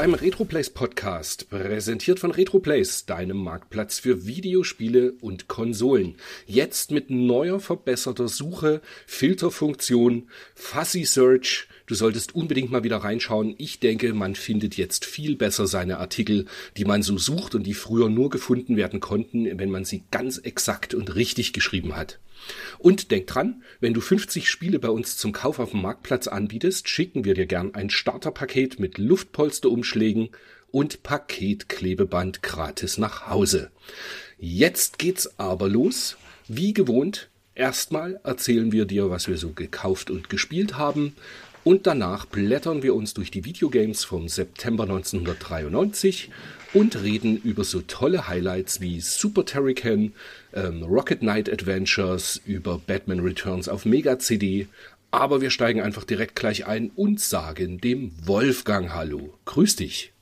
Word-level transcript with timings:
beim 0.00 0.14
Retroplays 0.14 0.70
Podcast, 0.70 1.50
präsentiert 1.50 2.20
von 2.20 2.30
Retroplays, 2.30 3.04
deinem 3.04 3.36
Marktplatz 3.36 3.98
für 3.98 4.26
Videospiele 4.26 5.12
und 5.20 5.46
Konsolen. 5.46 6.14
Jetzt 6.46 6.90
mit 6.90 7.10
neuer 7.10 7.60
verbesserter 7.60 8.26
Suche, 8.26 8.80
Filterfunktion, 9.06 10.30
Fuzzy 10.54 11.04
Search. 11.04 11.68
Du 11.90 11.96
solltest 11.96 12.36
unbedingt 12.36 12.70
mal 12.70 12.84
wieder 12.84 12.98
reinschauen. 12.98 13.56
Ich 13.58 13.80
denke, 13.80 14.14
man 14.14 14.36
findet 14.36 14.76
jetzt 14.76 15.04
viel 15.04 15.34
besser 15.34 15.66
seine 15.66 15.98
Artikel, 15.98 16.46
die 16.76 16.84
man 16.84 17.02
so 17.02 17.18
sucht 17.18 17.56
und 17.56 17.64
die 17.64 17.74
früher 17.74 18.08
nur 18.08 18.30
gefunden 18.30 18.76
werden 18.76 19.00
konnten, 19.00 19.58
wenn 19.58 19.72
man 19.72 19.84
sie 19.84 20.04
ganz 20.12 20.38
exakt 20.38 20.94
und 20.94 21.16
richtig 21.16 21.52
geschrieben 21.52 21.96
hat. 21.96 22.20
Und 22.78 23.10
denk 23.10 23.26
dran, 23.26 23.64
wenn 23.80 23.92
du 23.92 24.00
50 24.00 24.48
Spiele 24.48 24.78
bei 24.78 24.88
uns 24.88 25.16
zum 25.16 25.32
Kauf 25.32 25.58
auf 25.58 25.72
dem 25.72 25.82
Marktplatz 25.82 26.28
anbietest, 26.28 26.88
schicken 26.88 27.24
wir 27.24 27.34
dir 27.34 27.46
gern 27.46 27.74
ein 27.74 27.90
Starterpaket 27.90 28.78
mit 28.78 28.96
Luftpolsterumschlägen 28.96 30.28
und 30.70 31.02
Paketklebeband 31.02 32.40
gratis 32.44 32.98
nach 32.98 33.26
Hause. 33.26 33.72
Jetzt 34.38 35.00
geht's 35.00 35.40
aber 35.40 35.68
los. 35.68 36.16
Wie 36.46 36.72
gewohnt, 36.72 37.30
erstmal 37.56 38.20
erzählen 38.22 38.70
wir 38.70 38.84
dir, 38.84 39.10
was 39.10 39.26
wir 39.26 39.38
so 39.38 39.50
gekauft 39.50 40.08
und 40.08 40.30
gespielt 40.30 40.78
haben. 40.78 41.16
Und 41.62 41.86
danach 41.86 42.24
blättern 42.24 42.82
wir 42.82 42.94
uns 42.94 43.12
durch 43.12 43.30
die 43.30 43.44
Videogames 43.44 44.04
vom 44.04 44.28
September 44.28 44.84
1993 44.84 46.30
und 46.72 47.02
reden 47.02 47.36
über 47.36 47.64
so 47.64 47.82
tolle 47.82 48.28
Highlights 48.28 48.80
wie 48.80 49.00
Super 49.00 49.44
Terrican, 49.44 50.12
ähm, 50.54 50.82
Rocket 50.84 51.20
Knight 51.20 51.52
Adventures, 51.52 52.40
über 52.44 52.78
Batman 52.78 53.20
Returns 53.20 53.68
auf 53.68 53.84
Mega 53.84 54.18
CD. 54.18 54.68
Aber 55.10 55.40
wir 55.40 55.50
steigen 55.50 55.82
einfach 55.82 56.04
direkt 56.04 56.36
gleich 56.36 56.66
ein 56.66 56.90
und 56.94 57.20
sagen 57.20 57.78
dem 57.80 58.12
Wolfgang 58.24 58.94
Hallo. 58.94 59.34
Grüß 59.44 59.76
dich. 59.76 60.12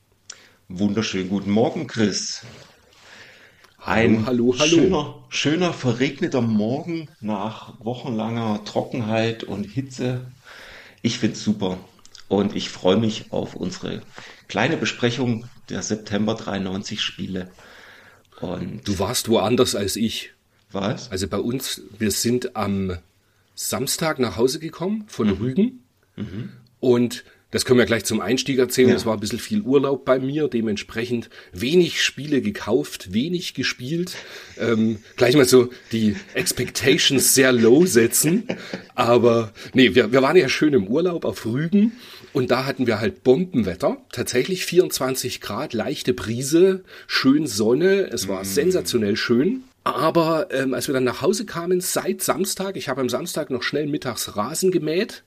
Wunderschönen 0.69 1.29
guten 1.29 1.51
Morgen, 1.51 1.87
Chris. 1.87 2.43
Ein 3.79 4.27
hallo, 4.27 4.55
hallo. 4.59 4.67
Schöner, 4.69 5.15
schöner 5.29 5.73
verregneter 5.73 6.41
Morgen 6.41 7.09
nach 7.21 7.75
wochenlanger 7.83 8.65
Trockenheit 8.65 9.45
und 9.45 9.65
Hitze. 9.65 10.27
Ich 11.03 11.19
find's 11.19 11.43
super 11.43 11.79
und 12.29 12.55
ich 12.55 12.69
freue 12.71 12.97
mich 12.97 13.33
auf 13.33 13.55
unsere 13.55 14.03
kleine 14.49 14.77
Besprechung 14.77 15.47
der 15.69 15.83
September 15.83 16.35
93 16.35 17.01
Spiele. 17.01 17.51
Und 18.41 18.87
du 18.87 18.99
warst 18.99 19.29
woanders 19.29 19.75
als 19.75 19.97
ich. 19.97 20.33
Was? 20.71 21.11
Also 21.11 21.29
bei 21.29 21.39
uns, 21.39 21.83
wir 21.99 22.11
sind 22.11 22.55
am 22.55 22.99
Samstag 23.55 24.19
nach 24.19 24.37
Hause 24.37 24.59
gekommen 24.59 25.05
von 25.09 25.29
mhm. 25.29 25.35
Rügen 25.35 25.85
mhm. 26.17 26.53
und 26.79 27.25
das 27.51 27.65
können 27.65 27.79
wir 27.79 27.87
gleich 27.87 28.05
zum 28.05 28.21
Einstieg 28.21 28.59
erzählen. 28.59 28.91
Es 28.91 29.07
war 29.07 29.15
ein 29.15 29.21
bisschen 29.21 29.39
viel 29.39 29.63
Urlaub 29.63 30.05
bei 30.05 30.19
mir, 30.19 30.49
dementsprechend 30.49 31.31
wenig 31.53 32.03
Spiele 32.03 32.43
gekauft, 32.43 33.13
wenig 33.15 33.55
gespielt. 33.55 34.17
Ähm, 34.59 34.99
gleich 35.17 35.35
mal 35.35 35.47
so 35.47 35.71
die 35.91 36.17
Expectations 36.35 37.35
sehr 37.35 37.53
low 37.53 37.87
setzen. 37.87 38.47
Aber 38.95 39.53
nee, 39.73 39.95
wir, 39.95 40.13
wir 40.13 40.21
waren 40.21 40.37
ja 40.37 40.49
schön 40.51 40.75
im 40.75 40.89
Urlaub 40.89 41.25
auf 41.25 41.47
Rügen 41.47 41.93
und 42.35 42.51
da 42.51 42.67
hatten 42.67 42.87
wir 42.87 43.01
halt 43.01 43.25
Bombenwetter. 43.25 43.97
Tatsächlich 44.13 44.67
24 44.67 45.41
Grad, 45.41 45.73
leichte 45.73 46.13
Brise, 46.13 46.85
schön 47.07 47.47
Sonne. 47.47 48.11
Es 48.13 48.29
war 48.29 48.43
mm. 48.43 48.47
sensationell 48.47 49.17
schön. 49.17 49.63
Aber 49.85 50.49
ähm, 50.51 50.75
als 50.75 50.87
wir 50.87 50.93
dann 50.93 51.05
nach 51.05 51.23
Hause 51.23 51.47
kamen, 51.47 51.81
seit 51.81 52.21
Samstag, 52.21 52.77
ich 52.77 52.91
habe 52.91 53.01
am 53.01 53.09
Samstag 53.09 53.49
noch 53.49 53.63
schnell 53.63 53.87
mittags 53.87 54.37
Rasen 54.37 54.71
gemäht, 54.71 55.25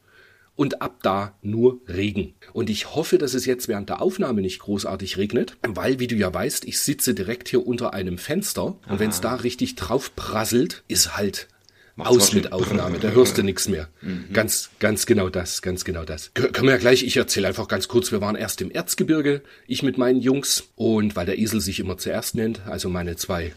und 0.61 0.79
ab 0.79 0.99
da 1.01 1.35
nur 1.41 1.81
Regen. 1.87 2.35
Und 2.53 2.69
ich 2.69 2.93
hoffe, 2.93 3.17
dass 3.17 3.33
es 3.33 3.47
jetzt 3.47 3.67
während 3.67 3.89
der 3.89 3.99
Aufnahme 3.99 4.41
nicht 4.41 4.59
großartig 4.59 5.17
regnet, 5.17 5.57
weil, 5.67 5.97
wie 5.97 6.05
du 6.05 6.13
ja 6.13 6.31
weißt, 6.31 6.65
ich 6.65 6.79
sitze 6.79 7.15
direkt 7.15 7.49
hier 7.49 7.65
unter 7.65 7.95
einem 7.95 8.19
Fenster 8.19 8.77
und 8.87 8.99
wenn 8.99 9.09
es 9.09 9.21
da 9.21 9.33
richtig 9.33 9.73
drauf 9.73 10.15
prasselt, 10.15 10.83
ist 10.87 11.17
halt 11.17 11.47
Macht's 11.95 12.11
aus 12.11 12.33
mit 12.33 12.51
Aufnahme, 12.53 12.99
da 12.99 13.09
hörst 13.09 13.39
du 13.39 13.43
nichts 13.43 13.69
mehr. 13.69 13.89
Mhm. 14.03 14.25
Ganz, 14.33 14.69
ganz 14.77 15.07
genau 15.07 15.29
das, 15.29 15.63
ganz 15.63 15.83
genau 15.83 16.05
das. 16.05 16.29
K 16.35 16.49
können 16.49 16.67
wir 16.67 16.75
ja 16.75 16.79
gleich, 16.79 17.01
ich 17.01 17.17
erzähle 17.17 17.47
einfach 17.47 17.67
ganz 17.67 17.87
kurz, 17.87 18.11
wir 18.11 18.21
waren 18.21 18.35
erst 18.35 18.61
im 18.61 18.69
Erzgebirge, 18.69 19.41
ich 19.65 19.81
mit 19.81 19.97
meinen 19.97 20.21
Jungs 20.21 20.65
und 20.75 21.15
weil 21.15 21.25
der 21.25 21.39
Esel 21.39 21.59
sich 21.59 21.79
immer 21.79 21.97
zuerst 21.97 22.35
nennt, 22.35 22.67
also 22.67 22.87
meine 22.87 23.15
zwei 23.15 23.53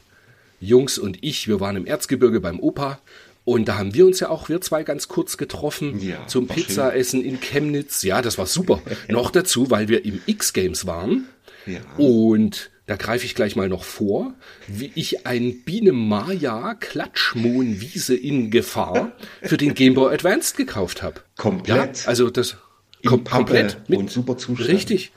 Jungs 0.58 0.96
und 0.96 1.18
ich, 1.20 1.48
wir 1.48 1.60
waren 1.60 1.76
im 1.76 1.84
Erzgebirge 1.84 2.40
beim 2.40 2.60
Opa 2.60 2.98
und 3.44 3.66
da 3.68 3.76
haben 3.78 3.94
wir 3.94 4.06
uns 4.06 4.20
ja 4.20 4.30
auch, 4.30 4.48
wir 4.48 4.60
zwei, 4.60 4.84
ganz 4.84 5.08
kurz 5.08 5.36
getroffen 5.36 6.00
ja, 6.00 6.26
zum 6.26 6.48
Pizzaessen 6.48 7.22
in 7.22 7.40
Chemnitz. 7.40 8.02
Ja, 8.02 8.22
das 8.22 8.38
war 8.38 8.46
super. 8.46 8.80
noch 9.08 9.30
dazu, 9.30 9.70
weil 9.70 9.88
wir 9.88 10.04
im 10.04 10.20
X-Games 10.26 10.86
waren. 10.86 11.28
Ja. 11.66 11.80
Und 11.98 12.70
da 12.86 12.96
greife 12.96 13.24
ich 13.24 13.34
gleich 13.34 13.56
mal 13.56 13.68
noch 13.68 13.84
vor, 13.84 14.34
wie 14.66 14.92
ich 14.94 15.26
ein 15.26 15.62
Biene 15.64 15.92
Maya 15.92 16.74
Klatschmohnwiese 16.74 18.14
in 18.14 18.50
Gefahr 18.50 19.12
für 19.42 19.56
den 19.56 19.74
Game 19.74 19.94
Boy 19.94 20.12
Advanced 20.12 20.56
gekauft 20.56 21.02
habe. 21.02 21.20
Komplett. 21.36 22.02
Ja, 22.02 22.08
also 22.08 22.30
das 22.30 22.56
kom 23.04 23.24
komplett 23.24 23.88
mit 23.88 23.98
und 23.98 24.10
super 24.10 24.36
Zustand. 24.36 24.68
Richtig. 24.68 25.12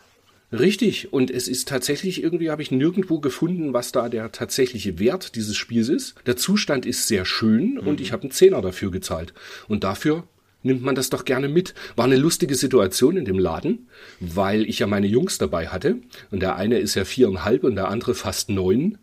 Richtig. 0.51 1.11
Und 1.11 1.29
es 1.29 1.47
ist 1.47 1.67
tatsächlich 1.67 2.23
irgendwie, 2.23 2.49
habe 2.49 2.61
ich 2.61 2.71
nirgendwo 2.71 3.19
gefunden, 3.19 3.73
was 3.73 3.91
da 3.91 4.07
der 4.07 4.31
tatsächliche 4.31 4.97
Wert 4.99 5.35
dieses 5.35 5.57
Spiels 5.57 5.89
ist. 5.89 6.15
Der 6.25 6.37
Zustand 6.37 6.85
ist 6.85 7.07
sehr 7.07 7.25
schön 7.25 7.73
mhm. 7.73 7.87
und 7.87 8.01
ich 8.01 8.13
habe 8.13 8.23
einen 8.23 8.31
Zehner 8.31 8.61
dafür 8.61 8.91
gezahlt. 8.91 9.33
Und 9.67 9.83
dafür 9.83 10.23
nimmt 10.63 10.83
man 10.83 10.95
das 10.95 11.09
doch 11.09 11.25
gerne 11.25 11.49
mit. 11.49 11.73
War 11.95 12.05
eine 12.05 12.17
lustige 12.17 12.55
Situation 12.55 13.17
in 13.17 13.25
dem 13.25 13.39
Laden, 13.39 13.87
weil 14.19 14.63
ich 14.63 14.79
ja 14.79 14.87
meine 14.87 15.07
Jungs 15.07 15.37
dabei 15.37 15.67
hatte. 15.67 15.97
Und 16.31 16.41
der 16.41 16.55
eine 16.55 16.79
ist 16.79 16.95
ja 16.95 17.03
viereinhalb 17.03 17.63
und 17.63 17.75
der 17.75 17.89
andere 17.89 18.15
fast 18.15 18.49
neun. 18.49 18.97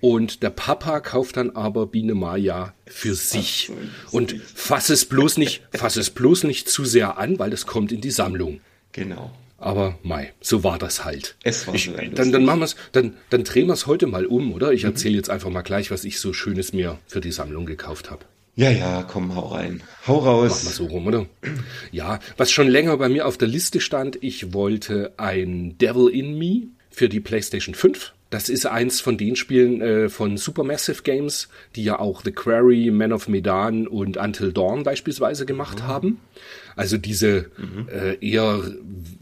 Und 0.00 0.42
der 0.42 0.50
Papa 0.50 1.00
kauft 1.00 1.36
dann 1.36 1.50
aber 1.50 1.86
Biene 1.86 2.14
Maya 2.14 2.74
für 2.86 3.14
sich. 3.14 3.70
Und 4.10 4.34
fass 4.54 4.88
es 4.88 5.04
bloß 5.04 5.36
nicht, 5.36 5.62
fass 5.72 5.96
es 5.96 6.10
bloß 6.10 6.44
nicht 6.44 6.68
zu 6.68 6.84
sehr 6.84 7.18
an, 7.18 7.38
weil 7.38 7.52
es 7.52 7.66
kommt 7.66 7.92
in 7.92 8.00
die 8.00 8.10
Sammlung. 8.10 8.60
Genau. 8.92 9.30
Aber 9.60 9.98
Mai, 10.02 10.32
so 10.40 10.64
war 10.64 10.78
das 10.78 11.04
halt. 11.04 11.36
Es 11.44 11.66
war 11.66 11.74
ich, 11.74 11.92
dann, 12.14 12.32
dann 12.32 12.44
machen 12.46 12.60
wir's, 12.60 12.76
dann, 12.92 13.14
dann 13.28 13.44
drehen 13.44 13.66
wir 13.66 13.74
es 13.74 13.86
heute 13.86 14.06
mal 14.06 14.24
um, 14.24 14.54
oder? 14.54 14.72
Ich 14.72 14.84
mhm. 14.84 14.90
erzähle 14.90 15.16
jetzt 15.16 15.28
einfach 15.28 15.50
mal 15.50 15.60
gleich, 15.60 15.90
was 15.90 16.04
ich 16.04 16.18
so 16.18 16.32
Schönes 16.32 16.72
mir 16.72 16.98
für 17.06 17.20
die 17.20 17.30
Sammlung 17.30 17.66
gekauft 17.66 18.10
habe. 18.10 18.24
Ja, 18.56 18.70
ja, 18.70 19.02
komm, 19.02 19.34
hau 19.36 19.48
rein. 19.48 19.82
Hau 20.06 20.18
raus. 20.18 20.50
Machen 20.50 20.66
wir 20.66 20.72
so 20.72 20.86
rum, 20.86 21.06
oder? 21.06 21.26
Ja, 21.92 22.18
was 22.38 22.50
schon 22.50 22.68
länger 22.68 22.96
bei 22.96 23.08
mir 23.08 23.26
auf 23.26 23.36
der 23.36 23.48
Liste 23.48 23.80
stand, 23.80 24.18
ich 24.22 24.52
wollte 24.54 25.12
ein 25.18 25.76
Devil 25.78 26.08
in 26.08 26.38
Me 26.38 26.68
für 26.90 27.08
die 27.08 27.20
PlayStation 27.20 27.74
5. 27.74 28.12
Das 28.30 28.48
ist 28.48 28.64
eins 28.64 29.00
von 29.00 29.18
den 29.18 29.34
Spielen 29.34 29.80
äh, 29.80 30.08
von 30.08 30.36
Supermassive 30.36 31.02
Games, 31.02 31.48
die 31.74 31.84
ja 31.84 31.98
auch 31.98 32.22
The 32.24 32.30
Quarry, 32.30 32.90
Man 32.90 33.12
of 33.12 33.28
Medan 33.28 33.88
und 33.88 34.16
Until 34.16 34.52
Dawn 34.52 34.84
beispielsweise 34.84 35.46
gemacht 35.46 35.80
mhm. 35.80 35.86
haben. 35.86 36.20
Also 36.76 36.96
diese 36.96 37.50
mhm. 37.56 37.88
äh, 37.88 38.14
eher 38.20 38.62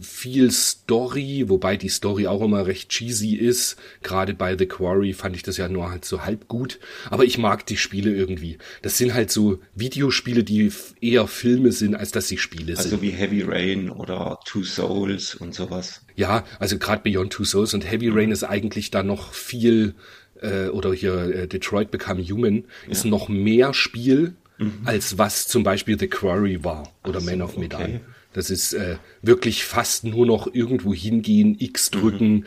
viel 0.00 0.50
Story, 0.50 1.44
wobei 1.48 1.76
die 1.76 1.88
Story 1.88 2.26
auch 2.26 2.42
immer 2.42 2.66
recht 2.66 2.90
cheesy 2.90 3.34
ist. 3.34 3.76
Gerade 4.02 4.34
bei 4.34 4.56
The 4.56 4.66
Quarry 4.66 5.12
fand 5.12 5.36
ich 5.36 5.42
das 5.42 5.56
ja 5.56 5.68
nur 5.68 5.90
halt 5.90 6.04
so 6.04 6.24
halb 6.24 6.48
gut. 6.48 6.78
Aber 7.10 7.24
ich 7.24 7.38
mag 7.38 7.66
die 7.66 7.76
Spiele 7.76 8.14
irgendwie. 8.14 8.58
Das 8.82 8.98
sind 8.98 9.14
halt 9.14 9.30
so 9.30 9.60
Videospiele, 9.74 10.44
die 10.44 10.72
eher 11.00 11.26
Filme 11.26 11.72
sind, 11.72 11.94
als 11.94 12.10
dass 12.10 12.28
sie 12.28 12.38
Spiele 12.38 12.76
also 12.76 12.82
sind. 12.82 12.92
Also 12.92 13.02
wie 13.02 13.10
Heavy 13.10 13.42
Rain 13.42 13.90
oder 13.90 14.38
Two 14.44 14.62
Souls 14.62 15.34
und 15.34 15.54
sowas. 15.54 16.02
Ja, 16.16 16.44
also 16.58 16.78
gerade 16.78 17.02
Beyond 17.02 17.32
Two 17.32 17.44
Souls 17.44 17.74
und 17.74 17.88
Heavy 17.90 18.08
Rain 18.08 18.30
ist 18.30 18.44
eigentlich 18.44 18.90
da 18.90 19.02
noch 19.02 19.32
viel 19.32 19.94
äh, 20.40 20.68
oder 20.68 20.92
hier 20.92 21.14
äh, 21.14 21.48
Detroit 21.48 21.90
Become 21.90 22.22
Human 22.22 22.64
ist 22.88 23.04
ja. 23.04 23.10
noch 23.10 23.28
mehr 23.28 23.74
Spiel 23.74 24.34
mhm. 24.58 24.80
als 24.84 25.18
was 25.18 25.48
zum 25.48 25.62
Beispiel 25.62 25.98
The 25.98 26.08
Quarry 26.08 26.64
war 26.64 26.92
oder 27.04 27.20
so, 27.20 27.30
Man 27.30 27.42
of 27.42 27.56
Medan. 27.56 27.82
Okay. 27.82 28.00
Das 28.32 28.50
ist 28.50 28.74
äh, 28.74 28.96
wirklich 29.22 29.64
fast 29.64 30.04
nur 30.04 30.26
noch 30.26 30.52
irgendwo 30.52 30.92
hingehen, 30.94 31.56
X 31.58 31.90
drücken, 31.90 32.32
mhm. 32.34 32.44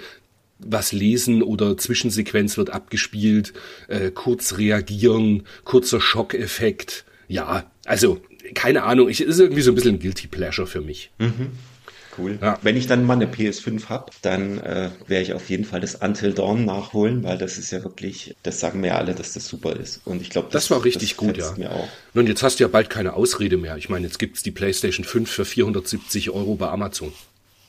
was 0.59 0.91
lesen 0.91 1.41
oder 1.43 1.77
Zwischensequenz 1.77 2.57
wird 2.57 2.69
abgespielt, 2.69 3.53
äh, 3.87 4.11
kurz 4.11 4.57
reagieren, 4.57 5.43
kurzer 5.63 5.99
Schockeffekt. 5.99 7.05
Ja, 7.27 7.71
also 7.85 8.21
keine 8.53 8.83
Ahnung, 8.83 9.09
ich 9.09 9.21
ist 9.21 9.39
irgendwie 9.39 9.61
so 9.61 9.71
ein 9.71 9.75
bisschen 9.75 9.95
ein 9.95 9.99
Guilty 9.99 10.27
Pleasure 10.27 10.67
für 10.67 10.81
mich. 10.81 11.11
Mhm. 11.19 11.51
Cool. 12.17 12.39
Ja. 12.41 12.57
Wenn 12.61 12.77
ich 12.77 12.87
dann 12.87 13.05
mal 13.05 13.13
eine 13.13 13.27
PS5 13.27 13.89
habe, 13.89 14.11
dann 14.21 14.59
äh, 14.59 14.89
werde 15.07 15.23
ich 15.23 15.33
auf 15.33 15.49
jeden 15.49 15.65
Fall 15.65 15.79
das 15.79 15.95
Until 15.95 16.33
Dawn 16.33 16.65
nachholen, 16.65 17.23
weil 17.23 17.37
das 17.37 17.57
ist 17.57 17.71
ja 17.71 17.83
wirklich, 17.83 18.35
das 18.43 18.59
sagen 18.59 18.81
mir 18.81 18.87
ja 18.87 18.97
alle, 18.97 19.15
dass 19.15 19.33
das 19.33 19.47
super 19.47 19.75
ist. 19.75 20.01
Und 20.05 20.21
ich 20.21 20.29
glaube, 20.29 20.49
das, 20.51 20.63
das, 20.63 20.71
war 20.71 20.83
richtig 20.83 21.11
das 21.11 21.17
gut, 21.17 21.37
ja. 21.37 21.53
Mir 21.57 21.71
auch. 21.71 21.87
Nun, 22.13 22.27
jetzt 22.27 22.43
hast 22.43 22.59
du 22.59 22.63
ja 22.63 22.67
bald 22.67 22.89
keine 22.89 23.13
Ausrede 23.13 23.57
mehr. 23.57 23.77
Ich 23.77 23.89
meine, 23.89 24.05
jetzt 24.05 24.19
gibt's 24.19 24.43
die 24.43 24.51
PlayStation 24.51 25.05
5 25.05 25.29
für 25.29 25.45
470 25.45 26.31
Euro 26.31 26.55
bei 26.55 26.69
Amazon. 26.69 27.13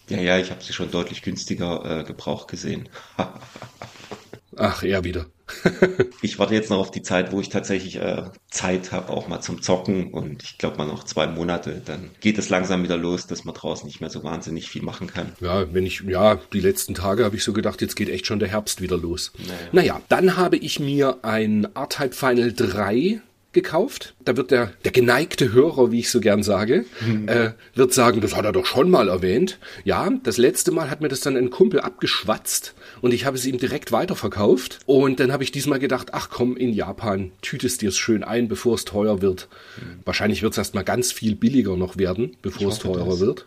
Ja, 0.09 0.21
ja, 0.21 0.39
ich 0.39 0.51
habe 0.51 0.63
sie 0.63 0.73
schon 0.73 0.91
deutlich 0.91 1.23
günstiger 1.23 2.01
äh, 2.01 2.05
gebraucht 2.05 2.49
gesehen. 2.49 2.89
Ach, 4.57 4.83
er 4.83 5.05
wieder. 5.05 5.27
ich 6.23 6.39
warte 6.39 6.55
jetzt 6.55 6.71
noch 6.71 6.79
auf 6.79 6.91
die 6.91 7.03
Zeit, 7.03 7.33
wo 7.33 7.41
ich 7.41 7.49
tatsächlich 7.49 7.97
äh, 7.97 8.25
Zeit 8.51 8.93
habe, 8.93 9.11
auch 9.11 9.29
mal 9.29 9.41
zum 9.41 9.63
Zocken. 9.63 10.13
Und 10.13 10.43
ich 10.43 10.59
glaube 10.59 10.77
mal 10.79 10.87
noch 10.87 11.05
zwei 11.05 11.27
Monate, 11.27 11.83
dann 11.85 12.11
geht 12.21 12.39
es 12.39 12.49
langsam 12.49 12.83
wieder 12.83 12.97
los, 12.97 13.27
dass 13.27 13.45
man 13.45 13.55
draußen 13.55 13.87
nicht 13.87 14.01
mehr 14.01 14.11
so 14.11 14.23
wahnsinnig 14.25 14.69
viel 14.69 14.83
machen 14.83 15.07
kann. 15.07 15.33
Ja, 15.41 15.73
wenn 15.73 15.87
ich, 15.87 16.03
ja, 16.07 16.39
die 16.53 16.61
letzten 16.61 16.95
Tage 16.95 17.25
habe 17.25 17.37
ich 17.37 17.45
so 17.45 17.53
gedacht, 17.53 17.81
jetzt 17.81 17.97
geht 17.97 18.09
echt 18.09 18.27
schon 18.27 18.39
der 18.39 18.49
Herbst 18.49 18.81
wieder 18.81 18.97
los. 18.97 19.33
Naja, 19.39 19.55
naja 19.73 20.03
dann 20.09 20.37
habe 20.37 20.57
ich 20.57 20.81
mir 20.81 21.19
ein 21.23 21.67
R-Type 21.75 22.15
Final 22.15 22.53
3 22.53 23.21
gekauft. 23.53 24.15
Da 24.25 24.37
wird 24.37 24.51
der, 24.51 24.73
der 24.85 24.93
geneigte 24.93 25.53
Hörer, 25.53 25.91
wie 25.91 26.01
ich 26.01 26.11
so 26.11 26.21
gern 26.21 26.43
sage, 26.43 26.85
mhm. 27.07 27.29
äh, 27.29 27.53
wird 27.75 27.93
sagen, 27.93 28.21
das 28.21 28.35
hat 28.35 28.45
er 28.45 28.53
doch 28.53 28.67
schon 28.67 28.91
mal 28.91 29.09
erwähnt. 29.09 29.59
Ja, 29.85 30.11
das 30.23 30.39
letzte 30.39 30.73
Mal 30.73 30.91
hat 30.91 31.01
mir 31.01 31.09
das 31.09 31.21
dann 31.21 31.37
ein 31.37 31.51
Kumpel 31.51 31.81
abgeschwatzt 31.81 32.75
und 33.03 33.13
ich 33.13 33.27
habe 33.27 33.37
es 33.37 33.45
ihm 33.45 33.59
direkt 33.59 33.93
weiterverkauft. 33.93 34.79
Und 34.87 35.21
dann 35.21 35.33
habe 35.33 35.43
ich 35.43 35.53
diesmal 35.53 35.79
gedacht, 35.79 36.09
ach 36.13 36.31
komm, 36.31 36.57
in 36.57 36.73
Japan 36.73 37.33
tütest 37.43 37.83
dir 37.83 37.91
es 37.91 37.99
schön 37.99 38.25
ein, 38.25 38.49
bevor 38.49 38.77
es 38.77 38.87
teuer 38.87 39.21
wird. 39.21 39.49
Mhm. 39.77 39.99
Wahrscheinlich 40.07 40.43
wird 40.43 40.53
es 40.53 40.59
erstmal 40.59 40.85
ganz 40.85 41.13
viel 41.13 41.35
billiger 41.35 41.77
noch 41.77 41.99
werden, 41.99 42.37
bevor 42.41 42.69
es 42.69 42.79
teurer 42.79 43.11
das. 43.11 43.21
wird. 43.21 43.45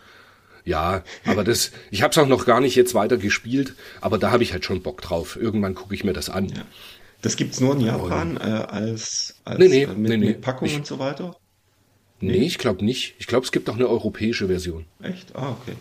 Ja, 0.66 1.04
aber 1.26 1.44
das, 1.44 1.72
ich 1.90 2.02
habe 2.02 2.12
es 2.12 2.18
auch 2.18 2.28
noch 2.28 2.46
gar 2.46 2.60
nicht 2.60 2.76
jetzt 2.76 2.94
weiter 2.94 3.18
gespielt, 3.18 3.76
aber 4.02 4.18
da 4.18 4.32
habe 4.32 4.44
ich 4.44 4.52
halt 4.52 4.66
schon 4.66 4.82
Bock 4.82 5.02
drauf. 5.02 5.38
Irgendwann 5.40 5.76
gucke 5.76 5.96
ich 5.96 6.04
mir 6.04 6.14
das 6.14 6.30
an. 6.30 6.50
Ja. 6.50 6.66
Das 7.22 7.38
gibt's 7.38 7.60
nur 7.60 7.76
in 7.76 7.82
Japan 7.82 8.38
äh, 8.38 8.42
als, 8.42 9.36
als 9.46 9.60
nee, 9.60 9.68
nee, 9.68 9.84
äh, 9.84 9.88
mit, 9.88 9.98
nee, 9.98 10.18
nee. 10.18 10.26
mit 10.28 10.42
Packung 10.42 10.68
ich, 10.68 10.76
und 10.76 10.86
so 10.86 11.00
weiter? 11.00 11.36
Nee, 12.20 12.40
nee 12.40 12.46
ich 12.46 12.58
glaube 12.58 12.84
nicht. 12.84 13.16
Ich 13.20 13.28
glaube, 13.28 13.46
es 13.46 13.52
gibt 13.52 13.70
auch 13.70 13.76
eine 13.76 13.88
europäische 13.88 14.48
Version. 14.48 14.86
Echt? 15.02 15.36
Ah, 15.36 15.52
okay. 15.52 15.76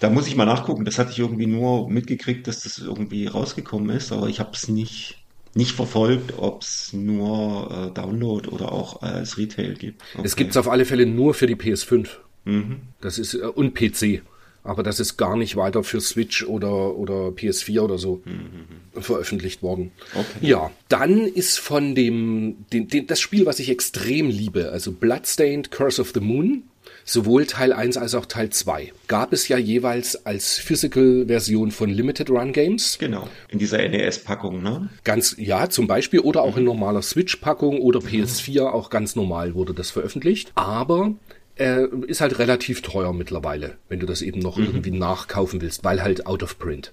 Da 0.00 0.10
muss 0.10 0.26
ich 0.26 0.36
mal 0.36 0.44
nachgucken. 0.44 0.84
Das 0.84 0.98
hatte 0.98 1.10
ich 1.12 1.18
irgendwie 1.18 1.46
nur 1.46 1.88
mitgekriegt, 1.88 2.46
dass 2.46 2.60
das 2.60 2.78
irgendwie 2.78 3.26
rausgekommen 3.26 3.90
ist, 3.90 4.12
aber 4.12 4.28
ich 4.28 4.40
habe 4.40 4.50
es 4.52 4.68
nicht, 4.68 5.18
nicht 5.54 5.72
verfolgt, 5.72 6.34
ob 6.36 6.62
es 6.62 6.92
nur 6.92 7.70
äh, 7.70 7.94
Download 7.94 8.48
oder 8.48 8.72
auch 8.72 9.02
als 9.02 9.38
Retail 9.38 9.74
gibt. 9.74 10.02
Okay. 10.14 10.26
Es 10.26 10.36
gibt's 10.36 10.56
auf 10.56 10.68
alle 10.68 10.84
Fälle 10.84 11.06
nur 11.06 11.34
für 11.34 11.46
die 11.46 11.56
PS5. 11.56 12.08
Mhm. 12.44 12.80
Das 13.00 13.18
ist 13.18 13.34
äh, 13.34 13.38
und 13.38 13.74
PC 13.74 14.22
aber 14.66 14.82
das 14.82 15.00
ist 15.00 15.16
gar 15.16 15.36
nicht 15.36 15.56
weiter 15.56 15.84
für 15.84 16.00
Switch 16.00 16.44
oder, 16.44 16.96
oder 16.96 17.28
PS4 17.28 17.80
oder 17.80 17.98
so 17.98 18.20
mhm. 18.24 19.00
veröffentlicht 19.00 19.62
worden. 19.62 19.92
Okay. 20.12 20.46
Ja, 20.46 20.70
dann 20.88 21.20
ist 21.26 21.58
von 21.58 21.94
dem, 21.94 22.66
den, 22.72 22.88
den, 22.88 23.06
das 23.06 23.20
Spiel, 23.20 23.46
was 23.46 23.60
ich 23.60 23.70
extrem 23.70 24.28
liebe, 24.28 24.70
also 24.72 24.92
Bloodstained 24.92 25.70
Curse 25.70 26.02
of 26.02 26.10
the 26.14 26.20
Moon, 26.20 26.64
sowohl 27.06 27.46
Teil 27.46 27.72
1 27.72 27.96
als 27.96 28.14
auch 28.14 28.26
Teil 28.26 28.50
2, 28.50 28.92
gab 29.06 29.32
es 29.32 29.48
ja 29.48 29.56
jeweils 29.56 30.26
als 30.26 30.58
Physical-Version 30.58 31.70
von 31.70 31.88
Limited 31.88 32.28
Run 32.28 32.52
Games. 32.52 32.98
Genau, 32.98 33.28
in 33.48 33.58
dieser 33.58 33.78
NES-Packung, 33.88 34.62
ne? 34.62 34.90
Ganz, 35.04 35.36
ja, 35.38 35.70
zum 35.70 35.86
Beispiel, 35.86 36.20
oder 36.20 36.42
auch 36.42 36.56
in 36.56 36.64
mhm. 36.64 36.70
normaler 36.70 37.00
Switch-Packung 37.00 37.80
oder 37.80 38.00
PS4, 38.00 38.66
auch 38.66 38.90
ganz 38.90 39.16
normal 39.16 39.54
wurde 39.54 39.72
das 39.72 39.90
veröffentlicht. 39.90 40.52
Aber 40.56 41.14
äh, 41.54 41.86
ist 42.08 42.20
halt 42.20 42.38
relativ 42.38 42.82
teuer 42.82 43.14
mittlerweile, 43.14 43.78
wenn 43.88 44.00
du 44.00 44.06
das 44.06 44.20
eben 44.20 44.40
noch 44.40 44.58
mhm. 44.58 44.66
irgendwie 44.66 44.90
nachkaufen 44.90 45.62
willst, 45.62 45.84
weil 45.84 46.02
halt 46.02 46.26
out 46.26 46.42
of 46.42 46.58
print. 46.58 46.92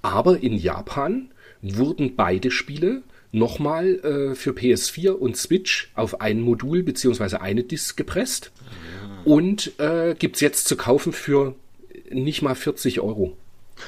Aber 0.00 0.40
in 0.40 0.56
Japan 0.56 1.30
wurden 1.60 2.14
beide 2.14 2.52
Spiele 2.52 3.02
nochmal 3.32 3.96
äh, 3.96 4.34
für 4.36 4.52
PS4 4.52 5.10
und 5.10 5.36
Switch 5.36 5.90
auf 5.94 6.20
ein 6.20 6.40
Modul 6.40 6.84
beziehungsweise 6.84 7.40
eine 7.40 7.64
Disk 7.64 7.96
gepresst 7.96 8.52
ah. 8.60 8.87
Und 9.24 9.78
äh, 9.78 10.14
gibt's 10.18 10.40
jetzt 10.40 10.68
zu 10.68 10.76
kaufen 10.76 11.12
für 11.12 11.54
nicht 12.10 12.42
mal 12.42 12.54
40 12.54 13.00
Euro. 13.00 13.36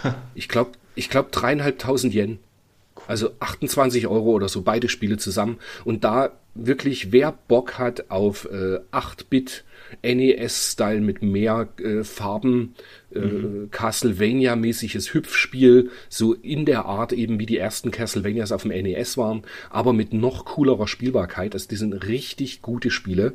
ich 0.35 0.49
glaube, 0.49 0.73
ich 0.95 1.11
glaube 1.11 1.31
dreieinhalbtausend 1.31 2.15
Yen. 2.15 2.39
Also 3.07 3.31
28 3.41 4.07
Euro 4.07 4.31
oder 4.31 4.49
so, 4.49 4.63
beide 4.63 4.89
Spiele 4.89 5.17
zusammen. 5.17 5.59
Und 5.85 6.05
da 6.05 6.33
wirklich, 6.55 7.13
wer 7.13 7.33
Bock 7.33 7.79
hat 7.79 8.11
auf 8.11 8.45
äh, 8.45 8.79
8-Bit 8.93 9.65
NES-Style 10.03 11.01
mit 11.01 11.23
mehr 11.23 11.69
äh, 11.83 12.05
Farben, 12.05 12.75
äh, 13.13 13.19
mhm. 13.19 13.71
Castlevania-mäßiges 13.71 15.13
Hüpfspiel, 15.13 15.91
so 16.09 16.35
in 16.35 16.65
der 16.65 16.85
Art 16.85 17.13
eben 17.13 17.39
wie 17.39 17.47
die 17.47 17.59
ersten 17.59 17.91
Castlevanias 17.91 18.53
auf 18.53 18.63
dem 18.63 18.71
NES 18.71 19.17
waren, 19.17 19.43
aber 19.71 19.93
mit 19.93 20.13
noch 20.13 20.45
coolerer 20.45 20.87
Spielbarkeit. 20.87 21.55
Also 21.55 21.69
die 21.69 21.77
sind 21.77 21.93
richtig 22.07 22.63
gute 22.63 22.91
Spiele. 22.91 23.33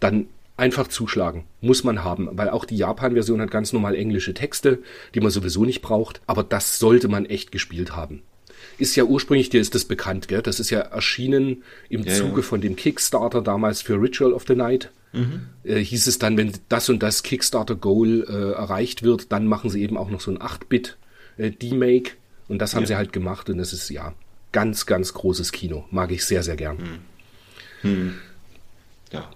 Dann 0.00 0.28
einfach 0.58 0.88
zuschlagen. 0.88 1.44
Muss 1.60 1.84
man 1.84 2.04
haben, 2.04 2.28
weil 2.32 2.50
auch 2.50 2.64
die 2.64 2.76
Japan-Version 2.76 3.40
hat 3.40 3.50
ganz 3.50 3.72
normal 3.72 3.94
englische 3.94 4.34
Texte, 4.34 4.78
die 5.14 5.20
man 5.20 5.30
sowieso 5.30 5.64
nicht 5.64 5.82
braucht, 5.82 6.20
aber 6.26 6.42
das 6.42 6.78
sollte 6.78 7.08
man 7.08 7.26
echt 7.26 7.52
gespielt 7.52 7.94
haben 7.94 8.22
ist 8.78 8.96
ja 8.96 9.04
ursprünglich, 9.04 9.50
dir 9.50 9.60
ist 9.60 9.74
das 9.74 9.84
bekannt, 9.84 10.28
gell? 10.28 10.42
Das 10.42 10.60
ist 10.60 10.70
ja 10.70 10.80
erschienen 10.80 11.62
im 11.88 12.04
ja, 12.04 12.14
Zuge 12.14 12.40
ja. 12.40 12.42
von 12.42 12.60
dem 12.60 12.76
Kickstarter 12.76 13.42
damals 13.42 13.82
für 13.82 14.00
Ritual 14.00 14.32
of 14.32 14.44
the 14.46 14.54
Night. 14.54 14.90
Mhm. 15.12 15.46
Äh, 15.64 15.78
hieß 15.78 16.06
es 16.06 16.18
dann, 16.18 16.36
wenn 16.36 16.52
das 16.68 16.88
und 16.88 17.02
das 17.02 17.22
Kickstarter-Goal 17.22 18.26
äh, 18.28 18.52
erreicht 18.52 19.02
wird, 19.02 19.32
dann 19.32 19.46
machen 19.46 19.70
sie 19.70 19.82
eben 19.82 19.96
auch 19.96 20.10
noch 20.10 20.20
so 20.20 20.30
ein 20.30 20.38
8-Bit-D-Make. 20.38 22.10
Äh, 22.10 22.14
und 22.48 22.60
das 22.60 22.74
haben 22.74 22.82
ja. 22.82 22.88
sie 22.88 22.96
halt 22.96 23.12
gemacht 23.12 23.50
und 23.50 23.58
das 23.58 23.72
ist 23.72 23.88
ja 23.90 24.14
ganz, 24.52 24.86
ganz 24.86 25.12
großes 25.12 25.52
Kino. 25.52 25.84
Mag 25.90 26.10
ich 26.12 26.24
sehr, 26.24 26.42
sehr 26.42 26.56
gern. 26.56 26.78
Hm. 26.78 26.98
Hm. 27.82 28.14
Ja. 29.12 29.30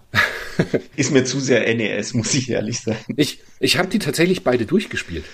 ist 0.97 1.13
mir 1.13 1.25
zu 1.25 1.41
sehr 1.41 1.75
NES, 1.75 2.15
muss 2.15 2.35
ich 2.35 2.51
ehrlich 2.51 2.81
sagen. 2.81 3.15
Ich, 3.17 3.41
ich 3.61 3.79
habe 3.79 3.89
die 3.89 3.99
tatsächlich 3.99 4.45
beide 4.45 4.67
durchgespielt. 4.67 5.25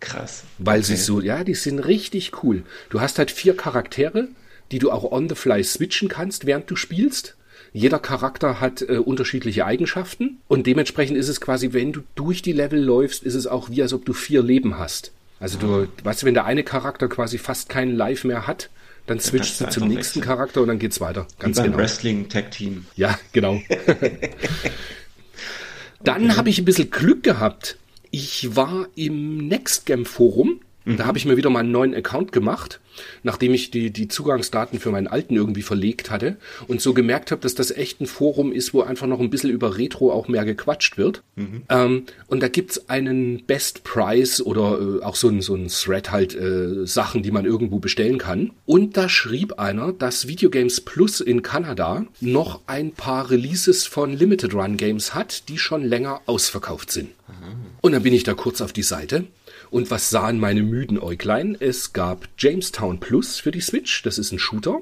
Krass. 0.00 0.44
Weil 0.58 0.80
okay. 0.80 0.86
sie 0.86 0.96
so, 0.96 1.20
ja, 1.20 1.42
die 1.44 1.54
sind 1.54 1.80
richtig 1.80 2.42
cool. 2.42 2.62
Du 2.90 3.00
hast 3.00 3.18
halt 3.18 3.30
vier 3.30 3.56
Charaktere, 3.56 4.28
die 4.70 4.78
du 4.78 4.90
auch 4.90 5.10
on 5.10 5.28
the 5.28 5.34
fly 5.34 5.62
switchen 5.64 6.08
kannst, 6.08 6.46
während 6.46 6.70
du 6.70 6.76
spielst. 6.76 7.36
Jeder 7.72 7.98
Charakter 7.98 8.60
hat 8.60 8.82
äh, 8.82 8.98
unterschiedliche 8.98 9.66
Eigenschaften 9.66 10.38
und 10.48 10.66
dementsprechend 10.66 11.18
ist 11.18 11.28
es 11.28 11.40
quasi, 11.40 11.72
wenn 11.72 11.92
du 11.92 12.00
durch 12.14 12.40
die 12.40 12.52
Level 12.52 12.80
läufst, 12.80 13.24
ist 13.24 13.34
es 13.34 13.46
auch 13.46 13.70
wie, 13.70 13.82
als 13.82 13.92
ob 13.92 14.04
du 14.06 14.12
vier 14.12 14.42
Leben 14.42 14.78
hast. 14.78 15.12
Also 15.40 15.58
du, 15.58 15.82
ah. 15.82 15.86
weißt 16.04 16.22
du, 16.22 16.26
wenn 16.26 16.34
der 16.34 16.46
eine 16.46 16.64
Charakter 16.64 17.08
quasi 17.08 17.38
fast 17.38 17.68
keinen 17.68 17.94
Life 17.94 18.26
mehr 18.26 18.46
hat, 18.46 18.70
dann 19.08 19.20
switchst 19.20 19.60
du 19.60 19.68
zum 19.68 19.88
nächsten 19.88 20.20
wechseln. 20.20 20.22
Charakter 20.22 20.62
und 20.62 20.68
dann 20.68 20.78
geht's 20.78 21.00
weiter. 21.00 21.26
Ganz 21.38 21.56
wie 21.56 21.62
beim 21.62 21.72
genau. 21.72 21.82
Wrestling 21.82 22.28
Tag 22.28 22.50
Team. 22.50 22.86
Ja, 22.94 23.18
genau. 23.32 23.60
dann 26.04 26.26
okay. 26.26 26.36
habe 26.36 26.50
ich 26.50 26.58
ein 26.58 26.64
bisschen 26.64 26.90
Glück 26.90 27.22
gehabt. 27.22 27.78
Ich 28.10 28.54
war 28.54 28.86
im 28.94 29.48
NextGame 29.48 30.04
Forum 30.04 30.60
da 30.96 31.06
habe 31.06 31.18
ich 31.18 31.24
mir 31.24 31.36
wieder 31.36 31.50
mal 31.50 31.60
einen 31.60 31.72
neuen 31.72 31.94
Account 31.94 32.32
gemacht, 32.32 32.80
nachdem 33.22 33.54
ich 33.54 33.70
die, 33.70 33.90
die 33.90 34.08
Zugangsdaten 34.08 34.78
für 34.78 34.90
meinen 34.90 35.06
alten 35.06 35.34
irgendwie 35.34 35.62
verlegt 35.62 36.10
hatte 36.10 36.36
und 36.66 36.80
so 36.80 36.94
gemerkt 36.94 37.30
habe, 37.30 37.40
dass 37.40 37.54
das 37.54 37.70
echt 37.70 38.00
ein 38.00 38.06
Forum 38.06 38.52
ist, 38.52 38.74
wo 38.74 38.82
einfach 38.82 39.06
noch 39.06 39.20
ein 39.20 39.30
bisschen 39.30 39.50
über 39.50 39.76
Retro 39.76 40.12
auch 40.12 40.28
mehr 40.28 40.44
gequatscht 40.44 40.98
wird. 40.98 41.22
Mhm. 41.36 41.62
Ähm, 41.68 42.02
und 42.26 42.42
da 42.42 42.48
gibt's 42.48 42.88
einen 42.88 43.44
Best 43.44 43.84
Price 43.84 44.40
oder 44.40 44.80
äh, 44.80 45.04
auch 45.04 45.16
so 45.16 45.28
ein, 45.28 45.42
so 45.42 45.54
ein 45.54 45.68
Thread 45.68 46.10
halt 46.10 46.34
äh, 46.34 46.86
Sachen, 46.86 47.22
die 47.22 47.30
man 47.30 47.44
irgendwo 47.44 47.78
bestellen 47.78 48.18
kann. 48.18 48.52
Und 48.66 48.96
da 48.96 49.08
schrieb 49.08 49.58
einer, 49.58 49.92
dass 49.92 50.26
Videogames 50.28 50.80
Plus 50.80 51.20
in 51.20 51.42
Kanada 51.42 52.06
noch 52.20 52.62
ein 52.66 52.92
paar 52.92 53.30
Releases 53.30 53.86
von 53.86 54.16
Limited 54.16 54.54
Run 54.54 54.76
Games 54.76 55.14
hat, 55.14 55.48
die 55.48 55.58
schon 55.58 55.84
länger 55.84 56.20
ausverkauft 56.26 56.90
sind. 56.90 57.08
Mhm. 57.28 57.66
Und 57.80 57.92
dann 57.92 58.02
bin 58.02 58.14
ich 58.14 58.24
da 58.24 58.34
kurz 58.34 58.60
auf 58.60 58.72
die 58.72 58.82
Seite 58.82 59.24
und 59.70 59.90
was 59.90 60.10
sahen 60.10 60.38
meine 60.40 60.62
müden 60.62 60.98
Äuglein? 60.98 61.56
Es 61.58 61.92
gab 61.92 62.28
Jamestown 62.38 63.00
Plus 63.00 63.40
für 63.40 63.50
die 63.50 63.60
Switch, 63.60 64.02
das 64.02 64.18
ist 64.18 64.32
ein 64.32 64.38
Shooter. 64.38 64.80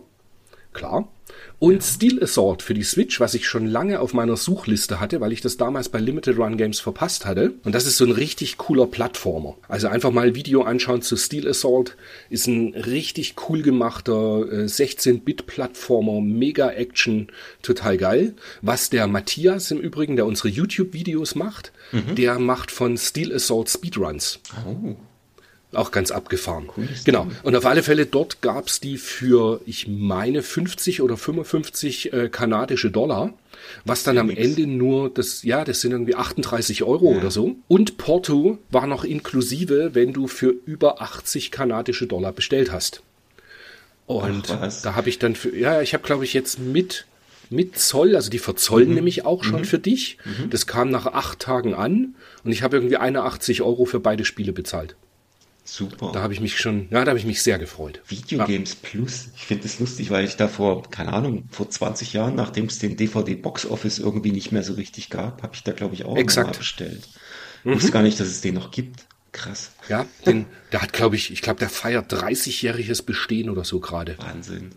Klar. 0.73 1.09
Und. 1.59 1.83
Steel 1.83 2.23
Assault 2.23 2.63
für 2.63 2.75
die 2.75 2.83
Switch, 2.83 3.21
was 3.21 3.35
ich 3.35 3.47
schon 3.47 3.67
lange 3.67 4.01
auf 4.01 4.13
meiner 4.13 4.37
Suchliste 4.37 5.01
hatte, 5.01 5.21
weil 5.21 5.33
ich 5.33 5.41
das 5.41 5.57
damals 5.57 5.89
bei 5.89 5.99
Limited 5.99 6.37
Run 6.37 6.57
Games 6.57 6.81
verpasst 6.81 7.25
hatte. 7.25 7.55
Und 7.65 7.75
das 7.75 7.87
ist 7.87 7.97
so 7.97 8.05
ein 8.05 8.11
richtig 8.11 8.59
cooler 8.59 8.87
Plattformer. 8.87 9.57
Also 9.69 9.89
einfach 9.89 10.11
mal 10.11 10.29
ein 10.29 10.35
Video 10.35 10.63
anschauen 10.63 11.03
zu 11.03 11.17
Steel 11.17 11.49
Assault. 11.49 11.97
Ist 12.29 12.47
ein 12.47 12.75
richtig 12.75 13.35
cool 13.49 13.63
gemachter 13.63 14.45
äh, 14.51 14.65
16-Bit-Plattformer, 14.65 16.21
mega 16.21 16.71
Action, 16.71 17.29
total 17.63 17.97
geil. 17.97 18.35
Was 18.63 18.91
der 18.91 19.07
Matthias 19.07 19.71
im 19.71 19.79
Übrigen, 19.79 20.17
der 20.17 20.27
unsere 20.27 20.49
YouTube-Videos 20.49 21.35
macht, 21.35 21.73
mhm. 21.93 22.15
der 22.17 22.39
macht 22.39 22.71
von 22.71 22.99
Steel 22.99 23.35
Assault 23.35 23.71
Speedruns. 23.71 24.41
Oh. 24.67 24.97
Auch 25.77 25.91
ganz 25.91 26.11
abgefahren. 26.11 26.69
Cool 26.77 26.89
genau. 27.05 27.29
Und 27.43 27.55
auf 27.55 27.67
alle 27.67 27.83
Fälle 27.83 28.07
dort 28.07 28.41
gab's 28.41 28.81
die 28.81 28.97
für, 28.97 29.61
ich 29.67 29.87
meine, 29.89 30.43
50 30.43 31.03
oder 31.03 31.17
55 31.17 32.13
äh, 32.13 32.29
kanadische 32.29 32.91
Dollar. 32.91 33.35
Was 33.85 34.05
dann 34.05 34.19
am 34.19 34.31
Ende 34.31 34.67
nur, 34.67 35.11
das, 35.11 35.43
ja, 35.43 35.65
das 35.65 35.81
sind 35.81 35.93
irgendwie 35.93 36.15
38 36.15 36.83
Euro 36.85 37.13
ja. 37.13 37.19
oder 37.19 37.31
so. 37.31 37.57
Und 37.69 37.99
Porto 37.99 38.59
war 38.71 38.87
noch 38.87 39.05
inklusive, 39.05 39.91
wenn 39.95 40.13
du 40.13 40.29
für 40.29 40.55
über 40.67 41.03
80 41.03 41.51
kanadische 41.51 42.07
Dollar 42.07 42.33
bestellt 42.33 42.73
hast. 42.73 43.03
Und 44.07 44.51
Ach, 44.51 44.73
da 44.83 44.95
habe 44.95 45.09
ich 45.09 45.19
dann 45.19 45.35
für, 45.35 45.57
ja, 45.57 45.83
ich 45.83 45.95
habe 45.95 46.05
glaube 46.05 46.25
ich 46.25 46.33
jetzt 46.33 46.59
mit 46.59 47.07
mit 47.49 47.79
Zoll, 47.79 48.17
also 48.17 48.31
die 48.31 48.39
verzollen 48.39 48.89
mhm. 48.89 48.95
nämlich 48.95 49.25
auch 49.25 49.45
schon 49.45 49.61
mhm. 49.61 49.65
für 49.65 49.79
dich. 49.79 50.19
Mhm. 50.25 50.51
Das 50.51 50.67
kam 50.67 50.91
nach 50.91 51.07
acht 51.07 51.41
Tagen 51.41 51.75
an 51.75 52.15
und 52.45 52.53
ich 52.53 52.63
habe 52.63 52.77
irgendwie 52.77 52.97
81 52.97 53.63
Euro 53.63 53.85
für 53.85 54.01
beide 54.01 54.25
Spiele 54.25 54.53
bezahlt. 54.53 54.97
Super. 55.69 56.13
Da 56.13 56.23
habe 56.23 56.33
ich 56.33 56.41
mich 56.41 56.59
schon, 56.59 56.89
ja, 56.91 57.05
da 57.05 57.11
habe 57.11 57.19
ich 57.19 57.27
mich 57.27 57.43
sehr 57.43 57.59
gefreut. 57.59 58.01
Videogames 58.07 58.75
ja. 58.75 58.79
Plus. 58.83 59.29
Ich 59.35 59.43
finde 59.43 59.67
es 59.67 59.81
lustig, 59.81 60.11
weil 60.11 60.25
ich 60.25 60.37
da 60.37 60.47
vor, 60.47 60.89
keine 60.89 61.13
Ahnung, 61.13 61.49
vor 61.51 61.69
20 61.69 62.13
Jahren, 62.13 62.37
nachdem 62.37 62.67
es 62.67 62.79
den 62.79 62.97
DVD 62.97 63.35
Box 63.35 63.67
Office 63.67 63.99
irgendwie 63.99 64.31
nicht 64.31 64.53
mehr 64.53 64.63
so 64.63 64.75
richtig 64.75 65.11
gab, 65.11 65.43
habe 65.43 65.55
ich 65.55 65.65
da, 65.65 65.73
glaube 65.73 65.95
ich, 65.95 66.05
auch 66.05 66.17
Exakt. 66.17 66.53
mal 66.53 66.59
bestellt. 66.59 67.09
Mhm. 67.65 67.75
Wusste 67.75 67.91
gar 67.91 68.03
nicht, 68.03 68.21
dass 68.21 68.29
es 68.29 68.41
den 68.41 68.55
noch 68.55 68.71
gibt. 68.71 69.07
Krass. 69.33 69.73
Ja, 69.89 70.07
den, 70.25 70.47
der 70.73 70.81
hat, 70.83 70.93
glaube 70.93 71.17
ich, 71.17 71.31
ich 71.33 71.43
glaube, 71.43 71.59
der 71.59 71.69
feiert 71.69 72.11
30-jähriges 72.13 73.05
Bestehen 73.05 73.51
oder 73.51 73.65
so 73.65 73.81
gerade. 73.81 74.17
Wahnsinn. 74.19 74.71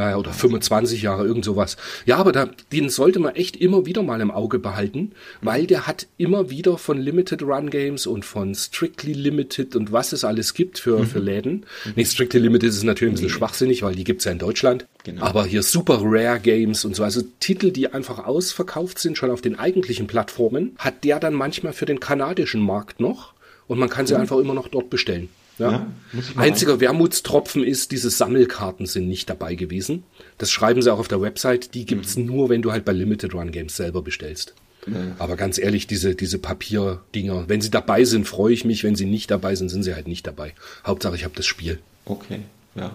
Ja, 0.00 0.16
oder 0.16 0.32
25 0.32 1.02
Jahre, 1.02 1.26
irgend 1.26 1.44
sowas. 1.44 1.76
Ja, 2.06 2.16
aber 2.16 2.32
da, 2.32 2.48
den 2.72 2.88
sollte 2.88 3.18
man 3.18 3.34
echt 3.34 3.54
immer 3.56 3.84
wieder 3.84 4.02
mal 4.02 4.22
im 4.22 4.30
Auge 4.30 4.58
behalten, 4.58 5.12
weil 5.42 5.66
der 5.66 5.86
hat 5.86 6.06
immer 6.16 6.48
wieder 6.48 6.78
von 6.78 6.96
Limited 6.98 7.42
Run 7.42 7.68
Games 7.68 8.06
und 8.06 8.24
von 8.24 8.54
Strictly 8.54 9.12
Limited 9.12 9.76
und 9.76 9.92
was 9.92 10.12
es 10.12 10.24
alles 10.24 10.54
gibt 10.54 10.78
für, 10.78 11.00
mhm. 11.00 11.06
für 11.06 11.18
Läden. 11.18 11.66
Mhm. 11.84 11.92
Nee, 11.96 12.04
Strictly 12.06 12.40
Limited 12.40 12.70
ist 12.70 12.82
natürlich 12.82 13.12
ein 13.12 13.14
bisschen 13.16 13.26
nee. 13.26 13.34
schwachsinnig, 13.34 13.82
weil 13.82 13.94
die 13.94 14.04
gibt's 14.04 14.24
ja 14.24 14.32
in 14.32 14.38
Deutschland. 14.38 14.86
Genau. 15.04 15.22
Aber 15.22 15.44
hier 15.44 15.62
Super 15.62 16.00
Rare 16.02 16.40
Games 16.40 16.86
und 16.86 16.96
so, 16.96 17.04
also 17.04 17.20
Titel, 17.38 17.70
die 17.70 17.92
einfach 17.92 18.24
ausverkauft 18.24 18.98
sind, 18.98 19.18
schon 19.18 19.30
auf 19.30 19.42
den 19.42 19.58
eigentlichen 19.58 20.06
Plattformen, 20.06 20.76
hat 20.78 21.04
der 21.04 21.20
dann 21.20 21.34
manchmal 21.34 21.74
für 21.74 21.84
den 21.84 22.00
kanadischen 22.00 22.62
Markt 22.62 23.00
noch 23.00 23.34
und 23.66 23.78
man 23.78 23.90
kann 23.90 24.06
sie 24.06 24.14
mhm. 24.14 24.22
einfach 24.22 24.38
immer 24.38 24.54
noch 24.54 24.68
dort 24.68 24.88
bestellen. 24.88 25.28
Ja. 25.60 25.72
ja 25.72 25.86
Einziger 26.36 26.72
rein. 26.72 26.80
Wermutstropfen 26.80 27.62
ist, 27.62 27.92
diese 27.92 28.10
Sammelkarten 28.10 28.86
sind 28.86 29.08
nicht 29.08 29.30
dabei 29.30 29.54
gewesen. 29.54 30.04
Das 30.38 30.50
schreiben 30.50 30.82
sie 30.82 30.92
auch 30.92 30.98
auf 30.98 31.08
der 31.08 31.20
Website. 31.20 31.74
Die 31.74 31.86
gibt's 31.86 32.16
mhm. 32.16 32.26
nur, 32.26 32.48
wenn 32.48 32.62
du 32.62 32.72
halt 32.72 32.84
bei 32.84 32.92
Limited 32.92 33.34
Run 33.34 33.52
Games 33.52 33.76
selber 33.76 34.02
bestellst. 34.02 34.54
Mhm. 34.86 35.12
Aber 35.18 35.36
ganz 35.36 35.58
ehrlich, 35.58 35.86
diese, 35.86 36.14
diese 36.14 36.38
Papierdinger, 36.38 37.44
wenn 37.48 37.60
sie 37.60 37.70
dabei 37.70 38.04
sind, 38.04 38.26
freue 38.26 38.52
ich 38.52 38.64
mich. 38.64 38.84
Wenn 38.84 38.96
sie 38.96 39.06
nicht 39.06 39.30
dabei 39.30 39.54
sind, 39.54 39.68
sind 39.68 39.82
sie 39.82 39.94
halt 39.94 40.08
nicht 40.08 40.26
dabei. 40.26 40.54
Hauptsache, 40.86 41.14
ich 41.14 41.24
habe 41.24 41.34
das 41.36 41.46
Spiel. 41.46 41.78
Okay, 42.06 42.40
ja. 42.74 42.92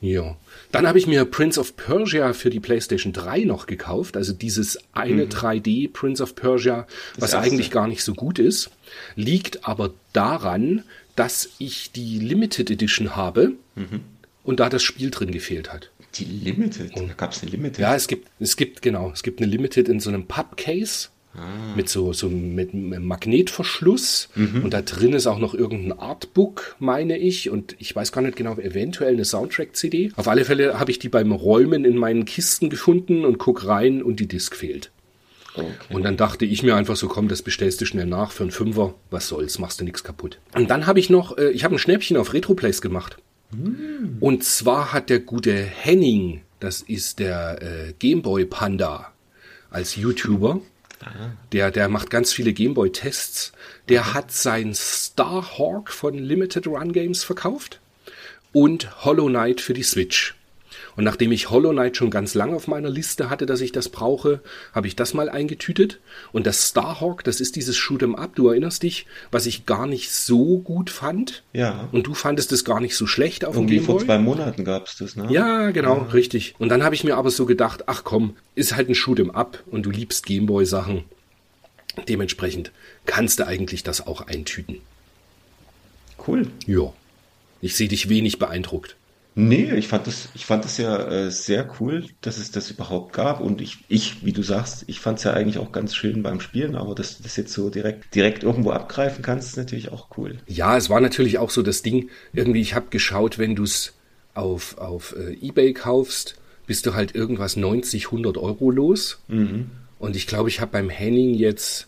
Ja. 0.00 0.36
Dann 0.70 0.86
habe 0.86 0.98
ich 0.98 1.06
mir 1.06 1.24
Prince 1.24 1.58
of 1.58 1.76
Persia 1.76 2.32
für 2.32 2.50
die 2.50 2.60
PlayStation 2.60 3.12
3 3.12 3.40
noch 3.40 3.66
gekauft. 3.66 4.16
Also 4.16 4.32
dieses 4.32 4.78
eine 4.92 5.24
mhm. 5.24 5.30
3D 5.30 5.92
Prince 5.92 6.22
of 6.22 6.34
Persia, 6.36 6.86
das 7.14 7.22
was 7.22 7.32
erste. 7.32 7.50
eigentlich 7.50 7.70
gar 7.70 7.88
nicht 7.88 8.04
so 8.04 8.14
gut 8.14 8.38
ist. 8.38 8.70
Liegt 9.16 9.66
aber 9.66 9.90
daran, 10.12 10.84
dass 11.18 11.50
ich 11.58 11.90
die 11.90 12.18
Limited 12.20 12.70
Edition 12.70 13.16
habe 13.16 13.54
mhm. 13.74 14.00
und 14.44 14.60
da 14.60 14.68
das 14.68 14.82
Spiel 14.82 15.10
drin 15.10 15.32
gefehlt 15.32 15.72
hat. 15.72 15.90
Die 16.14 16.24
Limited? 16.24 16.92
Da 16.96 17.02
gab 17.16 17.32
es 17.32 17.42
eine 17.42 17.50
Limited? 17.50 17.78
Ja, 17.78 17.94
es 17.94 18.06
gibt, 18.06 18.28
es 18.38 18.56
gibt, 18.56 18.82
genau, 18.82 19.10
es 19.12 19.22
gibt 19.22 19.40
eine 19.40 19.50
Limited 19.50 19.88
in 19.88 20.00
so 20.00 20.10
einem 20.10 20.26
Pappcase. 20.26 21.08
Ah. 21.34 21.76
Mit 21.76 21.90
so, 21.90 22.14
so 22.14 22.28
mit 22.28 22.72
einem 22.72 23.04
Magnetverschluss 23.04 24.30
mhm. 24.34 24.64
und 24.64 24.72
da 24.72 24.80
drin 24.80 25.12
ist 25.12 25.26
auch 25.26 25.38
noch 25.38 25.52
irgendein 25.54 25.98
Artbook, 25.98 26.74
meine 26.78 27.18
ich. 27.18 27.50
Und 27.50 27.76
ich 27.78 27.94
weiß 27.94 28.12
gar 28.12 28.22
nicht 28.22 28.36
genau, 28.36 28.56
eventuell 28.56 29.12
eine 29.12 29.26
Soundtrack-CD. 29.26 30.12
Auf 30.16 30.26
alle 30.26 30.46
Fälle 30.46 30.80
habe 30.80 30.90
ich 30.90 30.98
die 30.98 31.10
beim 31.10 31.30
Räumen 31.30 31.84
in 31.84 31.96
meinen 31.96 32.24
Kisten 32.24 32.70
gefunden 32.70 33.26
und 33.26 33.38
guck 33.38 33.66
rein 33.66 34.02
und 34.02 34.20
die 34.20 34.26
Disc 34.26 34.56
fehlt. 34.56 34.90
Okay. 35.58 35.94
Und 35.94 36.02
dann 36.02 36.16
dachte 36.16 36.44
ich 36.44 36.62
mir 36.62 36.76
einfach 36.76 36.96
so, 36.96 37.08
komm, 37.08 37.28
das 37.28 37.42
bestellst 37.42 37.80
du 37.80 37.84
schnell 37.84 38.06
nach 38.06 38.30
für 38.30 38.44
einen 38.44 38.52
Fünfer. 38.52 38.94
Was 39.10 39.28
soll's, 39.28 39.58
machst 39.58 39.80
du 39.80 39.84
nichts 39.84 40.04
kaputt. 40.04 40.38
Und 40.54 40.70
dann 40.70 40.86
habe 40.86 41.00
ich 41.00 41.10
noch, 41.10 41.36
äh, 41.36 41.50
ich 41.50 41.64
habe 41.64 41.74
ein 41.76 41.78
Schnäppchen 41.78 42.16
auf 42.16 42.32
Retroplays 42.32 42.80
gemacht. 42.80 43.18
Mm. 43.50 44.18
Und 44.20 44.44
zwar 44.44 44.92
hat 44.92 45.10
der 45.10 45.20
gute 45.20 45.54
Henning, 45.54 46.42
das 46.60 46.82
ist 46.82 47.18
der 47.18 47.62
äh, 47.62 47.92
Gameboy 47.98 48.44
Panda 48.44 49.12
als 49.70 49.96
YouTuber, 49.96 50.60
der, 51.52 51.70
der 51.70 51.88
macht 51.88 52.10
ganz 52.10 52.32
viele 52.32 52.52
Gameboy-Tests. 52.52 53.52
Der 53.88 54.14
hat 54.14 54.32
sein 54.32 54.74
Starhawk 54.74 55.90
von 55.90 56.14
Limited 56.18 56.66
Run 56.66 56.92
Games 56.92 57.24
verkauft 57.24 57.80
und 58.52 59.04
Hollow 59.04 59.26
Knight 59.26 59.60
für 59.60 59.74
die 59.74 59.82
Switch. 59.82 60.34
Und 60.98 61.04
nachdem 61.04 61.30
ich 61.30 61.48
Hollow 61.48 61.70
Knight 61.70 61.96
schon 61.96 62.10
ganz 62.10 62.34
lange 62.34 62.56
auf 62.56 62.66
meiner 62.66 62.90
Liste 62.90 63.30
hatte, 63.30 63.46
dass 63.46 63.60
ich 63.60 63.70
das 63.70 63.88
brauche, 63.88 64.40
habe 64.72 64.88
ich 64.88 64.96
das 64.96 65.14
mal 65.14 65.28
eingetütet. 65.28 66.00
Und 66.32 66.44
das 66.44 66.70
Starhawk, 66.70 67.22
das 67.22 67.40
ist 67.40 67.54
dieses 67.54 67.76
Shoot'em 67.76 68.16
Up, 68.16 68.34
du 68.34 68.48
erinnerst 68.48 68.82
dich, 68.82 69.06
was 69.30 69.46
ich 69.46 69.64
gar 69.64 69.86
nicht 69.86 70.10
so 70.10 70.58
gut 70.58 70.90
fand. 70.90 71.44
Ja. 71.52 71.88
Und 71.92 72.08
du 72.08 72.14
fandest 72.14 72.50
es 72.50 72.64
gar 72.64 72.80
nicht 72.80 72.96
so 72.96 73.06
schlecht 73.06 73.44
auf 73.44 73.54
Irgendwie 73.54 73.76
dem 73.76 73.86
Gameboy. 73.86 73.98
vor 74.00 74.06
zwei 74.06 74.18
Monaten 74.18 74.64
gab 74.64 74.88
es 74.88 74.96
das, 74.96 75.14
ne? 75.14 75.28
Ja, 75.30 75.70
genau, 75.70 75.98
ja. 75.98 76.02
richtig. 76.06 76.56
Und 76.58 76.68
dann 76.68 76.82
habe 76.82 76.96
ich 76.96 77.04
mir 77.04 77.16
aber 77.16 77.30
so 77.30 77.46
gedacht, 77.46 77.84
ach 77.86 78.02
komm, 78.02 78.34
ist 78.56 78.74
halt 78.74 78.88
ein 78.88 78.96
Shoot'em 78.96 79.30
Up 79.30 79.62
und 79.70 79.86
du 79.86 79.90
liebst 79.90 80.26
Gameboy-Sachen. 80.26 81.04
Dementsprechend 82.08 82.72
kannst 83.06 83.38
du 83.38 83.46
eigentlich 83.46 83.84
das 83.84 84.04
auch 84.04 84.22
eintüten. 84.22 84.80
Cool. 86.26 86.48
Ja. 86.66 86.92
Ich 87.60 87.76
sehe 87.76 87.86
dich 87.86 88.08
wenig 88.08 88.40
beeindruckt. 88.40 88.96
Nee, 89.40 89.72
ich 89.76 89.86
fand 89.86 90.08
das, 90.08 90.30
ich 90.34 90.46
fand 90.46 90.64
das 90.64 90.78
ja 90.78 90.98
äh, 90.98 91.30
sehr 91.30 91.70
cool, 91.78 92.06
dass 92.22 92.38
es 92.38 92.50
das 92.50 92.72
überhaupt 92.72 93.12
gab. 93.12 93.38
Und 93.38 93.60
ich, 93.60 93.78
ich, 93.88 94.24
wie 94.24 94.32
du 94.32 94.42
sagst, 94.42 94.82
ich 94.88 94.98
fand 94.98 95.18
es 95.18 95.24
ja 95.24 95.32
eigentlich 95.32 95.58
auch 95.58 95.70
ganz 95.70 95.94
schön 95.94 96.24
beim 96.24 96.40
Spielen, 96.40 96.74
aber 96.74 96.96
dass 96.96 97.16
du 97.16 97.22
das 97.22 97.36
jetzt 97.36 97.52
so 97.52 97.70
direkt, 97.70 98.12
direkt 98.16 98.42
irgendwo 98.42 98.72
abgreifen 98.72 99.22
kannst, 99.22 99.50
ist 99.50 99.56
natürlich 99.56 99.92
auch 99.92 100.08
cool. 100.16 100.38
Ja, 100.48 100.76
es 100.76 100.90
war 100.90 101.00
natürlich 101.00 101.38
auch 101.38 101.50
so 101.50 101.62
das 101.62 101.82
Ding, 101.82 102.10
irgendwie, 102.32 102.60
ich 102.60 102.74
habe 102.74 102.86
geschaut, 102.90 103.38
wenn 103.38 103.54
du 103.54 103.62
es 103.62 103.94
auf, 104.34 104.76
auf 104.78 105.14
äh, 105.16 105.34
Ebay 105.34 105.72
kaufst, 105.72 106.34
bist 106.66 106.84
du 106.86 106.94
halt 106.94 107.14
irgendwas 107.14 107.54
90, 107.54 108.06
100 108.06 108.38
Euro 108.38 108.72
los. 108.72 109.20
Mhm. 109.28 109.70
Und 110.00 110.16
ich 110.16 110.26
glaube, 110.26 110.48
ich 110.48 110.60
habe 110.60 110.72
beim 110.72 110.90
Henning 110.90 111.34
jetzt 111.34 111.86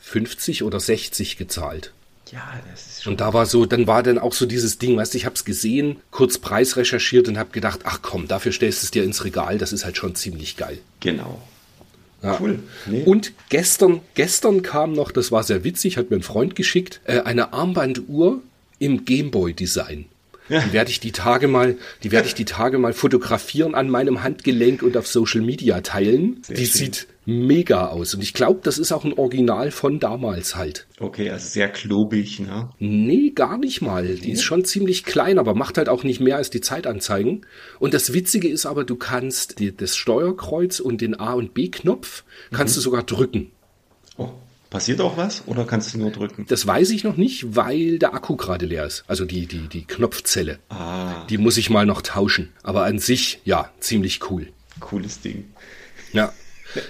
50 0.00 0.64
oder 0.64 0.80
60 0.80 1.36
gezahlt. 1.36 1.92
Ja, 2.32 2.60
das 2.70 2.86
ist 2.86 3.02
schon. 3.02 3.14
Und 3.14 3.20
da 3.20 3.32
war 3.32 3.46
so, 3.46 3.66
dann 3.66 3.86
war 3.86 4.02
dann 4.02 4.18
auch 4.18 4.32
so 4.32 4.46
dieses 4.46 4.78
Ding, 4.78 4.96
weißt 4.96 5.14
du, 5.14 5.18
ich 5.18 5.26
habe 5.26 5.34
es 5.34 5.44
gesehen, 5.44 5.96
kurz 6.10 6.38
Preis 6.38 6.76
recherchiert 6.76 7.28
und 7.28 7.38
habe 7.38 7.50
gedacht, 7.50 7.80
ach 7.84 8.00
komm, 8.02 8.28
dafür 8.28 8.52
stellst 8.52 8.82
du 8.82 8.86
es 8.86 8.90
dir 8.90 9.04
ins 9.04 9.24
Regal, 9.24 9.58
das 9.58 9.72
ist 9.72 9.84
halt 9.84 9.96
schon 9.96 10.14
ziemlich 10.14 10.56
geil. 10.56 10.78
Genau. 11.00 11.42
Ja. 12.22 12.38
Cool. 12.40 12.58
Nee. 12.86 13.02
Und 13.04 13.32
gestern, 13.48 14.00
gestern 14.14 14.62
kam 14.62 14.92
noch, 14.92 15.10
das 15.10 15.32
war 15.32 15.42
sehr 15.42 15.64
witzig, 15.64 15.96
hat 15.96 16.10
mir 16.10 16.16
ein 16.16 16.22
Freund 16.22 16.54
geschickt, 16.54 17.00
äh, 17.04 17.20
eine 17.20 17.52
Armbanduhr 17.52 18.40
im 18.78 19.04
Gameboy-Design. 19.04 20.06
Ja. 20.50 20.60
Die 20.60 20.72
werde 20.72 20.90
ich 20.90 21.00
die 21.00 21.12
Tage 21.12 21.46
mal, 21.48 21.76
die 22.02 22.10
werde 22.10 22.26
ich 22.26 22.34
die 22.34 22.44
Tage 22.44 22.78
mal 22.78 22.92
fotografieren 22.92 23.74
an 23.74 23.88
meinem 23.88 24.22
Handgelenk 24.22 24.82
und 24.82 24.96
auf 24.96 25.06
Social 25.06 25.40
Media 25.42 25.80
teilen. 25.80 26.42
Sehr 26.42 26.56
die 26.56 26.66
schön. 26.66 26.78
sieht 26.78 27.06
mega 27.30 27.88
aus. 27.88 28.14
Und 28.14 28.22
ich 28.22 28.34
glaube, 28.34 28.60
das 28.62 28.78
ist 28.78 28.92
auch 28.92 29.04
ein 29.04 29.12
Original 29.14 29.70
von 29.70 30.00
damals 30.00 30.56
halt. 30.56 30.86
Okay, 30.98 31.30
also 31.30 31.48
sehr 31.48 31.68
klobig, 31.68 32.40
ne? 32.40 32.70
Nee, 32.78 33.30
gar 33.30 33.58
nicht 33.58 33.80
mal. 33.80 34.16
Die 34.16 34.32
ist 34.32 34.42
schon 34.42 34.64
ziemlich 34.64 35.04
klein, 35.04 35.38
aber 35.38 35.54
macht 35.54 35.78
halt 35.78 35.88
auch 35.88 36.04
nicht 36.04 36.20
mehr 36.20 36.36
als 36.36 36.50
die 36.50 36.60
Zeitanzeigen. 36.60 37.46
Und 37.78 37.94
das 37.94 38.12
Witzige 38.12 38.48
ist 38.48 38.66
aber, 38.66 38.84
du 38.84 38.96
kannst 38.96 39.58
die, 39.58 39.74
das 39.74 39.96
Steuerkreuz 39.96 40.80
und 40.80 41.00
den 41.00 41.18
A- 41.18 41.34
und 41.34 41.54
B-Knopf 41.54 42.24
kannst 42.52 42.74
mhm. 42.74 42.78
du 42.78 42.80
sogar 42.82 43.02
drücken. 43.02 43.50
Oh. 44.16 44.30
Passiert 44.70 45.00
auch 45.00 45.16
was 45.16 45.42
oder 45.46 45.64
kannst 45.64 45.94
du 45.94 45.98
nur 45.98 46.12
drücken? 46.12 46.46
Das 46.48 46.64
weiß 46.64 46.90
ich 46.90 47.02
noch 47.02 47.16
nicht, 47.16 47.56
weil 47.56 47.98
der 47.98 48.14
Akku 48.14 48.36
gerade 48.36 48.66
leer 48.66 48.86
ist. 48.86 49.02
Also 49.08 49.24
die, 49.24 49.46
die, 49.46 49.66
die 49.66 49.84
Knopfzelle. 49.84 50.60
Ah. 50.68 51.26
Die 51.28 51.38
muss 51.38 51.56
ich 51.56 51.70
mal 51.70 51.86
noch 51.86 52.02
tauschen. 52.02 52.50
Aber 52.62 52.84
an 52.84 53.00
sich, 53.00 53.40
ja, 53.44 53.70
ziemlich 53.80 54.30
cool. 54.30 54.46
Cooles 54.78 55.20
Ding. 55.20 55.44
Ja. 56.12 56.32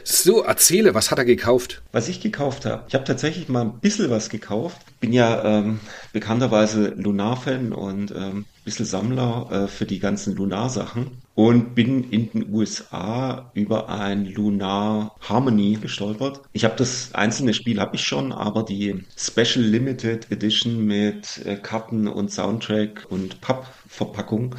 So, 0.04 0.42
erzähle, 0.42 0.94
was 0.94 1.10
hat 1.10 1.18
er 1.18 1.24
gekauft? 1.24 1.82
Was 1.92 2.08
ich 2.08 2.20
gekauft 2.20 2.66
habe. 2.66 2.84
Ich 2.88 2.94
habe 2.94 3.04
tatsächlich 3.04 3.48
mal 3.48 3.62
ein 3.62 3.80
bisschen 3.80 4.10
was 4.10 4.28
gekauft. 4.28 4.78
Bin 5.00 5.12
ja 5.12 5.44
ähm, 5.44 5.80
bekannterweise 6.12 6.88
Lunar-Fan 6.96 7.72
und 7.72 8.12
ähm, 8.12 8.44
bisschen 8.64 8.86
Sammler 8.86 9.48
äh, 9.50 9.68
für 9.68 9.86
die 9.86 9.98
ganzen 9.98 10.36
Lunar-Sachen 10.36 11.22
und 11.34 11.74
bin 11.74 12.10
in 12.10 12.30
den 12.30 12.52
USA 12.52 13.50
über 13.54 13.88
ein 13.88 14.26
Lunar 14.26 15.16
Harmony 15.20 15.78
gestolpert. 15.80 16.42
Ich 16.52 16.64
habe 16.64 16.76
das 16.76 17.14
einzelne 17.14 17.54
Spiel 17.54 17.80
habe 17.80 17.96
ich 17.96 18.04
schon, 18.04 18.32
aber 18.32 18.62
die 18.62 19.04
Special 19.16 19.64
Limited 19.64 20.30
Edition 20.30 20.84
mit 20.84 21.44
äh, 21.46 21.56
Karten 21.56 22.06
und 22.06 22.30
Soundtrack 22.30 23.06
und 23.08 23.40
Pappverpackung 23.40 24.54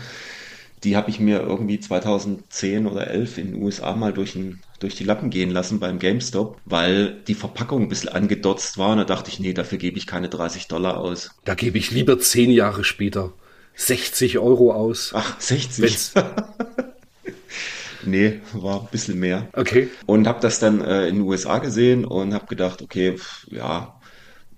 die 0.83 0.95
habe 0.95 1.09
ich 1.09 1.19
mir 1.19 1.41
irgendwie 1.41 1.79
2010 1.79 2.87
oder 2.87 3.07
11 3.07 3.37
in 3.37 3.51
den 3.51 3.61
USA 3.61 3.95
mal 3.95 4.13
durch, 4.13 4.35
ein, 4.35 4.61
durch 4.81 4.95
die 4.95 5.03
Lappen 5.03 5.29
gehen 5.29 5.51
lassen 5.51 5.79
beim 5.79 6.00
GameStop, 6.00 6.59
weil 6.65 7.21
die 7.27 7.35
Verpackung 7.35 7.83
ein 7.83 7.89
bisschen 7.89 8.09
angedotzt 8.09 8.77
war. 8.77 8.91
Und 8.91 8.97
da 8.97 9.03
dachte 9.05 9.29
ich, 9.29 9.39
nee, 9.39 9.53
dafür 9.53 9.77
gebe 9.77 9.97
ich 9.97 10.07
keine 10.07 10.27
30 10.27 10.67
Dollar 10.67 10.97
aus. 10.97 11.31
Da 11.45 11.53
gebe 11.53 11.77
ich 11.77 11.91
lieber 11.91 12.19
zehn 12.19 12.51
Jahre 12.51 12.83
später 12.83 13.33
60 13.75 14.39
Euro 14.39 14.73
aus. 14.73 15.11
Ach, 15.15 15.39
60? 15.39 16.11
nee, 18.05 18.41
war 18.53 18.81
ein 18.81 18.88
bisschen 18.91 19.19
mehr. 19.19 19.50
Okay. 19.53 19.89
Und 20.05 20.27
habe 20.27 20.39
das 20.41 20.59
dann 20.59 20.81
äh, 20.81 21.07
in 21.07 21.15
den 21.15 21.23
USA 21.23 21.59
gesehen 21.59 22.05
und 22.05 22.33
habe 22.33 22.47
gedacht, 22.47 22.81
okay, 22.81 23.17
pff, 23.17 23.47
ja, 23.51 24.00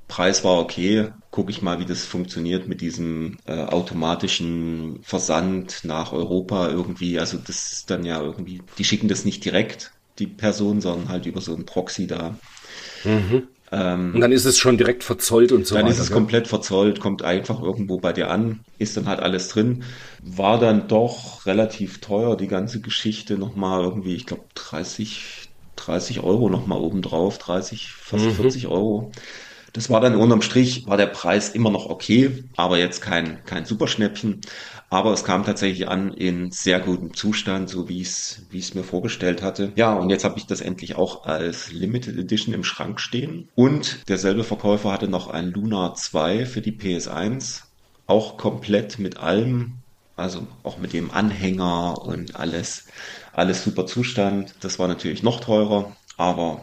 Preis 0.07 0.43
war 0.43 0.59
okay. 0.59 1.09
Gucke 1.31 1.51
ich 1.51 1.61
mal, 1.61 1.79
wie 1.79 1.85
das 1.85 2.05
funktioniert 2.05 2.67
mit 2.67 2.81
diesem 2.81 3.37
äh, 3.45 3.53
automatischen 3.63 4.99
Versand 5.01 5.79
nach 5.83 6.13
Europa 6.13 6.69
irgendwie. 6.69 7.19
Also 7.19 7.37
das 7.37 7.71
ist 7.71 7.89
dann 7.89 8.05
ja 8.05 8.21
irgendwie, 8.21 8.61
die 8.77 8.83
schicken 8.83 9.07
das 9.07 9.25
nicht 9.25 9.43
direkt, 9.43 9.92
die 10.19 10.27
Person, 10.27 10.81
sondern 10.81 11.09
halt 11.09 11.25
über 11.25 11.41
so 11.41 11.53
einen 11.55 11.65
Proxy 11.65 12.07
da. 12.07 12.37
Mhm. 13.03 13.47
und 13.71 14.21
dann 14.21 14.31
ist 14.31 14.45
es 14.45 14.59
schon 14.59 14.77
direkt 14.77 15.03
verzollt 15.03 15.51
und 15.51 15.65
so 15.65 15.75
Dann 15.75 15.85
weiter. 15.85 15.95
ist 15.95 15.99
es 15.99 16.07
gell? 16.09 16.15
komplett 16.17 16.47
verzollt, 16.47 16.99
kommt 16.99 17.23
einfach 17.23 17.61
irgendwo 17.61 17.97
bei 17.99 18.13
dir 18.13 18.29
an, 18.29 18.59
ist 18.77 18.95
dann 18.97 19.07
halt 19.07 19.19
alles 19.19 19.49
drin. 19.49 19.83
War 20.21 20.59
dann 20.59 20.87
doch 20.87 21.45
relativ 21.47 21.99
teuer, 21.99 22.37
die 22.37 22.47
ganze 22.47 22.81
Geschichte 22.81 23.37
nochmal 23.37 23.83
irgendwie, 23.83 24.15
ich 24.15 24.25
glaube 24.27 24.43
30, 24.53 25.49
30 25.75 26.19
Euro 26.21 26.49
nochmal 26.49 26.79
obendrauf, 26.79 27.39
30, 27.39 27.91
fast 27.91 28.25
40 28.25 28.67
Euro. 28.67 29.11
Das 29.73 29.89
war 29.89 29.99
dann 30.01 30.15
unterm 30.15 30.43
Strich, 30.43 30.85
war 30.85 30.97
der 30.97 31.07
Preis 31.07 31.49
immer 31.49 31.71
noch 31.71 31.89
okay, 31.89 32.43
aber 32.55 32.77
jetzt 32.77 33.01
kein, 33.01 33.43
kein 33.43 33.65
Superschnäppchen. 33.65 34.41
Aber 34.91 35.11
es 35.11 35.23
kam 35.23 35.43
tatsächlich 35.43 35.87
an 35.87 36.13
in 36.13 36.51
sehr 36.51 36.79
gutem 36.79 37.15
Zustand, 37.15 37.67
so 37.67 37.89
wie 37.89 38.01
ich 38.01 38.09
es 38.09 38.45
wie 38.51 38.59
es 38.59 38.75
mir 38.75 38.83
vorgestellt 38.83 39.41
hatte. 39.41 39.71
Ja, 39.75 39.93
und 39.93 40.11
jetzt 40.11 40.23
habe 40.23 40.37
ich 40.37 40.45
das 40.45 40.61
endlich 40.61 40.95
auch 40.95 41.25
als 41.25 41.71
Limited 41.71 42.15
Edition 42.19 42.53
im 42.53 42.63
Schrank 42.63 42.99
stehen. 42.99 43.49
Und 43.55 44.07
derselbe 44.07 44.43
Verkäufer 44.43 44.91
hatte 44.91 45.07
noch 45.07 45.27
ein 45.27 45.47
Luna 45.47 45.95
2 45.95 46.45
für 46.45 46.61
die 46.61 46.73
PS1, 46.73 47.63
auch 48.05 48.37
komplett 48.37 48.99
mit 48.99 49.17
allem, 49.17 49.79
also 50.15 50.45
auch 50.61 50.77
mit 50.77 50.93
dem 50.93 51.09
Anhänger 51.09 51.99
und 52.05 52.35
alles, 52.35 52.85
alles 53.31 53.63
super 53.63 53.87
Zustand. 53.87 54.53
Das 54.61 54.77
war 54.77 54.87
natürlich 54.87 55.23
noch 55.23 55.39
teurer, 55.39 55.95
aber 56.17 56.61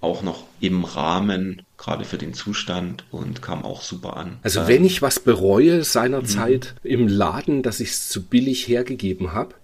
auch 0.00 0.22
noch 0.22 0.44
im 0.60 0.84
Rahmen, 0.84 1.62
gerade 1.76 2.04
für 2.04 2.18
den 2.18 2.34
Zustand 2.34 3.04
und 3.10 3.42
kam 3.42 3.64
auch 3.64 3.82
super 3.82 4.16
an. 4.16 4.38
Also 4.42 4.66
wenn 4.68 4.84
ich 4.84 5.02
was 5.02 5.20
bereue 5.20 5.84
seinerzeit 5.84 6.74
im 6.82 7.08
Laden, 7.08 7.62
dass 7.62 7.80
ich 7.80 7.90
es 7.90 8.08
zu 8.08 8.22
billig 8.22 8.66
hergegeben 8.68 9.32
habe, 9.32 9.54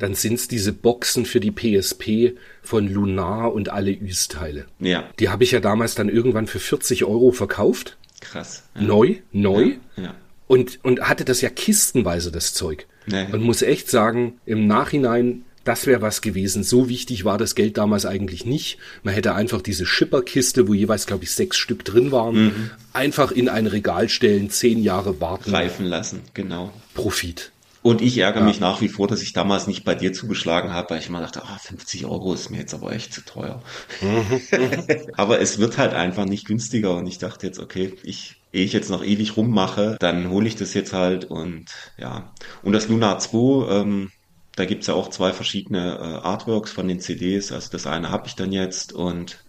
dann 0.00 0.14
sind 0.14 0.34
es 0.34 0.48
diese 0.48 0.72
Boxen 0.72 1.24
für 1.24 1.40
die 1.40 1.50
PSP 1.52 2.36
von 2.62 2.88
Lunar 2.88 3.54
und 3.54 3.70
alle 3.70 3.90
Ys-Teile. 3.92 4.66
Ja, 4.80 5.04
Die 5.18 5.30
habe 5.30 5.44
ich 5.44 5.52
ja 5.52 5.60
damals 5.60 5.94
dann 5.94 6.10
irgendwann 6.10 6.46
für 6.46 6.58
40 6.58 7.04
Euro 7.04 7.30
verkauft. 7.32 7.96
krass. 8.20 8.64
Neu, 8.74 9.16
neu. 9.30 9.74
Ja. 9.96 10.14
Und, 10.46 10.80
und 10.82 11.08
hatte 11.08 11.24
das 11.24 11.40
ja 11.40 11.48
kistenweise, 11.48 12.30
das 12.30 12.52
Zeug. 12.52 12.86
Nee. 13.06 13.26
Und 13.32 13.40
muss 13.42 13.62
echt 13.62 13.88
sagen, 13.88 14.34
im 14.44 14.66
Nachhinein, 14.66 15.44
das 15.64 15.86
wäre 15.86 16.02
was 16.02 16.20
gewesen. 16.20 16.62
So 16.62 16.88
wichtig 16.88 17.24
war 17.24 17.38
das 17.38 17.54
Geld 17.54 17.78
damals 17.78 18.06
eigentlich 18.06 18.44
nicht. 18.44 18.78
Man 19.02 19.14
hätte 19.14 19.34
einfach 19.34 19.62
diese 19.62 19.86
Schipperkiste, 19.86 20.68
wo 20.68 20.74
jeweils, 20.74 21.06
glaube 21.06 21.24
ich, 21.24 21.32
sechs 21.32 21.56
Stück 21.56 21.84
drin 21.84 22.12
waren, 22.12 22.70
einfach 22.92 23.30
in 23.30 23.48
ein 23.48 23.66
Regal 23.66 24.08
stellen, 24.08 24.50
zehn 24.50 24.82
Jahre 24.82 25.20
warten. 25.20 25.50
reifen 25.50 25.86
lassen, 25.86 26.20
genau. 26.34 26.72
Profit. 26.94 27.52
Und 27.82 28.00
ich 28.00 28.18
ärgere 28.18 28.44
mich 28.44 28.60
nach 28.60 28.80
wie 28.80 28.88
vor, 28.88 29.08
dass 29.08 29.22
ich 29.22 29.32
damals 29.32 29.66
nicht 29.66 29.84
bei 29.84 29.96
dir 29.96 30.12
zugeschlagen 30.12 30.72
habe, 30.72 30.90
weil 30.90 31.00
ich 31.00 31.08
immer 31.08 31.20
dachte, 31.20 31.42
ah, 31.42 31.58
50 31.60 32.06
Euro 32.06 32.32
ist 32.32 32.48
mir 32.48 32.58
jetzt 32.58 32.74
aber 32.74 32.92
echt 32.92 33.12
zu 33.12 33.24
teuer. 33.24 33.60
aber 35.16 35.40
es 35.40 35.58
wird 35.58 35.78
halt 35.78 35.92
einfach 35.92 36.24
nicht 36.24 36.46
günstiger 36.46 36.94
und 36.94 37.08
ich 37.08 37.18
dachte 37.18 37.44
jetzt, 37.44 37.58
okay, 37.58 37.94
ich, 38.04 38.36
ehe 38.52 38.64
ich 38.64 38.72
jetzt 38.72 38.88
noch 38.88 39.02
ewig 39.02 39.36
rummache, 39.36 39.96
dann 39.98 40.30
hole 40.30 40.46
ich 40.46 40.54
das 40.54 40.74
jetzt 40.74 40.92
halt 40.92 41.24
und 41.24 41.66
ja. 41.98 42.32
Und 42.62 42.72
das 42.72 42.86
Luna 42.86 43.18
2, 43.18 43.68
ähm, 43.72 44.12
da 44.56 44.64
gibt's 44.64 44.86
ja 44.86 44.94
auch 44.94 45.08
zwei 45.08 45.32
verschiedene 45.32 45.96
äh, 45.98 46.26
Artworks 46.26 46.72
von 46.72 46.88
den 46.88 47.00
CDs. 47.00 47.52
Also 47.52 47.70
das 47.70 47.86
eine 47.86 48.10
habe 48.10 48.26
ich 48.26 48.34
dann 48.34 48.52
jetzt 48.52 48.92
und 48.92 49.42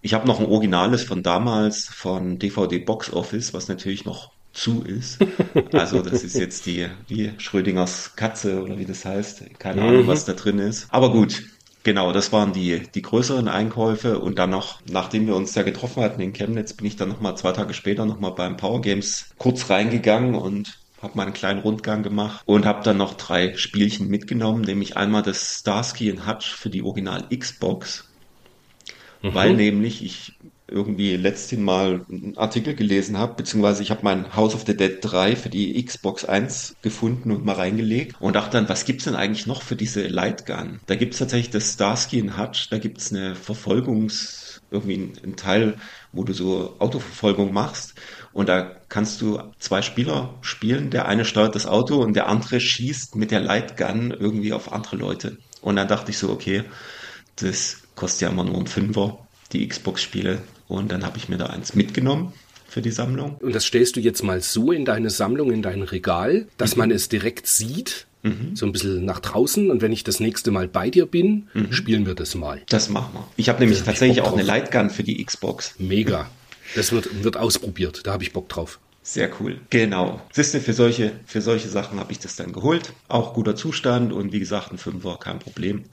ich 0.00 0.14
habe 0.14 0.26
noch 0.26 0.40
ein 0.40 0.46
Originales 0.46 1.04
von 1.04 1.22
damals 1.22 1.86
von 1.86 2.38
DVD 2.38 2.78
Box 2.78 3.12
Office, 3.12 3.54
was 3.54 3.68
natürlich 3.68 4.04
noch 4.04 4.32
zu 4.52 4.82
ist. 4.82 5.18
Also 5.72 6.02
das 6.02 6.22
ist 6.22 6.34
jetzt 6.34 6.66
die, 6.66 6.88
wie 7.08 7.32
Schrödingers 7.38 8.14
Katze 8.16 8.62
oder 8.62 8.78
wie 8.78 8.84
das 8.84 9.04
heißt. 9.04 9.58
Keine 9.58 9.82
Ahnung, 9.82 10.06
was 10.06 10.24
da 10.24 10.32
drin 10.34 10.58
ist. 10.58 10.86
Aber 10.90 11.12
gut, 11.12 11.42
genau, 11.82 12.12
das 12.12 12.32
waren 12.32 12.52
die, 12.52 12.82
die 12.94 13.02
größeren 13.02 13.48
Einkäufe. 13.48 14.18
Und 14.18 14.38
dann 14.38 14.50
noch, 14.50 14.80
nachdem 14.90 15.26
wir 15.26 15.36
uns 15.36 15.54
ja 15.54 15.62
getroffen 15.62 16.02
hatten 16.02 16.20
in 16.20 16.32
Chemnitz, 16.32 16.74
bin 16.74 16.86
ich 16.86 16.96
dann 16.96 17.08
nochmal 17.08 17.36
zwei 17.36 17.52
Tage 17.52 17.74
später 17.74 18.04
nochmal 18.04 18.32
beim 18.32 18.56
Power 18.56 18.80
Games 18.80 19.30
kurz 19.38 19.70
reingegangen 19.70 20.34
und 20.34 20.81
habe 21.02 21.16
mal 21.16 21.24
einen 21.24 21.32
kleinen 21.32 21.60
Rundgang 21.60 22.02
gemacht 22.02 22.42
und 22.46 22.64
habe 22.64 22.84
dann 22.84 22.96
noch 22.96 23.14
drei 23.14 23.56
Spielchen 23.56 24.08
mitgenommen, 24.08 24.62
nämlich 24.62 24.96
einmal 24.96 25.22
das 25.22 25.58
Starsky 25.58 26.08
in 26.08 26.26
Hutch 26.26 26.54
für 26.54 26.70
die 26.70 26.82
Original 26.82 27.28
Xbox, 27.28 28.08
weil 29.20 29.54
nämlich 29.54 30.04
ich 30.04 30.38
irgendwie 30.68 31.16
letzthin 31.16 31.62
mal 31.62 32.04
einen 32.08 32.36
Artikel 32.38 32.74
gelesen 32.74 33.18
habe, 33.18 33.34
beziehungsweise 33.34 33.82
ich 33.82 33.90
habe 33.90 34.00
mein 34.04 34.34
House 34.34 34.54
of 34.54 34.64
the 34.66 34.76
Dead 34.76 34.98
3 35.00 35.36
für 35.36 35.50
die 35.50 35.84
Xbox 35.84 36.24
1 36.24 36.76
gefunden 36.82 37.30
und 37.30 37.44
mal 37.44 37.56
reingelegt 37.56 38.16
und 38.20 38.34
dachte 38.34 38.56
dann, 38.56 38.68
was 38.68 38.84
gibt's 38.84 39.04
denn 39.04 39.14
eigentlich 39.14 39.46
noch 39.46 39.62
für 39.62 39.76
diese 39.76 40.06
Lightgun? 40.06 40.80
Da 40.86 40.94
gibt's 40.94 41.18
tatsächlich 41.18 41.50
das 41.50 41.74
Starsky 41.74 42.18
in 42.18 42.38
Hutch, 42.38 42.70
da 42.70 42.78
gibt's 42.78 43.12
eine 43.12 43.34
Verfolgungs 43.34 44.62
irgendwie 44.70 44.94
ein, 44.94 45.12
ein 45.22 45.36
Teil, 45.36 45.76
wo 46.12 46.24
du 46.24 46.32
so 46.32 46.76
Autoverfolgung 46.78 47.52
machst 47.52 47.94
und 48.32 48.48
da 48.48 48.76
kannst 48.88 49.20
du 49.20 49.40
zwei 49.58 49.82
Spieler 49.82 50.34
spielen, 50.40 50.90
der 50.90 51.06
eine 51.06 51.24
steuert 51.24 51.54
das 51.54 51.66
Auto 51.66 51.96
und 52.02 52.14
der 52.14 52.28
andere 52.28 52.60
schießt 52.60 53.16
mit 53.16 53.30
der 53.30 53.40
Lightgun 53.40 54.10
irgendwie 54.10 54.52
auf 54.52 54.72
andere 54.72 54.96
Leute. 54.96 55.36
Und 55.60 55.76
dann 55.76 55.88
dachte 55.88 56.10
ich 56.10 56.18
so, 56.18 56.30
okay, 56.30 56.64
das 57.36 57.78
kostet 57.94 58.22
ja 58.22 58.28
immer 58.28 58.44
nur 58.44 58.56
einen 58.56 58.66
Fünfer, 58.66 59.18
die 59.52 59.66
Xbox-Spiele. 59.66 60.42
Und 60.68 60.90
dann 60.90 61.04
habe 61.04 61.18
ich 61.18 61.28
mir 61.28 61.36
da 61.36 61.46
eins 61.46 61.74
mitgenommen 61.74 62.32
für 62.68 62.80
die 62.80 62.90
Sammlung. 62.90 63.36
Und 63.40 63.54
das 63.54 63.64
stellst 63.64 63.96
du 63.96 64.00
jetzt 64.00 64.22
mal 64.22 64.40
so 64.40 64.72
in 64.72 64.84
deine 64.84 65.10
Sammlung, 65.10 65.52
in 65.52 65.62
dein 65.62 65.82
Regal, 65.82 66.46
dass 66.56 66.76
man 66.76 66.90
es 66.90 67.08
direkt 67.08 67.46
sieht, 67.46 68.06
so 68.54 68.66
ein 68.66 68.72
bisschen 68.72 69.04
nach 69.04 69.18
draußen. 69.18 69.70
Und 69.70 69.82
wenn 69.82 69.92
ich 69.92 70.04
das 70.04 70.20
nächste 70.20 70.52
Mal 70.52 70.68
bei 70.68 70.90
dir 70.90 71.06
bin, 71.06 71.48
spielen 71.70 72.06
wir 72.06 72.14
das 72.14 72.34
mal. 72.34 72.62
Das 72.68 72.88
machen 72.88 73.14
wir. 73.14 73.26
Ich 73.36 73.48
habe 73.48 73.60
nämlich 73.60 73.80
ich 73.80 73.84
tatsächlich 73.84 74.22
auch 74.22 74.32
eine. 74.32 74.42
Lightgun 74.42 74.90
für 74.90 75.02
die 75.02 75.22
Xbox. 75.24 75.74
Mega. 75.78 76.30
Das 76.74 76.92
wird, 76.92 77.24
wird 77.24 77.36
ausprobiert. 77.36 78.02
Da 78.04 78.12
habe 78.12 78.22
ich 78.22 78.32
Bock 78.32 78.48
drauf. 78.48 78.78
Sehr 79.04 79.30
cool. 79.40 79.60
Genau. 79.70 80.20
Siehst 80.32 80.54
du, 80.54 80.60
für 80.60 80.72
solche, 80.72 81.12
für 81.26 81.40
solche 81.40 81.68
Sachen 81.68 81.98
habe 81.98 82.12
ich 82.12 82.20
das 82.20 82.36
dann 82.36 82.52
geholt. 82.52 82.92
Auch 83.08 83.34
guter 83.34 83.56
Zustand 83.56 84.12
und 84.12 84.32
wie 84.32 84.38
gesagt, 84.38 84.70
ein 84.70 84.78
Fünfer, 84.78 85.16
kein 85.18 85.40
Problem. 85.40 85.84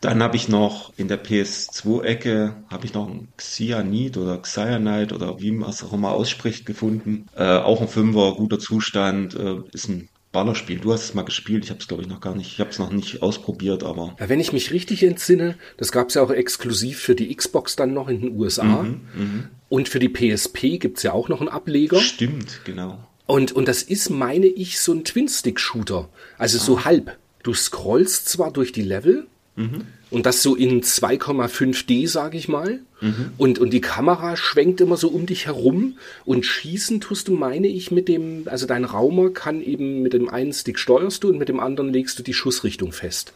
Dann 0.00 0.22
habe 0.22 0.36
ich 0.36 0.48
noch 0.48 0.92
in 0.96 1.08
der 1.08 1.22
PS2-Ecke, 1.22 2.54
habe 2.70 2.86
ich 2.86 2.94
noch 2.94 3.08
ein 3.08 3.28
Cyanide 3.38 4.20
oder 4.20 4.42
Cyanide 4.42 5.14
oder 5.14 5.38
wie 5.38 5.50
man 5.50 5.68
es 5.68 5.84
auch 5.84 5.92
immer 5.92 6.12
ausspricht, 6.12 6.64
gefunden. 6.64 7.26
Äh, 7.36 7.44
auch 7.44 7.82
ein 7.82 7.88
Fünfer, 7.88 8.32
guter 8.36 8.58
Zustand, 8.58 9.34
äh, 9.34 9.56
ist 9.72 9.88
ein 9.88 10.08
Ballerspiel. 10.32 10.78
Du 10.80 10.92
hast 10.92 11.04
es 11.04 11.14
mal 11.14 11.22
gespielt, 11.22 11.64
ich 11.64 11.70
habe 11.70 11.80
es 11.80 11.88
glaube 11.88 12.02
ich 12.02 12.08
noch 12.08 12.20
gar 12.20 12.34
nicht, 12.34 12.52
ich 12.52 12.60
habe 12.60 12.70
es 12.70 12.78
noch 12.78 12.90
nicht 12.92 13.22
ausprobiert, 13.22 13.82
aber 13.84 14.16
Ja, 14.20 14.28
wenn 14.28 14.40
ich 14.40 14.52
mich 14.52 14.70
richtig 14.72 15.02
entsinne, 15.02 15.56
das 15.78 15.92
gab 15.92 16.08
es 16.08 16.14
ja 16.14 16.22
auch 16.22 16.30
exklusiv 16.30 17.00
für 17.00 17.14
die 17.14 17.34
Xbox 17.34 17.76
dann 17.76 17.94
noch 17.94 18.08
in 18.08 18.20
den 18.20 18.36
USA. 18.38 18.86
Und 19.68 19.88
für 19.88 19.98
die 19.98 20.08
PSP 20.08 20.78
gibt's 20.78 21.02
ja 21.02 21.12
auch 21.12 21.28
noch 21.28 21.40
einen 21.40 21.48
Ableger. 21.48 21.98
stimmt, 22.00 22.60
genau. 22.64 22.98
Und, 23.26 23.50
und 23.52 23.66
das 23.66 23.82
ist, 23.82 24.10
meine 24.10 24.46
ich, 24.46 24.78
so 24.78 24.92
ein 24.92 25.02
Twin-Stick-Shooter. 25.04 26.08
Also 26.38 26.58
so 26.58 26.84
halb. 26.84 27.16
Du 27.42 27.54
scrollst 27.54 28.28
zwar 28.28 28.52
durch 28.52 28.70
die 28.72 28.82
Level 28.82 29.26
und 30.10 30.24
das 30.26 30.42
so 30.42 30.54
in 30.54 30.82
2,5D, 30.82 32.08
sage 32.08 32.38
ich 32.38 32.48
mal. 32.48 32.80
Und, 33.36 33.58
und 33.58 33.70
die 33.74 33.82
Kamera 33.82 34.36
schwenkt 34.36 34.80
immer 34.80 34.96
so 34.96 35.08
um 35.08 35.26
dich 35.26 35.44
herum 35.46 35.98
und 36.24 36.46
schießen 36.46 37.00
tust 37.02 37.28
du, 37.28 37.34
meine 37.34 37.66
ich, 37.66 37.90
mit 37.90 38.08
dem, 38.08 38.44
also 38.46 38.66
dein 38.66 38.84
Raumer 38.84 39.30
kann 39.30 39.60
eben 39.62 40.00
mit 40.02 40.14
dem 40.14 40.30
einen 40.30 40.52
Stick 40.54 40.78
steuerst 40.78 41.22
du 41.22 41.28
und 41.28 41.36
mit 41.38 41.50
dem 41.50 41.60
anderen 41.60 41.92
legst 41.92 42.18
du 42.18 42.22
die 42.22 42.32
Schussrichtung 42.32 42.92
fest. 42.92 43.34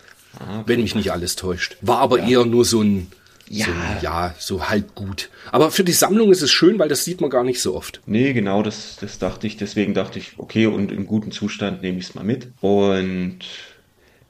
Wenn 0.64 0.80
mich 0.82 0.94
nicht 0.94 1.12
alles 1.12 1.36
täuscht. 1.36 1.76
War 1.82 1.98
aber 1.98 2.20
eher 2.20 2.46
nur 2.46 2.64
so 2.64 2.80
ein, 2.80 3.08
Ja. 3.48 3.66
so, 3.66 3.72
ein, 3.72 3.98
ja, 4.00 4.34
so 4.38 4.68
halb 4.70 4.94
gut. 4.94 5.28
Aber 5.52 5.70
für 5.72 5.84
die 5.84 5.92
Sammlung 5.92 6.30
ist 6.32 6.40
es 6.40 6.50
schön, 6.52 6.78
weil 6.78 6.88
das 6.88 7.04
sieht 7.04 7.20
man 7.20 7.28
gar 7.28 7.44
nicht 7.44 7.60
so 7.60 7.74
oft. 7.74 8.00
Nee, 8.06 8.32
genau, 8.32 8.62
das, 8.62 8.96
das 9.00 9.18
dachte 9.18 9.46
ich. 9.46 9.56
Deswegen 9.58 9.92
dachte 9.92 10.18
ich, 10.20 10.34
okay, 10.38 10.66
und 10.66 10.90
im 10.92 11.06
guten 11.06 11.32
Zustand 11.32 11.82
nehme 11.82 11.98
ich 11.98 12.06
es 12.10 12.14
mal 12.14 12.24
mit. 12.24 12.48
Und 12.62 13.40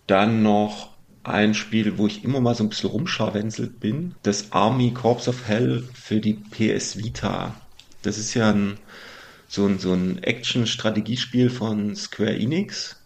dann 0.08 0.42
noch 0.42 0.89
ein 1.22 1.54
Spiel, 1.54 1.98
wo 1.98 2.06
ich 2.06 2.24
immer 2.24 2.40
mal 2.40 2.54
so 2.54 2.64
ein 2.64 2.68
bisschen 2.68 2.90
rumscharwenzelt 2.90 3.80
bin. 3.80 4.14
Das 4.22 4.52
Army 4.52 4.92
Corps 4.92 5.28
of 5.28 5.46
Hell 5.46 5.84
für 5.92 6.20
die 6.20 6.34
PS 6.34 6.96
Vita. 6.96 7.54
Das 8.02 8.18
ist 8.18 8.34
ja 8.34 8.50
ein, 8.50 8.78
so 9.48 9.66
ein, 9.66 9.78
so 9.78 9.92
ein 9.92 10.22
Action-Strategiespiel 10.22 11.50
von 11.50 11.94
Square 11.94 12.38
Enix. 12.38 12.96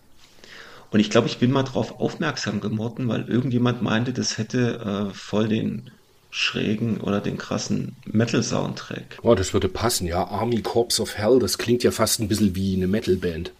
Und 0.90 1.00
ich 1.00 1.10
glaube, 1.10 1.26
ich 1.26 1.38
bin 1.38 1.50
mal 1.50 1.64
drauf 1.64 1.98
aufmerksam 1.98 2.60
geworden, 2.60 3.08
weil 3.08 3.28
irgendjemand 3.28 3.82
meinte, 3.82 4.12
das 4.12 4.38
hätte 4.38 5.10
äh, 5.10 5.14
voll 5.14 5.48
den 5.48 5.90
schrägen 6.30 6.98
oder 6.98 7.20
den 7.20 7.36
krassen 7.36 7.96
Metal-Soundtrack. 8.06 9.18
Oh, 9.22 9.34
das 9.34 9.52
würde 9.52 9.68
passen, 9.68 10.06
ja. 10.06 10.24
Army 10.28 10.62
Corps 10.62 11.00
of 11.00 11.16
Hell, 11.16 11.38
das 11.40 11.58
klingt 11.58 11.82
ja 11.82 11.90
fast 11.90 12.20
ein 12.20 12.28
bisschen 12.28 12.54
wie 12.54 12.76
eine 12.76 12.86
Metalband. 12.86 13.52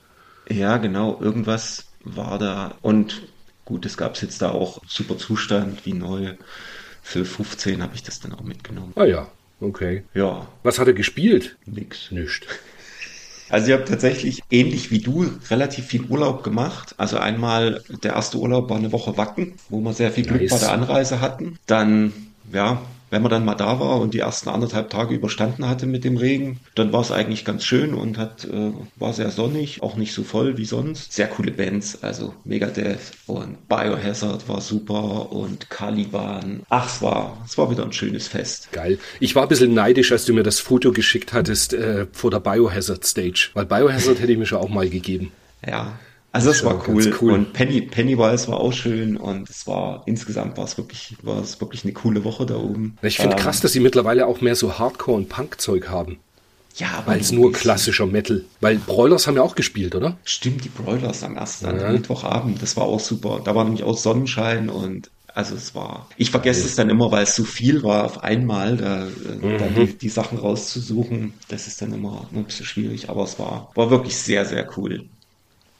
Ja, 0.48 0.76
genau, 0.76 1.18
irgendwas 1.20 1.86
war 2.04 2.38
da. 2.38 2.74
Und 2.82 3.22
gut, 3.64 3.86
es 3.86 3.96
gab 3.96 4.14
es 4.14 4.20
jetzt 4.20 4.42
da 4.42 4.50
auch 4.50 4.80
super 4.86 5.16
Zustand, 5.18 5.84
wie 5.86 5.92
neu. 5.94 6.34
Für 7.02 7.24
15 7.24 7.82
habe 7.82 7.94
ich 7.94 8.02
das 8.02 8.20
dann 8.20 8.32
auch 8.32 8.42
mitgenommen. 8.42 8.92
Ah 8.96 9.04
ja, 9.04 9.28
okay. 9.60 10.04
Ja, 10.14 10.48
Was 10.62 10.78
hat 10.78 10.86
er 10.86 10.94
gespielt? 10.94 11.56
nix. 11.66 12.10
Nicht. 12.10 12.46
Also 13.50 13.66
ich 13.68 13.72
habe 13.74 13.84
tatsächlich 13.84 14.42
ähnlich 14.50 14.90
wie 14.90 15.00
du 15.00 15.30
relativ 15.50 15.84
viel 15.86 16.04
Urlaub 16.06 16.42
gemacht. 16.42 16.94
Also 16.96 17.18
einmal 17.18 17.84
der 18.02 18.14
erste 18.14 18.38
Urlaub 18.38 18.70
war 18.70 18.78
eine 18.78 18.90
Woche 18.90 19.18
Wacken, 19.18 19.52
wo 19.68 19.80
wir 19.80 19.92
sehr 19.92 20.10
viel 20.10 20.24
Glück 20.24 20.40
Nice. 20.40 20.50
bei 20.50 20.58
der 20.60 20.72
Anreise 20.72 21.20
hatten. 21.20 21.58
Dann, 21.66 22.12
ja, 22.52 22.80
wenn 23.14 23.22
man 23.22 23.30
dann 23.30 23.44
mal 23.44 23.54
da 23.54 23.78
war 23.78 24.00
und 24.00 24.12
die 24.12 24.18
ersten 24.18 24.48
anderthalb 24.48 24.90
Tage 24.90 25.14
überstanden 25.14 25.68
hatte 25.68 25.86
mit 25.86 26.02
dem 26.02 26.16
Regen, 26.16 26.58
dann 26.74 26.92
war 26.92 27.00
es 27.00 27.12
eigentlich 27.12 27.44
ganz 27.44 27.64
schön 27.64 27.94
und 27.94 28.18
hat, 28.18 28.44
äh, 28.44 28.72
war 28.96 29.12
sehr 29.12 29.30
sonnig, 29.30 29.84
auch 29.84 29.94
nicht 29.94 30.12
so 30.12 30.24
voll 30.24 30.58
wie 30.58 30.64
sonst. 30.64 31.12
Sehr 31.12 31.28
coole 31.28 31.52
Bands, 31.52 32.02
also 32.02 32.34
Megadeth 32.44 33.12
und 33.28 33.68
Biohazard 33.68 34.48
war 34.48 34.60
super 34.60 35.30
und 35.30 35.70
Caliban. 35.70 36.64
Ach, 36.68 36.92
es 36.92 37.02
war, 37.02 37.40
es 37.46 37.56
war 37.56 37.70
wieder 37.70 37.84
ein 37.84 37.92
schönes 37.92 38.26
Fest. 38.26 38.72
Geil. 38.72 38.98
Ich 39.20 39.36
war 39.36 39.44
ein 39.44 39.48
bisschen 39.48 39.74
neidisch, 39.74 40.10
als 40.10 40.24
du 40.24 40.34
mir 40.34 40.42
das 40.42 40.58
Foto 40.58 40.90
geschickt 40.90 41.32
hattest 41.32 41.72
äh, 41.72 42.08
vor 42.10 42.32
der 42.32 42.40
Biohazard 42.40 43.06
Stage, 43.06 43.50
weil 43.54 43.64
Biohazard 43.64 44.18
hätte 44.20 44.32
ich 44.32 44.38
mir 44.38 44.46
schon 44.46 44.58
auch 44.58 44.68
mal 44.68 44.90
gegeben. 44.90 45.30
Ja, 45.64 46.00
also 46.34 46.50
es 46.50 46.64
war 46.64 46.82
cool. 46.88 47.14
cool. 47.20 47.32
Und 47.32 47.52
Penny, 47.52 47.80
Pennywise 47.80 48.48
war 48.48 48.58
auch 48.58 48.72
schön 48.72 49.16
und 49.16 49.48
es 49.48 49.68
war 49.68 50.02
insgesamt 50.06 50.56
war 50.56 50.64
es 50.64 50.76
wirklich, 50.76 51.16
war 51.22 51.40
es 51.40 51.60
wirklich 51.60 51.84
eine 51.84 51.92
coole 51.92 52.24
Woche 52.24 52.44
da 52.44 52.56
oben. 52.56 52.98
Ich 53.02 53.18
finde 53.18 53.36
ähm, 53.36 53.42
krass, 53.42 53.60
dass 53.60 53.72
sie 53.72 53.78
mittlerweile 53.78 54.26
auch 54.26 54.40
mehr 54.40 54.56
so 54.56 54.76
Hardcore 54.76 55.16
und 55.16 55.28
Punk-Zeug 55.28 55.88
haben. 55.88 56.18
Ja, 56.74 57.04
weil 57.06 57.20
es 57.20 57.30
nur 57.30 57.52
klassischer 57.52 58.06
Metal. 58.06 58.44
Weil 58.60 58.78
Broilers 58.78 59.28
haben 59.28 59.36
ja 59.36 59.42
auch 59.42 59.54
gespielt, 59.54 59.94
oder? 59.94 60.18
Stimmt, 60.24 60.64
die 60.64 60.70
Broilers 60.70 61.22
am 61.22 61.36
ersten 61.36 61.66
ja. 61.66 61.92
Mittwochabend, 61.92 62.60
das 62.60 62.76
war 62.76 62.82
auch 62.82 62.98
super. 62.98 63.40
Da 63.44 63.54
war 63.54 63.62
nämlich 63.62 63.84
auch 63.84 63.96
Sonnenschein 63.96 64.68
und 64.68 65.10
also 65.34 65.56
es 65.56 65.74
war. 65.74 66.08
Ich 66.16 66.30
vergesse 66.30 66.60
ja. 66.60 66.66
es 66.66 66.76
dann 66.76 66.90
immer, 66.90 67.10
weil 67.10 67.24
es 67.24 67.34
so 67.34 67.44
viel 67.44 67.82
war 67.82 68.04
auf 68.04 68.22
einmal, 68.22 68.76
da, 68.76 69.06
mhm. 69.06 69.58
da 69.58 69.66
die, 69.66 69.98
die, 69.98 70.08
Sachen 70.08 70.38
rauszusuchen. 70.38 71.34
Das 71.48 71.66
ist 71.66 71.82
dann 71.82 71.92
immer 71.92 72.28
ein 72.32 72.44
bisschen 72.44 72.66
schwierig, 72.66 73.08
aber 73.08 73.24
es 73.24 73.38
war, 73.38 73.70
war 73.74 73.90
wirklich 73.90 74.16
sehr, 74.16 74.44
sehr 74.44 74.68
cool. 74.76 75.06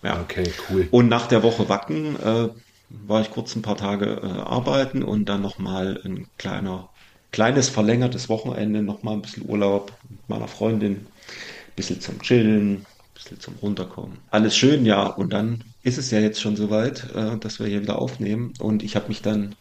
Ja. 0.05 0.21
Okay, 0.21 0.53
cool. 0.69 0.87
Und 0.91 1.09
nach 1.09 1.27
der 1.27 1.43
Woche 1.43 1.69
Wacken 1.69 2.17
äh, 2.21 2.49
war 2.91 3.21
ich 3.23 3.31
kurz 3.31 3.57
ein 3.57 3.63
paar 3.63 3.77
Tage 3.77 4.21
äh, 4.23 4.27
arbeiten 4.27 5.03
und 5.03 5.29
dann 5.29 5.41
nochmal 5.43 6.01
ein 6.05 6.29
kleiner, 6.37 6.91
kleines 7.33 7.69
verlängertes 7.71 8.29
Wochenende, 8.29 8.83
nochmal 8.83 9.15
ein 9.15 9.23
bisschen 9.23 9.49
Urlaub 9.49 9.93
mit 10.09 10.29
meiner 10.29 10.49
Freundin, 10.49 10.93
ein 10.93 11.75
bisschen 11.75 12.01
zum 12.01 12.21
Chillen, 12.21 12.73
ein 12.75 12.87
bisschen 13.15 13.41
zum 13.41 13.55
Runterkommen. 13.63 14.19
Alles 14.31 14.57
schön, 14.57 14.85
ja. 14.85 15.07
Und 15.07 15.33
dann 15.33 15.65
ist 15.83 15.99
es 15.99 16.11
ja 16.11 16.21
jetzt 16.21 16.41
schon 16.41 16.57
soweit, 16.57 17.11
äh, 17.15 17.39
dass 17.39 17.59
wir 17.59 17.67
hier 17.67 17.83
wieder 17.83 17.99
aufnehmen. 17.99 18.53
Und 18.59 18.83
ich 18.83 18.97
habe 18.97 19.09
mich 19.09 19.23
dann 19.23 19.55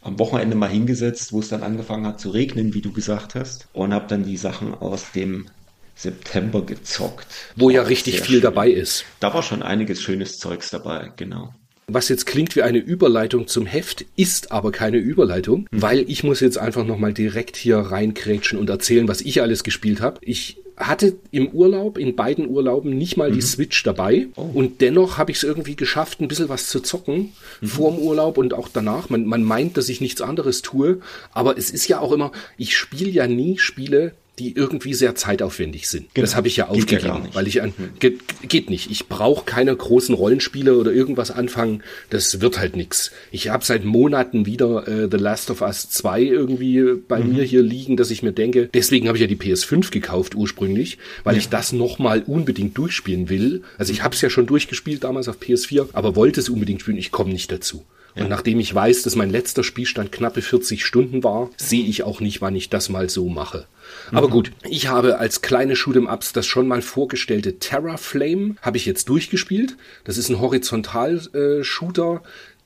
am 0.00 0.18
Wochenende 0.18 0.56
mal 0.56 0.68
hingesetzt, 0.68 1.32
wo 1.32 1.40
es 1.40 1.48
dann 1.48 1.62
angefangen 1.62 2.06
hat 2.06 2.20
zu 2.20 2.30
regnen, 2.30 2.74
wie 2.74 2.80
du 2.82 2.92
gesagt 2.92 3.34
hast, 3.34 3.68
und 3.72 3.94
habe 3.94 4.06
dann 4.08 4.24
die 4.24 4.36
Sachen 4.36 4.74
aus 4.74 5.12
dem 5.12 5.48
September 5.96 6.62
gezockt. 6.62 7.26
Wo 7.56 7.70
ja 7.70 7.82
richtig 7.82 8.20
viel 8.20 8.36
schön. 8.36 8.42
dabei 8.42 8.70
ist. 8.70 9.04
Da 9.18 9.34
war 9.34 9.42
schon 9.42 9.62
einiges 9.62 10.02
schönes 10.02 10.38
Zeugs 10.38 10.70
dabei, 10.70 11.10
genau. 11.16 11.54
Was 11.88 12.08
jetzt 12.08 12.26
klingt 12.26 12.56
wie 12.56 12.62
eine 12.62 12.78
Überleitung 12.78 13.46
zum 13.46 13.64
Heft, 13.64 14.04
ist 14.16 14.50
aber 14.50 14.72
keine 14.72 14.98
Überleitung, 14.98 15.68
mhm. 15.70 15.82
weil 15.82 16.10
ich 16.10 16.24
muss 16.24 16.40
jetzt 16.40 16.58
einfach 16.58 16.84
nochmal 16.84 17.12
direkt 17.12 17.56
hier 17.56 17.78
reinkrätschen 17.78 18.58
und 18.58 18.68
erzählen, 18.68 19.06
was 19.06 19.20
ich 19.20 19.40
alles 19.40 19.62
gespielt 19.62 20.00
habe. 20.00 20.18
Ich 20.20 20.58
hatte 20.76 21.16
im 21.30 21.48
Urlaub, 21.48 21.96
in 21.96 22.16
beiden 22.16 22.48
Urlauben, 22.48 22.98
nicht 22.98 23.16
mal 23.16 23.30
mhm. 23.30 23.34
die 23.34 23.40
Switch 23.40 23.82
dabei. 23.84 24.26
Oh. 24.36 24.42
Und 24.42 24.80
dennoch 24.80 25.16
habe 25.16 25.30
ich 25.30 25.38
es 25.38 25.44
irgendwie 25.44 25.76
geschafft, 25.76 26.20
ein 26.20 26.28
bisschen 26.28 26.48
was 26.48 26.68
zu 26.68 26.80
zocken 26.80 27.32
mhm. 27.60 27.66
vor 27.66 27.92
dem 27.92 28.00
Urlaub 28.00 28.36
und 28.36 28.52
auch 28.52 28.68
danach. 28.70 29.08
Man, 29.08 29.24
man 29.24 29.44
meint, 29.44 29.76
dass 29.76 29.88
ich 29.88 30.00
nichts 30.00 30.20
anderes 30.20 30.62
tue. 30.62 31.00
Aber 31.32 31.56
es 31.56 31.70
ist 31.70 31.86
ja 31.88 32.00
auch 32.00 32.12
immer, 32.12 32.32
ich 32.58 32.76
spiele 32.76 33.10
ja 33.10 33.26
nie 33.28 33.58
Spiele, 33.58 34.12
die 34.38 34.54
irgendwie 34.54 34.92
sehr 34.92 35.14
zeitaufwendig 35.14 35.88
sind. 35.88 36.12
Genau. 36.14 36.24
Das 36.24 36.36
habe 36.36 36.48
ich 36.48 36.56
ja 36.56 36.68
aufgegeben, 36.68 37.06
ja 37.06 37.34
weil 37.34 37.46
ich 37.46 37.62
an 37.62 37.72
hm. 37.76 37.90
geht, 37.98 38.20
geht 38.46 38.68
nicht. 38.68 38.90
Ich 38.90 39.08
brauche 39.08 39.46
keine 39.46 39.74
großen 39.74 40.14
Rollenspiele 40.14 40.76
oder 40.76 40.92
irgendwas 40.92 41.30
anfangen. 41.30 41.82
Das 42.10 42.40
wird 42.40 42.58
halt 42.58 42.76
nix. 42.76 43.12
Ich 43.30 43.48
habe 43.48 43.64
seit 43.64 43.84
Monaten 43.84 44.44
wieder 44.44 44.86
äh, 44.86 45.08
The 45.10 45.16
Last 45.16 45.50
of 45.50 45.62
Us 45.62 45.88
2 45.88 46.22
irgendwie 46.22 46.82
bei 47.08 47.20
mhm. 47.20 47.32
mir 47.32 47.44
hier 47.44 47.62
liegen, 47.62 47.96
dass 47.96 48.10
ich 48.10 48.22
mir 48.22 48.32
denke, 48.32 48.68
deswegen 48.72 49.08
habe 49.08 49.16
ich 49.16 49.22
ja 49.22 49.28
die 49.28 49.36
PS5 49.36 49.90
gekauft 49.90 50.34
ursprünglich, 50.34 50.98
weil 51.24 51.34
ja. 51.34 51.38
ich 51.38 51.48
das 51.48 51.72
nochmal 51.72 52.22
unbedingt 52.26 52.76
durchspielen 52.76 53.30
will. 53.30 53.62
Also 53.78 53.92
ich 53.92 54.02
habe 54.02 54.14
es 54.14 54.20
ja 54.20 54.28
schon 54.28 54.46
durchgespielt 54.46 55.04
damals 55.04 55.28
auf 55.28 55.38
PS4, 55.38 55.88
aber 55.94 56.14
wollte 56.14 56.40
es 56.40 56.50
unbedingt 56.50 56.82
spielen. 56.82 56.98
Ich 56.98 57.10
komme 57.10 57.32
nicht 57.32 57.50
dazu. 57.50 57.84
Ja. 58.16 58.24
Und 58.24 58.30
nachdem 58.30 58.58
ich 58.58 58.74
weiß, 58.74 59.02
dass 59.02 59.14
mein 59.14 59.30
letzter 59.30 59.62
Spielstand 59.62 60.10
knappe 60.10 60.42
40 60.42 60.84
Stunden 60.84 61.22
war, 61.22 61.50
sehe 61.56 61.84
ich 61.84 62.02
auch 62.02 62.20
nicht, 62.20 62.40
wann 62.40 62.56
ich 62.56 62.70
das 62.70 62.88
mal 62.88 63.10
so 63.10 63.28
mache. 63.28 63.66
Aber 64.10 64.28
mhm. 64.28 64.32
gut, 64.32 64.52
ich 64.68 64.88
habe 64.88 65.18
als 65.18 65.42
kleine 65.42 65.74
Shoot'em 65.74 66.12
Ups 66.12 66.32
das 66.32 66.46
schon 66.46 66.66
mal 66.66 66.82
vorgestellte 66.82 67.58
Terra 67.58 67.96
Flame 67.98 68.56
habe 68.62 68.78
ich 68.78 68.86
jetzt 68.86 69.08
durchgespielt. 69.08 69.76
Das 70.04 70.16
ist 70.16 70.30
ein 70.30 70.40
Horizontal-Shooter, 70.40 72.22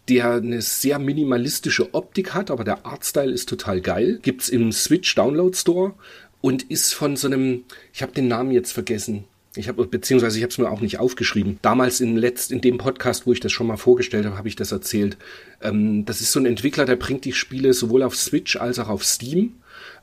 der 0.08 0.32
eine 0.34 0.62
sehr 0.62 0.98
minimalistische 0.98 1.94
Optik 1.94 2.34
hat, 2.34 2.50
aber 2.50 2.64
der 2.64 2.86
Artstyle 2.86 3.32
ist 3.32 3.48
total 3.48 3.80
geil. 3.80 4.18
Gibt's 4.22 4.48
im 4.48 4.72
Switch 4.72 5.14
Download 5.14 5.56
Store 5.56 5.94
und 6.40 6.62
ist 6.64 6.94
von 6.94 7.16
so 7.16 7.26
einem, 7.26 7.64
ich 7.92 8.02
habe 8.02 8.12
den 8.12 8.28
Namen 8.28 8.50
jetzt 8.50 8.72
vergessen. 8.72 9.24
Ich 9.56 9.68
habe 9.68 9.84
beziehungsweise 9.84 10.38
ich 10.38 10.44
habe 10.44 10.52
es 10.52 10.58
mir 10.58 10.70
auch 10.70 10.80
nicht 10.80 11.00
aufgeschrieben. 11.00 11.58
Damals 11.60 12.00
in 12.00 12.16
letzt 12.16 12.52
in 12.52 12.60
dem 12.60 12.78
Podcast, 12.78 13.26
wo 13.26 13.32
ich 13.32 13.40
das 13.40 13.50
schon 13.50 13.66
mal 13.66 13.76
vorgestellt 13.76 14.24
habe, 14.24 14.38
habe 14.38 14.46
ich 14.46 14.54
das 14.54 14.70
erzählt. 14.70 15.16
Ähm, 15.60 16.04
das 16.04 16.20
ist 16.20 16.30
so 16.30 16.38
ein 16.38 16.46
Entwickler, 16.46 16.84
der 16.84 16.96
bringt 16.96 17.24
die 17.24 17.32
Spiele 17.32 17.72
sowohl 17.72 18.04
auf 18.04 18.14
Switch 18.14 18.56
als 18.56 18.78
auch 18.78 18.88
auf 18.88 19.04
Steam 19.04 19.54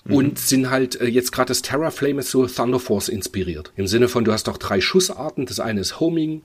mhm. 0.04 0.14
und 0.14 0.40
sind 0.40 0.70
halt 0.70 1.00
äh, 1.00 1.08
jetzt 1.08 1.32
gerade 1.32 1.48
das 1.48 1.62
Terraflame 1.62 2.20
ist 2.20 2.32
so 2.32 2.46
Thunder 2.46 2.80
Force 2.80 3.08
inspiriert. 3.08 3.72
Im 3.78 3.88
Sinne 3.88 4.10
von, 4.10 4.26
du 4.26 4.34
hast 4.34 4.50
auch 4.50 4.58
drei 4.58 4.82
Schussarten. 4.82 5.46
Das 5.46 5.62
eine 5.62 5.80
ist 5.80 6.02
Homing 6.02 6.42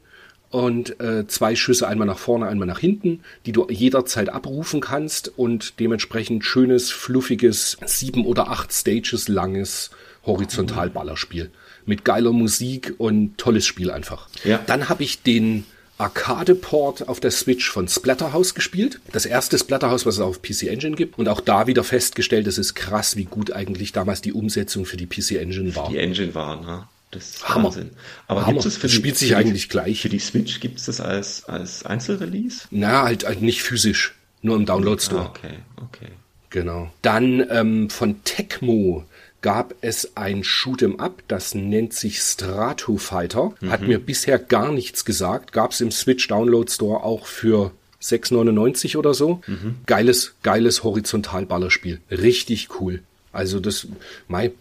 und 0.51 1.01
äh, 1.01 1.27
zwei 1.27 1.57
Schüsse, 1.57 1.89
einmal 1.89 2.07
nach 2.07 2.19
vorne, 2.19 2.47
einmal 2.47 2.69
nach 2.69 2.79
hinten, 2.79 3.23
die 3.47 3.53
du 3.53 3.67
jederzeit 3.69 4.29
abrufen 4.29 4.81
kannst 4.81 5.33
und 5.37 5.81
dementsprechend 5.81 6.45
schönes, 6.45 6.91
fluffiges, 6.91 7.79
sieben 7.85 8.27
oder 8.27 8.49
acht 8.49 8.73
Stages 8.73 9.29
langes 9.29 9.91
Horizontalballerspiel. 10.25 11.51
Mit 11.87 12.05
geiler 12.05 12.33
Musik 12.33 12.95
und 12.99 13.39
tolles 13.39 13.67
Spiel 13.67 13.91
einfach. 13.91 14.29
Ja. 14.45 14.61
Dann 14.67 14.89
habe 14.89 15.03
ich 15.03 15.23
den 15.23 15.65
Arcade-Port 15.99 17.09
auf 17.09 17.21
der 17.21 17.31
Switch 17.31 17.71
von 17.71 17.87
Splatterhouse 17.87 18.55
gespielt. 18.55 19.01
Das 19.13 19.25
erste 19.25 19.59
Splatterhouse, 19.59 20.05
was 20.05 20.15
es 20.15 20.21
auf 20.21 20.43
PC 20.43 20.65
Engine 20.65 20.97
gibt. 20.97 21.19
Und 21.19 21.29
auch 21.29 21.41
da 21.41 21.67
wieder 21.67 21.85
festgestellt, 21.85 22.47
es 22.47 22.59
ist 22.59 22.75
krass, 22.75 23.17
wie 23.17 23.25
gut 23.25 23.53
eigentlich 23.53 23.93
damals 23.93 24.21
die 24.21 24.33
Umsetzung 24.33 24.85
für 24.85 24.97
die 24.97 25.07
PC 25.07 25.33
Engine 25.33 25.75
war. 25.77 25.89
Die 25.89 25.99
Engine 25.99 26.35
war, 26.35 26.61
ne? 26.61 26.89
Das 27.13 27.29
ist 27.29 27.49
Hammer. 27.49 27.65
Wahnsinn. 27.65 27.91
Aber 28.27 28.47
Hammer. 28.47 28.63
das 28.63 28.91
spielt 28.91 29.19
sich 29.19 29.37
eigentlich 29.37 29.69
gleich. 29.69 30.01
Für 30.01 30.09
die 30.09 30.19
Switch 30.19 30.61
gibt 30.61 30.79
es 30.79 30.87
das 30.87 31.01
als, 31.01 31.45
als 31.45 31.85
Einzelrelease? 31.85 32.67
Na, 32.71 33.03
halt, 33.03 33.27
halt 33.27 33.43
nicht 33.43 33.63
physisch. 33.63 34.15
Nur 34.41 34.57
im 34.57 34.67
Download 34.67 35.01
Store. 35.01 35.27
Ah, 35.27 35.29
okay, 35.29 35.59
okay. 35.77 36.09
Genau. 36.49 36.91
Dann 37.03 37.47
ähm, 37.51 37.91
von 37.91 38.25
Tecmo 38.25 39.05
gab 39.43 39.75
es 39.81 40.17
ein 40.17 40.43
Shoot'em 40.43 40.99
Up, 40.99 41.23
das 41.29 41.55
nennt 41.55 41.93
sich 41.93 42.21
Stratofighter. 42.21 43.53
Mhm. 43.61 43.71
Hat 43.71 43.83
mir 43.83 43.99
bisher 43.99 44.39
gar 44.39 44.73
nichts 44.73 45.05
gesagt. 45.05 45.53
Gab 45.53 45.73
es 45.73 45.81
im 45.81 45.91
Switch 45.91 46.27
Download 46.29 46.71
Store 46.71 47.03
auch 47.03 47.27
für 47.27 47.73
6,99 48.01 48.97
oder 48.97 49.15
so. 49.15 49.43
Mhm. 49.47 49.77
Geiles, 49.87 50.35
geiles 50.43 50.85
Horizontalballerspiel. 50.85 52.01
Richtig 52.11 52.81
cool. 52.81 53.03
Also 53.33 53.61
das, 53.61 53.87
mein, 54.29 54.53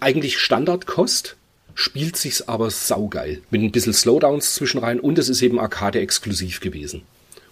eigentlich 0.00 0.38
Standardkost, 0.38 1.36
spielt 1.74 2.16
sich's 2.16 2.42
aber 2.42 2.70
saugeil. 2.70 3.42
Mit 3.50 3.62
ein 3.62 3.72
bisschen 3.72 3.92
Slowdowns 3.92 4.54
zwischenrein 4.54 5.00
und 5.00 5.18
es 5.18 5.28
ist 5.28 5.42
eben 5.42 5.58
Arcade-exklusiv 5.58 6.60
gewesen. 6.60 7.02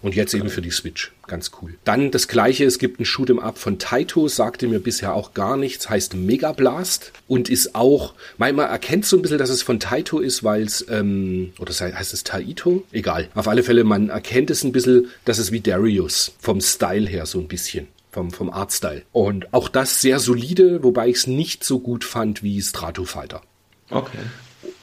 Und 0.02 0.14
jetzt 0.14 0.34
eben 0.34 0.48
für 0.48 0.62
die 0.62 0.70
Switch. 0.70 1.12
Ganz 1.26 1.50
cool. 1.60 1.74
Dann 1.84 2.10
das 2.10 2.28
gleiche, 2.28 2.64
es 2.64 2.78
gibt 2.78 3.00
ein 3.00 3.04
Shoot'em 3.04 3.40
Up 3.40 3.58
von 3.58 3.78
Taito, 3.78 4.28
sagte 4.28 4.68
mir 4.68 4.78
bisher 4.78 5.14
auch 5.14 5.34
gar 5.34 5.56
nichts, 5.56 5.90
heißt 5.90 6.14
Mega 6.14 6.52
Blast 6.52 7.12
und 7.26 7.48
ist 7.48 7.74
auch, 7.74 8.14
man 8.36 8.58
erkennt 8.58 9.06
so 9.06 9.16
ein 9.16 9.22
bisschen, 9.22 9.38
dass 9.38 9.50
es 9.50 9.62
von 9.62 9.80
Taito 9.80 10.20
ist, 10.20 10.44
weil 10.44 10.62
es, 10.62 10.86
ähm, 10.88 11.52
oder 11.58 11.72
heißt 11.72 12.14
es 12.14 12.24
Taito? 12.24 12.84
Egal. 12.92 13.28
Auf 13.34 13.48
alle 13.48 13.62
Fälle, 13.62 13.84
man 13.84 14.08
erkennt 14.08 14.50
es 14.50 14.64
ein 14.64 14.72
bisschen, 14.72 15.08
dass 15.24 15.38
es 15.38 15.52
wie 15.52 15.60
Darius 15.60 16.32
vom 16.38 16.60
Style 16.60 17.08
her 17.08 17.26
so 17.26 17.38
ein 17.40 17.48
bisschen 17.48 17.88
vom, 18.10 18.30
vom 18.30 18.50
Artstyle. 18.50 19.02
Und 19.12 19.52
auch 19.52 19.68
das 19.68 20.00
sehr 20.00 20.18
solide, 20.18 20.82
wobei 20.82 21.08
ich 21.08 21.16
es 21.16 21.26
nicht 21.26 21.64
so 21.64 21.78
gut 21.80 22.04
fand 22.04 22.42
wie 22.42 22.60
Stratofighter. 22.60 23.42
Okay. 23.90 24.18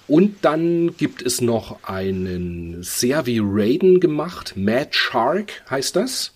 Und 0.08 0.38
dann 0.44 0.96
gibt 0.98 1.22
es 1.22 1.42
noch 1.42 1.84
einen 1.84 2.84
sehr 2.84 3.26
wie 3.26 3.40
Raiden 3.42 4.00
gemacht, 4.00 4.54
Mad 4.56 4.90
Shark 4.92 5.64
heißt 5.70 5.96
das, 5.96 6.34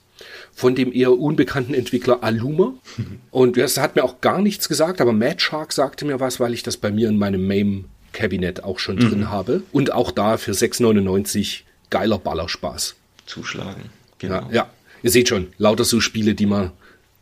von 0.54 0.76
dem 0.76 0.92
eher 0.92 1.18
unbekannten 1.18 1.74
Entwickler 1.74 2.24
Aluma. 2.24 2.74
Und 3.32 3.58
das 3.58 3.78
hat 3.78 3.96
mir 3.96 4.04
auch 4.04 4.22
gar 4.22 4.42
nichts 4.42 4.68
gesagt, 4.68 5.02
aber 5.02 5.14
Mad 5.14 5.40
Shark 5.40 5.72
sagte 5.72 6.06
mir 6.06 6.20
was, 6.20 6.40
weil 6.40 6.54
ich 6.54 6.64
das 6.64 6.78
bei 6.78 6.92
mir 6.92 7.10
in 7.10 7.18
meinem 7.18 7.46
MAME-Kabinett 7.48 8.64
auch 8.64 8.80
schon 8.80 8.98
drin 8.98 9.20
mhm. 9.20 9.30
habe. 9.30 9.64
Und 9.72 9.94
auch 9.94 10.12
da 10.12 10.38
für 10.38 10.52
6,99 10.52 11.62
geiler 11.90 12.18
Ballerspaß. 12.18 12.96
Zuschlagen, 13.26 13.84
genau. 14.18 14.48
Ja, 14.50 14.52
ja, 14.52 14.70
ihr 15.04 15.12
seht 15.12 15.30
schon, 15.30 15.48
lauter 15.58 15.84
so 15.86 16.00
Spiele, 16.00 16.34
die 16.34 16.48
man 16.48 16.72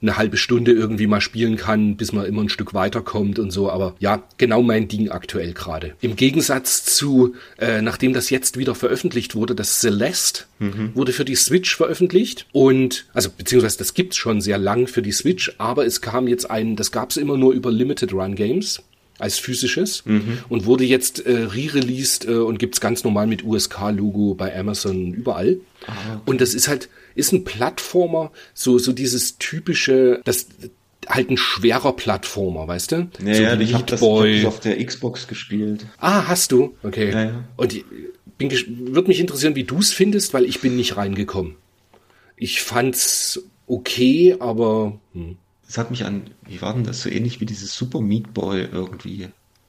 eine 0.02 0.18
halbe 0.18 0.38
Stunde 0.38 0.72
irgendwie 0.72 1.08
mal 1.08 1.22
spielen 1.22 1.58
kann, 1.58 1.98
bis 1.98 2.14
man 2.14 2.26
immer 2.26 2.42
ein 2.42 2.50
Stück 2.50 2.74
weiterkommt 2.74 3.40
und 3.40 3.52
so. 3.52 3.72
Aber 3.72 3.96
ja, 4.00 4.24
genau 4.38 4.62
mein 4.62 4.88
Ding 4.88 5.10
aktuell 5.10 5.54
gerade. 5.54 5.96
Im 6.02 6.16
Gegensatz 6.16 6.86
zu, 6.86 7.34
äh, 7.58 7.82
nachdem 7.82 8.14
das 8.14 8.30
jetzt 8.30 8.58
wieder 8.58 8.76
veröffentlicht 8.76 9.36
wurde, 9.36 9.56
das 9.56 9.80
Celeste 9.80 10.44
mhm. 10.60 10.92
wurde 10.94 11.14
für 11.14 11.26
die 11.26 11.36
Switch 11.36 11.76
veröffentlicht 11.76 12.46
und 12.52 13.06
also 13.14 13.30
beziehungsweise 13.36 13.80
das 13.80 13.96
gibt's 13.96 14.18
schon 14.18 14.40
sehr 14.42 14.60
lang 14.60 14.88
für 14.88 15.02
die 15.02 15.12
Switch, 15.12 15.54
aber 15.58 15.86
es 15.86 16.02
kam 16.02 16.28
jetzt 16.28 16.50
ein, 16.50 16.76
das 16.76 16.92
gab's 16.92 17.18
immer 17.18 17.38
nur 17.38 17.54
über 17.54 17.72
Limited 17.72 18.14
Run 18.14 18.36
Games 18.36 18.84
als 19.20 19.40
physisches 19.40 20.06
mhm. 20.06 20.40
und 20.50 20.66
wurde 20.66 20.84
jetzt 20.84 21.26
äh, 21.26 21.32
re-released 21.32 22.28
äh, 22.28 22.34
und 22.34 22.60
gibt's 22.60 22.80
ganz 22.80 23.04
normal 23.04 23.28
mit 23.28 23.44
USK-Logo 23.44 24.36
bei 24.36 24.56
Amazon 24.58 25.14
überall. 25.14 25.58
Ah, 25.88 25.92
okay. 25.92 26.22
Und 26.26 26.42
das 26.42 26.54
ist 26.54 26.68
halt, 26.68 26.90
ist 27.18 27.34
ein 27.34 27.44
Plattformer, 27.44 28.32
so, 28.54 28.78
so 28.78 28.94
dieses 28.94 29.38
typische, 29.38 30.22
das 30.24 30.48
halt 31.08 31.30
ein 31.30 31.38
schwerer 31.38 31.94
Plattformer, 31.94 32.68
weißt 32.68 32.92
du? 32.92 32.96
Ja, 33.24 33.34
so 33.34 33.42
ja 33.44 33.60
ich 33.60 33.74
habe 33.74 33.86
das, 33.86 34.02
hab 34.02 34.24
das 34.24 34.46
auf 34.46 34.60
der 34.60 34.84
Xbox 34.84 35.28
gespielt. 35.28 35.86
Ah, 36.00 36.28
hast 36.28 36.52
du? 36.52 36.76
Okay. 36.84 37.12
Ja, 37.12 37.24
ja. 37.26 37.44
Und 37.56 37.84
bin, 38.38 38.52
würde 38.92 39.08
mich 39.08 39.20
interessieren, 39.20 39.56
wie 39.56 39.64
du 39.64 39.80
es 39.80 39.94
findest, 39.94 40.34
weil 40.34 40.46
ich 40.46 40.62
bin 40.62 40.76
nicht 40.76 40.98
reingekommen. 40.98 41.56
Ich 42.36 42.62
fand's 42.62 43.42
okay, 43.68 44.36
aber 44.40 45.00
hm. 45.14 45.38
Das 45.68 45.78
hat 45.78 45.92
mich 45.92 46.06
an, 46.06 46.30
wie 46.48 46.62
war 46.62 46.74
denn 46.74 46.86
das, 46.86 47.02
so 47.02 47.10
ähnlich 47.10 47.42
wie 47.42 47.46
dieses 47.46 47.76
Super 47.76 48.00
Meat 48.00 48.34
Boy 48.34 48.68
irgendwie. 48.72 49.28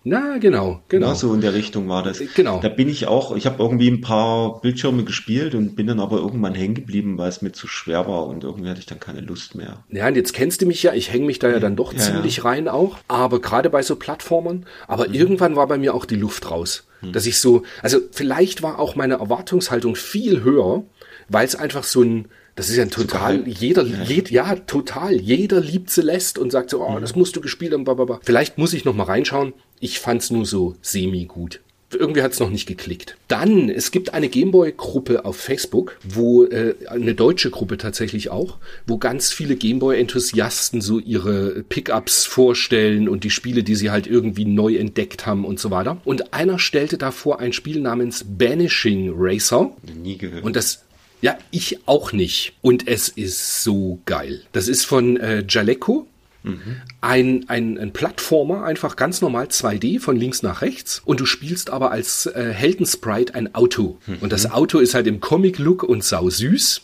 Na, 0.09 0.39
genau, 0.39 0.81
genau. 0.89 1.09
Na, 1.09 1.15
so 1.15 1.35
in 1.35 1.43
der 1.43 1.53
Richtung 1.53 1.89
war 1.89 2.03
das. 2.03 2.23
Genau. 2.35 2.61
Da 2.61 2.71
bin 2.71 2.89
ich 2.89 3.07
auch, 3.07 3.37
ich 3.37 3.45
habe 3.45 3.63
irgendwie 3.63 3.91
ein 3.91 4.01
paar 4.01 4.61
Bildschirme 4.63 5.05
gespielt 5.05 5.55
und 5.55 5.77
bin 5.77 5.87
dann 5.87 6.01
aber 6.01 6.17
irgendwann 6.17 6.55
hängen 6.55 6.75
geblieben, 6.75 7.19
weil 7.19 7.29
es 7.29 7.43
mir 7.43 7.53
zu 7.53 7.69
schwer 7.69 8.09
war 8.09 8.27
und 8.27 8.43
irgendwie 8.43 8.71
hatte 8.71 8.81
ich 8.81 8.87
dann 8.87 9.01
keine 9.01 9.21
Lust 9.21 9.55
mehr. 9.55 9.85
Ja, 9.91 10.09
und 10.09 10.17
jetzt 10.17 10.33
kennst 10.33 10.63
du 10.63 10.67
mich 10.67 10.83
ja, 10.83 10.95
ich 10.95 11.13
hänge 11.13 11.27
mich 11.27 11.39
da 11.39 11.51
ja 11.51 11.61
dann 11.61 11.77
doch 11.77 11.93
ja, 11.93 11.99
ziemlich 11.99 12.39
ja. 12.39 12.45
rein 12.45 12.69
auch, 12.69 12.97
aber 13.07 13.41
gerade 13.41 13.69
bei 13.69 13.83
so 13.83 13.97
Plattformern, 13.97 14.65
aber 14.87 15.09
mhm. 15.09 15.15
irgendwann 15.15 15.57
war 15.57 15.67
bei 15.67 15.77
mir 15.77 15.95
auch 15.95 16.07
die 16.07 16.17
Luft 16.17 16.51
raus. 16.51 16.87
Mhm. 17.03 17.13
Dass 17.13 17.27
ich 17.27 17.39
so, 17.39 17.65
also 17.83 17.99
vielleicht 18.11 18.63
war 18.63 18.79
auch 18.79 18.97
meine 18.97 19.15
Erwartungshaltung 19.15 19.95
viel 19.95 20.43
höher, 20.43 20.85
weil 21.29 21.47
es 21.47 21.55
einfach 21.55 21.85
so 21.85 22.03
ein, 22.03 22.29
das 22.57 22.71
ist 22.71 22.77
ja 22.77 22.83
ein 22.83 22.91
total, 22.91 23.47
jeder, 23.47 23.85
ja. 23.85 24.03
Jed, 24.03 24.31
ja, 24.31 24.57
total, 24.57 25.13
jeder 25.13 25.61
liebt 25.61 25.91
Celeste 25.91 26.41
und 26.41 26.51
sagt 26.51 26.71
so, 26.71 26.83
oh, 26.83 26.97
mhm. 26.97 27.01
das 27.01 27.15
musst 27.15 27.37
du 27.37 27.41
gespielt 27.41 27.73
haben, 27.73 27.85
blablabla. 27.85 28.21
Vielleicht 28.25 28.59
muss 28.59 28.73
ich 28.73 28.85
noch 28.85 28.95
mal 28.95 29.05
reinschauen. 29.05 29.53
Ich 29.81 29.99
fand's 29.99 30.31
nur 30.31 30.47
so 30.47 30.77
semi 30.83 31.25
gut. 31.27 31.61
Irgendwie 31.91 32.21
hat's 32.23 32.39
noch 32.39 32.51
nicht 32.51 32.67
geklickt. 32.67 33.17
Dann, 33.29 33.71
es 33.71 33.91
gibt 33.91 34.13
eine 34.13 34.29
Gameboy-Gruppe 34.29 35.25
auf 35.25 35.37
Facebook, 35.37 35.99
wo 36.07 36.45
äh, 36.45 36.75
eine 36.87 37.15
deutsche 37.15 37.51
Gruppe 37.51 37.79
tatsächlich 37.79 38.29
auch, 38.29 38.59
wo 38.87 38.99
ganz 38.99 39.33
viele 39.33 39.57
Gameboy-Enthusiasten 39.57 40.83
so 40.83 40.99
ihre 40.99 41.63
Pickups 41.63 42.27
vorstellen 42.27 43.09
und 43.09 43.25
die 43.25 43.31
Spiele, 43.31 43.63
die 43.63 43.75
sie 43.75 43.91
halt 43.91 44.07
irgendwie 44.07 44.45
neu 44.45 44.77
entdeckt 44.77 45.25
haben 45.25 45.47
und 45.47 45.59
so 45.59 45.71
weiter. 45.71 45.99
Und 46.05 46.35
einer 46.35 46.59
stellte 46.59 46.99
davor 46.99 47.41
ein 47.41 47.55
Spiel 47.55 47.81
namens 47.81 48.23
Banishing 48.27 49.15
Racer. 49.17 49.73
Nie 50.03 50.19
gehört. 50.19 50.45
Und 50.45 50.57
das 50.57 50.85
ja, 51.21 51.37
ich 51.51 51.81
auch 51.87 52.13
nicht. 52.13 52.53
Und 52.63 52.87
es 52.87 53.09
ist 53.09 53.65
so 53.65 53.99
geil. 54.05 54.43
Das 54.53 54.69
ist 54.69 54.85
von 54.85 55.17
äh, 55.17 55.45
Jaleco. 55.49 56.07
Mhm. 56.49 56.77
Ein, 57.01 57.45
ein, 57.49 57.79
ein 57.79 57.93
Plattformer, 57.93 58.65
einfach 58.65 58.97
ganz 58.97 59.21
normal 59.21 59.47
2D 59.47 60.01
von 60.01 60.17
links 60.17 60.43
nach 60.43 60.63
rechts. 60.63 61.03
Und 61.05 61.21
du 61.21 61.27
spielst 61.27 61.71
aber 61.71 61.91
als 61.91 62.27
äh, 62.27 62.53
Heldensprite 62.53 63.35
ein 63.35 63.55
Auto. 63.55 63.99
Mhm. 64.07 64.19
Und 64.21 64.33
das 64.33 64.51
Auto 64.51 64.79
ist 64.79 64.95
halt 64.95 65.07
im 65.07 65.21
Comic-Look 65.21 65.83
und 65.83 66.03
sau 66.03 66.29
süß 66.29 66.83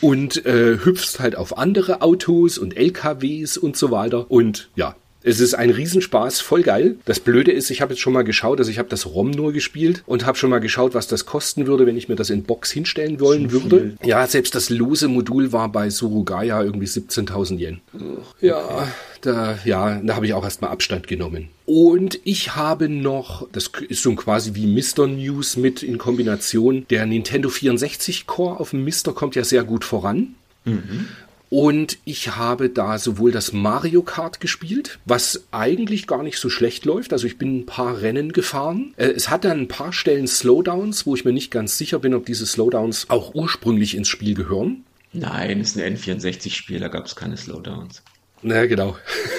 und 0.00 0.44
äh, 0.46 0.78
hüpfst 0.84 1.18
halt 1.18 1.36
auf 1.36 1.58
andere 1.58 2.02
Autos 2.02 2.58
und 2.58 2.76
LKWs 2.76 3.56
und 3.56 3.76
so 3.76 3.90
weiter. 3.90 4.30
Und 4.30 4.68
ja, 4.76 4.96
es 5.22 5.40
ist 5.40 5.54
ein 5.54 5.70
Riesenspaß, 5.70 6.40
voll 6.40 6.62
geil. 6.62 6.96
Das 7.04 7.20
Blöde 7.20 7.52
ist, 7.52 7.70
ich 7.70 7.82
habe 7.82 7.92
jetzt 7.92 8.00
schon 8.00 8.12
mal 8.12 8.24
geschaut, 8.24 8.58
also 8.58 8.70
ich 8.70 8.78
habe 8.78 8.88
das 8.88 9.06
ROM 9.06 9.30
nur 9.30 9.52
gespielt 9.52 10.02
und 10.06 10.26
habe 10.26 10.38
schon 10.38 10.50
mal 10.50 10.60
geschaut, 10.60 10.94
was 10.94 11.08
das 11.08 11.26
kosten 11.26 11.66
würde, 11.66 11.86
wenn 11.86 11.96
ich 11.96 12.08
mir 12.08 12.16
das 12.16 12.30
in 12.30 12.44
Box 12.44 12.70
hinstellen 12.70 13.20
wollen 13.20 13.50
Zu 13.50 13.62
würde. 13.62 13.80
Viel. 14.00 14.08
Ja, 14.08 14.26
selbst 14.26 14.54
das 14.54 14.70
lose 14.70 15.08
Modul 15.08 15.52
war 15.52 15.70
bei 15.70 15.90
Surugaya 15.90 16.62
irgendwie 16.62 16.86
17.000 16.86 17.58
Yen. 17.58 17.80
Okay. 17.92 18.46
Ja, 18.46 18.88
da, 19.20 19.58
ja, 19.64 20.00
da 20.02 20.16
habe 20.16 20.26
ich 20.26 20.34
auch 20.34 20.44
erstmal 20.44 20.70
Abstand 20.70 21.06
genommen. 21.06 21.48
Und 21.66 22.18
ich 22.24 22.56
habe 22.56 22.88
noch, 22.88 23.46
das 23.52 23.70
ist 23.88 24.02
so 24.02 24.14
quasi 24.14 24.54
wie 24.54 24.66
Mr. 24.66 25.06
News 25.06 25.56
mit 25.56 25.82
in 25.82 25.98
Kombination, 25.98 26.86
der 26.90 27.06
Nintendo 27.06 27.48
64 27.48 28.26
Core 28.26 28.58
auf 28.58 28.70
dem 28.70 28.84
Mr. 28.84 29.12
kommt 29.14 29.36
ja 29.36 29.44
sehr 29.44 29.64
gut 29.64 29.84
voran. 29.84 30.34
Mhm. 30.64 31.08
Und 31.50 31.98
ich 32.04 32.36
habe 32.36 32.70
da 32.70 32.96
sowohl 32.98 33.32
das 33.32 33.52
Mario 33.52 34.02
Kart 34.02 34.40
gespielt, 34.40 35.00
was 35.04 35.48
eigentlich 35.50 36.06
gar 36.06 36.22
nicht 36.22 36.38
so 36.38 36.48
schlecht 36.48 36.84
läuft. 36.84 37.12
Also 37.12 37.26
ich 37.26 37.38
bin 37.38 37.58
ein 37.58 37.66
paar 37.66 38.00
Rennen 38.00 38.32
gefahren. 38.32 38.94
Äh, 38.96 39.08
es 39.08 39.28
hat 39.28 39.44
dann 39.44 39.62
ein 39.62 39.68
paar 39.68 39.92
Stellen 39.92 40.28
Slowdowns, 40.28 41.06
wo 41.06 41.16
ich 41.16 41.24
mir 41.24 41.32
nicht 41.32 41.50
ganz 41.50 41.76
sicher 41.76 41.98
bin, 41.98 42.14
ob 42.14 42.24
diese 42.24 42.46
Slowdowns 42.46 43.10
auch 43.10 43.34
ursprünglich 43.34 43.96
ins 43.96 44.06
Spiel 44.06 44.34
gehören. 44.34 44.84
Nein, 45.12 45.60
es 45.60 45.74
ist 45.74 45.82
ein 45.82 45.96
N64-Spiel, 45.96 46.78
da 46.78 46.86
gab 46.86 47.06
es 47.06 47.16
keine 47.16 47.36
Slowdowns. 47.36 48.02
Na 48.42 48.66
genau. 48.66 48.96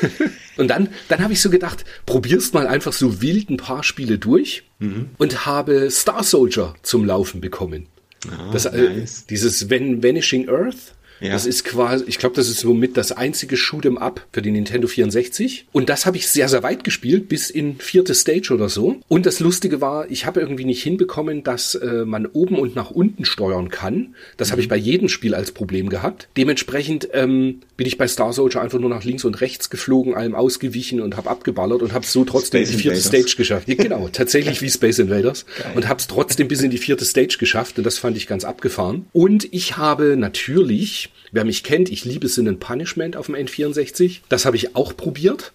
und 0.58 0.67
dann, 0.67 0.89
dann 1.08 1.24
habe 1.24 1.32
ich 1.32 1.41
so 1.41 1.50
gedacht, 1.50 1.86
probierst 2.06 2.54
mal 2.54 2.67
einfach 2.67 2.91
so 2.91 3.21
wild 3.21 3.50
ein 3.50 3.58
paar 3.58 3.84
Spiele 3.84 4.17
durch 4.17 4.63
mhm. 4.80 5.12
und 5.17 5.45
habe 5.45 5.89
Star 5.89 6.24
Soldier 6.24 6.76
zum 6.84 7.06
Laufen 7.06 7.39
bekommen. 7.39 7.88
Oh, 8.28 8.52
das, 8.52 8.65
äh, 8.65 8.82
nice. 8.82 9.26
Dieses 9.28 9.69
Vanishing 9.69 10.50
Earth 10.50 10.93
ja. 11.22 11.34
Das 11.34 11.46
ist 11.46 11.64
quasi, 11.64 12.04
ich 12.08 12.18
glaube, 12.18 12.36
das 12.36 12.50
ist 12.50 12.62
somit 12.62 12.98
das 12.98 13.12
einzige 13.12 13.56
Shoot'em 13.56 13.98
Up 13.98 14.26
für 14.34 14.42
die 14.42 14.50
Nintendo 14.50 14.88
64. 14.88 15.68
Und 15.72 15.90
das 15.90 16.08
habe 16.08 16.18
ich 16.18 16.28
sehr, 16.28 16.50
sehr 16.50 16.64
weit 16.64 16.84
gespielt, 16.84 17.30
bis 17.30 17.52
in 17.52 17.78
vierte 17.78 18.16
Stage 18.16 18.52
oder 18.54 18.70
so. 18.70 18.98
Und 19.08 19.28
das 19.28 19.40
Lustige 19.40 19.82
war, 19.82 20.10
ich 20.10 20.26
habe 20.26 20.40
irgendwie 20.40 20.66
nicht 20.66 20.82
hinbekommen, 20.82 21.44
dass 21.44 21.76
äh, 21.76 22.06
man 22.06 22.26
oben 22.26 22.58
und 22.58 22.76
nach 22.76 22.90
unten 22.90 23.26
steuern 23.26 23.70
kann. 23.70 24.16
Das 24.38 24.48
mhm. 24.48 24.52
habe 24.54 24.62
ich 24.62 24.68
bei 24.68 24.78
jedem 24.78 25.10
Spiel 25.10 25.36
als 25.36 25.52
Problem 25.52 25.90
gehabt. 25.90 26.28
Dementsprechend 26.38 27.10
ähm, 27.14 27.62
bin 27.78 27.86
ich 27.86 28.00
bei 28.00 28.08
Star 28.08 28.34
Soldier 28.34 28.62
einfach 28.62 28.80
nur 28.80 28.90
nach 28.90 29.04
links 29.04 29.24
und 29.24 29.42
rechts 29.42 29.70
geflogen, 29.70 30.16
allem 30.16 30.34
ausgewichen 30.34 31.02
und 31.02 31.18
habe 31.18 31.30
abgeballert 31.30 31.84
und 31.84 31.94
habe 31.94 32.06
so 32.06 32.26
trotzdem 32.26 32.66
Space 32.66 32.72
die 32.72 32.82
vierte 32.82 32.98
Invaders. 32.98 33.24
Stage 33.24 33.38
geschafft. 33.38 33.68
Ja, 33.68 33.76
genau, 33.76 34.08
tatsächlich 34.12 34.62
wie 34.62 34.70
Space 34.72 34.98
Invaders. 34.98 35.46
Geil. 35.58 35.74
Und 35.76 35.88
habe 35.88 36.00
es 36.00 36.08
trotzdem 36.08 36.48
bis 36.48 36.62
in 36.62 36.72
die 36.72 36.80
vierte 36.80 37.06
Stage 37.06 37.38
geschafft 37.40 37.78
und 37.78 37.84
das 37.84 38.00
fand 38.00 38.18
ich 38.18 38.26
ganz 38.26 38.44
abgefahren. 38.44 39.06
Und 39.14 39.48
ich 39.54 39.78
habe 39.78 40.18
natürlich 40.18 41.11
Wer 41.32 41.46
mich 41.46 41.63
kennt, 41.63 41.89
ich 41.89 42.06
liebe 42.06 42.28
Sin 42.28 42.48
and 42.48 42.60
Punishment 42.60 43.15
auf 43.15 43.28
dem 43.28 43.36
N64. 43.36 44.20
Das 44.30 44.46
habe 44.46 44.58
ich 44.58 44.76
auch 44.76 44.96
probiert. 44.96 45.54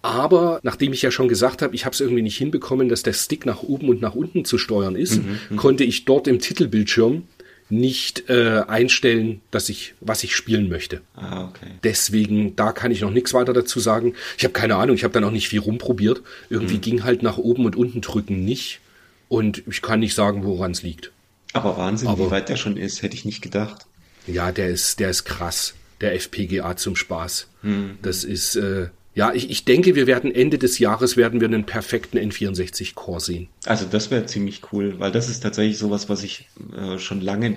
Aber 0.00 0.60
nachdem 0.62 0.92
ich 0.92 1.02
ja 1.02 1.10
schon 1.10 1.28
gesagt 1.28 1.60
habe, 1.60 1.74
ich 1.74 1.84
habe 1.84 1.92
es 1.92 2.00
irgendwie 2.00 2.22
nicht 2.22 2.38
hinbekommen, 2.38 2.88
dass 2.88 3.02
der 3.02 3.12
Stick 3.12 3.44
nach 3.44 3.62
oben 3.62 3.88
und 3.88 4.00
nach 4.00 4.14
unten 4.14 4.44
zu 4.44 4.56
steuern 4.56 4.94
ist, 4.94 5.16
mhm, 5.16 5.38
mhm, 5.50 5.56
konnte 5.56 5.84
ich 5.84 6.04
dort 6.04 6.28
im 6.28 6.38
Titelbildschirm 6.38 7.24
nicht 7.70 8.30
äh, 8.30 8.62
einstellen, 8.66 9.42
dass 9.50 9.68
ich 9.68 9.94
was 10.00 10.24
ich 10.24 10.34
spielen 10.34 10.68
möchte. 10.68 11.02
Ah, 11.14 11.44
okay. 11.44 11.66
Deswegen 11.82 12.56
da 12.56 12.72
kann 12.72 12.90
ich 12.90 13.02
noch 13.02 13.10
nichts 13.10 13.34
weiter 13.34 13.52
dazu 13.52 13.80
sagen. 13.80 14.14
Ich 14.38 14.44
habe 14.44 14.52
keine 14.52 14.76
Ahnung, 14.76 14.96
ich 14.96 15.04
habe 15.04 15.12
dann 15.12 15.24
auch 15.24 15.30
nicht 15.30 15.48
viel 15.48 15.60
rumprobiert. 15.60 16.22
Irgendwie 16.48 16.76
mhm. 16.76 16.80
ging 16.80 17.04
halt 17.04 17.22
nach 17.22 17.36
oben 17.36 17.66
und 17.66 17.76
unten 17.76 18.00
drücken 18.00 18.44
nicht 18.44 18.80
und 19.28 19.64
ich 19.66 19.82
kann 19.82 20.00
nicht 20.00 20.14
sagen, 20.14 20.44
woran 20.44 20.70
es 20.70 20.82
liegt. 20.82 21.12
Aber 21.52 21.76
Wahnsinn, 21.76 22.08
Aber, 22.08 22.26
wie 22.26 22.30
weit 22.30 22.48
der 22.48 22.56
schon 22.56 22.76
ist, 22.76 23.02
hätte 23.02 23.16
ich 23.16 23.24
nicht 23.24 23.42
gedacht. 23.42 23.87
Ja, 24.28 24.52
der 24.52 24.68
ist, 24.68 25.00
der 25.00 25.10
ist 25.10 25.24
krass. 25.24 25.74
Der 26.00 26.14
FPGA 26.14 26.76
zum 26.76 26.94
Spaß. 26.94 27.48
Mhm. 27.62 27.98
Das 28.02 28.22
ist, 28.22 28.54
äh, 28.54 28.88
ja, 29.14 29.32
ich, 29.32 29.50
ich 29.50 29.64
denke, 29.64 29.96
wir 29.96 30.06
werden 30.06 30.32
Ende 30.32 30.58
des 30.58 30.78
Jahres 30.78 31.16
werden 31.16 31.40
wir 31.40 31.48
einen 31.48 31.66
perfekten 31.66 32.18
N64 32.18 32.94
Core 32.94 33.20
sehen. 33.20 33.48
Also 33.64 33.84
das 33.90 34.12
wäre 34.12 34.26
ziemlich 34.26 34.62
cool, 34.72 35.00
weil 35.00 35.10
das 35.10 35.28
ist 35.28 35.40
tatsächlich 35.40 35.78
sowas, 35.78 36.08
was 36.08 36.22
ich 36.22 36.48
äh, 36.76 36.98
schon 36.98 37.20
lange 37.20 37.56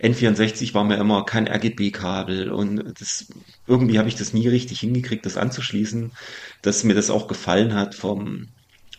N64 0.00 0.74
war 0.74 0.84
mir 0.84 0.96
immer 0.98 1.24
kein 1.24 1.48
RGB-Kabel 1.48 2.50
und 2.50 2.84
das, 2.98 3.26
irgendwie 3.66 3.98
habe 3.98 4.08
ich 4.08 4.16
das 4.16 4.32
nie 4.32 4.48
richtig 4.48 4.80
hingekriegt, 4.80 5.24
das 5.24 5.36
anzuschließen, 5.36 6.12
dass 6.60 6.84
mir 6.84 6.94
das 6.94 7.10
auch 7.10 7.28
gefallen 7.28 7.74
hat 7.74 7.94
vom, 7.94 8.48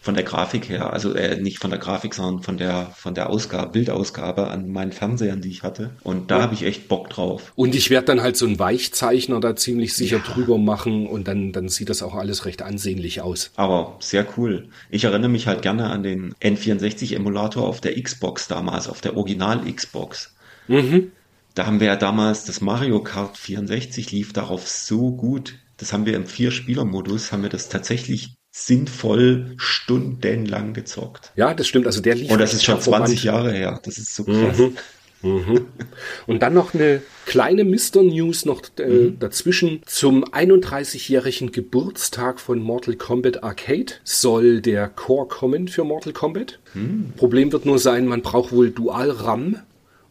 von 0.03 0.15
der 0.15 0.25
Grafik 0.25 0.67
her, 0.67 0.91
also 0.91 1.13
äh, 1.13 1.39
nicht 1.39 1.59
von 1.59 1.69
der 1.69 1.79
Grafik, 1.79 2.13
sondern 2.13 2.43
von 2.43 2.57
der 2.57 2.91
von 2.93 3.15
der 3.15 3.29
Ausgabe, 3.29 3.71
Bildausgabe 3.71 4.49
an 4.49 4.69
meinen 4.69 4.91
Fernsehern, 4.91 5.39
die 5.39 5.47
ich 5.47 5.63
hatte. 5.63 5.91
Und 6.03 6.29
da 6.29 6.37
ja. 6.37 6.41
habe 6.43 6.53
ich 6.53 6.63
echt 6.63 6.89
Bock 6.89 7.09
drauf. 7.09 7.53
Und 7.55 7.73
ich 7.73 7.89
werde 7.89 8.07
dann 8.07 8.21
halt 8.21 8.35
so 8.35 8.45
einen 8.45 8.59
Weichzeichner 8.59 9.39
da 9.39 9.55
ziemlich 9.55 9.93
sicher 9.93 10.17
ja. 10.17 10.33
drüber 10.33 10.57
machen 10.57 11.07
und 11.07 11.29
dann 11.29 11.53
dann 11.53 11.69
sieht 11.69 11.89
das 11.89 12.03
auch 12.03 12.15
alles 12.15 12.43
recht 12.43 12.61
ansehnlich 12.61 13.21
aus. 13.21 13.51
Aber 13.55 13.95
sehr 13.99 14.27
cool. 14.35 14.67
Ich 14.89 15.05
erinnere 15.05 15.29
mich 15.29 15.47
halt 15.47 15.61
gerne 15.61 15.89
an 15.89 16.03
den 16.03 16.33
N64 16.41 17.15
Emulator 17.15 17.65
auf 17.65 17.79
der 17.79 17.99
Xbox 17.99 18.49
damals, 18.49 18.89
auf 18.89 18.99
der 18.99 19.15
Original 19.15 19.61
Xbox. 19.71 20.35
Mhm. 20.67 21.13
Da 21.55 21.65
haben 21.65 21.79
wir 21.79 21.87
ja 21.87 21.95
damals 21.95 22.43
das 22.43 22.59
Mario 22.59 23.01
Kart 23.01 23.37
64 23.37 24.11
lief 24.11 24.33
darauf 24.33 24.67
so 24.67 25.11
gut. 25.11 25.59
Das 25.77 25.93
haben 25.93 26.05
wir 26.05 26.17
im 26.17 26.25
Vier-Spieler-Modus, 26.25 27.31
haben 27.31 27.43
wir 27.43 27.49
das 27.49 27.69
tatsächlich 27.69 28.35
sinnvoll 28.55 29.55
stundenlang 29.57 30.73
gezockt. 30.73 31.31
Ja, 31.35 31.55
das 31.55 31.67
stimmt. 31.67 31.87
Also 31.87 32.01
der 32.01 32.13
lief. 32.13 32.29
Und 32.29 32.39
das 32.39 32.53
ist 32.53 32.63
schon 32.63 32.79
20 32.79 33.23
Jahre 33.23 33.51
her. 33.51 33.79
Das 33.83 33.97
ist 33.97 34.13
so 34.15 34.23
krass. 34.23 34.59
Mhm. 35.23 35.67
Und 36.27 36.43
dann 36.43 36.53
noch 36.53 36.73
eine 36.73 37.01
kleine 37.25 37.63
Mr. 37.63 38.03
News 38.03 38.45
noch 38.45 38.61
äh, 38.77 38.87
mhm. 38.87 39.19
dazwischen. 39.19 39.81
Zum 39.87 40.23
31-jährigen 40.25 41.51
Geburtstag 41.51 42.39
von 42.39 42.59
Mortal 42.59 42.95
Kombat 42.95 43.43
Arcade 43.43 43.93
soll 44.03 44.61
der 44.61 44.87
Core 44.87 45.27
kommen 45.27 45.67
für 45.67 45.83
Mortal 45.83 46.13
Kombat. 46.13 46.59
Mhm. 46.75 47.13
Problem 47.17 47.51
wird 47.51 47.65
nur 47.65 47.79
sein, 47.79 48.05
man 48.05 48.21
braucht 48.21 48.51
wohl 48.51 48.69
Dual-RAM. 48.69 49.57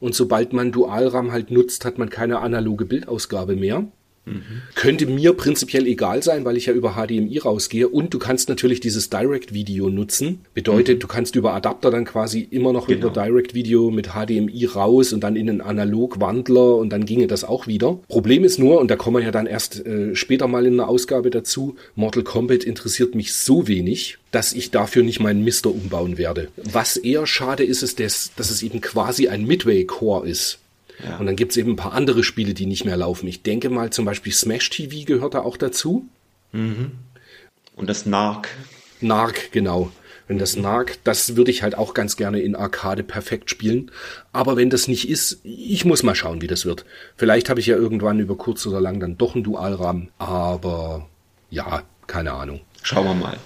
Und 0.00 0.16
sobald 0.16 0.52
man 0.52 0.72
Dual-RAM 0.72 1.30
halt 1.30 1.52
nutzt, 1.52 1.84
hat 1.84 1.98
man 1.98 2.10
keine 2.10 2.40
analoge 2.40 2.86
Bildausgabe 2.86 3.54
mehr. 3.54 3.84
Mhm. 4.24 4.62
Könnte 4.76 5.06
mir 5.06 5.32
prinzipiell 5.32 5.86
egal 5.86 6.22
sein, 6.22 6.44
weil 6.44 6.56
ich 6.56 6.66
ja 6.66 6.72
über 6.72 6.94
HDMI 6.94 7.38
rausgehe. 7.38 7.88
Und 7.88 8.14
du 8.14 8.18
kannst 8.18 8.48
natürlich 8.48 8.80
dieses 8.80 9.10
Direct-Video 9.10 9.90
nutzen. 9.90 10.40
Bedeutet, 10.54 10.96
mhm. 10.96 11.00
du 11.00 11.06
kannst 11.08 11.34
über 11.34 11.54
Adapter 11.54 11.90
dann 11.90 12.04
quasi 12.04 12.46
immer 12.50 12.72
noch 12.72 12.86
genau. 12.86 13.08
über 13.08 13.22
Direct-Video 13.22 13.90
mit 13.90 14.10
HDMI 14.10 14.66
raus 14.66 15.12
und 15.12 15.20
dann 15.24 15.34
in 15.34 15.50
einen 15.50 15.60
Analog-Wandler 15.60 16.76
und 16.76 16.90
dann 16.90 17.04
ginge 17.04 17.26
das 17.26 17.44
auch 17.44 17.66
wieder. 17.66 17.98
Problem 18.08 18.44
ist 18.44 18.58
nur, 18.58 18.80
und 18.80 18.90
da 18.90 18.96
kommen 18.96 19.16
wir 19.16 19.24
ja 19.24 19.32
dann 19.32 19.46
erst 19.46 19.84
äh, 19.84 20.14
später 20.14 20.46
mal 20.46 20.66
in 20.66 20.74
einer 20.74 20.88
Ausgabe 20.88 21.30
dazu, 21.30 21.76
Mortal 21.96 22.22
Kombat 22.22 22.64
interessiert 22.64 23.14
mich 23.14 23.34
so 23.34 23.66
wenig, 23.66 24.18
dass 24.30 24.52
ich 24.52 24.70
dafür 24.70 25.02
nicht 25.02 25.20
meinen 25.20 25.44
Mister 25.44 25.70
umbauen 25.70 26.16
werde. 26.16 26.48
Was 26.56 26.96
eher 26.96 27.26
schade 27.26 27.64
ist, 27.64 27.82
ist, 27.82 27.98
dass, 27.98 28.30
dass 28.36 28.50
es 28.50 28.62
eben 28.62 28.80
quasi 28.80 29.28
ein 29.28 29.46
Midway-Core 29.46 30.28
ist. 30.28 30.58
Ja. 31.04 31.16
Und 31.18 31.26
dann 31.26 31.36
gibt 31.36 31.52
es 31.52 31.56
eben 31.56 31.72
ein 31.72 31.76
paar 31.76 31.92
andere 31.92 32.24
Spiele, 32.24 32.54
die 32.54 32.66
nicht 32.66 32.84
mehr 32.84 32.96
laufen. 32.96 33.26
Ich 33.26 33.42
denke 33.42 33.70
mal 33.70 33.90
zum 33.90 34.04
Beispiel 34.04 34.32
Smash 34.32 34.70
TV 34.70 35.04
gehört 35.06 35.34
da 35.34 35.40
auch 35.40 35.56
dazu. 35.56 36.06
Mhm. 36.52 36.92
Und 37.76 37.88
das 37.88 38.06
Narc. 38.06 38.48
Narc, 39.00 39.50
genau. 39.52 39.90
Wenn 40.28 40.38
das 40.38 40.56
Narc, 40.56 40.98
das 41.04 41.36
würde 41.36 41.50
ich 41.50 41.62
halt 41.62 41.76
auch 41.76 41.94
ganz 41.94 42.16
gerne 42.16 42.40
in 42.40 42.54
Arcade 42.54 43.02
perfekt 43.02 43.50
spielen. 43.50 43.90
Aber 44.32 44.56
wenn 44.56 44.70
das 44.70 44.88
nicht 44.88 45.08
ist, 45.08 45.40
ich 45.42 45.84
muss 45.84 46.02
mal 46.02 46.14
schauen, 46.14 46.40
wie 46.40 46.46
das 46.46 46.64
wird. 46.64 46.84
Vielleicht 47.16 47.50
habe 47.50 47.60
ich 47.60 47.66
ja 47.66 47.76
irgendwann 47.76 48.20
über 48.20 48.36
kurz 48.36 48.64
oder 48.66 48.80
lang 48.80 49.00
dann 49.00 49.18
doch 49.18 49.34
einen 49.34 49.44
Dualrahmen. 49.44 50.10
Aber 50.18 51.08
ja, 51.50 51.82
keine 52.06 52.32
Ahnung. 52.32 52.60
Schauen 52.82 53.04
wir 53.06 53.14
mal. 53.14 53.36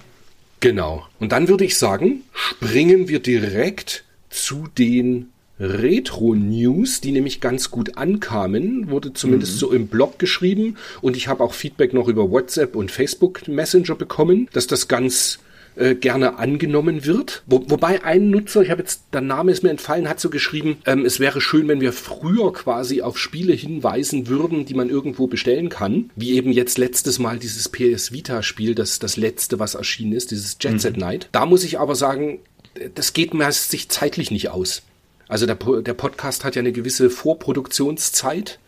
Genau. 0.60 1.06
Und 1.18 1.32
dann 1.32 1.48
würde 1.48 1.64
ich 1.64 1.78
sagen, 1.78 2.22
springen 2.32 3.08
wir 3.08 3.20
direkt 3.20 4.04
zu 4.30 4.68
den 4.78 5.30
Retro-News, 5.58 7.00
die 7.00 7.12
nämlich 7.12 7.40
ganz 7.40 7.70
gut 7.70 7.96
ankamen, 7.96 8.90
wurde 8.90 9.12
zumindest 9.12 9.54
mhm. 9.54 9.58
so 9.58 9.72
im 9.72 9.86
Blog 9.86 10.18
geschrieben 10.18 10.76
und 11.00 11.16
ich 11.16 11.28
habe 11.28 11.42
auch 11.42 11.54
Feedback 11.54 11.94
noch 11.94 12.08
über 12.08 12.30
WhatsApp 12.30 12.76
und 12.76 12.90
Facebook 12.90 13.48
Messenger 13.48 13.94
bekommen, 13.94 14.48
dass 14.52 14.66
das 14.66 14.88
ganz 14.88 15.38
äh, 15.76 15.94
gerne 15.94 16.38
angenommen 16.38 17.04
wird. 17.04 17.42
Wo, 17.46 17.62
wobei 17.68 18.02
ein 18.02 18.30
Nutzer, 18.30 18.62
ich 18.62 18.70
habe 18.70 18.80
jetzt, 18.80 19.02
der 19.12 19.20
Name 19.20 19.52
ist 19.52 19.62
mir 19.62 19.70
entfallen, 19.70 20.08
hat 20.08 20.20
so 20.20 20.30
geschrieben, 20.30 20.78
ähm, 20.86 21.04
es 21.04 21.20
wäre 21.20 21.40
schön, 21.40 21.68
wenn 21.68 21.80
wir 21.80 21.92
früher 21.92 22.52
quasi 22.52 23.02
auf 23.02 23.18
Spiele 23.18 23.52
hinweisen 23.52 24.26
würden, 24.26 24.64
die 24.64 24.74
man 24.74 24.88
irgendwo 24.88 25.26
bestellen 25.26 25.68
kann, 25.68 26.10
wie 26.16 26.32
eben 26.32 26.50
jetzt 26.50 26.78
letztes 26.78 27.18
Mal 27.18 27.38
dieses 27.38 27.68
PS 27.68 28.12
Vita 28.12 28.42
Spiel, 28.42 28.74
das 28.74 28.98
das 28.98 29.16
letzte, 29.16 29.58
was 29.58 29.74
erschienen 29.74 30.12
ist, 30.12 30.30
dieses 30.30 30.56
Jet 30.60 30.80
Set 30.80 30.96
mhm. 30.96 31.00
Night. 31.00 31.28
Da 31.32 31.46
muss 31.46 31.64
ich 31.64 31.78
aber 31.78 31.94
sagen, 31.94 32.40
das 32.94 33.12
geht 33.12 33.34
mir 33.34 33.50
sich 33.52 33.88
zeitlich 33.88 34.30
nicht 34.30 34.48
aus. 34.50 34.82
Also 35.28 35.46
der, 35.46 35.56
der 35.56 35.94
Podcast 35.94 36.44
hat 36.44 36.54
ja 36.54 36.60
eine 36.60 36.72
gewisse 36.72 37.10
Vorproduktionszeit. 37.10 38.58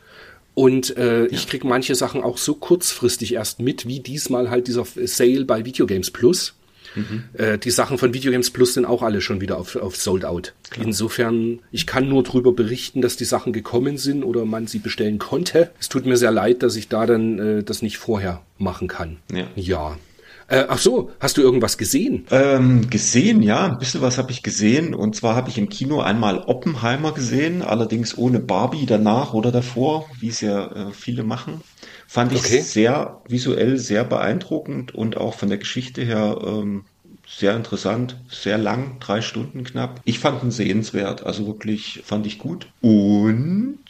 Und 0.55 0.97
äh, 0.97 1.23
ja. 1.23 1.29
ich 1.31 1.47
krieg 1.47 1.64
manche 1.64 1.94
Sachen 1.94 2.23
auch 2.23 2.37
so 2.37 2.55
kurzfristig 2.55 3.35
erst 3.35 3.61
mit, 3.61 3.87
wie 3.87 4.01
diesmal 4.01 4.51
halt 4.51 4.66
dieser 4.66 4.85
Sale 4.85 5.44
bei 5.44 5.64
Videogames 5.64 6.11
Plus. 6.11 6.55
Mhm. 6.97 7.25
Äh, 7.35 7.59
die 7.59 7.71
Sachen 7.71 7.99
von 7.99 8.12
Videogames 8.12 8.51
Plus 8.51 8.75
sind 8.75 8.85
auch 8.85 9.03
alle 9.03 9.21
schon 9.21 9.40
wieder 9.40 9.59
auf, 9.59 9.77
auf 9.77 9.97
Sold 9.97 10.25
Out. 10.25 10.55
Klar. 10.71 10.87
Insofern, 10.87 11.61
ich 11.71 11.87
kann 11.87 12.09
nur 12.09 12.25
drüber 12.25 12.53
berichten, 12.53 13.03
dass 13.03 13.16
die 13.16 13.25
Sachen 13.25 13.53
gekommen 13.53 13.99
sind 13.99 14.25
oder 14.25 14.44
man 14.44 14.66
sie 14.66 14.79
bestellen 14.81 15.18
konnte. 15.18 15.71
Es 15.79 15.88
tut 15.88 16.07
mir 16.07 16.16
sehr 16.16 16.33
leid, 16.33 16.62
dass 16.62 16.75
ich 16.75 16.88
da 16.88 17.07
dann 17.07 17.38
äh, 17.38 17.62
das 17.62 17.83
nicht 17.83 17.99
vorher 17.99 18.42
machen 18.59 18.88
kann. 18.88 19.18
Ja. 19.33 19.47
ja. 19.55 19.99
Äh, 20.48 20.64
ach 20.68 20.78
so, 20.78 21.11
hast 21.20 21.37
du 21.37 21.42
irgendwas 21.42 21.76
gesehen? 21.76 22.26
Ähm, 22.30 22.88
gesehen, 22.88 23.42
ja, 23.42 23.66
ein 23.66 23.78
bisschen 23.78 24.00
was 24.00 24.16
habe 24.16 24.32
ich 24.32 24.42
gesehen. 24.42 24.94
Und 24.94 25.14
zwar 25.14 25.37
habe 25.37 25.50
ich 25.50 25.58
im 25.58 25.68
Kino 25.68 26.00
einmal 26.00 26.38
Oppenheimer 26.38 27.12
gesehen, 27.12 27.61
allerdings 27.61 28.16
ohne 28.16 28.40
Barbie 28.40 28.87
danach 28.87 29.34
oder 29.34 29.52
davor, 29.52 30.08
wie 30.18 30.28
es 30.28 30.40
ja 30.40 30.66
äh, 30.88 30.92
viele 30.92 31.22
machen. 31.22 31.61
Fand 32.06 32.32
ich 32.32 32.40
okay. 32.40 32.61
sehr 32.62 33.20
visuell 33.28 33.76
sehr 33.76 34.04
beeindruckend 34.04 34.94
und 34.94 35.18
auch 35.18 35.34
von 35.34 35.50
der 35.50 35.58
Geschichte 35.58 36.02
her 36.02 36.38
ähm, 36.42 36.84
sehr 37.28 37.54
interessant, 37.54 38.16
sehr 38.30 38.56
lang, 38.56 38.96
drei 39.00 39.20
Stunden 39.20 39.64
knapp. 39.64 40.00
Ich 40.04 40.18
fand 40.18 40.42
ihn 40.42 40.50
sehenswert, 40.50 41.26
also 41.26 41.46
wirklich 41.46 42.00
fand 42.04 42.26
ich 42.26 42.38
gut. 42.38 42.68
Und 42.80 43.80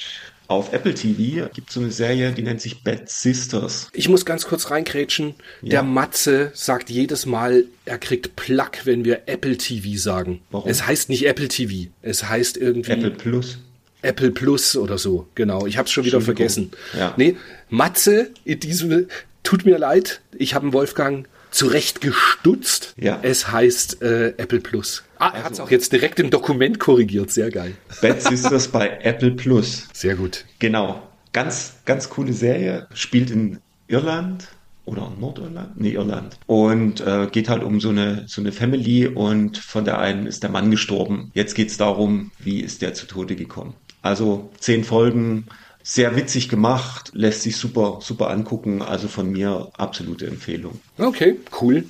auf 0.49 0.73
Apple 0.73 0.95
TV 0.95 1.49
gibt 1.53 1.69
es 1.69 1.75
so 1.75 1.81
eine 1.81 1.93
Serie, 1.93 2.33
die 2.33 2.43
nennt 2.43 2.63
sich 2.63 2.83
Bad 2.83 3.09
Sisters. 3.09 3.89
Ich 3.93 4.09
muss 4.09 4.25
ganz 4.25 4.47
kurz 4.47 4.71
reinkrätschen. 4.71 5.35
Ja. 5.61 5.69
Der 5.69 5.83
Matze 5.83 6.51
sagt 6.55 6.89
jedes 6.89 7.27
Mal, 7.27 7.67
er 7.85 7.99
kriegt 7.99 8.35
Plack, 8.35 8.81
wenn 8.85 9.05
wir 9.05 9.23
Apple 9.27 9.59
TV 9.59 9.99
sagen. 9.99 10.41
Warum? 10.51 10.69
Es 10.69 10.87
heißt 10.87 11.11
nicht 11.11 11.27
Apple 11.27 11.49
TV. 11.49 11.91
Es 12.01 12.29
heißt 12.29 12.57
irgendwie. 12.57 12.93
Apple 12.93 13.11
Plus. 13.11 13.59
Apple 14.01 14.31
Plus 14.31 14.77
oder 14.77 14.97
so, 14.97 15.29
genau. 15.35 15.67
Ich 15.67 15.77
habe 15.77 15.87
es 15.87 15.93
schon 15.93 16.05
wieder 16.05 16.21
vergessen. 16.21 16.71
Ja. 16.97 17.13
Nee, 17.17 17.37
Matze, 17.69 18.31
in 18.45 18.61
diesem, 18.61 19.09
tut 19.43 19.67
mir 19.67 19.77
leid, 19.77 20.23
ich 20.37 20.55
habe 20.55 20.73
Wolfgang 20.73 21.29
zurecht 21.51 22.01
gestutzt. 22.01 22.95
Ja. 22.97 23.19
Es 23.23 23.51
heißt 23.51 24.03
äh, 24.03 24.29
Apple 24.37 24.61
Plus. 24.61 25.05
Ah, 25.19 25.29
er 25.29 25.33
also, 25.33 25.45
hat 25.45 25.53
es 25.53 25.61
auch 25.61 25.71
jetzt 25.71 25.93
direkt 25.93 26.21
im 26.21 26.31
Dokument 26.31 26.79
korrigiert. 26.79 27.31
Sehr 27.31 27.51
geil. 27.51 27.75
Bad 28.01 28.23
Sisters 28.23 28.69
bei 28.69 28.99
Apple 29.03 29.33
Plus. 29.33 29.89
Sehr 29.93 30.15
gut. 30.15 30.45
Genau. 30.59 31.03
Ganz, 31.33 31.75
ganz 31.85 32.09
coole 32.09 32.33
Serie. 32.33 32.87
Spielt 32.95 33.31
in 33.31 33.59
Irland 33.87 34.49
oder 34.85 35.13
Nordirland? 35.19 35.79
Nee, 35.79 35.93
Irland. 35.93 36.39
Und 36.47 37.01
äh, 37.01 37.29
geht 37.31 37.49
halt 37.49 37.63
um 37.63 37.81
so 37.81 37.91
eine, 37.91 38.25
so 38.27 38.41
eine 38.41 38.53
Family 38.53 39.07
und 39.07 39.59
von 39.59 39.85
der 39.85 39.99
einen 39.99 40.27
ist 40.27 40.43
der 40.43 40.51
Mann 40.51 40.71
gestorben. 40.71 41.31
Jetzt 41.35 41.55
geht 41.55 41.69
es 41.69 41.77
darum, 41.77 42.31
wie 42.39 42.61
ist 42.61 42.83
der 42.83 42.95
zu 42.95 43.07
Tode 43.07 43.37
gekommen. 43.37 43.75
Also 44.01 44.51
zehn 44.59 44.85
Folgen, 44.85 45.47
sehr 45.83 46.17
witzig 46.17 46.49
gemacht, 46.49 47.11
lässt 47.15 47.43
sich 47.43 47.57
super, 47.57 48.01
super 48.03 48.31
angucken. 48.31 48.83
Also 48.83 49.09
von 49.09 49.31
mir 49.31 49.71
absolute 49.77 50.27
Empfehlung. 50.27 50.81
Okay, 50.99 51.37
cool. 51.61 51.85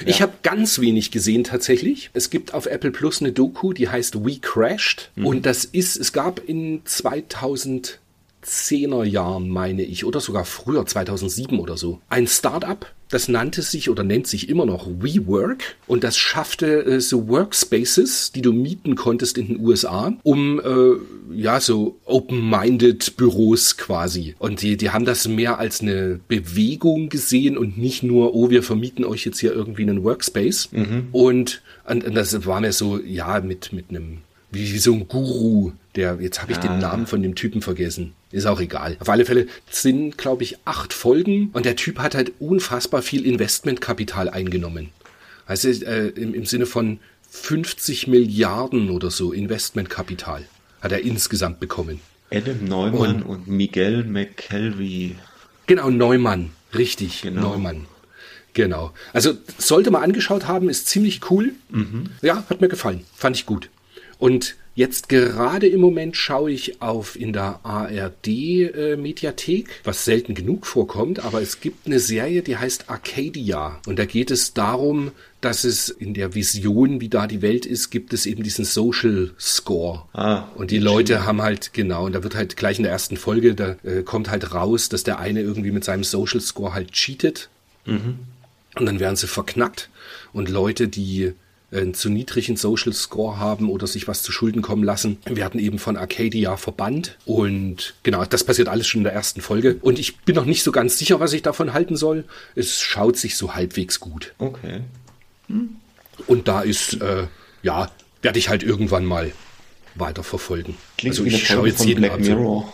Ja. 0.00 0.08
Ich 0.08 0.22
habe 0.22 0.32
ganz 0.42 0.80
wenig 0.80 1.10
gesehen 1.10 1.44
tatsächlich. 1.44 2.10
Es 2.12 2.30
gibt 2.30 2.52
auf 2.52 2.66
Apple 2.66 2.90
Plus 2.90 3.20
eine 3.20 3.32
Doku, 3.32 3.72
die 3.72 3.88
heißt 3.88 4.24
We 4.24 4.38
Crashed. 4.38 5.10
Mhm. 5.16 5.26
Und 5.26 5.46
das 5.46 5.64
ist, 5.64 5.96
es 5.96 6.12
gab 6.12 6.40
in 6.40 6.82
2010er 8.48 9.04
Jahren, 9.04 9.48
meine 9.48 9.82
ich, 9.82 10.04
oder 10.04 10.20
sogar 10.20 10.44
früher, 10.44 10.86
2007 10.86 11.58
oder 11.58 11.76
so, 11.76 12.00
ein 12.08 12.26
Startup, 12.26 12.86
das 13.10 13.28
nannte 13.28 13.62
sich 13.62 13.88
oder 13.88 14.04
nennt 14.04 14.26
sich 14.26 14.48
immer 14.48 14.66
noch 14.66 14.86
WeWork 14.86 15.76
und 15.86 16.04
das 16.04 16.18
schaffte 16.18 16.84
äh, 16.84 17.00
so 17.00 17.28
Workspaces, 17.28 18.32
die 18.32 18.42
du 18.42 18.52
mieten 18.52 18.96
konntest 18.96 19.38
in 19.38 19.48
den 19.48 19.60
USA, 19.60 20.12
um 20.22 20.60
äh, 20.60 21.34
ja 21.34 21.60
so 21.60 21.98
open-minded 22.04 23.16
Büros 23.16 23.76
quasi. 23.76 24.34
Und 24.38 24.60
die, 24.60 24.76
die 24.76 24.90
haben 24.90 25.06
das 25.06 25.26
mehr 25.26 25.58
als 25.58 25.80
eine 25.80 26.20
Bewegung 26.28 27.08
gesehen 27.08 27.56
und 27.56 27.78
nicht 27.78 28.02
nur, 28.02 28.34
oh, 28.34 28.50
wir 28.50 28.62
vermieten 28.62 29.04
euch 29.04 29.24
jetzt 29.24 29.38
hier 29.40 29.52
irgendwie 29.52 29.82
einen 29.82 30.04
Workspace. 30.04 30.70
Mhm. 30.72 31.08
Und, 31.12 31.62
und, 31.88 32.04
und 32.04 32.14
das 32.14 32.44
war 32.44 32.60
mir 32.60 32.72
so, 32.72 32.98
ja, 32.98 33.40
mit, 33.40 33.72
mit 33.72 33.88
einem 33.88 34.18
wie, 34.50 34.72
wie 34.72 34.78
so 34.78 34.92
ein 34.94 35.08
Guru, 35.08 35.72
der, 35.94 36.18
jetzt 36.20 36.40
habe 36.40 36.52
ich 36.52 36.58
ja. 36.58 36.68
den 36.68 36.78
Namen 36.78 37.06
von 37.06 37.22
dem 37.22 37.34
Typen 37.34 37.62
vergessen. 37.62 38.14
Ist 38.30 38.46
auch 38.46 38.60
egal. 38.60 38.96
Auf 39.00 39.08
alle 39.08 39.24
Fälle 39.24 39.46
sind, 39.70 40.18
glaube 40.18 40.42
ich, 40.42 40.58
acht 40.64 40.92
Folgen 40.92 41.50
und 41.52 41.66
der 41.66 41.76
Typ 41.76 41.98
hat 41.98 42.14
halt 42.14 42.32
unfassbar 42.38 43.02
viel 43.02 43.26
Investmentkapital 43.26 44.28
eingenommen. 44.28 44.90
Also 45.46 45.68
äh, 45.68 46.08
im, 46.08 46.34
im 46.34 46.44
Sinne 46.44 46.66
von 46.66 47.00
50 47.30 48.06
Milliarden 48.06 48.90
oder 48.90 49.10
so 49.10 49.32
Investmentkapital 49.32 50.44
hat 50.80 50.92
er 50.92 51.00
insgesamt 51.00 51.60
bekommen. 51.60 52.00
Adam 52.30 52.64
Neumann 52.64 53.22
und, 53.22 53.22
und 53.22 53.48
Miguel 53.48 54.04
McKelvey. 54.04 55.16
Genau, 55.66 55.90
Neumann. 55.90 56.50
Richtig, 56.76 57.22
genau. 57.22 57.42
Neumann. 57.42 57.86
Genau. 58.52 58.92
Also 59.12 59.34
sollte 59.56 59.90
man 59.90 60.02
angeschaut 60.02 60.46
haben, 60.46 60.68
ist 60.68 60.88
ziemlich 60.88 61.30
cool. 61.30 61.52
Mhm. 61.70 62.10
Ja, 62.22 62.44
hat 62.48 62.60
mir 62.60 62.68
gefallen. 62.68 63.04
Fand 63.14 63.36
ich 63.36 63.46
gut. 63.46 63.70
Und 64.18 64.56
Jetzt 64.78 65.08
gerade 65.08 65.66
im 65.66 65.80
Moment 65.80 66.16
schaue 66.16 66.52
ich 66.52 66.80
auf 66.80 67.18
in 67.18 67.32
der 67.32 67.58
ARD 67.64 68.28
äh, 68.28 68.96
Mediathek, 68.96 69.80
was 69.82 70.04
selten 70.04 70.34
genug 70.34 70.66
vorkommt, 70.66 71.18
aber 71.18 71.42
es 71.42 71.58
gibt 71.60 71.88
eine 71.88 71.98
Serie, 71.98 72.42
die 72.42 72.58
heißt 72.58 72.88
Arcadia 72.88 73.80
und 73.88 73.98
da 73.98 74.04
geht 74.04 74.30
es 74.30 74.54
darum, 74.54 75.10
dass 75.40 75.64
es 75.64 75.88
in 75.88 76.14
der 76.14 76.36
Vision, 76.36 77.00
wie 77.00 77.08
da 77.08 77.26
die 77.26 77.42
Welt 77.42 77.66
ist, 77.66 77.90
gibt 77.90 78.12
es 78.12 78.24
eben 78.24 78.44
diesen 78.44 78.64
Social 78.64 79.32
Score. 79.36 80.04
Ah, 80.12 80.44
und 80.54 80.70
die 80.70 80.78
Leute 80.78 81.14
schön. 81.14 81.26
haben 81.26 81.42
halt, 81.42 81.72
genau, 81.72 82.06
und 82.06 82.12
da 82.12 82.22
wird 82.22 82.36
halt 82.36 82.56
gleich 82.56 82.78
in 82.78 82.84
der 82.84 82.92
ersten 82.92 83.16
Folge, 83.16 83.56
da 83.56 83.74
äh, 83.82 84.04
kommt 84.04 84.30
halt 84.30 84.54
raus, 84.54 84.88
dass 84.88 85.02
der 85.02 85.18
eine 85.18 85.40
irgendwie 85.40 85.72
mit 85.72 85.82
seinem 85.82 86.04
Social 86.04 86.40
Score 86.40 86.72
halt 86.72 86.92
cheatet. 86.92 87.48
Mhm. 87.84 88.20
Und 88.76 88.86
dann 88.86 89.00
werden 89.00 89.16
sie 89.16 89.26
verknackt. 89.26 89.90
Und 90.32 90.48
Leute, 90.48 90.86
die 90.86 91.32
einen 91.70 91.94
zu 91.94 92.08
niedrigen 92.08 92.56
Social 92.56 92.92
Score 92.92 93.38
haben 93.38 93.68
oder 93.68 93.86
sich 93.86 94.08
was 94.08 94.22
zu 94.22 94.32
Schulden 94.32 94.62
kommen 94.62 94.84
lassen, 94.84 95.18
werden 95.26 95.60
eben 95.60 95.78
von 95.78 95.96
Arcadia 95.96 96.56
verbannt. 96.56 97.18
Und 97.26 97.94
genau, 98.02 98.24
das 98.24 98.44
passiert 98.44 98.68
alles 98.68 98.86
schon 98.86 99.00
in 99.00 99.04
der 99.04 99.12
ersten 99.12 99.40
Folge. 99.40 99.76
Und 99.82 99.98
ich 99.98 100.18
bin 100.18 100.34
noch 100.34 100.46
nicht 100.46 100.62
so 100.62 100.72
ganz 100.72 100.98
sicher, 100.98 101.20
was 101.20 101.32
ich 101.32 101.42
davon 101.42 101.74
halten 101.74 101.96
soll. 101.96 102.24
Es 102.54 102.80
schaut 102.80 103.16
sich 103.16 103.36
so 103.36 103.54
halbwegs 103.54 104.00
gut. 104.00 104.32
Okay. 104.38 104.80
Und 106.26 106.48
da 106.48 106.62
ist, 106.62 107.00
äh, 107.02 107.26
ja, 107.62 107.90
werde 108.22 108.38
ich 108.38 108.48
halt 108.48 108.62
irgendwann 108.62 109.04
mal 109.04 109.32
weiterverfolgen. 109.94 110.76
Klingt 110.96 111.18
also 111.18 111.24
ich 111.24 111.46
schaue 111.46 111.68
jetzt 111.68 111.84
jeden 111.84 112.00
Black 112.00 112.12
Abend. 112.12 112.28
Mirror. 112.28 112.72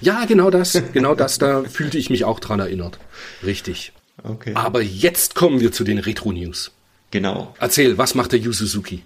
Ja, 0.00 0.26
genau 0.26 0.50
das, 0.50 0.80
genau 0.92 1.16
das, 1.16 1.38
da 1.38 1.64
fühlte 1.64 1.98
ich 1.98 2.08
mich 2.08 2.24
auch 2.24 2.38
dran 2.38 2.60
erinnert. 2.60 2.98
Richtig. 3.44 3.92
Okay. 4.22 4.52
Aber 4.54 4.80
jetzt 4.80 5.34
kommen 5.34 5.60
wir 5.60 5.72
zu 5.72 5.82
den 5.82 5.98
Retro-News. 5.98 6.72
Genau. 7.10 7.54
Erzähl, 7.58 7.96
was 7.98 8.14
macht 8.14 8.32
der 8.32 8.38
Yu 8.38 8.52
Suzuki? 8.52 9.02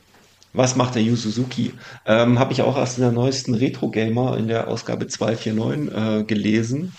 Was 0.53 0.77
macht 0.77 0.97
der 0.97 1.03
Yu 1.03 1.17
Suzuki? 1.17 1.73
Ähm, 2.05 2.39
Habe 2.39 2.53
ich 2.53 2.63
auch 2.63 2.77
erst 2.77 2.99
in 2.99 3.05
der 3.05 3.13
neuesten 3.13 3.55
Retro 3.55 3.91
Gamer 3.91 4.37
in 4.37 4.49
der 4.49 4.69
Ausgabe 4.69 5.07
249 5.07 5.95
äh, 5.95 6.25
gelesen. 6.25 6.93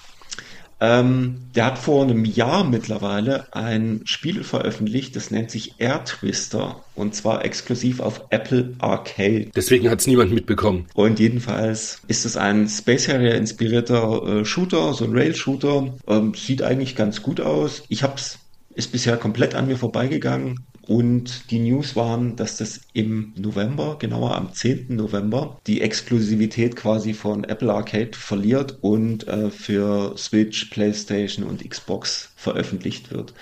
Ähm, 0.83 1.37
der 1.55 1.67
hat 1.67 1.77
vor 1.77 2.03
einem 2.03 2.25
Jahr 2.25 2.65
mittlerweile 2.65 3.47
ein 3.53 4.01
Spiel 4.03 4.43
veröffentlicht, 4.43 5.15
das 5.15 5.31
nennt 5.31 5.49
sich 5.49 5.75
Air 5.77 6.03
Twister 6.03 6.83
und 6.93 7.15
zwar 7.15 7.45
exklusiv 7.45 8.01
auf 8.01 8.25
Apple 8.31 8.73
Arcade. 8.79 9.49
Deswegen 9.55 9.89
hat 9.89 10.01
es 10.01 10.07
niemand 10.07 10.33
mitbekommen. 10.33 10.87
Und 10.93 11.21
jedenfalls 11.21 12.01
ist 12.09 12.25
es 12.25 12.35
ein 12.35 12.67
Space 12.67 13.07
Harrier 13.07 13.35
inspirierter 13.35 14.39
äh, 14.41 14.45
Shooter, 14.45 14.93
so 14.93 15.05
ein 15.05 15.13
Rail-Shooter. 15.13 15.93
Ähm, 16.07 16.33
sieht 16.33 16.63
eigentlich 16.63 16.97
ganz 16.97 17.21
gut 17.21 17.39
aus. 17.39 17.83
Ich 17.87 18.03
hab's, 18.03 18.39
ist 18.73 18.91
bisher 18.91 19.15
komplett 19.15 19.55
an 19.55 19.67
mir 19.67 19.77
vorbeigegangen. 19.77 20.65
Und 20.85 21.49
die 21.51 21.59
News 21.59 21.95
waren, 21.95 22.35
dass 22.35 22.57
das 22.57 22.81
im 22.93 23.33
November, 23.37 23.95
genauer 23.99 24.35
am 24.35 24.53
10. 24.53 24.87
November, 24.89 25.59
die 25.65 25.81
Exklusivität 25.81 26.75
quasi 26.75 27.13
von 27.13 27.45
Apple 27.45 27.73
Arcade 27.73 28.11
verliert 28.13 28.79
und 28.81 29.27
äh, 29.27 29.49
für 29.49 30.15
Switch, 30.17 30.65
PlayStation 30.65 31.45
und 31.45 31.67
Xbox 31.67 32.31
veröffentlicht 32.35 33.11
wird. 33.11 33.33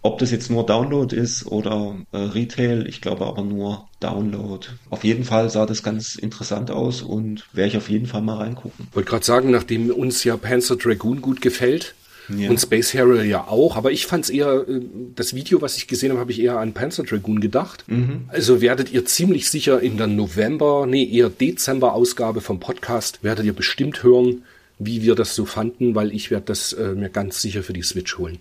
Ob 0.00 0.18
das 0.18 0.30
jetzt 0.30 0.50
nur 0.50 0.66
Download 0.66 1.14
ist 1.14 1.46
oder 1.46 1.96
äh, 2.12 2.18
Retail, 2.18 2.86
ich 2.86 3.00
glaube 3.00 3.26
aber 3.26 3.42
nur 3.42 3.88
Download. 4.00 4.66
Auf 4.90 5.02
jeden 5.02 5.24
Fall 5.24 5.48
sah 5.48 5.64
das 5.64 5.82
ganz 5.82 6.16
interessant 6.16 6.70
aus 6.70 7.00
und 7.00 7.46
werde 7.54 7.70
ich 7.70 7.76
auf 7.78 7.88
jeden 7.88 8.06
Fall 8.06 8.20
mal 8.20 8.36
reingucken. 8.36 8.86
Wollte 8.92 9.08
gerade 9.08 9.24
sagen, 9.24 9.50
nachdem 9.50 9.90
uns 9.90 10.22
ja 10.24 10.36
Panzer 10.36 10.76
Dragoon 10.76 11.22
gut 11.22 11.40
gefällt 11.40 11.94
Ja. 12.28 12.50
und 12.50 12.58
Space 12.58 12.94
Harrier 12.94 13.24
ja 13.24 13.48
auch, 13.48 13.76
aber 13.76 13.92
ich 13.92 14.06
fand 14.06 14.24
es 14.24 14.30
eher, 14.30 14.64
äh, 14.68 14.80
das 15.14 15.34
Video, 15.34 15.60
was 15.60 15.76
ich 15.76 15.86
gesehen 15.86 16.10
habe, 16.10 16.20
habe 16.20 16.32
ich 16.32 16.40
eher 16.40 16.58
an 16.58 16.72
Panzer 16.72 17.02
Dragoon 17.02 17.40
gedacht. 17.40 17.84
Also 18.28 18.60
werdet 18.60 18.90
ihr 18.92 19.04
ziemlich 19.04 19.50
sicher 19.50 19.80
in 19.80 19.96
der 19.96 20.06
November, 20.06 20.86
nee, 20.86 21.04
eher 21.04 21.28
Dezember-Ausgabe 21.28 22.40
vom 22.40 22.60
Podcast, 22.60 23.20
werdet 23.22 23.44
ihr 23.44 23.52
bestimmt 23.52 24.02
hören, 24.02 24.42
wie 24.78 25.02
wir 25.02 25.14
das 25.14 25.34
so 25.34 25.44
fanden, 25.44 25.94
weil 25.94 26.12
ich 26.12 26.30
werde 26.30 26.46
das 26.46 26.72
äh, 26.72 26.94
mir 26.94 27.08
ganz 27.08 27.40
sicher 27.40 27.62
für 27.62 27.72
die 27.72 27.82
Switch 27.82 28.18
holen. 28.18 28.38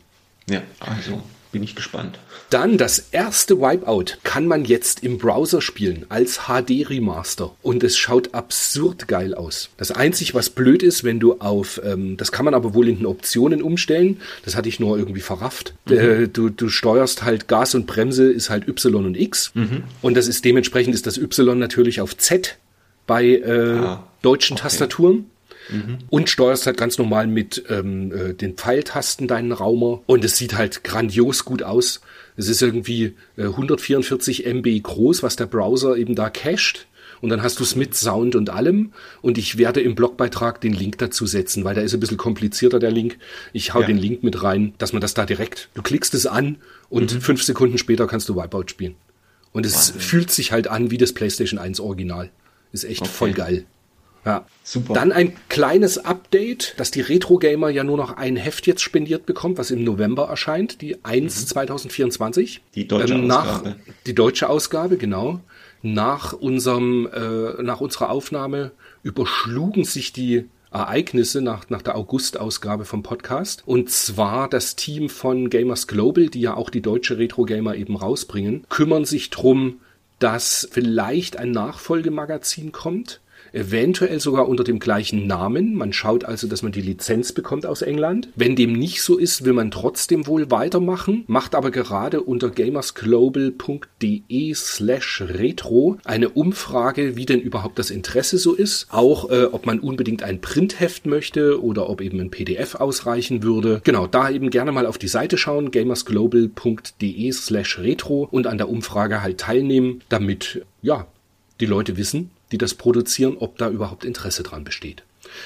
Ja, 0.49 0.61
also 0.79 1.21
bin 1.53 1.63
ich 1.63 1.75
gespannt. 1.75 2.19
Dann 2.49 2.77
das 2.77 3.07
erste 3.11 3.59
Wipeout 3.59 4.17
kann 4.23 4.45
man 4.47 4.65
jetzt 4.65 5.03
im 5.03 5.17
Browser 5.17 5.61
spielen 5.61 6.05
als 6.09 6.41
HD 6.47 6.89
Remaster 6.89 7.55
und 7.61 7.83
es 7.83 7.97
schaut 7.97 8.33
absurd 8.33 9.07
geil 9.07 9.33
aus. 9.33 9.69
Das 9.77 9.91
einzig, 9.91 10.35
was 10.35 10.49
blöd 10.49 10.83
ist, 10.83 11.05
wenn 11.05 11.21
du 11.21 11.39
auf, 11.39 11.79
ähm, 11.83 12.17
das 12.17 12.31
kann 12.33 12.43
man 12.43 12.53
aber 12.53 12.73
wohl 12.73 12.89
in 12.89 12.97
den 12.97 13.05
Optionen 13.05 13.61
umstellen, 13.61 14.19
das 14.43 14.55
hatte 14.57 14.67
ich 14.67 14.81
nur 14.81 14.97
irgendwie 14.97 15.21
verrafft. 15.21 15.73
Äh, 15.89 16.27
du, 16.27 16.49
du 16.49 16.67
steuerst 16.67 17.23
halt 17.23 17.47
Gas 17.47 17.73
und 17.75 17.87
Bremse 17.87 18.29
ist 18.29 18.49
halt 18.49 18.67
Y 18.67 19.05
und 19.05 19.15
X 19.15 19.53
und 20.01 20.17
das 20.17 20.27
ist 20.27 20.43
dementsprechend 20.43 20.93
ist 20.93 21.07
das 21.07 21.17
Y 21.17 21.57
natürlich 21.57 22.01
auf 22.01 22.17
Z 22.17 22.57
bei 23.07 23.25
äh, 23.25 23.77
Ah, 23.79 24.03
deutschen 24.21 24.55
okay. 24.55 24.63
Tastaturen. 24.63 25.29
Und 26.09 26.29
steuerst 26.29 26.65
halt 26.65 26.77
ganz 26.77 26.97
normal 26.97 27.27
mit 27.27 27.63
ähm, 27.69 28.11
äh, 28.11 28.33
den 28.33 28.55
Pfeiltasten 28.55 29.27
deinen 29.27 29.51
Raumer. 29.51 30.01
Und 30.05 30.23
es 30.25 30.37
sieht 30.37 30.55
halt 30.57 30.83
grandios 30.83 31.45
gut 31.45 31.63
aus. 31.63 32.01
Es 32.35 32.47
ist 32.49 32.61
irgendwie 32.61 33.13
äh, 33.37 33.43
144 33.43 34.45
MB 34.45 34.81
groß, 34.83 35.23
was 35.23 35.35
der 35.35 35.45
Browser 35.45 35.95
eben 35.97 36.15
da 36.15 36.29
cached. 36.29 36.87
Und 37.21 37.29
dann 37.29 37.41
hast 37.41 37.59
du 37.59 37.63
es 37.63 37.77
mit 37.77 37.95
Sound 37.95 38.35
und 38.35 38.49
allem. 38.49 38.91
Und 39.21 39.37
ich 39.37 39.57
werde 39.57 39.79
im 39.79 39.95
Blogbeitrag 39.95 40.59
den 40.59 40.73
Link 40.73 40.97
dazu 40.97 41.25
setzen, 41.25 41.63
weil 41.63 41.73
der 41.75 41.85
ist 41.85 41.93
ein 41.93 41.99
bisschen 42.01 42.17
komplizierter, 42.17 42.79
der 42.79 42.91
Link. 42.91 43.17
Ich 43.53 43.73
hau 43.73 43.79
Ja. 43.81 43.87
den 43.87 43.97
Link 43.97 44.23
mit 44.23 44.43
rein, 44.43 44.73
dass 44.77 44.91
man 44.91 45.01
das 45.01 45.13
da 45.13 45.25
direkt, 45.25 45.69
du 45.73 45.81
klickst 45.81 46.13
es 46.13 46.25
an 46.27 46.57
und 46.89 47.11
fünf 47.13 47.41
Sekunden 47.43 47.77
später 47.77 48.07
kannst 48.07 48.27
du 48.27 48.35
Wipeout 48.35 48.65
spielen. 48.67 48.95
Und 49.53 49.65
es 49.65 49.73
Wahnsinn. 49.93 50.01
fühlt 50.01 50.31
sich 50.31 50.51
halt 50.51 50.67
an 50.67 50.91
wie 50.91 50.97
das 50.97 51.13
PlayStation 51.13 51.59
1 51.59 51.79
Original. 51.79 52.29
Ist 52.73 52.83
echt 52.83 53.01
Okay. 53.03 53.09
voll 53.11 53.31
geil. 53.33 53.65
Ja. 54.25 54.45
Super. 54.63 54.93
Dann 54.93 55.11
ein 55.11 55.33
kleines 55.49 55.97
Update, 55.97 56.75
dass 56.77 56.91
die 56.91 57.01
Retro 57.01 57.37
Gamer 57.37 57.69
ja 57.69 57.83
nur 57.83 57.97
noch 57.97 58.15
ein 58.15 58.35
Heft 58.37 58.67
jetzt 58.67 58.81
spendiert 58.81 59.25
bekommt, 59.25 59.57
was 59.57 59.71
im 59.71 59.83
November 59.83 60.27
erscheint, 60.29 60.81
die 60.81 61.03
1 61.03 61.47
2024. 61.47 62.59
Mhm. 62.59 62.63
Die 62.75 62.87
deutsche 62.87 63.17
nach, 63.17 63.57
Ausgabe. 63.57 63.75
Die 64.05 64.15
deutsche 64.15 64.49
Ausgabe, 64.49 64.97
genau. 64.97 65.41
Nach 65.81 66.31
unserem, 66.31 67.07
äh, 67.07 67.61
nach 67.61 67.81
unserer 67.81 68.09
Aufnahme 68.09 68.71
überschlugen 69.03 69.83
sich 69.83 70.13
die 70.13 70.45
Ereignisse 70.71 71.41
nach, 71.41 71.69
nach 71.69 71.81
der 71.81 71.95
August-Ausgabe 71.95 72.85
vom 72.85 73.03
Podcast. 73.03 73.63
Und 73.65 73.91
zwar 73.91 74.49
das 74.49 74.75
Team 74.75 75.09
von 75.09 75.49
Gamers 75.49 75.87
Global, 75.87 76.27
die 76.27 76.41
ja 76.41 76.55
auch 76.55 76.69
die 76.69 76.81
deutsche 76.81 77.17
Retro 77.17 77.43
Gamer 77.43 77.75
eben 77.75 77.95
rausbringen, 77.95 78.65
kümmern 78.69 79.05
sich 79.05 79.29
drum, 79.29 79.81
dass 80.19 80.67
vielleicht 80.71 81.37
ein 81.37 81.51
Nachfolgemagazin 81.51 82.71
kommt. 82.71 83.19
Eventuell 83.53 84.19
sogar 84.19 84.49
unter 84.49 84.63
dem 84.63 84.79
gleichen 84.79 85.27
Namen. 85.27 85.75
Man 85.75 85.93
schaut 85.93 86.25
also, 86.25 86.47
dass 86.47 86.63
man 86.63 86.71
die 86.71 86.81
Lizenz 86.81 87.31
bekommt 87.31 87.67
aus 87.67 87.83
England. 87.83 88.29
Wenn 88.35 88.55
dem 88.55 88.73
nicht 88.73 89.03
so 89.03 89.17
ist, 89.17 89.45
will 89.45 89.53
man 89.53 89.69
trotzdem 89.69 90.25
wohl 90.25 90.49
weitermachen, 90.49 91.23
macht 91.27 91.53
aber 91.53 91.69
gerade 91.69 92.21
unter 92.21 92.49
gamersglobal.de 92.49 94.53
slash 94.55 95.21
retro 95.21 95.99
eine 96.03 96.29
Umfrage, 96.29 97.15
wie 97.15 97.27
denn 97.27 97.41
überhaupt 97.41 97.77
das 97.77 97.91
Interesse 97.91 98.39
so 98.39 98.53
ist. 98.53 98.87
Auch, 98.89 99.29
äh, 99.29 99.45
ob 99.45 99.67
man 99.67 99.79
unbedingt 99.79 100.23
ein 100.23 100.41
Printheft 100.41 101.05
möchte 101.05 101.63
oder 101.63 101.89
ob 101.89 102.01
eben 102.01 102.19
ein 102.19 102.31
PDF 102.31 102.73
ausreichen 102.75 103.43
würde. 103.43 103.81
Genau, 103.83 104.07
da 104.07 104.31
eben 104.31 104.49
gerne 104.49 104.71
mal 104.71 104.87
auf 104.87 104.97
die 104.97 105.07
Seite 105.07 105.37
schauen, 105.37 105.69
gamersglobal.de 105.69 107.31
slash 107.31 107.77
retro 107.77 108.27
und 108.31 108.47
an 108.47 108.57
der 108.57 108.69
Umfrage 108.69 109.21
halt 109.21 109.39
teilnehmen, 109.39 110.01
damit, 110.09 110.65
ja, 110.81 111.05
die 111.59 111.67
Leute 111.67 111.97
wissen, 111.97 112.31
die 112.53 112.57
das 112.57 112.75
produzieren, 112.75 113.35
ob 113.37 113.57
da 113.57 113.69
überhaupt 113.69 114.05
Interesse 114.05 114.43
dran 114.43 114.63
besteht. 114.63 115.03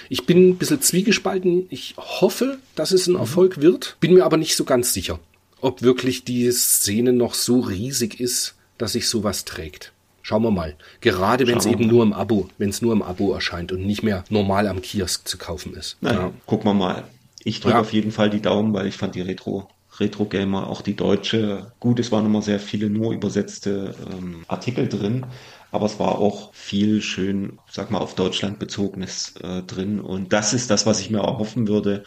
Ich 0.09 0.25
bin 0.25 0.49
ein 0.49 0.57
bisschen 0.57 0.81
zwiegespalten. 0.81 1.65
Ich 1.69 1.95
hoffe, 1.97 2.59
dass 2.75 2.91
es 2.91 3.07
ein 3.07 3.15
Erfolg 3.15 3.61
wird, 3.61 3.95
bin 3.99 4.13
mir 4.13 4.25
aber 4.25 4.37
nicht 4.37 4.55
so 4.55 4.65
ganz 4.65 4.93
sicher, 4.93 5.19
ob 5.61 5.81
wirklich 5.81 6.25
die 6.25 6.51
Szene 6.51 7.13
noch 7.13 7.33
so 7.33 7.61
riesig 7.61 8.19
ist, 8.19 8.55
dass 8.77 8.91
sich 8.91 9.07
sowas 9.07 9.45
trägt. 9.45 9.93
Schauen 10.21 10.43
wir 10.43 10.51
mal. 10.51 10.75
Gerade 10.99 11.47
wenn 11.47 11.57
es 11.57 11.65
eben 11.65 11.85
mal. 11.85 11.93
nur 11.93 12.03
im 12.03 12.11
Abo, 12.11 12.49
wenn 12.57 12.69
es 12.69 12.81
nur 12.81 12.91
im 12.91 13.01
Abo 13.01 13.33
erscheint 13.33 13.71
und 13.71 13.85
nicht 13.85 14.03
mehr 14.03 14.25
normal 14.29 14.67
am 14.67 14.81
Kiosk 14.81 15.25
zu 15.25 15.37
kaufen 15.37 15.73
ist. 15.73 15.95
Naja, 16.01 16.33
gucken 16.45 16.65
wir 16.69 16.73
mal. 16.73 17.05
Ich 17.45 17.61
drücke 17.61 17.75
Ja. 17.75 17.79
auf 17.81 17.93
jeden 17.93 18.11
Fall 18.11 18.29
die 18.29 18.41
Daumen, 18.41 18.73
weil 18.73 18.87
ich 18.87 18.97
fand 18.97 19.15
die 19.15 19.21
Retro, 19.21 19.69
Retro 20.01 20.25
Gamer, 20.25 20.67
auch 20.67 20.81
die 20.81 20.97
deutsche, 20.97 21.71
gut, 21.79 21.99
es 21.99 22.11
waren 22.11 22.25
immer 22.25 22.41
sehr 22.41 22.59
viele 22.59 22.89
nur 22.89 23.13
übersetzte 23.13 23.95
ähm, 24.11 24.43
Artikel 24.49 24.89
drin, 24.89 25.25
aber 25.71 25.85
es 25.85 25.99
war 25.99 26.19
auch 26.19 26.53
viel 26.53 27.01
schön, 27.01 27.59
sag 27.69 27.91
mal, 27.91 27.99
auf 27.99 28.15
Deutschland 28.15 28.59
bezogenes 28.59 29.35
äh, 29.41 29.63
drin. 29.63 29.99
Und 29.99 30.33
das 30.33 30.53
ist 30.53 30.69
das, 30.69 30.85
was 30.85 30.99
ich 30.99 31.09
mir 31.09 31.19
erhoffen 31.19 31.67
würde 31.67 32.03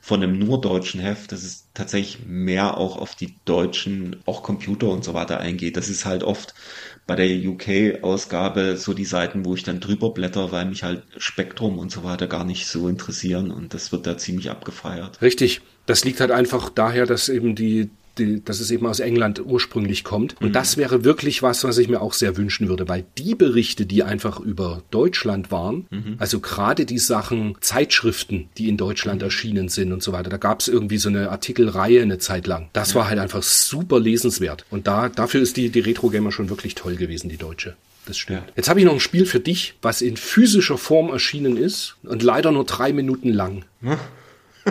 von 0.00 0.22
einem 0.22 0.38
nur 0.38 0.60
deutschen 0.60 1.00
Heft, 1.00 1.32
dass 1.32 1.42
es 1.44 1.68
tatsächlich 1.72 2.26
mehr 2.26 2.76
auch 2.76 2.98
auf 2.98 3.14
die 3.14 3.36
deutschen, 3.44 4.16
auch 4.26 4.42
Computer 4.42 4.88
und 4.88 5.02
so 5.04 5.14
weiter 5.14 5.40
eingeht. 5.40 5.76
Das 5.76 5.88
ist 5.88 6.04
halt 6.04 6.22
oft 6.22 6.54
bei 7.06 7.16
der 7.16 7.26
UK-Ausgabe 7.26 8.76
so 8.76 8.94
die 8.94 9.04
Seiten, 9.04 9.44
wo 9.44 9.54
ich 9.54 9.62
dann 9.62 9.80
drüber 9.80 10.10
blätter, 10.10 10.52
weil 10.52 10.66
mich 10.66 10.82
halt 10.82 11.04
Spektrum 11.16 11.78
und 11.78 11.90
so 11.90 12.04
weiter 12.04 12.26
gar 12.26 12.44
nicht 12.44 12.66
so 12.66 12.88
interessieren 12.88 13.50
und 13.50 13.74
das 13.74 13.92
wird 13.92 14.06
da 14.06 14.18
ziemlich 14.18 14.50
abgefeiert. 14.50 15.22
Richtig. 15.22 15.60
Das 15.86 16.04
liegt 16.04 16.20
halt 16.20 16.30
einfach 16.30 16.70
daher, 16.70 17.06
dass 17.06 17.28
eben 17.28 17.54
die, 17.54 17.90
die, 18.18 18.44
dass 18.44 18.60
es 18.60 18.70
eben 18.70 18.86
aus 18.86 19.00
England 19.00 19.42
ursprünglich 19.44 20.04
kommt. 20.04 20.40
Und 20.40 20.54
das 20.54 20.76
wäre 20.76 21.04
wirklich 21.04 21.42
was, 21.42 21.64
was 21.64 21.78
ich 21.78 21.88
mir 21.88 22.00
auch 22.00 22.12
sehr 22.12 22.36
wünschen 22.36 22.68
würde, 22.68 22.88
weil 22.88 23.04
die 23.18 23.34
Berichte, 23.34 23.86
die 23.86 24.02
einfach 24.02 24.40
über 24.40 24.82
Deutschland 24.90 25.50
waren, 25.50 25.86
also 26.18 26.40
gerade 26.40 26.86
die 26.86 26.98
Sachen 26.98 27.56
Zeitschriften, 27.60 28.48
die 28.58 28.68
in 28.68 28.76
Deutschland 28.76 29.22
erschienen 29.22 29.68
sind 29.68 29.92
und 29.92 30.02
so 30.02 30.12
weiter, 30.12 30.30
da 30.30 30.36
gab 30.36 30.60
es 30.60 30.68
irgendwie 30.68 30.98
so 30.98 31.08
eine 31.08 31.30
Artikelreihe 31.30 32.02
eine 32.02 32.18
Zeit 32.18 32.46
lang. 32.46 32.68
Das 32.72 32.94
war 32.94 33.08
halt 33.08 33.18
einfach 33.18 33.42
super 33.42 34.00
lesenswert. 34.00 34.64
Und 34.70 34.86
da, 34.86 35.08
dafür 35.08 35.40
ist 35.42 35.56
die, 35.56 35.70
die 35.70 35.80
Retro 35.80 36.10
Gamer 36.10 36.32
schon 36.32 36.48
wirklich 36.48 36.74
toll 36.74 36.96
gewesen, 36.96 37.28
die 37.28 37.36
deutsche. 37.36 37.76
Das 38.06 38.18
stimmt. 38.18 38.40
Ja. 38.40 38.52
Jetzt 38.56 38.68
habe 38.68 38.80
ich 38.80 38.86
noch 38.86 38.92
ein 38.92 39.00
Spiel 39.00 39.26
für 39.26 39.40
dich, 39.40 39.74
was 39.82 40.02
in 40.02 40.16
physischer 40.16 40.78
Form 40.78 41.10
erschienen 41.10 41.56
ist 41.56 41.96
und 42.02 42.22
leider 42.22 42.52
nur 42.52 42.64
drei 42.64 42.92
Minuten 42.92 43.30
lang. 43.30 43.64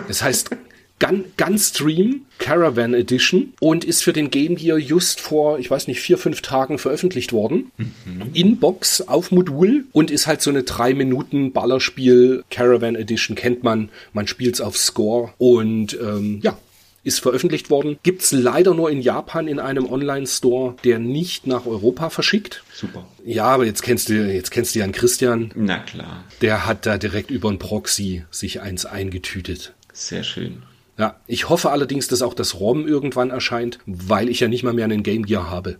Das 0.08 0.22
heißt 0.22 0.50
Gun, 0.98 1.24
Gunstream 1.36 2.22
Caravan 2.38 2.94
Edition 2.94 3.52
und 3.60 3.84
ist 3.84 4.02
für 4.02 4.12
den 4.12 4.30
Game 4.30 4.56
Gear 4.56 4.78
just 4.78 5.20
vor, 5.20 5.58
ich 5.58 5.70
weiß 5.70 5.88
nicht, 5.88 6.00
vier, 6.00 6.18
fünf 6.18 6.42
Tagen 6.42 6.78
veröffentlicht 6.78 7.32
worden. 7.32 7.70
Mhm. 7.76 8.30
In 8.32 8.58
Box 8.58 9.00
auf 9.00 9.30
Modul 9.30 9.86
und 9.92 10.10
ist 10.10 10.26
halt 10.26 10.42
so 10.42 10.50
eine 10.50 10.62
drei 10.62 10.94
Minuten 10.94 11.52
Ballerspiel. 11.52 12.44
Caravan 12.50 12.94
Edition 12.96 13.36
kennt 13.36 13.62
man. 13.64 13.88
Man 14.12 14.26
spielt's 14.26 14.60
auf 14.60 14.76
Score 14.76 15.32
und 15.38 15.98
ähm, 16.00 16.40
ja, 16.42 16.58
ist 17.02 17.20
veröffentlicht 17.20 17.70
worden. 17.70 17.98
Gibt's 18.02 18.32
leider 18.32 18.74
nur 18.74 18.90
in 18.90 19.00
Japan 19.00 19.46
in 19.46 19.58
einem 19.58 19.86
Online-Store, 19.86 20.76
der 20.84 20.98
nicht 20.98 21.46
nach 21.46 21.66
Europa 21.66 22.10
verschickt. 22.10 22.64
Super. 22.72 23.06
Ja, 23.24 23.44
aber 23.44 23.66
jetzt 23.66 23.82
kennst 23.82 24.08
du, 24.08 24.14
jetzt 24.14 24.50
kennst 24.50 24.74
du 24.74 24.78
Jan 24.78 24.92
Christian. 24.92 25.50
Na 25.54 25.78
klar. 25.78 26.24
Der 26.40 26.66
hat 26.66 26.86
da 26.86 26.98
direkt 26.98 27.30
über 27.30 27.50
ein 27.50 27.58
Proxy 27.58 28.24
sich 28.30 28.60
eins 28.60 28.86
eingetütet. 28.86 29.74
Sehr 29.92 30.24
schön. 30.24 30.62
Ja, 30.96 31.20
ich 31.26 31.48
hoffe 31.48 31.70
allerdings, 31.70 32.08
dass 32.08 32.22
auch 32.22 32.34
das 32.34 32.60
ROM 32.60 32.86
irgendwann 32.86 33.30
erscheint, 33.30 33.78
weil 33.86 34.28
ich 34.28 34.40
ja 34.40 34.48
nicht 34.48 34.62
mal 34.62 34.72
mehr 34.72 34.84
einen 34.84 35.02
Game 35.02 35.26
Gear 35.26 35.50
habe. 35.50 35.78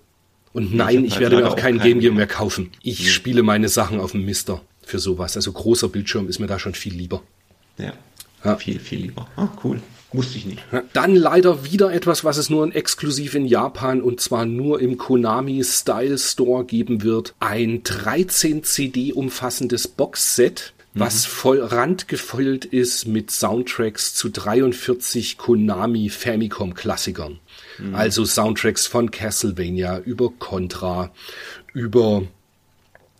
Und 0.53 0.75
nein, 0.75 1.05
ich, 1.05 1.15
ich 1.15 1.21
werde 1.21 1.37
mir 1.37 1.49
auch 1.49 1.57
keinen 1.57 1.81
Game 1.81 2.01
Gear 2.01 2.15
mehr 2.15 2.27
kaufen. 2.27 2.71
Ich 2.83 3.01
ja. 3.01 3.11
spiele 3.11 3.43
meine 3.43 3.69
Sachen 3.69 4.01
auf 4.01 4.13
dem 4.13 4.25
Mister 4.25 4.61
für 4.83 4.99
sowas. 4.99 5.37
Also 5.37 5.53
großer 5.53 5.89
Bildschirm 5.89 6.29
ist 6.29 6.39
mir 6.39 6.47
da 6.47 6.59
schon 6.59 6.75
viel 6.75 6.95
lieber. 6.95 7.23
Ja, 7.79 7.93
ja. 8.45 8.57
viel, 8.57 8.79
viel 8.79 9.01
lieber. 9.01 9.29
Ah, 9.37 9.49
cool. 9.63 9.81
Wusste 10.13 10.39
ich 10.39 10.47
nicht. 10.47 10.63
Dann 10.93 11.17
leider 11.17 11.65
wieder 11.65 11.93
etwas, 11.93 12.23
was 12.23 12.37
es 12.37 12.49
nur 12.49 12.75
exklusiv 12.75 13.35
in 13.35 13.47
Japan 13.47 14.01
und 14.01 14.21
zwar 14.21 14.47
nur 14.47 14.81
im 14.81 14.97
Konami 14.97 15.65
Style 15.65 16.19
Store 16.19 16.65
geben 16.65 17.03
wird. 17.03 17.35
Ein 17.41 17.83
13 17.83 18.63
CD 18.63 19.13
umfassendes 19.13 19.89
Boxset 19.89 20.73
was 20.95 21.27
mhm. 21.27 21.31
voll 21.31 21.61
randgefüllt 21.61 22.65
ist 22.65 23.07
mit 23.07 23.31
Soundtracks 23.31 24.15
zu 24.15 24.29
43 24.31 25.37
Konami 25.37 26.09
Famicom 26.09 26.75
Klassikern. 26.75 27.41
Mhm. 27.79 27.95
Also 27.95 28.25
Soundtracks 28.25 28.87
von 28.87 29.11
Castlevania 29.11 29.99
über 29.99 30.31
Contra, 30.39 31.13
über 31.73 32.23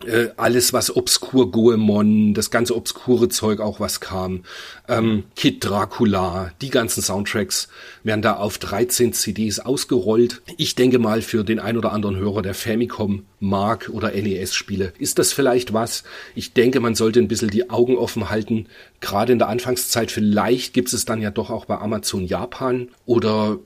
äh, 0.07 0.31
alles, 0.37 0.73
was 0.73 0.95
obskur 0.95 1.51
Goemon, 1.51 2.35
das 2.35 2.51
ganze 2.51 2.77
obskure 2.77 3.29
Zeug 3.29 3.61
auch, 3.61 3.81
was 3.81 4.01
kam, 4.01 4.45
ähm, 4.89 5.25
Kid 5.37 5.65
Dracula, 5.65 6.53
die 6.61 6.71
ganzen 6.71 7.03
Soundtracks 7.03 7.69
werden 8.03 8.23
da 8.23 8.37
auf 8.37 8.59
13 8.59 9.13
CDs 9.13 9.61
ausgerollt. 9.61 10.43
Ich 10.57 10.75
denke 10.75 10.99
mal, 10.99 11.23
für 11.23 11.45
den 11.45 11.59
ein 11.59 11.77
oder 11.77 11.93
anderen 11.93 12.17
Hörer 12.17 12.43
der 12.43 12.55
Famicom 12.55 13.25
mag 13.41 13.91
oder 13.93 14.13
NES-Spiele 14.13 14.93
ist 14.99 15.19
das 15.19 15.33
vielleicht 15.33 15.73
was. 15.73 16.05
Ich 16.35 16.53
denke, 16.53 16.81
man 16.81 16.95
sollte 16.95 17.21
ein 17.21 17.29
bisschen 17.29 17.51
die 17.51 17.71
Augen 17.71 17.97
offen 17.97 18.31
halten. 18.31 18.67
Gerade 19.01 19.33
in 19.33 19.39
der 19.39 19.49
Anfangszeit, 19.49 20.11
vielleicht 20.11 20.75
gibt 20.75 20.93
es 20.93 21.05
dann 21.05 21.21
ja 21.21 21.31
doch 21.31 21.51
auch 21.51 21.65
bei 21.65 21.79
Amazon 21.79 22.27
Japan 22.27 22.89
oder 23.07 23.59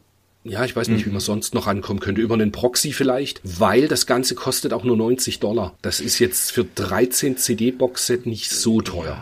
ja, 0.49 0.65
ich 0.65 0.75
weiß 0.75 0.89
nicht, 0.89 1.03
mhm. 1.05 1.11
wie 1.11 1.13
man 1.13 1.21
sonst 1.21 1.55
noch 1.55 1.67
rankommen 1.67 2.01
könnte. 2.01 2.21
Über 2.21 2.35
einen 2.35 2.53
Proxy 2.53 2.93
vielleicht, 2.93 3.41
weil 3.45 3.89
das 3.89 4.07
Ganze 4.07 4.35
kostet 4.35 4.73
auch 4.73 4.85
nur 4.85 4.97
90 4.97 5.41
Dollar. 5.41 5.75
Das 5.83 6.01
ist 6.01 6.19
jetzt 6.19 6.53
für 6.53 6.65
13 6.65 7.37
CD-Boxset 7.37 8.27
nicht 8.27 8.51
so 8.51 8.81
teuer. 8.81 9.21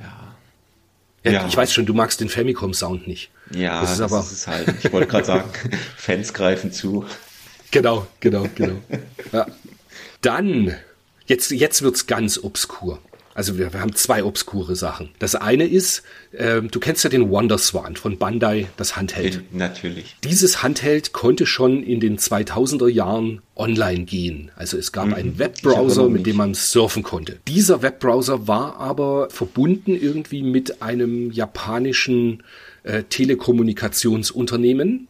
Ja, 0.00 0.34
ja. 1.24 1.32
ja. 1.32 1.46
Ich 1.46 1.56
weiß 1.56 1.72
schon, 1.72 1.86
du 1.86 1.94
magst 1.94 2.20
den 2.20 2.28
Famicom-Sound 2.28 3.06
nicht. 3.06 3.30
Ja, 3.54 3.80
das 3.80 3.92
ist 3.92 4.00
das 4.00 4.12
aber. 4.12 4.20
Ist 4.22 4.46
halt, 4.46 4.74
ich 4.82 4.92
wollte 4.92 5.08
gerade 5.08 5.24
sagen, 5.24 5.50
Fans 5.96 6.32
greifen 6.32 6.72
zu. 6.72 7.04
Genau, 7.70 8.06
genau, 8.20 8.46
genau. 8.54 8.76
ja. 9.32 9.46
Dann, 10.20 10.74
jetzt, 11.26 11.50
jetzt 11.50 11.82
wird's 11.82 12.06
ganz 12.06 12.38
obskur. 12.42 12.98
Also 13.34 13.58
wir, 13.58 13.72
wir, 13.72 13.80
haben 13.80 13.94
zwei 13.94 14.24
obskure 14.24 14.76
Sachen. 14.76 15.10
Das 15.18 15.34
eine 15.34 15.64
ist, 15.64 16.02
äh, 16.32 16.60
du 16.60 16.80
kennst 16.80 17.04
ja 17.04 17.10
den 17.10 17.30
Wonder 17.30 17.58
Swan 17.58 17.96
von 17.96 18.18
Bandai, 18.18 18.68
das 18.76 18.96
Handheld. 18.96 19.42
Natürlich. 19.52 20.16
Dieses 20.24 20.62
Handheld 20.62 21.12
konnte 21.12 21.46
schon 21.46 21.82
in 21.82 22.00
den 22.00 22.18
2000er 22.18 22.88
Jahren 22.88 23.40
online 23.56 24.04
gehen. 24.04 24.50
Also 24.56 24.76
es 24.76 24.92
gab 24.92 25.06
mhm. 25.06 25.14
einen 25.14 25.38
Webbrowser, 25.38 26.08
mit 26.08 26.26
dem 26.26 26.36
man 26.36 26.54
surfen 26.54 27.02
konnte. 27.02 27.38
Dieser 27.48 27.82
Webbrowser 27.82 28.48
war 28.48 28.76
aber 28.76 29.28
verbunden 29.30 29.94
irgendwie 29.94 30.42
mit 30.42 30.82
einem 30.82 31.30
japanischen 31.30 32.42
äh, 32.82 33.04
Telekommunikationsunternehmen, 33.04 35.08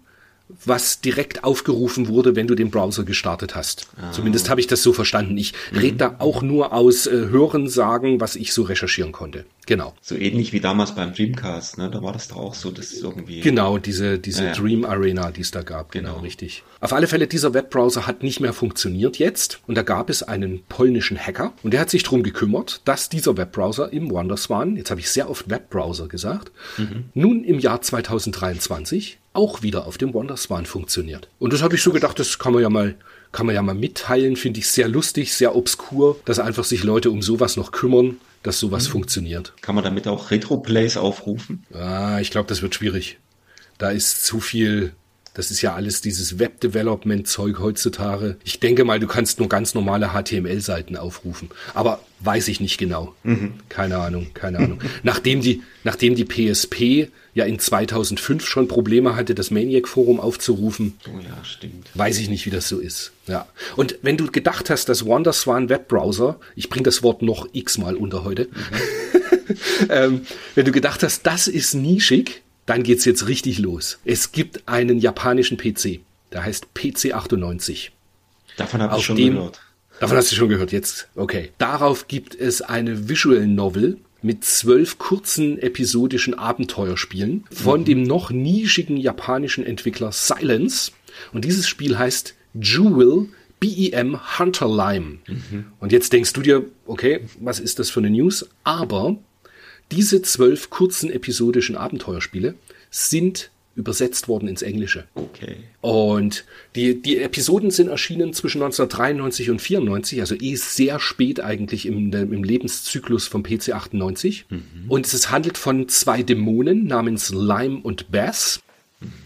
was 0.64 1.00
direkt 1.00 1.44
aufgerufen 1.44 2.08
wurde, 2.08 2.36
wenn 2.36 2.46
du 2.46 2.54
den 2.54 2.70
Browser 2.70 3.04
gestartet 3.04 3.54
hast. 3.54 3.86
Ah. 3.96 4.12
Zumindest 4.12 4.50
habe 4.50 4.60
ich 4.60 4.66
das 4.66 4.82
so 4.82 4.92
verstanden. 4.92 5.36
Ich 5.38 5.54
mhm. 5.70 5.78
rede 5.78 5.96
da 5.96 6.16
auch 6.18 6.42
nur 6.42 6.72
aus 6.72 7.06
äh, 7.06 7.10
Hören 7.10 7.68
sagen, 7.68 8.20
was 8.20 8.36
ich 8.36 8.52
so 8.52 8.62
recherchieren 8.62 9.12
konnte. 9.12 9.44
Genau. 9.66 9.94
So 10.00 10.16
ähnlich 10.16 10.52
wie 10.52 10.60
damals 10.60 10.94
beim 10.94 11.14
Dreamcast, 11.14 11.78
ne? 11.78 11.88
Da 11.88 12.02
war 12.02 12.12
das 12.12 12.28
doch 12.28 12.36
auch 12.36 12.54
so, 12.54 12.70
dass 12.72 12.92
irgendwie. 12.92 13.40
Genau, 13.40 13.78
diese, 13.78 14.18
diese 14.18 14.46
ja, 14.46 14.52
Dream 14.52 14.84
Arena, 14.84 15.30
die 15.30 15.42
es 15.42 15.52
da 15.52 15.62
gab. 15.62 15.92
Genau, 15.92 16.14
genau, 16.14 16.22
richtig. 16.22 16.64
Auf 16.80 16.92
alle 16.92 17.06
Fälle, 17.06 17.28
dieser 17.28 17.54
Webbrowser 17.54 18.06
hat 18.06 18.24
nicht 18.24 18.40
mehr 18.40 18.52
funktioniert 18.52 19.18
jetzt. 19.18 19.60
Und 19.68 19.76
da 19.76 19.82
gab 19.82 20.10
es 20.10 20.24
einen 20.24 20.64
polnischen 20.68 21.16
Hacker 21.16 21.52
und 21.62 21.72
der 21.72 21.80
hat 21.80 21.90
sich 21.90 22.02
darum 22.02 22.24
gekümmert, 22.24 22.80
dass 22.84 23.08
dieser 23.08 23.36
Webbrowser 23.36 23.92
im 23.92 24.10
WonderSwan, 24.10 24.76
jetzt 24.76 24.90
habe 24.90 25.00
ich 25.00 25.10
sehr 25.10 25.30
oft 25.30 25.48
Webbrowser 25.48 26.08
gesagt, 26.08 26.50
mhm. 26.76 27.04
nun 27.14 27.44
im 27.44 27.60
Jahr 27.60 27.80
2023 27.80 29.18
auch 29.32 29.62
wieder 29.62 29.86
auf 29.86 29.96
dem 29.96 30.12
WonderSwan 30.12 30.66
funktioniert. 30.66 31.28
Und 31.38 31.52
das 31.52 31.62
habe 31.62 31.76
ich 31.76 31.82
so 31.82 31.92
gedacht, 31.92 32.18
das 32.18 32.38
kann 32.38 32.52
man 32.52 32.62
ja 32.62 32.68
mal 32.68 32.96
kann 33.30 33.46
man 33.46 33.54
ja 33.54 33.62
mal 33.62 33.74
mitteilen, 33.74 34.36
finde 34.36 34.60
ich 34.60 34.68
sehr 34.68 34.88
lustig, 34.88 35.32
sehr 35.32 35.56
obskur, 35.56 36.20
dass 36.26 36.38
einfach 36.38 36.64
sich 36.64 36.84
Leute 36.84 37.10
um 37.10 37.22
sowas 37.22 37.56
noch 37.56 37.72
kümmern, 37.72 38.18
dass 38.42 38.58
sowas 38.58 38.88
mhm. 38.88 38.92
funktioniert. 38.92 39.54
Kann 39.60 39.74
man 39.74 39.84
damit 39.84 40.08
auch 40.08 40.30
Retro-Plays 40.30 40.96
aufrufen? 40.96 41.64
Ah, 41.72 42.18
ich 42.20 42.30
glaube, 42.30 42.48
das 42.48 42.62
wird 42.62 42.74
schwierig. 42.74 43.18
Da 43.78 43.90
ist 43.90 44.24
zu 44.24 44.40
viel 44.40 44.92
das 45.34 45.50
ist 45.50 45.62
ja 45.62 45.74
alles 45.74 46.02
dieses 46.02 46.38
Web-Development-Zeug 46.38 47.58
heutzutage. 47.58 48.36
Ich 48.44 48.60
denke 48.60 48.84
mal, 48.84 49.00
du 49.00 49.06
kannst 49.06 49.38
nur 49.38 49.48
ganz 49.48 49.74
normale 49.74 50.10
HTML-Seiten 50.10 50.96
aufrufen. 50.96 51.48
Aber 51.72 52.00
weiß 52.20 52.48
ich 52.48 52.60
nicht 52.60 52.76
genau. 52.76 53.14
Mhm. 53.22 53.54
Keine 53.68 53.98
Ahnung, 53.98 54.28
keine 54.34 54.58
Ahnung. 54.58 54.80
nachdem 55.02 55.40
die, 55.40 55.62
nachdem 55.84 56.16
die 56.16 56.24
PSP 56.24 57.10
ja 57.34 57.44
in 57.44 57.58
2005 57.58 58.46
schon 58.46 58.68
Probleme 58.68 59.16
hatte, 59.16 59.34
das 59.34 59.50
Maniac-Forum 59.50 60.20
aufzurufen. 60.20 60.98
Oh 61.06 61.18
ja, 61.18 61.42
stimmt. 61.44 61.88
Weiß 61.94 62.18
ich 62.18 62.28
nicht, 62.28 62.46
wie 62.46 62.50
das 62.50 62.68
so 62.68 62.78
ist. 62.78 63.12
Ja. 63.26 63.46
Und 63.76 63.98
wenn 64.02 64.16
du 64.16 64.30
gedacht 64.30 64.70
hast, 64.70 64.88
dass 64.88 65.06
WonderSwan 65.06 65.68
Webbrowser, 65.68 66.38
ich 66.56 66.68
bringe 66.68 66.84
das 66.84 67.02
Wort 67.02 67.22
noch 67.22 67.48
x-mal 67.52 67.96
unter 67.96 68.24
heute, 68.24 68.48
mhm. 68.48 69.56
ähm, 69.88 70.26
wenn 70.54 70.64
du 70.64 70.72
gedacht 70.72 71.02
hast, 71.02 71.26
das 71.26 71.48
ist 71.48 71.74
nischig, 71.74 72.42
dann 72.66 72.82
geht's 72.82 73.04
jetzt 73.04 73.26
richtig 73.28 73.58
los. 73.58 73.98
Es 74.04 74.32
gibt 74.32 74.68
einen 74.68 74.98
japanischen 74.98 75.56
PC, 75.56 76.00
der 76.32 76.44
heißt 76.44 76.68
PC98. 76.76 77.90
Davon 78.56 78.82
habe 78.82 78.98
ich 78.98 79.04
schon 79.04 79.16
dem, 79.16 79.34
gehört. 79.34 79.60
Davon 80.00 80.16
hast 80.16 80.30
du 80.30 80.36
schon 80.36 80.48
gehört, 80.48 80.72
jetzt. 80.72 81.08
Okay. 81.14 81.50
Darauf 81.58 82.08
gibt 82.08 82.34
es 82.34 82.60
eine 82.60 83.08
Visual 83.08 83.46
Novel 83.46 83.98
mit 84.22 84.44
zwölf 84.44 84.98
kurzen 84.98 85.58
episodischen 85.58 86.34
Abenteuerspielen 86.34 87.44
von 87.50 87.80
mhm. 87.80 87.84
dem 87.84 88.02
noch 88.02 88.30
nischigen 88.30 88.96
japanischen 88.96 89.64
Entwickler 89.64 90.12
Silence. 90.12 90.92
Und 91.32 91.44
dieses 91.44 91.68
Spiel 91.68 91.98
heißt 91.98 92.34
Jewel 92.54 93.28
BEM 93.60 94.38
Hunter 94.38 94.68
Lime. 94.68 95.18
Mhm. 95.28 95.66
Und 95.78 95.92
jetzt 95.92 96.12
denkst 96.12 96.32
du 96.32 96.42
dir, 96.42 96.64
okay, 96.86 97.20
was 97.38 97.60
ist 97.60 97.78
das 97.78 97.90
für 97.90 98.00
eine 98.00 98.10
News? 98.10 98.48
Aber 98.64 99.18
diese 99.92 100.22
zwölf 100.22 100.68
kurzen 100.68 101.10
episodischen 101.10 101.76
Abenteuerspiele 101.76 102.54
sind 102.90 103.51
übersetzt 103.74 104.28
worden 104.28 104.48
ins 104.48 104.62
Englische. 104.62 105.04
Okay. 105.14 105.56
Und 105.80 106.44
die, 106.76 107.00
die 107.00 107.18
Episoden 107.18 107.70
sind 107.70 107.88
erschienen 107.88 108.32
zwischen 108.32 108.62
1993 108.62 109.50
und 109.50 109.60
94, 109.60 110.20
also 110.20 110.34
eh 110.34 110.54
sehr 110.56 111.00
spät 111.00 111.40
eigentlich 111.40 111.86
im, 111.86 112.12
im 112.12 112.44
Lebenszyklus 112.44 113.26
vom 113.26 113.42
PC 113.42 113.70
98. 113.70 114.46
Mhm. 114.48 114.62
Und 114.88 115.06
es 115.06 115.30
handelt 115.30 115.58
von 115.58 115.88
zwei 115.88 116.22
Dämonen 116.22 116.86
namens 116.86 117.30
Lime 117.30 117.80
und 117.82 118.10
Bass 118.10 118.60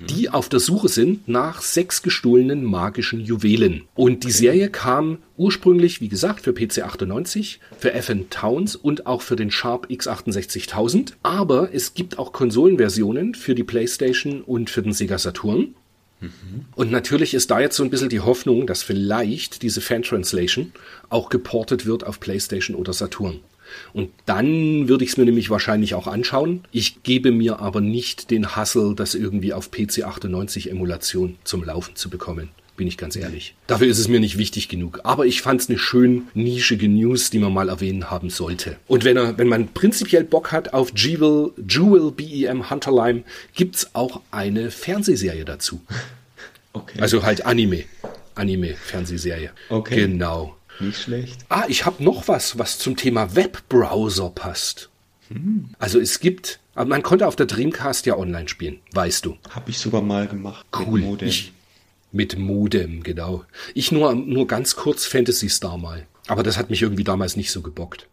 die 0.08 0.30
auf 0.30 0.48
der 0.48 0.60
Suche 0.60 0.88
sind 0.88 1.28
nach 1.28 1.60
sechs 1.60 2.02
gestohlenen 2.02 2.64
magischen 2.64 3.20
Juwelen. 3.20 3.82
Und 3.94 4.24
die 4.24 4.30
Serie 4.30 4.70
kam 4.70 5.18
ursprünglich, 5.36 6.00
wie 6.00 6.08
gesagt, 6.08 6.40
für 6.40 6.52
PC 6.52 6.82
98, 6.82 7.60
für 7.78 7.92
FN 7.92 8.30
Towns 8.30 8.76
und 8.76 9.06
auch 9.06 9.22
für 9.22 9.36
den 9.36 9.50
Sharp 9.50 9.88
X68000. 9.90 11.12
Aber 11.22 11.74
es 11.74 11.94
gibt 11.94 12.18
auch 12.18 12.32
Konsolenversionen 12.32 13.34
für 13.34 13.54
die 13.54 13.64
PlayStation 13.64 14.42
und 14.42 14.70
für 14.70 14.82
den 14.82 14.92
Sega 14.92 15.18
Saturn. 15.18 15.74
Mhm. 16.20 16.30
Und 16.74 16.90
natürlich 16.90 17.34
ist 17.34 17.50
da 17.50 17.60
jetzt 17.60 17.76
so 17.76 17.82
ein 17.82 17.90
bisschen 17.90 18.08
die 18.08 18.20
Hoffnung, 18.20 18.66
dass 18.66 18.82
vielleicht 18.82 19.62
diese 19.62 19.80
Fan-Translation 19.80 20.72
auch 21.08 21.28
geportet 21.28 21.86
wird 21.86 22.04
auf 22.04 22.20
PlayStation 22.20 22.76
oder 22.76 22.92
Saturn. 22.92 23.40
Und 23.92 24.10
dann 24.26 24.88
würde 24.88 25.04
ich 25.04 25.10
es 25.10 25.16
mir 25.16 25.24
nämlich 25.24 25.50
wahrscheinlich 25.50 25.94
auch 25.94 26.06
anschauen. 26.06 26.64
Ich 26.72 27.02
gebe 27.02 27.32
mir 27.32 27.60
aber 27.60 27.80
nicht 27.80 28.30
den 28.30 28.56
Hassel, 28.56 28.94
das 28.94 29.14
irgendwie 29.14 29.52
auf 29.52 29.70
PC 29.70 30.04
98 30.04 30.70
Emulation 30.70 31.36
zum 31.44 31.64
Laufen 31.64 31.96
zu 31.96 32.10
bekommen. 32.10 32.50
bin 32.76 32.86
ich 32.86 32.98
ganz 32.98 33.16
ehrlich. 33.16 33.54
Dafür 33.66 33.86
ist 33.86 33.98
es 33.98 34.08
mir 34.08 34.20
nicht 34.20 34.36
wichtig 34.36 34.68
genug. 34.68 35.00
Aber 35.04 35.24
ich 35.24 35.40
fand 35.40 35.62
es 35.62 35.70
eine 35.70 35.78
schön 35.78 36.28
nischige 36.34 36.88
News, 36.88 37.30
die 37.30 37.38
man 37.38 37.54
mal 37.54 37.70
erwähnen 37.70 38.10
haben 38.10 38.28
sollte. 38.28 38.76
Und 38.86 39.04
wenn 39.04 39.16
er, 39.16 39.38
wenn 39.38 39.48
man 39.48 39.68
prinzipiell 39.68 40.24
Bock 40.24 40.52
hat 40.52 40.74
auf 40.74 40.92
Jewel, 40.94 41.52
Jewel 41.66 42.10
BEM 42.10 42.68
Hunterlime, 42.68 43.22
gibt's 43.54 43.94
auch 43.94 44.20
eine 44.30 44.70
Fernsehserie 44.70 45.44
dazu. 45.44 45.80
Okay. 46.76 47.00
Also 47.00 47.22
halt 47.22 47.46
Anime. 47.46 47.84
Anime-Fernsehserie. 48.34 49.50
Okay. 49.70 49.96
Genau. 49.96 50.56
Nicht 50.80 51.00
schlecht. 51.02 51.38
Ah, 51.48 51.64
ich 51.68 51.86
habe 51.86 52.02
noch 52.02 52.28
was, 52.28 52.58
was 52.58 52.78
zum 52.78 52.96
Thema 52.96 53.34
Webbrowser 53.34 54.30
passt. 54.30 54.90
Also 55.78 55.98
es 55.98 56.20
gibt, 56.20 56.60
aber 56.74 56.88
man 56.88 57.02
konnte 57.02 57.26
auf 57.26 57.34
der 57.34 57.46
Dreamcast 57.46 58.06
ja 58.06 58.16
online 58.16 58.48
spielen, 58.48 58.78
weißt 58.92 59.24
du. 59.24 59.36
Habe 59.50 59.70
ich 59.70 59.78
sogar 59.78 60.00
mal 60.00 60.28
gemacht. 60.28 60.64
mit 60.78 60.86
Cool. 60.88 61.00
Modem. 61.00 61.28
Ich, 61.28 61.52
mit 62.12 62.38
Modem, 62.38 63.02
genau. 63.02 63.44
Ich 63.74 63.90
nur, 63.90 64.14
nur 64.14 64.46
ganz 64.46 64.76
kurz 64.76 65.04
Fantasy 65.04 65.48
Star 65.48 65.78
mal. 65.78 66.06
Aber 66.28 66.42
das 66.44 66.56
hat 66.56 66.70
mich 66.70 66.82
irgendwie 66.82 67.04
damals 67.04 67.36
nicht 67.36 67.50
so 67.50 67.60
gebockt. 67.60 68.06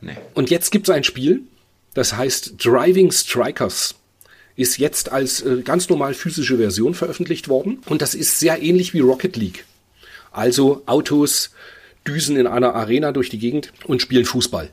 nee. 0.00 0.16
Und 0.34 0.50
jetzt 0.50 0.70
gibt's 0.70 0.90
ein 0.90 1.04
Spiel, 1.04 1.42
das 1.94 2.14
heißt 2.14 2.62
Driving 2.62 3.10
Strikers. 3.10 3.94
Ist 4.56 4.78
jetzt 4.78 5.10
als 5.10 5.40
äh, 5.42 5.62
ganz 5.62 5.88
normal 5.88 6.14
physische 6.14 6.58
Version 6.58 6.94
veröffentlicht 6.94 7.48
worden. 7.48 7.78
Und 7.86 8.02
das 8.02 8.14
ist 8.14 8.38
sehr 8.38 8.62
ähnlich 8.62 8.92
wie 8.94 9.00
Rocket 9.00 9.36
League. 9.36 9.64
Also 10.30 10.82
Autos 10.86 11.50
düsen 12.06 12.36
in 12.36 12.46
einer 12.46 12.74
Arena 12.74 13.12
durch 13.12 13.30
die 13.30 13.38
Gegend 13.38 13.72
und 13.86 14.02
spielen 14.02 14.24
Fußball. 14.24 14.70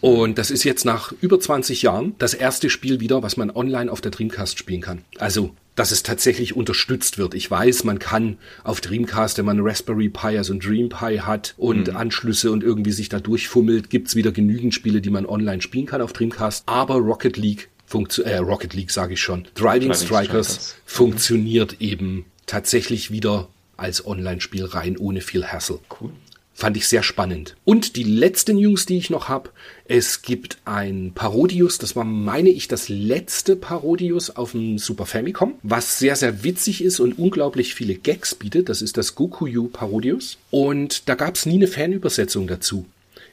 Und 0.00 0.38
das 0.38 0.50
ist 0.50 0.64
jetzt 0.64 0.84
nach 0.84 1.12
über 1.20 1.40
20 1.40 1.82
Jahren 1.82 2.14
das 2.18 2.34
erste 2.34 2.70
Spiel 2.70 3.00
wieder, 3.00 3.22
was 3.22 3.36
man 3.36 3.50
online 3.50 3.90
auf 3.90 4.00
der 4.00 4.12
Dreamcast 4.12 4.58
spielen 4.58 4.80
kann. 4.80 5.02
Also, 5.18 5.54
dass 5.74 5.90
es 5.90 6.04
tatsächlich 6.04 6.54
unterstützt 6.54 7.18
wird. 7.18 7.34
Ich 7.34 7.50
weiß, 7.50 7.84
man 7.84 7.98
kann 7.98 8.38
auf 8.62 8.80
Dreamcast, 8.80 9.38
wenn 9.38 9.44
man 9.44 9.60
Raspberry 9.60 10.08
Pi, 10.08 10.38
also 10.38 10.52
ein 10.52 10.60
Dream 10.60 10.88
Pi 10.88 11.18
hat 11.18 11.54
und 11.56 11.90
Anschlüsse 11.90 12.52
und 12.52 12.62
irgendwie 12.62 12.92
sich 12.92 13.08
da 13.08 13.18
durchfummelt, 13.18 13.90
gibt's 13.90 14.14
wieder 14.14 14.30
genügend 14.30 14.74
Spiele, 14.74 15.00
die 15.00 15.10
man 15.10 15.26
online 15.26 15.62
spielen 15.62 15.86
kann 15.86 16.00
auf 16.00 16.12
Dreamcast. 16.12 16.64
Aber 16.66 16.96
Rocket 16.96 17.36
League 17.36 17.68
funktioniert, 17.86 18.34
äh, 18.34 18.38
Rocket 18.38 18.74
League 18.74 18.92
sage 18.92 19.14
ich 19.14 19.20
schon, 19.20 19.48
Driving, 19.54 19.90
Driving 19.90 19.94
Strikers, 19.94 20.46
Strikers. 20.46 20.76
funktioniert 20.86 21.80
eben 21.80 22.24
tatsächlich 22.46 23.10
wieder 23.10 23.48
als 23.76 24.06
Online-Spiel 24.06 24.64
rein, 24.64 24.96
ohne 24.96 25.20
viel 25.20 25.44
Hassle. 25.44 25.80
Cool. 26.00 26.10
Fand 26.56 26.76
ich 26.76 26.86
sehr 26.86 27.02
spannend. 27.02 27.56
Und 27.64 27.96
die 27.96 28.04
letzte 28.04 28.54
News, 28.54 28.86
die 28.86 28.96
ich 28.96 29.10
noch 29.10 29.28
habe, 29.28 29.50
es 29.86 30.22
gibt 30.22 30.58
ein 30.64 31.10
Parodius, 31.12 31.78
das 31.78 31.96
war, 31.96 32.04
meine 32.04 32.50
ich, 32.50 32.68
das 32.68 32.88
letzte 32.88 33.56
Parodius 33.56 34.30
auf 34.30 34.52
dem 34.52 34.78
Super 34.78 35.04
Famicom, 35.04 35.54
was 35.64 35.98
sehr, 35.98 36.14
sehr 36.14 36.44
witzig 36.44 36.82
ist 36.84 37.00
und 37.00 37.18
unglaublich 37.18 37.74
viele 37.74 37.94
Gags 37.96 38.36
bietet. 38.36 38.68
Das 38.68 38.82
ist 38.82 38.96
das 38.96 39.16
Gokuyu 39.16 39.66
Parodius. 39.66 40.38
Und 40.50 41.08
da 41.08 41.16
gab 41.16 41.34
es 41.34 41.44
nie 41.44 41.56
eine 41.56 41.66
Fanübersetzung 41.66 42.46
dazu. 42.46 42.86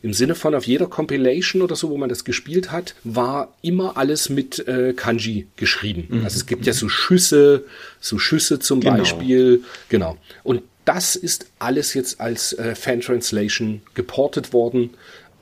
Im 0.04 0.14
Sinne 0.14 0.34
von 0.34 0.56
auf 0.56 0.66
jeder 0.66 0.88
Compilation 0.88 1.62
oder 1.62 1.76
so, 1.76 1.92
wo 1.92 1.98
man 1.98 2.10
das 2.10 2.26
gespielt 2.26 2.72
hat, 2.72 2.96
war 3.04 3.54
immer 3.62 3.98
alles 3.98 4.30
mit 4.30 4.68
äh, 4.68 4.94
Kanji 4.94 5.46
geschrieben. 5.58 6.22
Also 6.24 6.38
es 6.38 6.48
gibt 6.48 6.66
ja 6.66 6.74
so 6.74 6.90
Schüsse, 6.90 7.66
so 8.00 8.18
Schüsse 8.18 8.58
zum 8.58 8.80
Genau. 8.80 8.98
Beispiel. 8.98 9.64
Genau. 9.90 10.18
Und 10.44 10.64
das 10.86 11.16
ist 11.16 11.48
alles 11.60 11.94
jetzt 11.94 12.20
als 12.20 12.54
äh, 12.54 12.76
Fan-Translation 12.76 13.82
geportet 13.94 14.54
worden. 14.54 14.92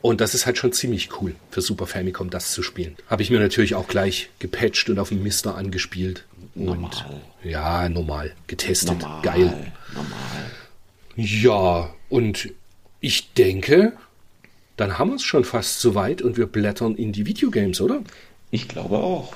Und 0.02 0.22
das 0.22 0.34
ist 0.34 0.46
halt 0.46 0.58
schon 0.58 0.72
ziemlich 0.72 1.10
cool 1.22 1.36
für 1.52 1.62
Super 1.62 1.86
Famicom, 1.86 2.30
das 2.30 2.52
zu 2.54 2.64
spielen. 2.64 2.96
Habe 3.10 3.22
ich 3.22 3.32
mir 3.32 3.40
natürlich 3.40 3.76
auch 3.76 3.88
gleich 3.88 4.30
gepatcht 4.40 4.90
und 4.90 4.98
auf 4.98 5.10
dem 5.10 5.22
Mister 5.24 5.56
angespielt. 5.56 6.26
Und 6.56 6.66
Normal. 6.66 6.92
ja, 7.44 7.90
normal. 7.90 8.34
Getestet. 8.48 9.00
Normal. 9.00 9.22
Geil. 9.24 9.72
Normal. 9.94 10.52
Ja, 11.18 11.94
und 12.08 12.50
ich 13.02 13.34
denke, 13.34 13.94
dann 14.78 14.98
haben 14.98 15.10
wir 15.10 15.16
es 15.18 15.24
schon 15.24 15.44
fast 15.44 15.82
soweit 15.82 16.22
und 16.22 16.38
wir 16.38 16.48
blättern 16.48 16.96
in 16.96 17.12
die 17.12 17.26
Videogames, 17.26 17.82
oder? 17.82 18.02
Ich 18.52 18.70
glaube 18.70 18.98
auch. 18.98 19.34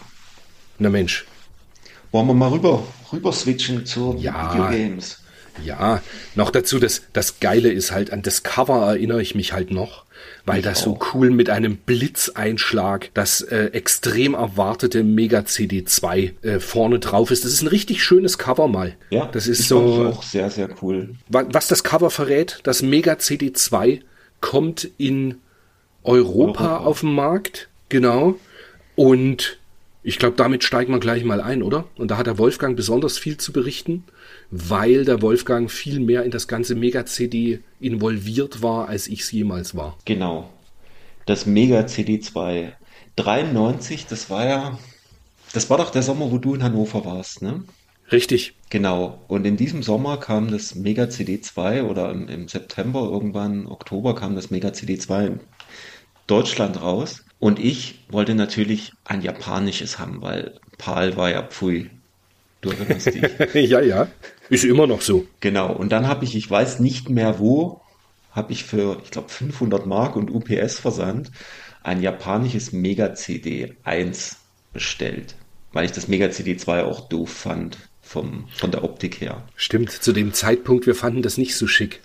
Na 0.80 0.89
Mensch, 0.89 1.26
Wollen 2.12 2.28
wir 2.28 2.34
mal 2.36 2.49
rüber, 2.49 2.84
rüber 3.12 3.34
switchen 3.34 3.86
zu 3.86 4.16
Ja. 4.20 4.54
Videogames? 4.54 5.23
Ja, 5.64 6.01
noch 6.36 6.49
dazu, 6.51 6.80
das, 6.80 7.04
das 7.14 7.39
Geile 7.39 7.72
ist 7.72 7.91
halt, 7.91 8.12
an 8.12 8.22
das 8.22 8.43
Cover 8.43 8.88
erinnere 8.88 9.22
ich 9.22 9.36
mich 9.36 9.54
halt 9.54 9.72
noch, 9.72 10.06
weil 10.45 10.60
Ich 10.60 10.64
das 10.66 10.82
so 10.82 10.95
auch. 10.97 11.14
cool 11.14 11.30
mit 11.30 11.49
einem 11.49 11.78
Blitzeinschlag, 11.78 13.10
das 13.14 13.41
äh, 13.41 13.66
extrem 13.74 14.34
erwartete 14.34 15.04
Mega 15.04 15.45
CD 15.45 15.84
2 15.86 16.34
äh, 16.41 16.60
vorne 16.60 16.99
drauf 16.99 17.32
ist. 17.32 17.45
Das 17.45 17.54
ist 17.54 17.62
ein 17.62 17.68
richtig 17.68 18.04
schönes 18.04 18.38
Cover 18.38 18.68
mal. 18.68 18.95
Ja, 19.10 19.26
das 19.32 19.47
ist 19.47 19.68
so. 19.68 20.08
auch 20.08 20.24
sehr, 20.24 20.49
sehr 20.49 20.70
cool. 20.82 21.16
Wa- 21.30 21.45
Was 21.51 21.68
das 21.68 21.84
Cover 21.84 22.10
verrät, 22.10 22.60
das 22.64 22.82
Mega 22.82 23.20
CD 23.20 23.54
2 23.54 24.01
kommt 24.41 24.89
in 24.97 25.36
Europa, 26.04 26.64
Europa. 26.64 26.78
auf 26.86 26.99
den 27.01 27.14
Markt, 27.16 27.70
genau. 27.89 28.36
Und 28.95 29.58
ich 30.04 30.20
glaube, 30.20 30.36
damit 30.36 30.64
steigen 30.64 30.91
wir 30.93 30.99
gleich 30.99 31.24
mal 31.24 31.39
ein, 31.41 31.64
oder? 31.64 31.86
Und 31.97 32.12
da 32.12 32.18
hat 32.18 32.28
der 32.28 32.38
Wolfgang 32.38 32.76
besonders 32.76 33.18
viel 33.18 33.38
zu 33.38 33.54
berichten, 33.54 34.04
weil 34.56 35.04
der 35.04 35.24
Wolfgang 35.24 35.72
viel 35.72 35.99
mehr 35.99 36.24
in 36.24 36.30
das 36.30 36.47
ganze 36.47 36.76
Mega 36.76 37.08
CD 37.08 37.62
involviert 37.80 38.62
war, 38.62 38.88
als 38.88 39.08
ich 39.08 39.22
es 39.22 39.32
jemals 39.32 39.76
war. 39.76 39.97
Genau. 40.06 40.47
Das 41.26 41.47
Mega 41.47 41.80
CD2 41.80 42.74
93, 43.16 44.06
das 44.06 44.30
war 44.30 44.45
ja, 44.45 44.80
das 45.54 45.72
war 45.72 45.78
doch 45.80 45.89
der 45.89 46.04
Sommer, 46.04 46.30
wo 46.30 46.38
du 46.38 46.54
in 46.54 46.62
Hannover 46.62 47.04
warst, 47.04 47.41
ne? 47.41 47.64
Richtig. 48.12 48.54
Genau. 48.70 49.24
Und 49.28 49.45
in 49.45 49.58
diesem 49.58 49.82
Sommer 49.82 50.18
kam 50.18 50.51
das 50.51 50.76
Mega 50.76 51.06
CD2 51.06 51.84
oder 51.84 52.12
im, 52.12 52.28
im 52.28 52.47
September, 52.47 53.10
irgendwann 53.12 53.66
Oktober 53.66 54.14
kam 54.14 54.36
das 54.36 54.51
Mega 54.51 54.70
CD2 54.70 55.26
in 55.26 55.39
Deutschland 56.28 56.80
raus. 56.80 57.26
Und 57.39 57.58
ich 57.58 58.06
wollte 58.10 58.36
natürlich 58.36 58.93
ein 59.04 59.24
japanisches 59.24 59.97
haben, 59.97 60.22
weil 60.22 60.60
PAL 60.78 61.18
war 61.18 61.32
ja 61.32 61.41
Pfui. 61.41 61.89
Du 62.62 62.70
erinnerst 62.70 63.08
dich. 63.08 63.24
ja, 63.70 63.82
ja. 63.82 64.08
Ist 64.50 64.64
immer 64.66 64.88
noch 64.88 65.02
so. 65.02 65.26
Genau, 65.39 65.72
und 65.74 65.91
dann 65.91 66.08
habe 66.08 66.26
ich, 66.26 66.36
ich 66.36 66.50
weiß 66.50 66.80
nicht 66.80 67.10
mehr 67.10 67.39
wo, 67.39 67.82
habe 68.32 68.52
ich 68.52 68.64
für, 68.64 68.98
ich 69.04 69.12
glaube, 69.12 69.30
500 69.30 69.86
Mark 69.86 70.16
und 70.16 70.32
UPS 70.32 70.80
versandt 70.80 71.32
ein 71.84 72.02
japanisches 72.02 72.72
Mega 72.72 73.14
CD 73.14 73.76
1 73.84 74.38
bestellt, 74.74 75.36
weil 75.72 75.86
ich 75.86 75.91
das 75.91 76.08
Mega 76.08 76.32
CD 76.32 76.58
2 76.58 76.84
auch 76.84 77.08
doof 77.10 77.30
fand 77.30 77.78
vom, 78.02 78.48
von 78.56 78.72
der 78.72 78.84
Optik 78.84 79.22
her. 79.22 79.44
Stimmt, 79.56 79.91
zu 79.91 80.12
dem 80.14 80.34
Zeitpunkt, 80.34 80.88
wir 80.88 80.96
fanden 80.96 81.22
das 81.22 81.38
nicht 81.38 81.56
so 81.56 81.68
schick. 81.68 82.02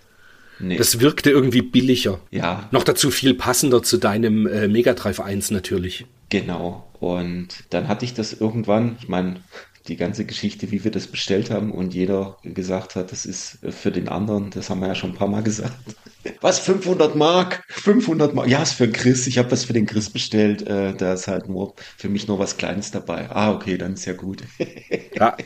Nee, 0.60 0.76
Das 0.76 0.98
wirkte 1.00 1.30
irgendwie 1.30 1.62
billiger. 1.62 2.18
ja, 2.30 2.68
Noch 2.72 2.82
dazu 2.82 3.10
viel 3.12 3.34
passender 3.34 3.82
zu 3.82 3.96
deinem 3.96 4.46
äh, 4.48 4.66
Mega 4.68 4.92
Drive 4.94 5.20
1 5.20 5.50
natürlich. 5.50 6.06
genau. 6.28 6.84
Und 7.00 7.62
dann 7.70 7.86
hatte 7.86 8.04
ich 8.04 8.12
das 8.14 8.32
irgendwann, 8.32 8.96
ich 9.00 9.06
meine, 9.08 9.36
die 9.88 9.96
ganze 9.96 10.24
Geschichte, 10.24 10.70
wie 10.70 10.84
wir 10.84 10.90
das 10.90 11.06
bestellt 11.06 11.50
haben 11.50 11.72
und 11.72 11.94
jeder 11.94 12.36
gesagt 12.42 12.94
hat, 12.96 13.10
das 13.12 13.24
ist 13.24 13.58
für 13.70 13.90
den 13.90 14.08
anderen, 14.08 14.50
das 14.50 14.70
haben 14.70 14.80
wir 14.80 14.88
ja 14.88 14.94
schon 14.94 15.10
ein 15.10 15.16
paar 15.16 15.28
Mal 15.28 15.42
gesagt. 15.42 15.74
Was, 16.40 16.58
500 16.58 17.16
Mark? 17.16 17.64
500 17.68 18.34
Mark? 18.34 18.48
Ja, 18.48 18.62
ist 18.62 18.74
für 18.74 18.90
Chris. 18.90 19.26
Ich 19.26 19.38
habe 19.38 19.50
was 19.50 19.64
für 19.64 19.72
den 19.72 19.86
Chris 19.86 20.10
bestellt. 20.10 20.66
Äh, 20.66 20.94
da 20.94 21.14
ist 21.14 21.26
halt 21.26 21.48
nur 21.48 21.74
für 21.96 22.08
mich 22.08 22.28
nur 22.28 22.38
was 22.38 22.56
Kleines 22.56 22.90
dabei. 22.90 23.30
Ah, 23.30 23.52
okay, 23.52 23.78
dann 23.78 23.94
ist 23.94 24.04
ja 24.04 24.12
gut. 24.12 24.42
Ja, 25.14 25.36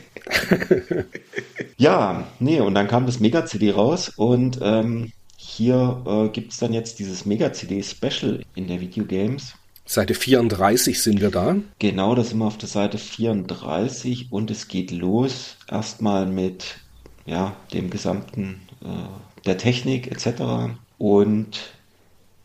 ja, 1.77 2.27
nee, 2.39 2.59
und 2.59 2.73
dann 2.75 2.87
kam 2.87 3.05
das 3.05 3.19
Mega-CD 3.19 3.71
raus 3.71 4.09
und 4.09 4.59
ähm, 4.61 5.11
hier 5.37 6.03
äh, 6.05 6.29
gibt's 6.29 6.57
dann 6.57 6.73
jetzt 6.73 6.99
dieses 6.99 7.25
Mega-CD-Special 7.25 8.43
in 8.55 8.67
der 8.67 8.81
Videogames. 8.81 9.53
Seite 9.85 10.13
34 10.13 11.01
sind 11.01 11.21
wir 11.21 11.29
da. 11.29 11.55
Genau, 11.79 12.15
da 12.15 12.23
sind 12.23 12.39
wir 12.39 12.45
auf 12.45 12.57
der 12.57 12.69
Seite 12.69 12.97
34 12.97 14.31
und 14.31 14.49
es 14.49 14.67
geht 14.67 14.91
los 14.91 15.57
erstmal 15.69 16.25
mit 16.25 16.77
ja, 17.25 17.55
dem 17.73 17.89
gesamten 17.89 18.61
äh, 18.81 19.41
der 19.45 19.57
Technik 19.57 20.07
etc. 20.11 20.75
Und 20.97 21.73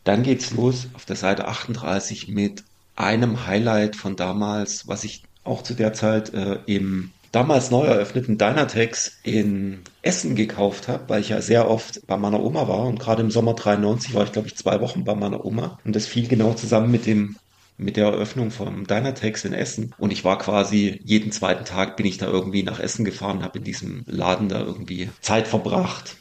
dann 0.03 0.23
geht's 0.23 0.51
los 0.51 0.87
auf 0.93 1.05
der 1.05 1.15
Seite 1.15 1.47
38 1.47 2.27
mit 2.27 2.63
einem 2.95 3.45
Highlight 3.45 3.95
von 3.95 4.15
damals, 4.15 4.87
was 4.87 5.03
ich 5.03 5.23
auch 5.43 5.63
zu 5.63 5.73
der 5.73 5.93
Zeit 5.93 6.33
äh, 6.33 6.59
im 6.65 7.11
damals 7.31 7.71
neu 7.71 7.85
eröffneten 7.85 8.37
Dynatex 8.37 9.19
in 9.23 9.79
Essen 10.01 10.35
gekauft 10.35 10.87
habe, 10.87 11.03
weil 11.07 11.21
ich 11.21 11.29
ja 11.29 11.41
sehr 11.41 11.69
oft 11.69 12.05
bei 12.07 12.17
meiner 12.17 12.41
Oma 12.41 12.67
war 12.67 12.85
und 12.85 12.99
gerade 12.99 13.21
im 13.21 13.31
Sommer 13.31 13.53
93 13.53 14.13
war 14.13 14.23
ich 14.23 14.31
glaube 14.31 14.47
ich 14.47 14.55
zwei 14.55 14.81
Wochen 14.81 15.03
bei 15.03 15.15
meiner 15.15 15.45
Oma. 15.45 15.79
Und 15.85 15.95
das 15.95 16.07
fiel 16.07 16.27
genau 16.27 16.53
zusammen 16.53 16.91
mit 16.91 17.05
dem 17.05 17.37
mit 17.77 17.95
der 17.95 18.07
Eröffnung 18.07 18.51
vom 18.51 18.85
Dynatex 18.85 19.45
in 19.45 19.53
Essen. 19.53 19.95
Und 19.97 20.11
ich 20.11 20.25
war 20.25 20.37
quasi 20.37 20.99
jeden 21.05 21.31
zweiten 21.31 21.63
Tag 21.63 21.95
bin 21.95 22.05
ich 22.05 22.17
da 22.17 22.27
irgendwie 22.27 22.61
nach 22.61 22.79
Essen 22.79 23.05
gefahren, 23.05 23.41
habe 23.41 23.59
in 23.59 23.63
diesem 23.63 24.03
Laden 24.05 24.49
da 24.49 24.59
irgendwie 24.59 25.09
Zeit 25.21 25.47
verbracht. 25.47 26.17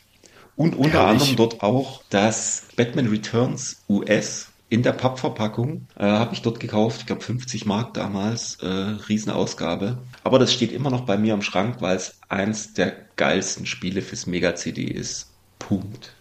Und 0.55 0.77
unter 0.77 1.05
Herrlich. 1.05 1.23
anderem 1.23 1.37
dort 1.37 1.63
auch 1.63 2.03
das 2.11 2.67
Batman 2.77 3.09
Returns 3.09 3.83
US 3.89 4.49
in 4.69 4.83
der 4.83 4.93
Pappverpackung. 4.93 5.87
Äh, 5.97 6.05
Habe 6.05 6.35
ich 6.35 6.43
dort 6.43 6.61
gekauft, 6.61 7.01
ich 7.01 7.07
glaube 7.07 7.23
50 7.23 7.67
Mark 7.67 7.95
damals, 7.95 8.59
äh, 8.63 8.67
Riesenausgabe. 8.67 9.99
Aber 10.25 10.39
das 10.39 10.53
steht 10.53 10.73
immer 10.73 10.91
noch 10.91 11.03
bei 11.03 11.17
mir 11.17 11.35
am 11.35 11.43
Schrank, 11.43 11.77
weil 11.81 11.97
es 11.97 12.19
eins 12.29 12.75
der 12.75 12.95
geilsten 13.17 13.67
Spiele 13.67 14.03
fürs 14.03 14.27
Mega-CD 14.27 14.85
ist. 14.85 15.31
Punkt. 15.59 16.13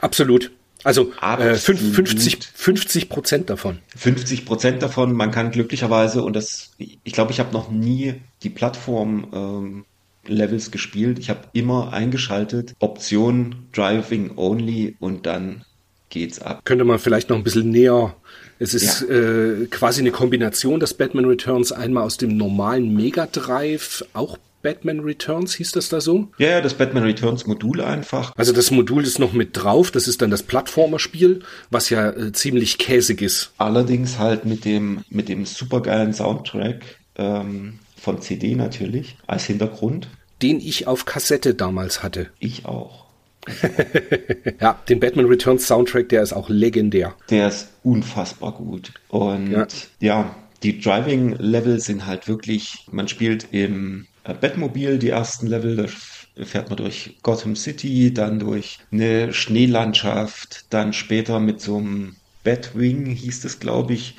Absolut. 0.00 0.50
Also 0.84 1.12
äh, 1.20 1.50
Absolut. 1.50 1.80
50, 1.80 2.38
50 2.54 3.08
Prozent 3.08 3.50
davon. 3.50 3.78
50 3.96 4.46
Prozent 4.46 4.82
davon, 4.82 5.12
man 5.12 5.32
kann 5.32 5.50
glücklicherweise, 5.50 6.22
und 6.22 6.36
das, 6.36 6.70
ich 6.78 7.12
glaube, 7.12 7.32
ich 7.32 7.40
habe 7.40 7.52
noch 7.52 7.70
nie 7.70 8.14
die 8.42 8.50
Plattform 8.50 9.26
ähm, 9.32 9.84
Levels 10.28 10.70
gespielt. 10.70 11.18
Ich 11.18 11.30
habe 11.30 11.40
immer 11.52 11.92
eingeschaltet, 11.92 12.74
Option 12.78 13.66
Driving 13.72 14.36
Only 14.36 14.96
und 15.00 15.26
dann 15.26 15.64
geht's 16.08 16.40
ab. 16.40 16.62
Könnte 16.64 16.84
man 16.84 16.98
vielleicht 16.98 17.30
noch 17.30 17.36
ein 17.36 17.44
bisschen 17.44 17.70
näher. 17.70 18.14
Es 18.58 18.74
ist 18.74 19.06
ja. 19.08 19.14
äh, 19.14 19.66
quasi 19.66 20.00
eine 20.00 20.10
Kombination 20.10 20.80
des 20.80 20.94
Batman 20.94 21.26
Returns 21.26 21.70
einmal 21.72 22.04
aus 22.04 22.16
dem 22.16 22.36
normalen 22.36 22.94
Mega 22.94 23.26
Drive, 23.26 24.04
auch 24.14 24.36
Batman 24.62 25.00
Returns, 25.00 25.54
hieß 25.54 25.72
das 25.72 25.88
da 25.88 26.00
so? 26.00 26.28
Ja, 26.38 26.48
ja, 26.48 26.60
das 26.60 26.74
Batman 26.74 27.04
Returns 27.04 27.46
Modul 27.46 27.80
einfach. 27.80 28.32
Also 28.36 28.52
das 28.52 28.70
Modul 28.70 29.04
ist 29.04 29.18
noch 29.18 29.32
mit 29.32 29.50
drauf, 29.52 29.90
das 29.90 30.08
ist 30.08 30.20
dann 30.20 30.30
das 30.30 30.42
Plattformerspiel, 30.42 31.40
was 31.70 31.90
ja 31.90 32.10
äh, 32.10 32.32
ziemlich 32.32 32.78
käsig 32.78 33.22
ist. 33.22 33.52
Allerdings 33.58 34.18
halt 34.18 34.44
mit 34.44 34.64
dem, 34.64 35.04
mit 35.10 35.28
dem 35.28 35.46
supergeilen 35.46 36.12
Soundtrack 36.12 36.84
ähm, 37.16 37.78
von 37.96 38.20
CD 38.20 38.56
natürlich 38.56 39.16
als 39.26 39.44
Hintergrund. 39.44 40.08
Den 40.42 40.60
ich 40.60 40.86
auf 40.86 41.04
Kassette 41.04 41.54
damals 41.54 42.02
hatte. 42.02 42.30
Ich 42.40 42.64
auch. 42.64 43.07
ja, 44.60 44.78
den 44.88 45.00
Batman 45.00 45.26
Returns 45.26 45.66
Soundtrack, 45.66 46.08
der 46.08 46.22
ist 46.22 46.32
auch 46.32 46.48
legendär. 46.48 47.14
Der 47.30 47.48
ist 47.48 47.68
unfassbar 47.82 48.52
gut. 48.52 48.92
Und 49.08 49.50
ja, 49.50 49.66
ja 50.00 50.34
die 50.62 50.80
Driving-Level 50.80 51.80
sind 51.80 52.06
halt 52.06 52.28
wirklich, 52.28 52.86
man 52.90 53.08
spielt 53.08 53.48
im 53.52 54.06
äh, 54.24 54.34
Batmobil 54.34 54.98
die 54.98 55.10
ersten 55.10 55.46
Level, 55.46 55.76
da 55.76 56.44
fährt 56.44 56.68
man 56.68 56.76
durch 56.76 57.16
Gotham 57.22 57.56
City, 57.56 58.12
dann 58.12 58.38
durch 58.38 58.78
eine 58.90 59.32
Schneelandschaft, 59.32 60.66
dann 60.70 60.92
später 60.92 61.40
mit 61.40 61.60
so 61.60 61.78
einem 61.78 62.16
Batwing, 62.44 63.06
hieß 63.06 63.44
es, 63.44 63.60
glaube 63.60 63.94
ich, 63.94 64.16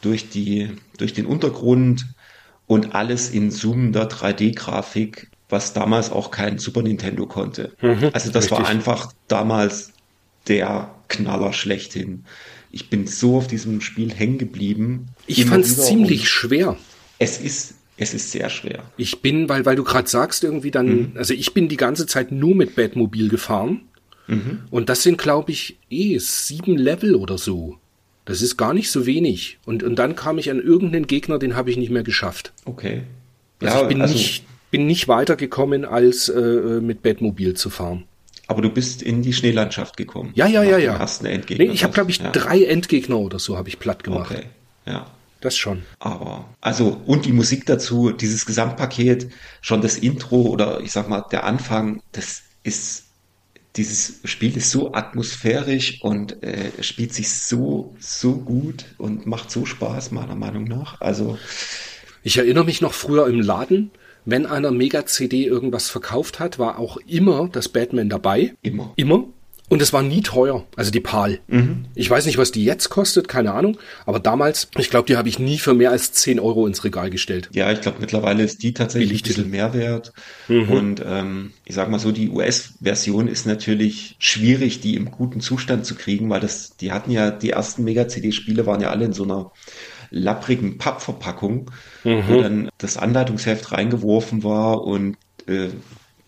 durch, 0.00 0.28
die, 0.28 0.70
durch 0.98 1.12
den 1.12 1.26
Untergrund 1.26 2.06
und 2.66 2.94
alles 2.94 3.30
in 3.30 3.50
zoomender 3.50 4.08
3D-Grafik, 4.08 5.28
was 5.52 5.72
damals 5.72 6.10
auch 6.10 6.30
kein 6.30 6.58
Super 6.58 6.82
Nintendo 6.82 7.26
konnte. 7.26 7.72
Mhm, 7.80 8.10
also 8.12 8.32
das 8.32 8.44
richtig. 8.44 8.50
war 8.50 8.66
einfach 8.66 9.12
damals 9.28 9.92
der 10.48 10.94
Knaller 11.08 11.52
schlechthin. 11.52 12.24
Ich 12.70 12.88
bin 12.88 13.06
so 13.06 13.36
auf 13.36 13.46
diesem 13.46 13.80
Spiel 13.80 14.12
hängen 14.12 14.38
geblieben. 14.38 15.08
Ich 15.26 15.44
fand 15.44 15.64
es 15.64 15.76
ziemlich 15.86 16.28
schwer. 16.28 16.76
Es 17.18 17.38
ist 17.38 17.74
es 17.98 18.14
ist 18.14 18.32
sehr 18.32 18.48
schwer. 18.48 18.82
Ich 18.96 19.20
bin, 19.20 19.48
weil, 19.48 19.64
weil 19.64 19.76
du 19.76 19.84
gerade 19.84 20.08
sagst, 20.08 20.42
irgendwie 20.42 20.70
dann, 20.70 20.86
mhm. 20.86 21.12
also 21.14 21.34
ich 21.34 21.54
bin 21.54 21.68
die 21.68 21.76
ganze 21.76 22.06
Zeit 22.06 22.32
nur 22.32 22.54
mit 22.54 22.74
Batmobil 22.74 23.28
gefahren. 23.28 23.82
Mhm. 24.26 24.60
Und 24.70 24.88
das 24.88 25.02
sind, 25.02 25.18
glaube 25.18 25.52
ich, 25.52 25.78
eh 25.90 26.18
sieben 26.18 26.76
Level 26.76 27.14
oder 27.14 27.38
so. 27.38 27.76
Das 28.24 28.40
ist 28.40 28.56
gar 28.56 28.72
nicht 28.72 28.90
so 28.90 29.04
wenig. 29.04 29.58
Und, 29.66 29.82
und 29.82 29.96
dann 29.96 30.16
kam 30.16 30.38
ich 30.38 30.50
an 30.50 30.60
irgendeinen 30.60 31.06
Gegner, 31.06 31.38
den 31.38 31.54
habe 31.54 31.70
ich 31.70 31.76
nicht 31.76 31.90
mehr 31.90 32.02
geschafft. 32.02 32.52
Okay. 32.64 33.02
Also 33.60 33.76
ja, 33.76 33.82
ich 33.82 33.88
bin, 33.88 34.00
also, 34.00 34.14
nicht, 34.14 34.44
bin 34.72 34.86
nicht 34.86 35.06
weitergekommen, 35.06 35.84
als 35.84 36.28
äh, 36.28 36.80
mit 36.80 37.02
Batmobil 37.02 37.54
zu 37.54 37.70
fahren. 37.70 38.04
Aber 38.48 38.62
du 38.62 38.70
bist 38.70 39.02
in 39.02 39.22
die 39.22 39.32
Schneelandschaft 39.32 39.96
gekommen. 39.96 40.32
Ja, 40.34 40.46
ja, 40.46 40.64
ja, 40.64 40.78
ja. 40.78 40.98
Hast 40.98 41.24
einen 41.24 41.34
Endgegner. 41.34 41.66
Nee, 41.66 41.70
ich 41.70 41.84
habe, 41.84 41.92
glaube 41.92 42.10
ich, 42.10 42.18
ja. 42.18 42.30
drei 42.30 42.64
Endgegner 42.64 43.18
oder 43.18 43.38
so 43.38 43.56
habe 43.56 43.68
ich 43.68 43.78
platt 43.78 44.02
gemacht. 44.02 44.32
Okay. 44.32 44.46
Ja. 44.84 45.06
Das 45.40 45.56
schon. 45.56 45.82
Aber, 45.98 46.48
also, 46.60 47.00
und 47.04 47.24
die 47.24 47.32
Musik 47.32 47.66
dazu, 47.66 48.12
dieses 48.12 48.46
Gesamtpaket, 48.46 49.30
schon 49.60 49.80
das 49.80 49.96
Intro 49.96 50.42
oder 50.42 50.80
ich 50.80 50.92
sag 50.92 51.08
mal, 51.08 51.24
der 51.32 51.44
Anfang, 51.44 52.00
das 52.12 52.42
ist, 52.62 53.06
dieses 53.74 54.20
Spiel 54.24 54.56
ist 54.56 54.70
so 54.70 54.94
atmosphärisch 54.94 56.00
und 56.02 56.42
äh, 56.44 56.70
spielt 56.80 57.12
sich 57.12 57.28
so, 57.30 57.96
so 57.98 58.36
gut 58.36 58.84
und 58.98 59.26
macht 59.26 59.50
so 59.50 59.66
Spaß, 59.66 60.12
meiner 60.12 60.36
Meinung 60.36 60.64
nach. 60.64 61.00
Also. 61.00 61.38
Ich 62.22 62.38
erinnere 62.38 62.64
mich 62.64 62.80
noch 62.80 62.92
früher 62.92 63.26
im 63.26 63.40
Laden, 63.40 63.90
wenn 64.24 64.46
einer 64.46 64.70
Mega-CD 64.70 65.44
irgendwas 65.44 65.90
verkauft 65.90 66.40
hat, 66.40 66.58
war 66.58 66.78
auch 66.78 66.96
immer 67.06 67.48
das 67.50 67.68
Batman 67.68 68.08
dabei. 68.08 68.54
Immer. 68.62 68.92
Immer. 68.96 69.26
Und 69.72 69.80
es 69.80 69.94
war 69.94 70.02
nie 70.02 70.20
teuer, 70.20 70.66
also 70.76 70.90
die 70.90 71.00
PAL. 71.00 71.38
Mhm. 71.46 71.86
Ich 71.94 72.10
weiß 72.10 72.26
nicht, 72.26 72.36
was 72.36 72.52
die 72.52 72.62
jetzt 72.62 72.90
kostet, 72.90 73.26
keine 73.26 73.54
Ahnung. 73.54 73.78
Aber 74.04 74.20
damals, 74.20 74.68
ich 74.76 74.90
glaube, 74.90 75.06
die 75.06 75.16
habe 75.16 75.30
ich 75.30 75.38
nie 75.38 75.56
für 75.56 75.72
mehr 75.72 75.90
als 75.90 76.12
10 76.12 76.40
Euro 76.40 76.66
ins 76.66 76.84
Regal 76.84 77.08
gestellt. 77.08 77.48
Ja, 77.54 77.72
ich 77.72 77.80
glaube, 77.80 77.96
mittlerweile 77.98 78.42
ist 78.42 78.62
die 78.62 78.74
tatsächlich 78.74 79.22
ein 79.22 79.28
bisschen 79.28 79.50
mehr 79.50 79.72
wert. 79.72 80.12
Mhm. 80.48 80.68
Und 80.68 81.02
ähm, 81.06 81.52
ich 81.64 81.74
sag 81.74 81.88
mal 81.88 81.98
so, 81.98 82.12
die 82.12 82.28
US-Version 82.28 83.28
ist 83.28 83.46
natürlich 83.46 84.16
schwierig, 84.18 84.80
die 84.80 84.94
im 84.94 85.10
guten 85.10 85.40
Zustand 85.40 85.86
zu 85.86 85.94
kriegen, 85.94 86.28
weil 86.28 86.40
das, 86.40 86.76
die 86.76 86.92
hatten 86.92 87.10
ja, 87.10 87.30
die 87.30 87.50
ersten 87.50 87.82
Mega-CD-Spiele 87.84 88.66
waren 88.66 88.82
ja 88.82 88.90
alle 88.90 89.06
in 89.06 89.14
so 89.14 89.24
einer 89.24 89.52
lapprigen 90.12 90.78
Pappverpackung, 90.78 91.70
mhm. 92.04 92.22
wo 92.28 92.40
dann 92.40 92.68
das 92.78 92.96
Anleitungsheft 92.96 93.72
reingeworfen 93.72 94.44
war 94.44 94.84
und 94.84 95.16
äh, 95.46 95.68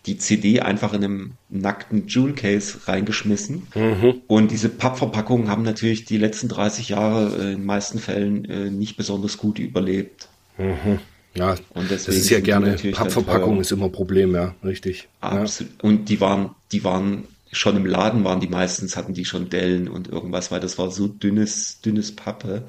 die 0.06 0.18
CD 0.18 0.60
einfach 0.60 0.92
in 0.92 1.04
einem 1.04 1.32
nackten 1.48 2.08
Jewel 2.08 2.34
Case 2.34 2.78
reingeschmissen. 2.86 3.66
Mhm. 3.74 4.22
Und 4.26 4.50
diese 4.50 4.68
Pappverpackungen 4.68 5.48
haben 5.48 5.62
natürlich 5.62 6.04
die 6.04 6.18
letzten 6.18 6.48
30 6.48 6.90
Jahre 6.90 7.36
äh, 7.36 7.52
in 7.52 7.58
den 7.58 7.64
meisten 7.64 7.98
Fällen 7.98 8.44
äh, 8.44 8.70
nicht 8.70 8.96
besonders 8.96 9.38
gut 9.38 9.58
überlebt. 9.58 10.28
Mhm. 10.58 10.98
Ja, 11.34 11.56
und 11.70 11.90
das 11.90 12.06
ist 12.06 12.30
ja 12.30 12.40
gerne, 12.40 12.76
Pappverpackung 12.92 13.60
ist 13.60 13.72
immer 13.72 13.86
ein 13.86 13.92
Problem, 13.92 14.34
ja, 14.34 14.54
richtig. 14.62 15.08
Absolut. 15.20 15.72
Ja. 15.72 15.88
Und 15.88 16.08
die 16.08 16.20
waren, 16.20 16.50
die 16.70 16.84
waren 16.84 17.24
schon 17.50 17.76
im 17.76 17.86
Laden 17.86 18.24
waren 18.24 18.40
die 18.40 18.48
meistens, 18.48 18.96
hatten 18.96 19.14
die 19.14 19.24
schon 19.24 19.48
Dellen 19.48 19.88
und 19.88 20.08
irgendwas, 20.08 20.50
weil 20.50 20.60
das 20.60 20.78
war 20.78 20.90
so 20.90 21.08
dünnes, 21.08 21.80
dünnes 21.80 22.14
Pappe. 22.14 22.64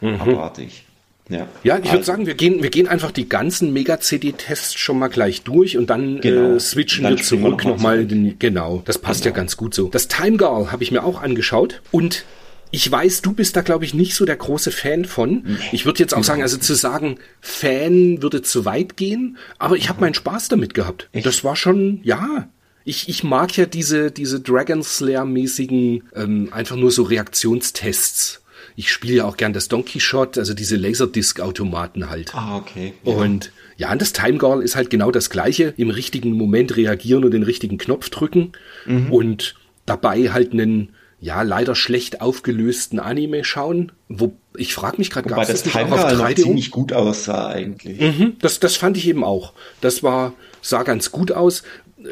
Mhm. 0.00 0.20
Abartig. 0.20 0.84
Ja, 1.28 1.46
ja 1.62 1.76
ich 1.76 1.84
also. 1.84 1.92
würde 1.92 2.04
sagen, 2.04 2.26
wir 2.26 2.34
gehen, 2.34 2.62
wir 2.62 2.70
gehen 2.70 2.88
einfach 2.88 3.10
die 3.10 3.28
ganzen 3.28 3.72
Mega-CD-Tests 3.72 4.74
schon 4.74 4.98
mal 4.98 5.08
gleich 5.08 5.42
durch 5.42 5.76
und 5.76 5.90
dann 5.90 6.20
genau. 6.20 6.56
äh, 6.56 6.60
switchen 6.60 7.04
dann 7.04 7.16
wir 7.16 7.22
zurück 7.22 7.64
nochmal. 7.64 8.04
Noch 8.04 8.34
genau, 8.38 8.82
das 8.84 8.98
passt 8.98 9.22
genau. 9.22 9.34
ja 9.34 9.36
ganz 9.36 9.56
gut 9.56 9.74
so. 9.74 9.88
Das 9.88 10.08
Time 10.08 10.36
Girl 10.36 10.72
habe 10.72 10.82
ich 10.82 10.90
mir 10.90 11.04
auch 11.04 11.20
angeschaut 11.20 11.82
und 11.90 12.24
ich 12.70 12.90
weiß, 12.90 13.22
du 13.22 13.32
bist 13.32 13.56
da, 13.56 13.62
glaube 13.62 13.86
ich, 13.86 13.94
nicht 13.94 14.14
so 14.14 14.26
der 14.26 14.36
große 14.36 14.70
Fan 14.70 15.06
von. 15.06 15.42
Nee, 15.44 15.56
ich 15.72 15.86
würde 15.86 16.00
jetzt 16.00 16.14
auch 16.14 16.24
sagen, 16.24 16.42
also 16.42 16.58
zu 16.58 16.74
sagen, 16.74 17.18
Fan 17.40 18.20
würde 18.22 18.42
zu 18.42 18.66
weit 18.66 18.96
gehen, 18.96 19.38
aber 19.58 19.76
ich 19.76 19.88
habe 19.88 20.02
meinen 20.02 20.14
Spaß 20.14 20.48
damit 20.48 20.74
gehabt. 20.74 21.08
Echt? 21.12 21.24
Das 21.24 21.44
war 21.44 21.56
schon, 21.56 22.00
ja. 22.02 22.48
Ich, 22.84 23.08
ich 23.08 23.24
mag 23.24 23.56
ja 23.56 23.66
diese, 23.66 24.10
diese 24.10 24.40
Dragon 24.40 24.82
Slayer-mäßigen, 24.82 26.04
ähm, 26.14 26.48
einfach 26.52 26.76
nur 26.76 26.90
so 26.90 27.02
Reaktionstests 27.02 28.42
ich 28.78 28.92
spiele 28.92 29.16
ja 29.16 29.24
auch 29.24 29.36
gern 29.36 29.52
das 29.52 29.66
Donkey 29.66 29.98
Shot, 29.98 30.38
also 30.38 30.54
diese 30.54 30.76
Laserdisc-Automaten 30.76 32.08
halt. 32.10 32.32
Ah, 32.32 32.58
okay. 32.58 32.94
Ja. 33.02 33.12
Und 33.14 33.50
ja, 33.76 33.90
und 33.90 34.00
das 34.00 34.12
Time 34.12 34.38
Girl 34.38 34.62
ist 34.62 34.76
halt 34.76 34.88
genau 34.88 35.10
das 35.10 35.30
gleiche. 35.30 35.74
Im 35.76 35.90
richtigen 35.90 36.30
Moment 36.30 36.76
reagieren 36.76 37.24
und 37.24 37.32
den 37.32 37.42
richtigen 37.42 37.76
Knopf 37.76 38.08
drücken 38.08 38.52
mhm. 38.86 39.12
und 39.12 39.56
dabei 39.84 40.30
halt 40.30 40.52
einen 40.52 40.94
ja 41.20 41.42
leider 41.42 41.74
schlecht 41.74 42.20
aufgelösten 42.20 43.00
Anime 43.00 43.42
schauen. 43.42 43.90
Wo 44.08 44.36
ich 44.56 44.74
frage 44.74 44.98
mich 44.98 45.10
gerade, 45.10 45.28
gab 45.28 45.42
es 45.42 45.48
das, 45.48 45.64
das 45.64 45.72
Time 45.72 45.88
Girl 45.88 46.16
noch 46.16 46.34
ziemlich 46.36 46.70
gut 46.70 46.92
aussah 46.92 47.48
eigentlich. 47.48 48.00
Mhm, 48.00 48.36
das 48.40 48.60
das 48.60 48.76
fand 48.76 48.96
ich 48.96 49.08
eben 49.08 49.24
auch. 49.24 49.54
Das 49.80 50.04
war 50.04 50.34
sah 50.62 50.84
ganz 50.84 51.10
gut 51.10 51.32
aus 51.32 51.64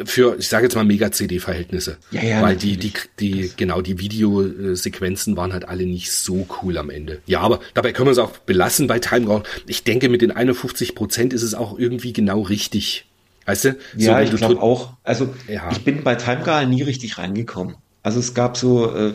für, 0.05 0.37
ich 0.39 0.49
sage 0.49 0.64
jetzt 0.64 0.74
mal 0.74 0.84
Mega-CD-Verhältnisse. 0.84 1.99
Ja, 2.11 2.22
ja, 2.22 2.43
Weil 2.43 2.57
die, 2.57 2.76
die, 2.76 2.93
die, 3.20 3.53
genau, 3.57 3.80
die 3.80 3.99
Videosequenzen 3.99 5.37
waren 5.37 5.53
halt 5.53 5.68
alle 5.68 5.87
nicht 5.87 6.12
so 6.12 6.47
cool 6.62 6.76
am 6.78 6.91
Ende. 6.91 7.20
Ja, 7.26 7.41
aber 7.41 7.61
dabei 7.74 7.93
können 7.93 8.09
wir 8.09 8.12
es 8.12 8.18
auch 8.18 8.37
belassen 8.39 8.89
bei 8.89 8.99
Time 8.99 9.26
Girl. 9.26 9.43
Ich 9.66 9.84
denke, 9.84 10.09
mit 10.09 10.22
den 10.22 10.32
51 10.32 10.95
Prozent 10.95 11.32
ist 11.32 11.43
es 11.43 11.55
auch 11.55 11.78
irgendwie 11.78 12.12
genau 12.12 12.43
richtig. 12.43 13.07
Weißt 13.45 13.64
du? 13.64 13.76
Ja, 13.97 14.26
so, 14.26 14.34
ich 14.34 14.41
glaube 14.41 14.61
auch. 14.61 14.95
Also, 15.05 15.34
ja. 15.49 15.70
ich 15.70 15.84
bin 15.84 16.03
bei 16.03 16.16
Time 16.16 16.43
Girl 16.43 16.66
nie 16.66 16.82
richtig 16.82 17.18
reingekommen. 17.18 17.76
Also, 18.03 18.18
es 18.18 18.34
gab 18.34 18.57
so, 18.57 18.93
äh, 18.93 19.12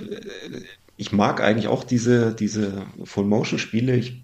ich 0.95 1.11
mag 1.11 1.41
eigentlich 1.41 1.67
auch 1.67 1.83
diese, 1.83 2.33
diese 2.33 2.85
Full-Motion-Spiele. 3.03 3.95
Ich 3.95 4.23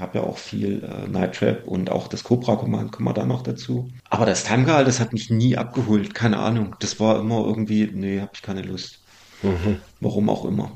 habe 0.00 0.18
ja 0.18 0.24
auch 0.24 0.38
viel 0.38 0.82
äh, 0.82 1.08
Night 1.08 1.36
Trap 1.36 1.66
und 1.66 1.90
auch 1.90 2.08
das 2.08 2.24
Cobra 2.24 2.56
Command 2.56 2.92
kommen 2.92 3.08
wir 3.08 3.14
da 3.14 3.26
noch 3.26 3.42
dazu. 3.42 3.88
Aber 4.10 4.26
das 4.26 4.44
Time 4.44 4.64
Girl, 4.64 4.84
das 4.84 5.00
hat 5.00 5.12
mich 5.12 5.30
nie 5.30 5.56
abgeholt. 5.56 6.14
Keine 6.14 6.38
Ahnung. 6.38 6.76
Das 6.80 7.00
war 7.00 7.20
immer 7.20 7.44
irgendwie, 7.46 7.90
nee, 7.92 8.20
habe 8.20 8.32
ich 8.34 8.42
keine 8.42 8.62
Lust. 8.62 9.00
Mhm. 9.42 9.80
Warum 10.00 10.30
auch 10.30 10.44
immer. 10.44 10.72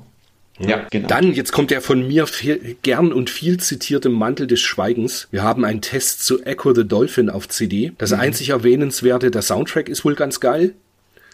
Ja, 0.58 0.86
genau. 0.90 1.08
Dann, 1.08 1.32
jetzt 1.32 1.52
kommt 1.52 1.70
der 1.70 1.80
von 1.80 2.06
mir 2.06 2.26
viel, 2.26 2.76
gern 2.82 3.12
und 3.12 3.30
viel 3.30 3.58
zitierte 3.58 4.08
Mantel 4.08 4.46
des 4.46 4.60
Schweigens. 4.60 5.28
Wir 5.30 5.42
haben 5.42 5.64
einen 5.64 5.80
Test 5.80 6.24
zu 6.24 6.42
Echo 6.44 6.74
the 6.74 6.86
Dolphin 6.86 7.30
auf 7.30 7.48
CD. 7.48 7.92
Das 7.98 8.10
mhm. 8.10 8.20
einzig 8.20 8.50
erwähnenswerte, 8.50 9.30
der 9.30 9.42
Soundtrack 9.42 9.88
ist 9.88 10.04
wohl 10.04 10.14
ganz 10.14 10.40
geil. 10.40 10.74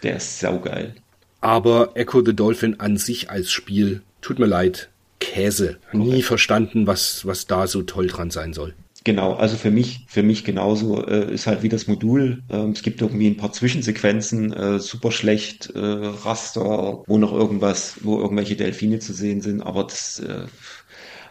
Der 0.03 0.15
ist 0.15 0.39
saugeil. 0.39 0.95
Aber 1.41 1.91
Echo 1.95 2.23
the 2.25 2.35
Dolphin 2.35 2.79
an 2.79 2.97
sich 2.97 3.29
als 3.29 3.51
Spiel, 3.51 4.01
tut 4.21 4.39
mir 4.39 4.45
leid, 4.45 4.89
Käse. 5.19 5.77
Nie 5.93 6.21
verstanden, 6.21 6.87
was, 6.87 7.25
was 7.25 7.45
da 7.45 7.67
so 7.67 7.83
toll 7.83 8.07
dran 8.07 8.31
sein 8.31 8.53
soll. 8.53 8.73
Genau, 9.05 9.33
also 9.33 9.55
für 9.55 9.71
mich, 9.71 10.05
für 10.07 10.23
mich 10.23 10.43
genauso 10.43 11.05
äh, 11.05 11.33
ist 11.33 11.47
halt 11.47 11.63
wie 11.63 11.69
das 11.69 11.87
Modul. 11.87 12.43
Ähm, 12.49 12.71
es 12.71 12.81
gibt 12.81 13.01
irgendwie 13.01 13.27
ein 13.27 13.37
paar 13.37 13.53
Zwischensequenzen, 13.53 14.51
äh, 14.51 14.79
super 14.79 15.11
schlecht, 15.11 15.69
äh, 15.73 15.79
Raster, 15.79 17.03
wo 17.07 17.17
noch 17.17 17.31
irgendwas, 17.31 17.95
wo 18.01 18.19
irgendwelche 18.19 18.57
Delfine 18.57 18.99
zu 18.99 19.13
sehen 19.13 19.41
sind, 19.41 19.61
aber 19.61 19.85
das, 19.85 20.19
äh, 20.19 20.45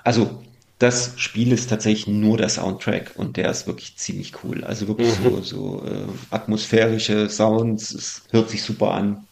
also 0.03 0.43
das 0.79 1.15
Spiel 1.17 1.53
ist 1.53 1.69
tatsächlich 1.69 2.07
nur 2.07 2.39
der 2.39 2.49
Soundtrack 2.49 3.13
und 3.17 3.37
der 3.37 3.51
ist 3.51 3.67
wirklich 3.67 3.97
ziemlich 3.97 4.33
cool. 4.45 4.65
Also 4.65 4.89
wirklich 4.89 5.19
mhm. 5.19 5.25
so, 5.25 5.43
so 5.43 5.85
äh, 5.85 6.07
atmosphärische 6.31 7.29
Sounds, 7.29 7.93
es 7.93 8.23
hört 8.31 8.49
sich 8.49 8.63
super 8.63 8.93
an. 8.93 9.27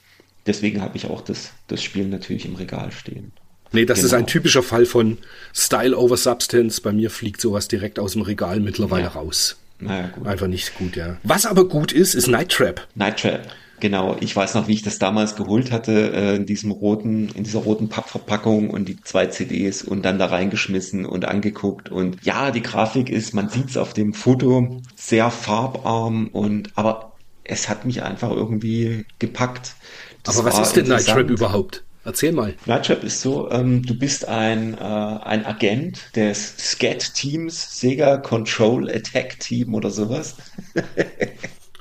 Deswegen 0.44 0.82
habe 0.82 0.96
ich 0.96 1.06
auch 1.06 1.22
das, 1.22 1.52
das 1.68 1.82
Spiel 1.82 2.06
natürlich 2.08 2.46
im 2.46 2.56
Regal 2.56 2.92
stehen. 2.92 3.32
Nee, 3.72 3.84
das 3.84 3.98
genau. 3.98 4.06
ist 4.06 4.14
ein 4.14 4.26
typischer 4.26 4.62
Fall 4.62 4.86
von 4.86 5.18
Style 5.54 5.96
over 5.96 6.16
Substance. 6.16 6.80
Bei 6.80 6.92
mir 6.92 7.10
fliegt 7.10 7.40
sowas 7.40 7.68
direkt 7.68 7.98
aus 7.98 8.12
dem 8.12 8.22
Regal 8.22 8.60
mittlerweile 8.60 9.04
ja. 9.04 9.10
raus. 9.10 9.56
Naja, 9.78 10.08
gut. 10.08 10.26
Einfach 10.26 10.46
nicht 10.46 10.76
gut, 10.76 10.96
ja. 10.96 11.16
Was 11.22 11.46
aber 11.46 11.68
gut 11.68 11.92
ist, 11.92 12.14
ist 12.14 12.28
Night 12.28 12.50
Trap. 12.50 12.86
Night 12.94 13.20
Trap. 13.20 13.46
Genau, 13.78 14.16
ich 14.20 14.34
weiß 14.34 14.54
noch, 14.54 14.68
wie 14.68 14.72
ich 14.72 14.82
das 14.82 14.98
damals 14.98 15.36
geholt 15.36 15.70
hatte, 15.70 16.12
äh, 16.14 16.36
in 16.36 16.46
diesem 16.46 16.70
roten, 16.70 17.28
in 17.34 17.44
dieser 17.44 17.58
roten 17.58 17.88
Pappverpackung 17.90 18.70
und 18.70 18.88
die 18.88 18.98
zwei 19.02 19.26
CDs 19.26 19.82
und 19.82 20.02
dann 20.02 20.18
da 20.18 20.26
reingeschmissen 20.26 21.04
und 21.04 21.26
angeguckt. 21.26 21.90
Und 21.90 22.24
ja, 22.24 22.50
die 22.50 22.62
Grafik 22.62 23.10
ist, 23.10 23.34
man 23.34 23.50
sieht's 23.50 23.76
auf 23.76 23.92
dem 23.92 24.14
Foto, 24.14 24.80
sehr 24.94 25.30
farbarm 25.30 26.28
und 26.28 26.70
aber 26.74 27.12
es 27.44 27.68
hat 27.68 27.84
mich 27.84 28.02
einfach 28.02 28.30
irgendwie 28.30 29.04
gepackt. 29.18 29.74
Das 30.22 30.38
aber 30.38 30.52
was 30.52 30.68
ist 30.68 30.76
denn 30.76 30.88
Night 30.88 31.06
Trap 31.06 31.28
überhaupt? 31.28 31.84
Erzähl 32.06 32.30
mal. 32.30 32.54
Night 32.66 32.86
Trap 32.86 33.02
ist 33.02 33.20
so, 33.20 33.50
ähm, 33.50 33.82
du 33.82 33.98
bist 33.98 34.28
ein, 34.28 34.74
äh, 34.74 34.80
ein 34.80 35.44
Agent 35.44 36.14
des 36.14 36.56
SCAT-Teams, 36.56 37.80
Sega 37.80 38.18
Control 38.18 38.88
Attack 38.88 39.40
Team 39.40 39.74
oder 39.74 39.90
sowas. 39.90 40.36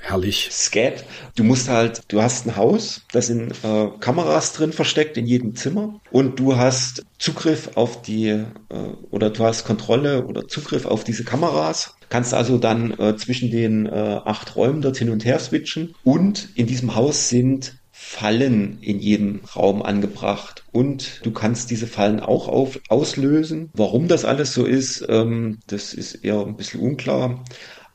Herrlich. 0.01 0.49
Scat. 0.51 1.03
Du 1.35 1.43
musst 1.43 1.69
halt, 1.69 2.01
du 2.07 2.21
hast 2.21 2.45
ein 2.45 2.55
Haus, 2.55 3.01
da 3.11 3.21
sind 3.21 3.53
äh, 3.63 3.87
Kameras 3.99 4.53
drin 4.53 4.71
versteckt 4.71 5.17
in 5.17 5.27
jedem 5.27 5.55
Zimmer 5.55 5.99
und 6.11 6.39
du 6.39 6.57
hast 6.57 7.03
Zugriff 7.17 7.71
auf 7.75 8.01
die 8.01 8.27
äh, 8.27 8.45
oder 9.11 9.31
du 9.31 9.43
hast 9.43 9.63
Kontrolle 9.63 10.25
oder 10.25 10.47
Zugriff 10.47 10.85
auf 10.85 11.03
diese 11.03 11.23
Kameras. 11.23 11.95
Kannst 12.09 12.33
also 12.33 12.59
dann 12.59 12.91
äh, 12.99 13.15
zwischen 13.17 13.49
den 13.49 13.87
äh, 13.87 14.21
acht 14.25 14.55
Räumen 14.55 14.81
dort 14.81 14.97
hin 14.97 15.09
und 15.09 15.25
her 15.25 15.39
switchen 15.39 15.95
und 16.03 16.49
in 16.55 16.67
diesem 16.67 16.95
Haus 16.95 17.29
sind 17.29 17.75
Fallen 18.15 18.77
in 18.79 18.99
jedem 18.99 19.41
Raum 19.57 19.81
angebracht 19.81 20.63
und 20.71 21.19
du 21.23 21.31
kannst 21.31 21.69
diese 21.69 21.85
Fallen 21.85 22.21
auch 22.21 22.47
auf, 22.47 22.79
auslösen. 22.87 23.71
Warum 23.73 24.07
das 24.07 24.23
alles 24.23 24.53
so 24.53 24.63
ist, 24.63 25.05
ähm, 25.09 25.59
das 25.67 25.93
ist 25.93 26.15
eher 26.23 26.39
ein 26.39 26.55
bisschen 26.55 26.79
unklar. 26.79 27.43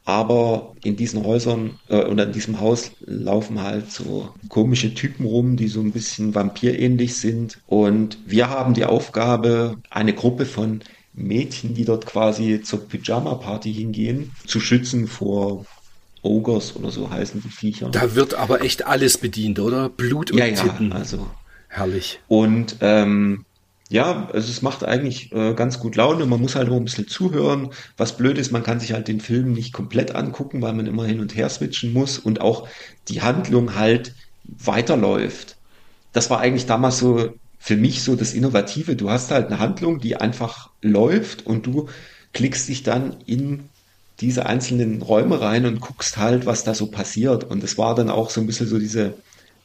Aber 0.04 0.74
in 0.84 0.96
diesen 0.96 1.24
Häusern 1.24 1.78
äh, 1.88 2.04
oder 2.04 2.24
in 2.24 2.32
diesem 2.32 2.60
Haus 2.60 2.90
laufen 3.00 3.62
halt 3.62 3.90
so 3.90 4.28
komische 4.50 4.92
Typen 4.92 5.24
rum, 5.24 5.56
die 5.56 5.68
so 5.68 5.80
ein 5.80 5.92
bisschen 5.92 6.34
vampirähnlich 6.34 7.16
sind. 7.16 7.58
Und 7.66 8.18
wir 8.26 8.50
haben 8.50 8.74
die 8.74 8.84
Aufgabe, 8.84 9.78
eine 9.88 10.12
Gruppe 10.12 10.44
von 10.44 10.80
Mädchen, 11.14 11.72
die 11.74 11.86
dort 11.86 12.04
quasi 12.04 12.60
zur 12.60 12.86
Pyjama-Party 12.86 13.72
hingehen, 13.72 14.32
zu 14.46 14.60
schützen 14.60 15.06
vor 15.06 15.64
Ogres 16.22 16.76
oder 16.76 16.90
so 16.90 17.10
heißen 17.10 17.42
die 17.42 17.48
Viecher. 17.48 17.88
Da 17.90 18.14
wird 18.14 18.34
aber 18.34 18.62
echt 18.62 18.86
alles 18.86 19.18
bedient, 19.18 19.58
oder? 19.58 19.88
Blut 19.88 20.30
und 20.30 20.38
ja, 20.38 20.46
ja, 20.46 20.54
Titten. 20.54 20.92
Also 20.92 21.26
herrlich. 21.68 22.20
Und 22.28 22.76
ähm, 22.80 23.44
ja, 23.88 24.28
also 24.32 24.50
es 24.50 24.62
macht 24.62 24.84
eigentlich 24.84 25.32
äh, 25.32 25.54
ganz 25.54 25.80
gut 25.80 25.96
Laune. 25.96 26.24
Man 26.26 26.40
muss 26.40 26.54
halt 26.54 26.68
immer 26.68 26.76
ein 26.76 26.84
bisschen 26.84 27.08
zuhören. 27.08 27.70
Was 27.96 28.16
blöd 28.16 28.38
ist, 28.38 28.52
man 28.52 28.62
kann 28.62 28.78
sich 28.78 28.92
halt 28.92 29.08
den 29.08 29.20
Film 29.20 29.52
nicht 29.52 29.72
komplett 29.72 30.14
angucken, 30.14 30.62
weil 30.62 30.74
man 30.74 30.86
immer 30.86 31.04
hin 31.04 31.20
und 31.20 31.34
her 31.34 31.48
switchen 31.48 31.92
muss 31.92 32.18
und 32.18 32.40
auch 32.40 32.68
die 33.08 33.22
Handlung 33.22 33.74
halt 33.74 34.14
weiterläuft. 34.44 35.56
Das 36.12 36.30
war 36.30 36.40
eigentlich 36.40 36.66
damals 36.66 36.98
so 36.98 37.32
für 37.58 37.76
mich 37.76 38.02
so 38.02 38.14
das 38.14 38.32
Innovative. 38.32 38.94
Du 38.94 39.10
hast 39.10 39.30
halt 39.30 39.48
eine 39.48 39.58
Handlung, 39.58 40.00
die 40.00 40.16
einfach 40.16 40.70
läuft 40.82 41.46
und 41.46 41.66
du 41.66 41.88
klickst 42.32 42.68
dich 42.68 42.84
dann 42.84 43.16
in 43.26 43.68
diese 44.20 44.46
einzelnen 44.46 45.02
Räume 45.02 45.40
rein 45.40 45.66
und 45.66 45.80
guckst 45.80 46.16
halt, 46.18 46.46
was 46.46 46.64
da 46.64 46.74
so 46.74 46.86
passiert. 46.86 47.44
Und 47.44 47.64
es 47.64 47.78
war 47.78 47.94
dann 47.94 48.10
auch 48.10 48.30
so 48.30 48.40
ein 48.40 48.46
bisschen 48.46 48.66
so 48.66 48.78
diese 48.78 49.14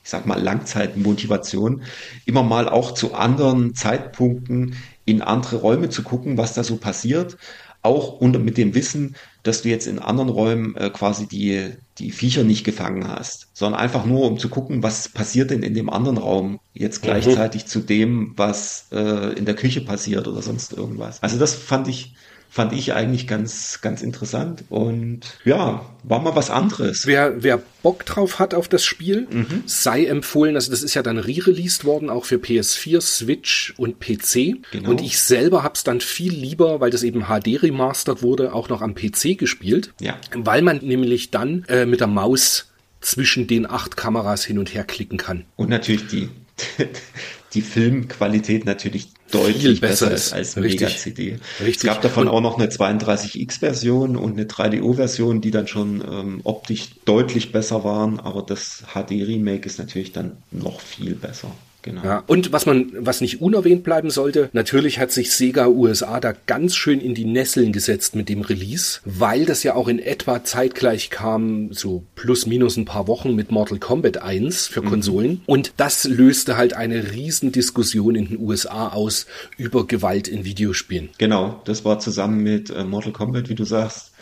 ich 0.06 0.12
sag 0.12 0.28
mal, 0.28 0.39
Langzeitmotivation, 0.39 1.82
immer 2.26 2.43
mal 2.43 2.70
auch 2.70 2.93
zu 2.93 3.16
anderen 3.16 3.74
Zeitpunkten 3.74 4.76
in 5.03 5.24
andere 5.24 5.56
Räume 5.56 5.89
zu 5.89 6.03
gucken, 6.03 6.38
was 6.38 6.53
da 6.53 6.64
so 6.64 6.78
passiert. 6.78 7.38
Auch 7.82 8.20
unter, 8.20 8.38
mit 8.38 8.58
dem 8.58 8.76
Wissen, 8.76 9.16
dass 9.41 9.64
du 9.64 9.70
jetzt 9.70 9.88
in 9.88 9.97
anderen 9.97 10.30
Räumen 10.30 10.76
äh, 10.76 10.91
quasi 10.91 11.26
die, 11.28 11.72
die 11.97 12.12
Viecher 12.12 12.43
nicht 12.43 12.64
gefangen 12.64 13.08
hast, 13.08 13.47
sondern 13.53 13.82
einfach 13.82 14.06
nur, 14.06 14.28
um 14.28 14.38
zu 14.38 14.49
gucken, 14.49 14.84
was 14.84 15.10
passiert 15.10 15.49
denn 15.49 15.64
in 15.64 15.74
dem 15.74 15.89
anderen 15.89 16.20
Raum 16.20 16.60
jetzt 16.76 17.01
mhm. 17.01 17.08
gleichzeitig 17.08 17.64
mhm. 17.64 17.68
zu 17.68 17.80
dem, 17.80 18.34
was 18.36 18.88
äh, 18.91 19.34
in 19.34 19.45
der 19.45 19.56
Küche 19.56 19.82
passiert 19.82 20.28
oder 20.28 20.43
sonst 20.43 20.74
irgendwas. 20.74 21.22
Also 21.24 21.39
das 21.39 21.56
fand 21.56 21.88
ich, 21.88 22.14
fand 22.56 22.72
ich 22.72 22.93
eigentlich 22.93 23.28
ganz, 23.28 23.82
ganz 23.82 24.01
interessant 24.01 24.64
und 24.70 25.20
ja, 25.43 25.86
war 26.03 26.22
mal 26.22 26.38
was 26.38 26.49
anderes. 26.49 27.06
Wer, 27.06 27.43
wer 27.43 27.62
Bock 27.84 28.06
drauf 28.06 28.39
hat 28.39 28.53
auf 28.53 28.70
das 28.70 28.86
Spiel, 28.86 29.28
mhm. 29.30 29.64
sei 29.66 30.06
empfohlen, 30.06 30.56
also 30.56 30.72
das 30.72 30.82
ist 30.82 30.93
ja 30.93 31.03
dann 31.03 31.18
re-released 31.18 31.84
worden, 31.84 32.10
auch 32.10 32.24
für 32.24 32.38
PS4, 32.38 33.01
Switch 33.01 33.74
und 33.76 33.99
PC. 33.99 34.56
Genau. 34.72 34.89
Und 34.89 35.01
ich 35.01 35.20
selber 35.20 35.64
hab's 35.64 35.84
dann 35.84 35.99
viel 35.99 36.32
lieber, 36.32 36.80
weil 36.80 36.91
das 36.91 37.03
eben 37.03 37.26
HD 37.26 37.62
remastered 37.62 38.22
wurde, 38.24 38.53
auch 38.53 38.70
noch 38.70 38.82
am 38.82 38.95
PC 38.95 39.38
gespielt. 39.38 39.93
Ja. 39.99 40.16
Weil 40.34 40.62
man 40.62 40.78
nämlich 40.78 41.32
dann 41.32 41.66
äh, 41.68 41.86
mit 41.86 41.99
der 41.99 42.08
Maus 42.08 42.72
zwischen 43.01 43.47
den 43.47 43.70
acht 43.70 43.97
Kameras 43.97 44.45
hin 44.45 44.60
und 44.60 44.74
her 44.74 44.86
klicken 44.86 45.18
kann. 45.18 45.43
Und 45.58 45.68
natürlich 45.70 46.08
die, 46.08 46.30
die 47.53 47.62
Filmqualität 47.62 48.64
natürlich 48.64 49.10
deutlich 49.38 49.81
besser, 49.81 50.09
besser 50.09 50.15
ist 50.15 50.33
als 50.33 50.55
Mega-CD. 50.55 51.39
Es 51.65 51.79
gab 51.79 52.01
davon 52.01 52.27
auch 52.27 52.41
noch 52.41 52.57
eine 52.57 52.67
32X-Version 52.67 54.15
und 54.15 54.33
eine 54.33 54.45
3DO-Version, 54.45 55.41
die 55.41 55.51
dann 55.51 55.67
schon 55.67 56.01
ähm, 56.01 56.41
optisch 56.43 56.89
deutlich 57.05 57.51
besser 57.51 57.83
waren, 57.83 58.19
aber 58.19 58.41
das 58.41 58.83
HD-Remake 58.93 59.65
ist 59.65 59.79
natürlich 59.79 60.11
dann 60.11 60.38
noch 60.51 60.79
viel 60.79 61.15
besser. 61.15 61.51
Genau. 61.86 62.03
Ja, 62.03 62.23
und 62.25 62.51
was 62.51 62.65
man, 62.65 62.91
was 62.97 63.21
nicht 63.21 63.41
unerwähnt 63.41 63.83
bleiben 63.83 64.09
sollte, 64.09 64.49
natürlich 64.53 64.97
hat 64.97 65.11
sich 65.11 65.31
Sega 65.31 65.67
USA 65.67 66.19
da 66.19 66.33
ganz 66.47 66.75
schön 66.75 66.99
in 66.99 67.13
die 67.13 67.25
Nesseln 67.25 67.73
gesetzt 67.73 68.15
mit 68.15 68.27
dem 68.27 68.41
Release, 68.41 69.01
weil 69.05 69.45
das 69.45 69.61
ja 69.61 69.75
auch 69.75 69.88
in 69.88 69.99
etwa 69.99 70.43
zeitgleich 70.43 71.11
kam, 71.11 71.71
so 71.73 72.03
plus 72.15 72.47
minus 72.47 72.75
ein 72.75 72.86
paar 72.86 73.07
Wochen 73.07 73.36
mit 73.36 73.51
Mortal 73.51 73.77
Kombat 73.77 74.17
1 74.17 74.65
für 74.65 74.81
mhm. 74.81 74.88
Konsolen. 74.88 75.41
Und 75.45 75.73
das 75.77 76.05
löste 76.05 76.57
halt 76.57 76.73
eine 76.73 77.11
Riesendiskussion 77.11 78.15
in 78.15 78.29
den 78.29 78.39
USA 78.39 78.88
aus 78.88 79.27
über 79.55 79.86
Gewalt 79.86 80.27
in 80.27 80.43
Videospielen. 80.43 81.09
Genau, 81.19 81.61
das 81.65 81.86
war 81.86 81.99
zusammen 81.99 82.41
mit 82.41 82.71
äh, 82.71 82.83
Mortal 82.83 83.11
Kombat, 83.11 83.47
wie 83.47 83.55
du 83.55 83.63
sagst, 83.63 84.14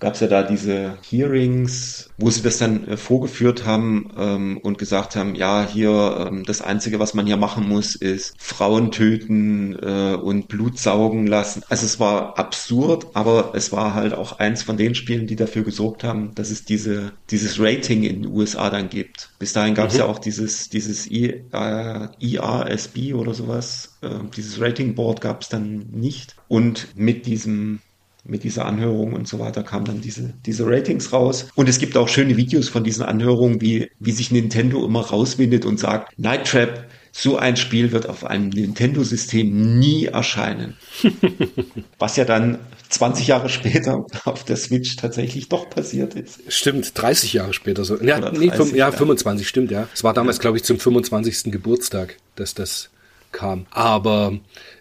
gab 0.00 0.14
es 0.14 0.20
ja 0.20 0.26
da 0.26 0.42
diese 0.42 0.96
Hearings, 1.08 2.08
wo 2.16 2.30
sie 2.30 2.42
das 2.42 2.58
dann 2.58 2.88
äh, 2.88 2.96
vorgeführt 2.96 3.66
haben 3.66 4.10
ähm, 4.18 4.58
und 4.58 4.78
gesagt 4.78 5.14
haben, 5.14 5.34
ja, 5.34 5.66
hier 5.70 6.26
ähm, 6.26 6.44
das 6.44 6.62
Einzige, 6.62 6.98
was 6.98 7.14
man 7.14 7.26
hier 7.26 7.36
machen 7.36 7.68
muss, 7.68 7.94
ist 7.94 8.34
Frauen 8.38 8.90
töten 8.90 9.78
äh, 9.80 10.14
und 10.14 10.48
Blut 10.48 10.78
saugen 10.78 11.26
lassen. 11.26 11.62
Also 11.68 11.84
es 11.84 12.00
war 12.00 12.38
absurd, 12.38 13.08
aber 13.12 13.52
es 13.54 13.72
war 13.72 13.94
halt 13.94 14.14
auch 14.14 14.38
eins 14.38 14.62
von 14.62 14.78
den 14.78 14.94
Spielen, 14.94 15.26
die 15.26 15.36
dafür 15.36 15.62
gesorgt 15.62 16.02
haben, 16.02 16.34
dass 16.34 16.50
es 16.50 16.64
diese 16.64 17.12
dieses 17.30 17.60
Rating 17.60 18.02
in 18.02 18.22
den 18.22 18.32
USA 18.32 18.70
dann 18.70 18.88
gibt. 18.88 19.30
Bis 19.38 19.52
dahin 19.52 19.74
gab 19.74 19.88
es 19.88 19.94
mhm. 19.94 20.00
ja 20.00 20.06
auch 20.06 20.18
dieses 20.18 20.70
dieses 20.70 21.10
I, 21.10 21.44
äh, 21.52 22.08
IASB 22.18 23.14
oder 23.14 23.34
sowas. 23.34 23.98
Äh, 24.00 24.08
dieses 24.34 24.60
Rating 24.60 24.94
Board 24.94 25.20
gab 25.20 25.42
es 25.42 25.50
dann 25.50 25.86
nicht. 25.90 26.36
Und 26.48 26.88
mit 26.96 27.26
diesem 27.26 27.80
mit 28.24 28.44
dieser 28.44 28.66
Anhörung 28.66 29.12
und 29.12 29.28
so 29.28 29.38
weiter 29.38 29.62
kamen 29.62 29.84
dann 29.84 30.00
diese, 30.00 30.34
diese 30.46 30.66
Ratings 30.66 31.12
raus. 31.12 31.48
Und 31.54 31.68
es 31.68 31.78
gibt 31.78 31.96
auch 31.96 32.08
schöne 32.08 32.36
Videos 32.36 32.68
von 32.68 32.84
diesen 32.84 33.04
Anhörungen, 33.04 33.60
wie, 33.60 33.90
wie 33.98 34.12
sich 34.12 34.30
Nintendo 34.30 34.84
immer 34.84 35.00
rauswindet 35.00 35.64
und 35.64 35.78
sagt, 35.78 36.18
Night 36.18 36.46
Trap, 36.46 36.86
so 37.12 37.36
ein 37.38 37.56
Spiel 37.56 37.92
wird 37.92 38.08
auf 38.08 38.24
einem 38.24 38.50
Nintendo-System 38.50 39.78
nie 39.78 40.06
erscheinen. 40.06 40.76
Was 41.98 42.16
ja 42.16 42.24
dann 42.24 42.58
20 42.88 43.26
Jahre 43.26 43.48
später 43.48 44.04
auf 44.24 44.44
der 44.44 44.56
Switch 44.56 44.96
tatsächlich 44.96 45.48
doch 45.48 45.70
passiert 45.70 46.14
ist. 46.14 46.40
Stimmt, 46.48 46.92
30 46.94 47.32
Jahre 47.32 47.52
später 47.52 47.84
so. 47.84 48.00
Ja, 48.00 48.30
nee, 48.30 48.50
ja, 48.74 48.92
25, 48.92 49.48
stimmt, 49.48 49.70
ja. 49.70 49.88
Es 49.94 50.04
war 50.04 50.14
damals, 50.14 50.36
ja. 50.36 50.42
glaube 50.42 50.56
ich, 50.56 50.64
zum 50.64 50.78
25. 50.78 51.52
Geburtstag, 51.52 52.16
dass 52.36 52.54
das 52.54 52.90
kam. 53.32 53.66
Aber 53.70 54.38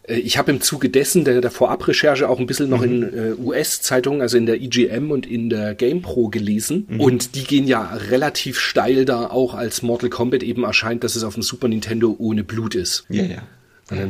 äh, 0.08 0.16
ich 0.16 0.38
habe 0.38 0.52
im 0.52 0.62
Zuge 0.62 0.90
dessen 0.90 1.26
der, 1.26 1.42
der 1.42 1.52
Vorabrecherche 1.52 2.30
auch 2.30 2.40
ein 2.40 2.48
bisschen 2.48 2.70
noch 2.70 2.86
mhm. 2.86 3.04
in 3.04 3.04
äh, 3.04 3.34
US-Zeitungen, 3.34 4.22
also 4.22 4.38
in 4.38 4.46
der 4.46 4.62
EGM 4.62 5.12
und 5.12 5.26
in 5.26 5.50
der 5.50 5.76
GamePro 5.76 6.30
gelesen. 6.30 6.88
Mhm. 6.90 7.00
Und 7.00 7.36
die 7.36 7.44
gehen 7.44 7.68
ja 7.68 7.94
relativ 8.10 8.60
steil 8.60 9.06
da 9.06 9.28
auch, 9.28 9.54
als 9.54 9.82
Mortal 9.82 10.10
Kombat 10.10 10.44
eben 10.44 10.64
erscheint, 10.64 11.04
dass 11.04 11.16
es 11.16 11.24
auf 11.24 11.36
dem 11.36 11.44
Super 11.44 11.68
Nintendo 11.68 12.16
ohne 12.18 12.44
Blut 12.44 12.76
ist. 12.76 13.06
Ja, 13.10 13.24
ja. 13.24 13.42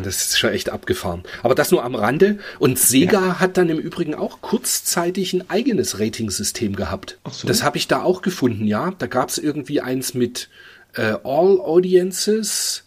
Das 0.03 0.27
ist 0.27 0.39
schon 0.39 0.51
echt 0.51 0.69
abgefahren. 0.69 1.23
Aber 1.41 1.55
das 1.55 1.71
nur 1.71 1.83
am 1.83 1.95
Rande. 1.95 2.39
Und 2.59 2.77
Sega 2.77 3.19
ja. 3.27 3.39
hat 3.39 3.57
dann 3.57 3.69
im 3.69 3.79
Übrigen 3.79 4.13
auch 4.13 4.41
kurzzeitig 4.41 5.33
ein 5.33 5.49
eigenes 5.49 5.99
Ratingsystem 5.99 6.75
gehabt. 6.75 7.17
Ach 7.23 7.33
so. 7.33 7.47
Das 7.47 7.63
habe 7.63 7.77
ich 7.77 7.87
da 7.87 8.03
auch 8.03 8.21
gefunden, 8.21 8.67
ja. 8.67 8.93
Da 8.97 9.07
gab 9.07 9.29
es 9.29 9.37
irgendwie 9.37 9.79
eins 9.79 10.13
mit 10.13 10.49
äh, 10.95 11.15
All 11.23 11.59
Audiences, 11.61 12.83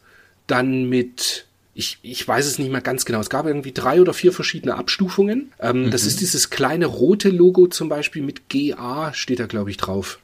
dann 0.53 0.88
mit 0.88 1.46
ich, 1.74 1.98
ich 2.03 2.26
weiß 2.28 2.46
es 2.46 2.59
nicht 2.59 2.70
mehr 2.70 2.82
ganz 2.82 3.07
genau. 3.07 3.20
Es 3.20 3.30
gab 3.30 3.46
irgendwie 3.46 3.72
drei 3.72 4.00
oder 4.00 4.12
vier 4.12 4.32
verschiedene 4.32 4.74
Abstufungen. 4.74 5.53
Ähm, 5.59 5.86
mhm. 5.86 5.90
Das 5.90 6.05
ist 6.05 6.20
dieses 6.20 6.50
kleine 6.50 6.86
rote 6.86 7.30
Logo 7.30 7.66
zum 7.66 7.88
Beispiel 7.88 8.22
mit 8.22 8.50
GA, 8.50 9.12
steht 9.14 9.40
da, 9.40 9.46
glaube 9.46 9.70
ich, 9.70 9.78
drauf. 9.78 10.18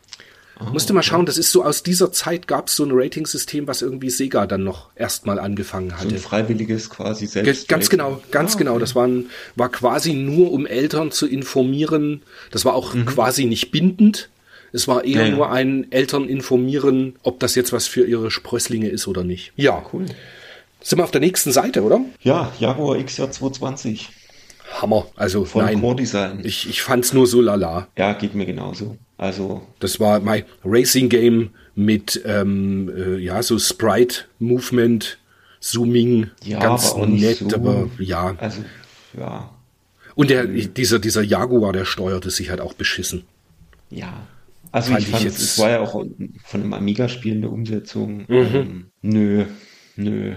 Oh, 0.60 0.70
Musste 0.72 0.92
mal 0.92 1.02
schauen, 1.02 1.24
das 1.24 1.38
ist 1.38 1.52
so 1.52 1.64
aus 1.64 1.82
dieser 1.84 2.10
Zeit 2.10 2.48
gab 2.48 2.66
es 2.66 2.74
so 2.74 2.84
ein 2.84 2.90
Ratingsystem, 2.92 3.68
was 3.68 3.80
irgendwie 3.80 4.10
Sega 4.10 4.46
dann 4.46 4.64
noch 4.64 4.90
erstmal 4.96 5.38
angefangen 5.38 5.96
hatte. 5.96 6.08
So 6.08 6.14
ein 6.16 6.20
freiwilliges 6.20 6.90
quasi 6.90 7.26
selbst. 7.26 7.68
Ganz 7.68 7.88
genau, 7.88 8.20
ganz 8.30 8.56
ah, 8.56 8.58
genau. 8.58 8.72
Okay. 8.72 8.80
Das 8.80 8.94
war, 8.94 9.08
war 9.54 9.68
quasi 9.70 10.14
nur, 10.14 10.52
um 10.52 10.66
Eltern 10.66 11.12
zu 11.12 11.28
informieren. 11.28 12.22
Das 12.50 12.64
war 12.64 12.74
auch 12.74 12.92
mhm. 12.92 13.06
quasi 13.06 13.46
nicht 13.46 13.70
bindend. 13.70 14.30
Es 14.72 14.88
war 14.88 15.04
eher 15.04 15.26
ja, 15.26 15.34
nur 15.34 15.50
ein 15.50 15.90
Eltern 15.90 16.28
informieren, 16.28 17.16
ob 17.22 17.40
das 17.40 17.54
jetzt 17.54 17.72
was 17.72 17.86
für 17.86 18.06
ihre 18.06 18.30
Sprösslinge 18.30 18.88
ist 18.88 19.08
oder 19.08 19.24
nicht. 19.24 19.52
Ja, 19.56 19.84
cool. 19.92 20.06
Sind 20.80 20.98
wir 20.98 21.04
auf 21.04 21.10
der 21.10 21.20
nächsten 21.20 21.52
Seite, 21.52 21.82
oder? 21.82 22.00
Ja, 22.22 22.52
Jaguar 22.58 22.96
XJ220. 22.98 24.06
Hammer. 24.80 25.06
Also 25.16 25.44
Von 25.44 25.64
nein, 25.64 25.80
Core 25.80 25.96
Design. 25.96 26.40
Ich, 26.44 26.68
ich 26.68 26.82
fand's 26.82 27.12
nur 27.12 27.26
so 27.26 27.40
lala. 27.40 27.88
Ja, 27.96 28.12
geht 28.12 28.34
mir 28.34 28.46
genauso. 28.46 28.96
Also 29.16 29.66
das 29.80 29.98
war 29.98 30.20
mein 30.20 30.44
Racing 30.64 31.08
Game 31.08 31.50
mit 31.74 32.22
ähm, 32.24 32.90
äh, 32.96 33.16
ja 33.18 33.42
so 33.42 33.58
Sprite 33.58 34.24
Movement, 34.38 35.18
Zooming, 35.60 36.30
ja, 36.44 36.60
ganz 36.60 36.92
aber 36.92 37.06
nett, 37.06 37.38
so, 37.38 37.56
aber 37.56 37.88
ja. 37.98 38.36
Also 38.38 38.64
ja. 39.18 39.50
Und 40.14 40.30
der 40.30 40.46
dieser 40.46 41.00
dieser 41.00 41.22
Jaguar, 41.22 41.72
der 41.72 41.84
steuerte 41.84 42.30
sich 42.30 42.50
halt 42.50 42.60
auch 42.60 42.74
beschissen. 42.74 43.24
Ja. 43.90 44.26
Also 44.72 44.92
fand 44.92 45.02
ich 45.02 45.10
fand, 45.10 45.26
es 45.26 45.58
war 45.58 45.70
ja 45.70 45.80
auch 45.80 45.92
von 45.92 46.60
einem 46.60 46.72
Amiga-Spiel 46.72 47.36
eine 47.36 47.48
Umsetzung. 47.48 48.24
Mhm. 48.28 48.54
Ähm, 48.54 48.90
nö, 49.02 49.44
nö. 49.96 50.34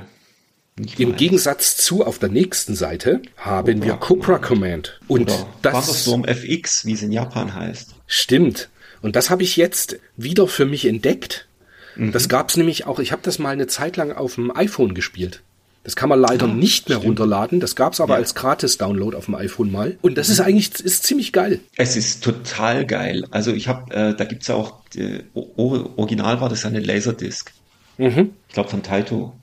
Im 0.97 1.15
Gegensatz 1.15 1.77
zu 1.77 2.05
auf 2.05 2.17
der 2.17 2.29
nächsten 2.29 2.75
Seite 2.75 3.21
haben 3.37 3.79
Cobra 3.79 3.85
wir 3.85 3.93
Cobra 3.97 4.37
Command. 4.39 4.99
Und 5.07 5.23
Oder 5.23 5.47
das 5.61 6.01
Storm 6.01 6.23
FX, 6.23 6.85
wie 6.85 6.93
es 6.93 7.03
in 7.03 7.11
Japan 7.11 7.53
heißt. 7.53 7.95
Stimmt. 8.07 8.69
Und 9.01 9.15
das 9.15 9.29
habe 9.29 9.43
ich 9.43 9.57
jetzt 9.57 9.99
wieder 10.15 10.47
für 10.47 10.65
mich 10.65 10.85
entdeckt. 10.85 11.47
Mhm. 11.95 12.11
Das 12.11 12.29
gab 12.29 12.49
es 12.49 12.57
nämlich 12.57 12.87
auch, 12.87 12.99
ich 12.99 13.11
habe 13.11 13.21
das 13.23 13.37
mal 13.37 13.49
eine 13.49 13.67
Zeit 13.67 13.97
lang 13.97 14.11
auf 14.11 14.35
dem 14.35 14.55
iPhone 14.55 14.93
gespielt. 14.93 15.43
Das 15.83 15.95
kann 15.95 16.09
man 16.09 16.19
leider 16.19 16.45
ah, 16.45 16.53
nicht 16.53 16.89
mehr 16.89 16.99
stimmt. 16.99 17.19
runterladen. 17.19 17.59
Das 17.59 17.75
gab 17.75 17.93
es 17.93 18.01
aber 18.01 18.13
ja. 18.13 18.19
als 18.19 18.35
Gratis-Download 18.35 19.17
auf 19.17 19.25
dem 19.25 19.35
iPhone 19.35 19.71
mal. 19.71 19.97
Und 20.01 20.17
das 20.17 20.29
ist 20.29 20.39
eigentlich 20.39 20.79
ist 20.79 21.03
ziemlich 21.03 21.33
geil. 21.33 21.59
Es 21.75 21.95
ist 21.95 22.23
total 22.23 22.85
geil. 22.85 23.25
Also 23.31 23.51
ich 23.51 23.67
habe, 23.67 23.91
äh, 23.93 24.15
da 24.15 24.25
gibt's 24.25 24.47
ja 24.47 24.55
auch, 24.55 24.81
äh, 24.95 25.23
original 25.33 26.39
war 26.39 26.49
das 26.49 26.65
eine 26.65 26.79
Laserdisc. 26.79 27.51
Mhm. 27.97 28.31
Ich 28.47 28.53
glaube 28.53 28.69
von 28.69 28.83
Taito. 28.83 29.33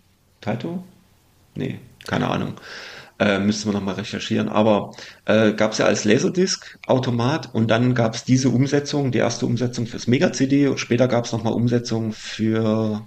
Taito? 0.40 0.84
Nee, 1.56 1.80
keine 2.06 2.28
Ahnung. 2.28 2.54
Äh, 3.18 3.40
müsste 3.40 3.66
man 3.66 3.74
nochmal 3.74 3.96
recherchieren. 3.96 4.48
Aber 4.48 4.92
äh, 5.24 5.52
gab 5.52 5.72
es 5.72 5.78
ja 5.78 5.86
als 5.86 6.04
Laserdisc-Automat 6.04 7.52
und 7.52 7.68
dann 7.68 7.96
gab 7.96 8.14
es 8.14 8.22
diese 8.22 8.50
Umsetzung, 8.50 9.10
die 9.10 9.18
erste 9.18 9.44
Umsetzung 9.44 9.88
fürs 9.88 10.06
Mega-CD 10.06 10.68
und 10.68 10.78
später 10.78 11.08
gab 11.08 11.24
es 11.24 11.32
nochmal 11.32 11.54
Umsetzung 11.54 12.12
für, 12.12 13.04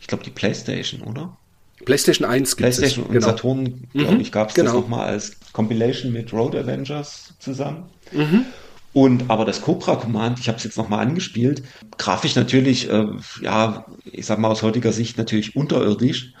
ich 0.00 0.08
glaube, 0.08 0.24
die 0.24 0.30
Playstation, 0.30 1.02
oder? 1.02 1.36
PlayStation 1.84 2.28
1 2.28 2.50
gibt 2.50 2.58
PlayStation 2.58 3.04
es. 3.04 3.08
und 3.08 3.14
genau. 3.14 3.26
Saturn, 3.26 3.88
glaube 3.92 4.14
mhm, 4.14 4.20
ich, 4.20 4.32
gab 4.32 4.48
es 4.48 4.54
genau. 4.54 4.72
das 4.72 4.80
nochmal 4.80 5.08
als 5.08 5.36
Compilation 5.52 6.12
mit 6.12 6.32
Road 6.32 6.54
Avengers 6.54 7.34
zusammen. 7.38 7.84
Mhm. 8.12 8.46
Und 8.92 9.30
aber 9.30 9.44
das 9.44 9.62
Cobra 9.62 9.96
Command, 9.96 10.38
ich 10.38 10.48
habe 10.48 10.58
es 10.58 10.64
jetzt 10.64 10.76
nochmal 10.76 11.00
angespielt, 11.00 11.62
grafisch 11.96 12.34
natürlich, 12.34 12.90
äh, 12.90 13.06
ja, 13.40 13.86
ich 14.04 14.26
sag 14.26 14.38
mal 14.38 14.48
aus 14.48 14.62
heutiger 14.62 14.92
Sicht 14.92 15.16
natürlich 15.16 15.56
unterirdisch, 15.56 16.34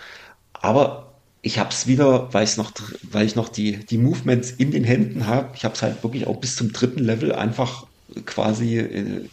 aber 0.52 1.14
ich 1.40 1.58
habe 1.58 1.70
es 1.70 1.86
wieder, 1.86 2.32
weil 2.32 2.44
ich 2.44 2.56
noch, 2.56 2.72
weil 3.02 3.26
ich 3.26 3.34
noch 3.34 3.48
die 3.48 3.84
die 3.84 3.98
Movements 3.98 4.50
in 4.50 4.70
den 4.70 4.84
Händen 4.84 5.26
habe. 5.26 5.50
Ich 5.54 5.64
habe 5.64 5.74
es 5.74 5.82
halt 5.82 6.02
wirklich 6.02 6.26
auch 6.26 6.36
bis 6.36 6.54
zum 6.54 6.72
dritten 6.72 7.00
Level 7.00 7.34
einfach 7.34 7.86
quasi 8.26 8.78
äh, 8.78 9.28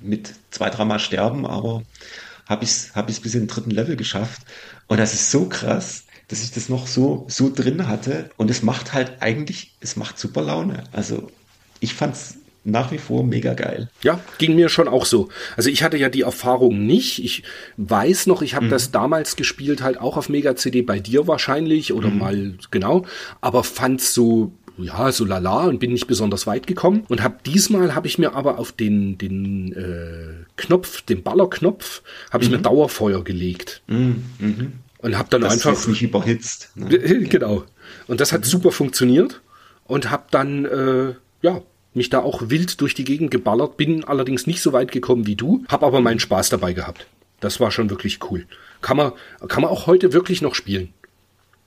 mit 0.00 0.34
zwei 0.50 0.68
dreimal 0.68 0.98
sterben, 0.98 1.46
aber 1.46 1.82
habe 2.46 2.64
ich 2.64 2.70
es 2.70 2.94
hab 2.94 3.08
ich's 3.08 3.20
bis 3.20 3.34
in 3.34 3.42
den 3.42 3.48
dritten 3.48 3.70
Level 3.70 3.96
geschafft. 3.96 4.42
Und 4.86 4.98
das 4.98 5.14
ist 5.14 5.30
so 5.30 5.46
krass, 5.46 6.04
dass 6.28 6.42
ich 6.42 6.52
das 6.52 6.68
noch 6.68 6.86
so 6.86 7.26
so 7.28 7.52
drin 7.52 7.88
hatte. 7.88 8.30
Und 8.36 8.50
es 8.50 8.62
macht 8.62 8.92
halt 8.92 9.20
eigentlich, 9.20 9.74
es 9.80 9.96
macht 9.96 10.18
super 10.18 10.42
Laune. 10.42 10.84
Also 10.92 11.30
ich 11.80 11.94
fand's 11.94 12.36
nach 12.64 12.90
wie 12.92 12.98
vor 12.98 13.24
mega 13.24 13.52
geil. 13.52 13.90
Ja, 14.02 14.20
ging 14.38 14.56
mir 14.56 14.70
schon 14.70 14.88
auch 14.88 15.04
so. 15.04 15.28
Also 15.56 15.68
ich 15.68 15.82
hatte 15.82 15.98
ja 15.98 16.08
die 16.08 16.22
Erfahrung 16.22 16.86
nicht. 16.86 17.22
Ich 17.22 17.42
weiß 17.76 18.26
noch, 18.26 18.40
ich 18.40 18.54
habe 18.54 18.66
mhm. 18.66 18.70
das 18.70 18.90
damals 18.90 19.36
gespielt, 19.36 19.82
halt 19.82 20.00
auch 20.00 20.16
auf 20.16 20.30
Mega 20.30 20.56
CD 20.56 20.80
bei 20.80 20.98
dir 20.98 21.28
wahrscheinlich 21.28 21.92
oder 21.92 22.08
mhm. 22.08 22.18
mal 22.18 22.54
genau, 22.70 23.04
aber 23.42 23.64
fand's 23.64 24.14
so 24.14 24.52
ja, 24.78 25.12
so 25.12 25.24
lala 25.24 25.64
und 25.64 25.78
bin 25.78 25.92
nicht 25.92 26.06
besonders 26.06 26.46
weit 26.46 26.66
gekommen 26.66 27.04
und 27.08 27.22
habe 27.22 27.38
diesmal 27.46 27.94
habe 27.94 28.06
ich 28.06 28.18
mir 28.18 28.34
aber 28.34 28.58
auf 28.58 28.72
den 28.72 29.18
den 29.18 29.72
äh, 29.72 30.44
Knopf, 30.56 31.02
den 31.02 31.22
Ballerknopf, 31.22 32.02
habe 32.30 32.44
ich 32.44 32.50
mhm. 32.50 32.56
mir 32.56 32.62
Dauerfeuer 32.62 33.22
gelegt. 33.22 33.82
Mhm. 33.86 34.24
Mhm. 34.38 34.72
Und 34.98 35.18
habe 35.18 35.28
dann 35.30 35.42
das 35.42 35.52
einfach 35.52 35.72
ist 35.72 35.88
nicht 35.88 36.02
überhitzt. 36.02 36.70
Ne? 36.74 36.88
genau. 37.28 37.64
Und 38.06 38.20
das 38.20 38.32
hat 38.32 38.40
mhm. 38.42 38.46
super 38.46 38.72
funktioniert 38.72 39.42
und 39.86 40.10
habe 40.10 40.24
dann 40.30 40.64
äh, 40.64 41.14
ja 41.42 41.62
mich 41.94 42.10
da 42.10 42.20
auch 42.20 42.50
wild 42.50 42.80
durch 42.80 42.94
die 42.94 43.04
Gegend 43.04 43.30
geballert, 43.30 43.76
bin 43.76 44.04
allerdings 44.04 44.46
nicht 44.46 44.60
so 44.60 44.72
weit 44.72 44.90
gekommen 44.90 45.26
wie 45.26 45.36
du, 45.36 45.64
habe 45.68 45.86
aber 45.86 46.00
meinen 46.00 46.18
Spaß 46.18 46.48
dabei 46.48 46.72
gehabt. 46.72 47.06
Das 47.40 47.60
war 47.60 47.70
schon 47.70 47.90
wirklich 47.90 48.18
cool. 48.30 48.46
Kann 48.80 48.96
man, 48.96 49.12
kann 49.48 49.62
man 49.62 49.70
auch 49.70 49.86
heute 49.86 50.12
wirklich 50.12 50.42
noch 50.42 50.54
spielen. 50.54 50.92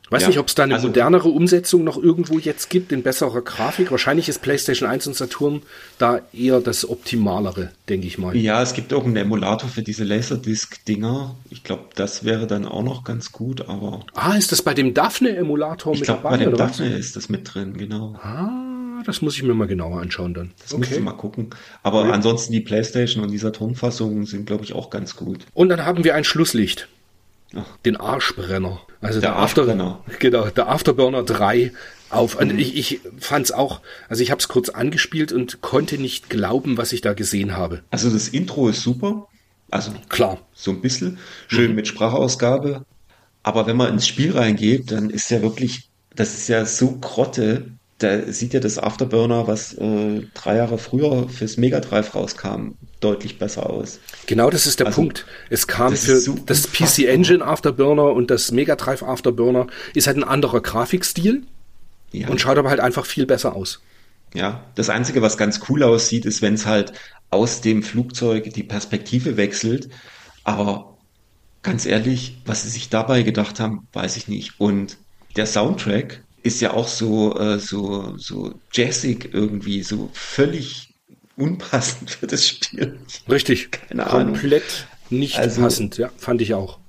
Weiß 0.09 0.21
ja, 0.21 0.27
nicht, 0.29 0.39
ob 0.39 0.47
es 0.47 0.55
da 0.55 0.63
eine 0.63 0.75
also, 0.75 0.87
modernere 0.87 1.27
Umsetzung 1.27 1.83
noch 1.83 2.01
irgendwo 2.01 2.39
jetzt 2.39 2.69
gibt, 2.69 2.91
in 2.91 3.03
besserer 3.03 3.41
Grafik. 3.41 3.91
Wahrscheinlich 3.91 4.29
ist 4.29 4.41
PlayStation 4.41 4.89
1 4.89 5.07
und 5.07 5.15
Saturn 5.15 5.61
da 5.97 6.21
eher 6.31 6.61
das 6.61 6.87
Optimalere, 6.87 7.71
denke 7.89 8.07
ich 8.07 8.17
mal. 8.17 8.35
Ja, 8.35 8.61
es 8.61 8.73
gibt 8.73 8.93
auch 8.93 9.03
einen 9.03 9.17
Emulator 9.17 9.69
für 9.69 9.81
diese 9.81 10.05
Laserdisc-Dinger. 10.05 11.35
Ich 11.49 11.63
glaube, 11.63 11.83
das 11.95 12.23
wäre 12.23 12.47
dann 12.47 12.65
auch 12.65 12.83
noch 12.83 13.03
ganz 13.03 13.33
gut, 13.33 13.67
aber. 13.67 14.05
Ah, 14.13 14.35
ist 14.35 14.53
das 14.53 14.61
bei 14.61 14.73
dem 14.73 14.93
Daphne-Emulator 14.93 15.93
mit 15.93 16.03
glaub, 16.03 16.23
dabei? 16.23 16.37
Bei 16.37 16.43
dem 16.45 16.55
Daphne 16.55 16.91
was? 16.91 16.99
ist 16.99 17.15
das 17.17 17.27
mit 17.27 17.53
drin, 17.53 17.77
genau. 17.77 18.15
Ah, 18.21 19.03
das 19.05 19.21
muss 19.21 19.35
ich 19.35 19.43
mir 19.43 19.53
mal 19.53 19.67
genauer 19.67 19.99
anschauen 19.99 20.33
dann. 20.33 20.51
Das 20.61 20.73
okay. 20.73 20.79
musst 20.79 20.95
du 20.95 21.01
mal 21.01 21.11
gucken. 21.13 21.49
Aber 21.83 22.05
ja. 22.05 22.11
ansonsten 22.11 22.53
die 22.53 22.61
Playstation 22.61 23.23
und 23.23 23.31
dieser 23.31 23.51
Tonfassung 23.51 24.25
sind, 24.25 24.45
glaube 24.45 24.63
ich, 24.63 24.73
auch 24.73 24.89
ganz 24.89 25.17
gut. 25.17 25.45
Und 25.53 25.67
dann 25.67 25.85
haben 25.85 26.05
wir 26.05 26.15
ein 26.15 26.23
Schlusslicht. 26.23 26.87
Den 27.85 27.97
Arschbrenner. 27.97 28.81
Also 29.01 29.21
der, 29.21 29.31
der 29.31 29.39
Afterbrenner. 29.39 30.03
genau, 30.19 30.47
der 30.49 30.67
Afterburner 30.67 31.23
3 31.23 31.71
auf. 32.09 32.39
Mhm. 32.39 32.57
Ich, 32.57 32.75
ich 32.75 33.01
fand 33.19 33.45
es 33.45 33.51
auch, 33.51 33.81
also 34.09 34.23
ich 34.23 34.31
habe 34.31 34.39
es 34.39 34.47
kurz 34.47 34.69
angespielt 34.69 35.31
und 35.31 35.61
konnte 35.61 35.97
nicht 35.97 36.29
glauben, 36.29 36.77
was 36.77 36.91
ich 36.93 37.01
da 37.01 37.13
gesehen 37.13 37.55
habe. 37.55 37.83
Also 37.91 38.09
das 38.09 38.29
Intro 38.29 38.69
ist 38.69 38.81
super. 38.81 39.27
Also 39.69 39.91
klar, 40.09 40.39
so 40.53 40.71
ein 40.71 40.81
bisschen 40.81 41.19
schön 41.47 41.71
mhm. 41.71 41.75
mit 41.75 41.87
Sprachausgabe. 41.87 42.85
Aber 43.43 43.67
wenn 43.67 43.77
man 43.77 43.93
ins 43.93 44.07
Spiel 44.07 44.37
reingeht, 44.37 44.91
dann 44.91 45.09
ist 45.09 45.29
ja 45.29 45.41
wirklich, 45.41 45.89
das 46.15 46.33
ist 46.33 46.47
ja 46.47 46.65
so 46.65 46.97
Grotte, 46.97 47.71
da 47.99 48.31
sieht 48.31 48.53
ja 48.53 48.59
das 48.59 48.77
Afterburner, 48.77 49.47
was 49.47 49.73
äh, 49.73 50.21
drei 50.33 50.57
Jahre 50.57 50.77
früher 50.77 51.29
fürs 51.29 51.57
Mega 51.57 51.79
Drive 51.79 52.13
rauskam, 52.13 52.73
deutlich 52.99 53.37
besser 53.37 53.69
aus. 53.69 53.99
Genau, 54.25 54.49
das 54.49 54.65
ist 54.65 54.79
der 54.79 54.87
also, 54.87 55.01
Punkt. 55.01 55.25
Es 55.49 55.67
kam 55.67 55.91
das 55.91 56.05
für 56.05 56.19
so 56.19 56.35
das 56.45 56.67
PC 56.67 57.05
Engine 57.05 57.45
Afterburner 57.45 58.11
und 58.11 58.31
das 58.31 58.51
Mega 58.51 58.75
Drive 58.75 59.03
Afterburner 59.03 59.67
ist 59.93 60.07
halt 60.07 60.17
ein 60.17 60.23
anderer 60.23 60.61
Grafikstil 60.61 61.43
ja. 62.11 62.27
und 62.27 62.41
schaut 62.41 62.57
aber 62.57 62.69
halt 62.69 62.79
einfach 62.79 63.05
viel 63.05 63.25
besser 63.25 63.55
aus. 63.55 63.81
Ja, 64.33 64.65
das 64.75 64.89
Einzige, 64.89 65.21
was 65.21 65.37
ganz 65.37 65.61
cool 65.69 65.83
aussieht, 65.83 66.25
ist, 66.25 66.41
wenn 66.41 66.55
es 66.55 66.65
halt 66.65 66.93
aus 67.29 67.61
dem 67.61 67.83
Flugzeug 67.83 68.53
die 68.53 68.63
Perspektive 68.63 69.37
wechselt. 69.37 69.89
Aber 70.43 70.97
ganz 71.61 71.85
ehrlich, 71.85 72.37
was 72.45 72.63
sie 72.63 72.69
sich 72.69 72.89
dabei 72.89 73.23
gedacht 73.23 73.59
haben, 73.59 73.87
weiß 73.93 74.17
ich 74.17 74.27
nicht. 74.27 74.59
Und 74.59 74.97
der 75.35 75.45
Soundtrack 75.45 76.23
ist 76.43 76.61
ja 76.61 76.73
auch 76.73 76.87
so, 76.87 77.37
äh, 77.37 77.59
so, 77.59 78.17
so 78.17 78.53
jazzig 78.71 79.29
irgendwie, 79.33 79.83
so 79.83 80.09
völlig 80.13 80.86
unpassend 81.37 82.11
für 82.11 82.27
das 82.27 82.47
Spiel. 82.47 82.99
Richtig. 83.29 83.71
Keine 83.71 84.03
Komplett 84.03 84.63
Ahnung. 84.63 85.19
nicht 85.21 85.37
also, 85.37 85.61
passend, 85.61 85.97
ja, 85.97 86.09
fand 86.17 86.41
ich 86.41 86.53
auch. 86.53 86.79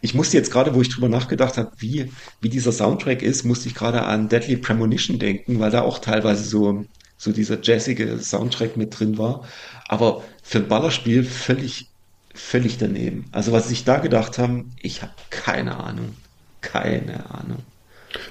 Ich 0.00 0.14
musste 0.14 0.36
jetzt 0.36 0.52
gerade, 0.52 0.74
wo 0.74 0.82
ich 0.82 0.90
drüber 0.90 1.08
nachgedacht 1.08 1.56
habe, 1.56 1.72
wie, 1.78 2.12
wie 2.42 2.50
dieser 2.50 2.72
Soundtrack 2.72 3.22
ist, 3.22 3.44
musste 3.44 3.68
ich 3.68 3.74
gerade 3.74 4.02
an 4.02 4.28
Deadly 4.28 4.58
Premonition 4.58 5.18
denken, 5.18 5.58
weil 5.60 5.70
da 5.70 5.80
auch 5.80 5.98
teilweise 5.98 6.44
so, 6.44 6.84
so 7.16 7.32
dieser 7.32 7.58
jazzige 7.62 8.18
Soundtrack 8.18 8.76
mit 8.76 8.98
drin 8.98 9.16
war. 9.16 9.48
Aber 9.88 10.22
für 10.42 10.58
ein 10.58 10.68
Ballerspiel 10.68 11.24
völlig, 11.24 11.88
völlig 12.34 12.76
daneben. 12.76 13.24
Also 13.32 13.52
was 13.52 13.70
sich 13.70 13.84
da 13.84 13.96
gedacht 13.96 14.36
haben, 14.36 14.72
ich 14.82 15.00
habe 15.00 15.12
keine 15.30 15.78
Ahnung. 15.82 16.14
Keine 16.60 17.30
Ahnung. 17.30 17.62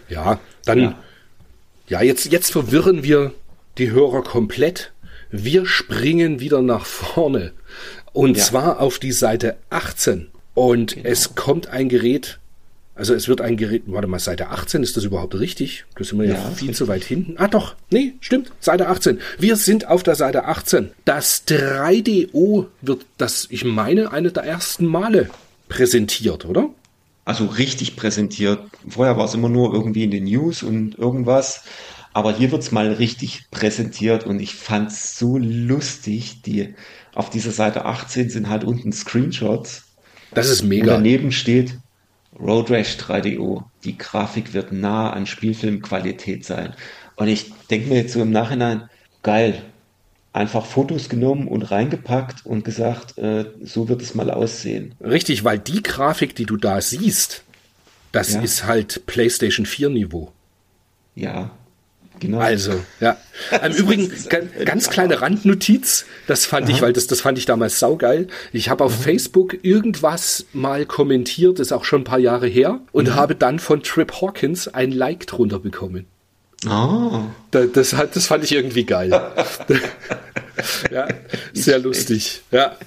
Ja, 0.09 0.39
dann, 0.65 0.79
ja, 0.79 1.03
ja 1.87 2.01
jetzt, 2.03 2.31
jetzt 2.31 2.51
verwirren 2.51 3.03
wir 3.03 3.33
die 3.79 3.89
Hörer 3.89 4.21
komplett. 4.21 4.92
Wir 5.35 5.65
springen 5.65 6.39
wieder 6.39 6.61
nach 6.61 6.85
vorne. 6.85 7.53
Und 8.13 8.37
ja. 8.37 8.43
zwar 8.43 8.79
auf 8.79 8.99
die 8.99 9.11
Seite 9.11 9.57
18. 9.71 10.27
Und 10.53 10.93
genau. 10.93 11.09
es 11.09 11.33
kommt 11.33 11.65
ein 11.69 11.89
Gerät, 11.89 12.37
also 12.93 13.15
es 13.15 13.27
wird 13.27 13.41
ein 13.41 13.57
Gerät, 13.57 13.81
warte 13.87 14.07
mal, 14.07 14.19
Seite 14.19 14.49
18, 14.49 14.83
ist 14.83 14.95
das 14.95 15.05
überhaupt 15.05 15.33
richtig? 15.33 15.85
Das 15.95 16.09
sind 16.09 16.19
wir 16.19 16.27
ja, 16.27 16.35
ja 16.35 16.51
viel 16.51 16.75
zu 16.75 16.87
weit 16.87 17.03
hinten. 17.03 17.37
Ah 17.39 17.47
doch, 17.47 17.73
nee, 17.89 18.13
stimmt, 18.19 18.51
Seite 18.59 18.87
18. 18.87 19.19
Wir 19.39 19.55
sind 19.55 19.87
auf 19.87 20.03
der 20.03 20.13
Seite 20.13 20.45
18. 20.45 20.91
Das 21.03 21.47
3DO 21.47 22.67
wird, 22.81 23.07
das 23.17 23.47
ich 23.49 23.65
meine, 23.65 24.11
eine 24.11 24.31
der 24.31 24.43
ersten 24.43 24.85
Male 24.85 25.31
präsentiert, 25.67 26.45
oder? 26.45 26.69
Also 27.25 27.45
richtig 27.45 27.95
präsentiert. 27.95 28.59
Vorher 28.87 29.17
war 29.17 29.25
es 29.25 29.33
immer 29.33 29.49
nur 29.49 29.73
irgendwie 29.73 30.03
in 30.03 30.11
den 30.11 30.25
News 30.25 30.61
und 30.61 30.95
irgendwas. 30.99 31.63
Aber 32.13 32.35
hier 32.35 32.51
wird's 32.51 32.71
mal 32.71 32.93
richtig 32.93 33.49
präsentiert 33.49 34.25
und 34.25 34.39
ich 34.39 34.55
fand's 34.55 35.17
so 35.17 35.37
lustig. 35.37 36.43
Die, 36.43 36.75
auf 37.15 37.31
dieser 37.31 37.51
Seite 37.51 37.85
18 37.85 38.29
sind 38.29 38.49
halt 38.49 38.63
unten 38.63 38.93
Screenshots. 38.93 39.85
Das 40.31 40.49
ist 40.49 40.63
mega. 40.63 40.83
Und 40.83 40.89
daneben 40.89 41.31
steht 41.31 41.77
Road 42.39 42.69
Rash 42.69 42.97
3DO. 42.97 43.63
Die 43.83 43.97
Grafik 43.97 44.53
wird 44.53 44.71
nah 44.71 45.11
an 45.11 45.25
Spielfilmqualität 45.25 46.45
sein. 46.45 46.73
Und 47.15 47.27
ich 47.27 47.51
denke 47.69 47.89
mir 47.89 47.97
jetzt 47.97 48.13
so 48.13 48.21
im 48.21 48.31
Nachhinein, 48.31 48.89
geil. 49.23 49.63
Einfach 50.33 50.65
Fotos 50.65 51.09
genommen 51.09 51.47
und 51.47 51.63
reingepackt 51.63 52.45
und 52.45 52.63
gesagt, 52.63 53.17
äh, 53.17 53.45
so 53.63 53.89
wird 53.89 54.01
es 54.01 54.15
mal 54.15 54.31
aussehen. 54.31 54.95
Richtig, 54.99 55.43
weil 55.43 55.59
die 55.59 55.83
Grafik, 55.83 56.35
die 56.35 56.45
du 56.45 56.57
da 56.57 56.81
siehst, 56.81 57.43
das 58.11 58.33
ja. 58.33 58.41
ist 58.41 58.65
halt 58.65 59.05
PlayStation 59.05 59.65
4 59.65 59.89
Niveau. 59.89 60.31
Ja, 61.15 61.51
Genau. 62.23 62.39
Also, 62.39 62.71
ja. 63.01 63.17
Im 63.65 63.73
Übrigen, 63.73 64.09
ganz 64.63 64.89
kleine 64.89 65.21
Randnotiz, 65.21 66.05
das 66.25 66.45
fand 66.45 66.67
Aha. 66.67 66.75
ich, 66.75 66.81
weil 66.81 66.93
das, 66.93 67.07
das 67.07 67.19
fand 67.19 67.37
ich 67.37 67.45
damals 67.45 67.79
saugeil. 67.79 68.27
Ich 68.53 68.69
habe 68.69 68.85
auf 68.85 68.93
Aha. 68.93 69.01
Facebook 69.01 69.57
irgendwas 69.61 70.45
mal 70.53 70.85
kommentiert, 70.85 71.59
ist 71.59 71.73
auch 71.73 71.83
schon 71.83 72.01
ein 72.01 72.05
paar 72.05 72.19
Jahre 72.19 72.47
her, 72.47 72.79
und 72.93 73.09
mhm. 73.09 73.15
habe 73.15 73.35
dann 73.35 73.59
von 73.59 73.83
Trip 73.83 74.21
Hawkins 74.21 74.69
ein 74.69 74.93
Like 74.93 75.27
drunter 75.27 75.59
bekommen. 75.59 76.05
Oh. 76.65 77.23
Das, 77.51 77.71
das, 77.73 77.89
das 78.13 78.27
fand 78.27 78.45
ich 78.45 78.53
irgendwie 78.53 78.85
geil. 78.85 79.11
ja, 80.91 81.07
sehr 81.53 81.79
lustig. 81.79 82.41
Ja. 82.51 82.77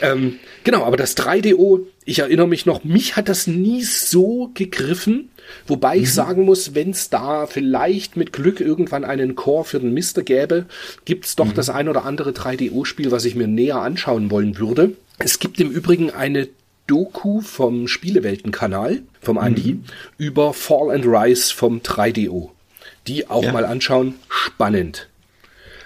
Ähm, 0.00 0.38
genau, 0.64 0.84
aber 0.84 0.96
das 0.96 1.16
3DO, 1.16 1.86
ich 2.04 2.20
erinnere 2.20 2.48
mich 2.48 2.66
noch, 2.66 2.84
mich 2.84 3.16
hat 3.16 3.28
das 3.28 3.46
nie 3.46 3.82
so 3.82 4.50
gegriffen. 4.54 5.30
Wobei 5.66 5.96
mhm. 5.96 6.02
ich 6.02 6.12
sagen 6.12 6.44
muss, 6.44 6.74
wenn 6.74 6.90
es 6.90 7.10
da 7.10 7.46
vielleicht 7.46 8.16
mit 8.16 8.32
Glück 8.32 8.60
irgendwann 8.60 9.04
einen 9.04 9.34
Core 9.34 9.64
für 9.64 9.80
den 9.80 9.94
Mister 9.94 10.22
gäbe, 10.22 10.66
gibt 11.04 11.26
es 11.26 11.36
doch 11.36 11.46
mhm. 11.46 11.54
das 11.54 11.70
ein 11.70 11.88
oder 11.88 12.04
andere 12.04 12.30
3DO-Spiel, 12.30 13.10
was 13.10 13.24
ich 13.24 13.34
mir 13.34 13.46
näher 13.46 13.80
anschauen 13.80 14.30
wollen 14.30 14.58
würde. 14.58 14.92
Es 15.18 15.38
gibt 15.38 15.60
im 15.60 15.70
Übrigen 15.70 16.10
eine 16.10 16.48
Doku 16.86 17.40
vom 17.40 17.88
Spielewelten-Kanal, 17.88 19.02
vom 19.20 19.38
Andi, 19.38 19.74
mhm. 19.74 19.84
über 20.18 20.52
Fall 20.52 20.90
and 20.90 21.06
Rise 21.06 21.54
vom 21.54 21.78
3DO. 21.78 22.50
Die 23.06 23.28
auch 23.28 23.44
ja. 23.44 23.52
mal 23.52 23.64
anschauen. 23.64 24.14
Spannend. 24.28 25.08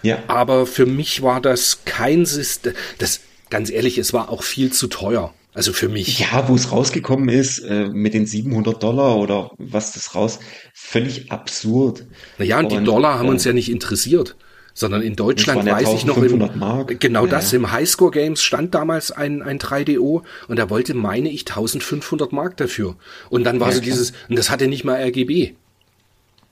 Ja. 0.03 0.18
Aber 0.28 0.66
für 0.66 0.86
mich 0.86 1.22
war 1.22 1.40
das 1.40 1.80
kein 1.84 2.26
System. 2.26 2.72
Das, 2.98 3.20
ganz 3.51 3.70
ehrlich, 3.70 3.98
es 3.98 4.12
war 4.12 4.30
auch 4.30 4.42
viel 4.42 4.72
zu 4.72 4.86
teuer. 4.86 5.34
Also 5.53 5.72
für 5.72 5.88
mich. 5.88 6.20
Ja, 6.20 6.48
wo 6.48 6.55
es 6.55 6.70
rausgekommen 6.70 7.28
ist, 7.28 7.59
äh, 7.59 7.88
mit 7.88 8.14
den 8.14 8.24
700 8.24 8.80
Dollar 8.80 9.16
oder 9.16 9.51
was 9.59 9.92
das 9.92 10.14
raus, 10.14 10.38
völlig 10.72 11.32
absurd. 11.32 12.07
Naja, 12.38 12.59
und, 12.59 12.66
und 12.66 12.78
die 12.78 12.84
Dollar 12.84 13.18
haben 13.18 13.26
äh, 13.26 13.32
uns 13.32 13.44
ja 13.44 13.53
nicht 13.53 13.68
interessiert, 13.68 14.36
sondern 14.74 15.03
in 15.03 15.16
Deutschland 15.16 15.66
ja 15.66 15.72
weiß 15.72 15.92
ich 15.94 16.07
noch, 16.07 16.18
im, 16.18 16.38
Mark. 16.59 17.01
genau 17.01 17.24
ja, 17.24 17.30
das, 17.32 17.51
ja. 17.51 17.59
im 17.59 17.72
Highscore 17.72 18.12
Games 18.12 18.42
stand 18.42 18.76
damals 18.76 19.11
ein, 19.11 19.42
ein 19.42 19.59
3DO 19.59 20.22
und 20.46 20.59
er 20.59 20.70
wollte, 20.70 20.94
meine 20.94 21.28
ich, 21.28 21.42
1500 21.42 22.32
Mark 22.32 22.57
dafür. 22.57 22.94
Und 23.28 23.42
dann 23.42 23.59
war 23.59 23.68
ja, 23.68 23.74
so 23.74 23.80
klar. 23.80 23.90
dieses, 23.90 24.12
und 24.28 24.38
das 24.38 24.51
hatte 24.51 24.68
nicht 24.68 24.84
mal 24.84 25.03
RGB. 25.03 25.55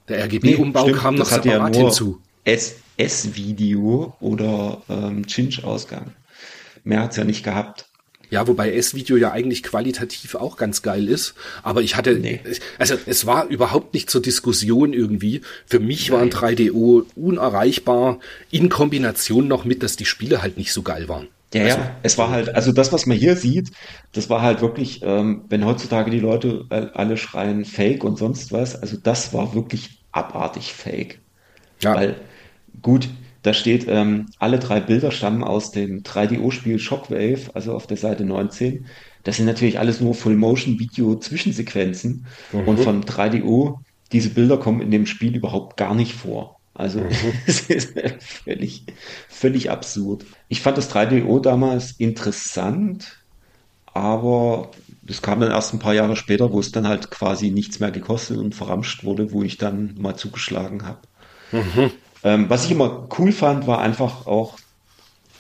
Der 0.08 0.24
RGB-Umbau 0.24 0.88
nee, 0.88 0.92
kam 0.92 1.14
noch 1.14 1.26
separat 1.26 1.76
hinzu. 1.76 2.20
S-Video 2.96 4.16
oder 4.20 4.82
ähm, 4.88 5.26
Cinch-Ausgang. 5.26 6.12
Mehr 6.84 7.02
hat's 7.02 7.16
ja 7.16 7.24
nicht 7.24 7.44
gehabt. 7.44 7.86
Ja, 8.30 8.46
wobei 8.46 8.72
S-Video 8.74 9.16
ja 9.16 9.32
eigentlich 9.32 9.62
qualitativ 9.62 10.34
auch 10.34 10.56
ganz 10.56 10.82
geil 10.82 11.08
ist. 11.08 11.34
Aber 11.62 11.80
ich 11.80 11.96
hatte, 11.96 12.14
nee. 12.14 12.40
also 12.78 12.96
es 13.06 13.26
war 13.26 13.46
überhaupt 13.46 13.94
nicht 13.94 14.10
zur 14.10 14.20
Diskussion 14.20 14.92
irgendwie. 14.92 15.40
Für 15.66 15.80
mich 15.80 16.10
Nein. 16.10 16.18
waren 16.18 16.30
3DO 16.30 17.06
unerreichbar 17.16 18.18
in 18.50 18.68
Kombination 18.68 19.48
noch 19.48 19.64
mit, 19.64 19.82
dass 19.82 19.96
die 19.96 20.04
Spiele 20.04 20.42
halt 20.42 20.58
nicht 20.58 20.72
so 20.72 20.82
geil 20.82 21.08
waren. 21.08 21.28
Ja, 21.54 21.64
also, 21.64 21.78
ja, 21.78 21.96
es 22.02 22.18
war 22.18 22.28
halt, 22.28 22.54
also 22.54 22.72
das, 22.72 22.92
was 22.92 23.06
man 23.06 23.16
hier 23.16 23.34
sieht, 23.34 23.70
das 24.12 24.28
war 24.28 24.42
halt 24.42 24.60
wirklich, 24.60 25.00
ähm, 25.02 25.44
wenn 25.48 25.64
heutzutage 25.64 26.10
die 26.10 26.20
Leute 26.20 26.66
alle 26.68 27.16
schreien 27.16 27.64
Fake 27.64 28.04
und 28.04 28.18
sonst 28.18 28.52
was, 28.52 28.76
also 28.76 28.98
das 29.02 29.32
war 29.32 29.54
wirklich 29.54 30.02
abartig 30.12 30.74
Fake. 30.74 31.20
Ja. 31.80 31.94
Weil, 31.94 32.16
gut, 32.88 33.08
da 33.42 33.52
steht, 33.52 33.84
ähm, 33.86 34.26
alle 34.38 34.58
drei 34.58 34.80
Bilder 34.80 35.10
stammen 35.10 35.44
aus 35.44 35.72
dem 35.72 36.02
3DO-Spiel 36.02 36.78
Shockwave, 36.78 37.50
also 37.52 37.74
auf 37.74 37.86
der 37.86 37.98
Seite 37.98 38.24
19. 38.24 38.86
Das 39.24 39.36
sind 39.36 39.44
natürlich 39.44 39.78
alles 39.78 40.00
nur 40.00 40.14
Full-Motion-Video-Zwischensequenzen. 40.14 42.24
Mhm. 42.52 42.60
Und 42.66 42.80
von 42.80 43.04
3DO, 43.04 43.80
diese 44.10 44.30
Bilder 44.30 44.56
kommen 44.56 44.80
in 44.80 44.90
dem 44.90 45.04
Spiel 45.04 45.36
überhaupt 45.36 45.76
gar 45.76 45.94
nicht 45.94 46.14
vor. 46.14 46.58
Also 46.72 47.00
mhm. 47.00 47.10
es 47.46 47.68
ist 47.68 47.92
völlig, 48.20 48.84
völlig 49.28 49.70
absurd. 49.70 50.24
Ich 50.48 50.62
fand 50.62 50.78
das 50.78 50.90
3DO 50.90 51.42
damals 51.42 51.92
interessant, 51.98 53.18
aber 53.92 54.70
das 55.02 55.20
kam 55.20 55.40
dann 55.40 55.50
erst 55.50 55.74
ein 55.74 55.78
paar 55.78 55.94
Jahre 55.94 56.16
später, 56.16 56.52
wo 56.52 56.60
es 56.60 56.72
dann 56.72 56.88
halt 56.88 57.10
quasi 57.10 57.50
nichts 57.50 57.80
mehr 57.80 57.90
gekostet 57.90 58.38
und 58.38 58.54
verramscht 58.54 59.04
wurde, 59.04 59.30
wo 59.32 59.42
ich 59.42 59.58
dann 59.58 59.94
mal 59.98 60.16
zugeschlagen 60.16 60.86
habe. 60.86 61.00
Mhm. 61.52 61.90
Ähm, 62.22 62.48
was 62.48 62.64
ich 62.64 62.70
immer 62.70 63.08
cool 63.18 63.32
fand, 63.32 63.66
war 63.66 63.80
einfach 63.80 64.26
auch 64.26 64.58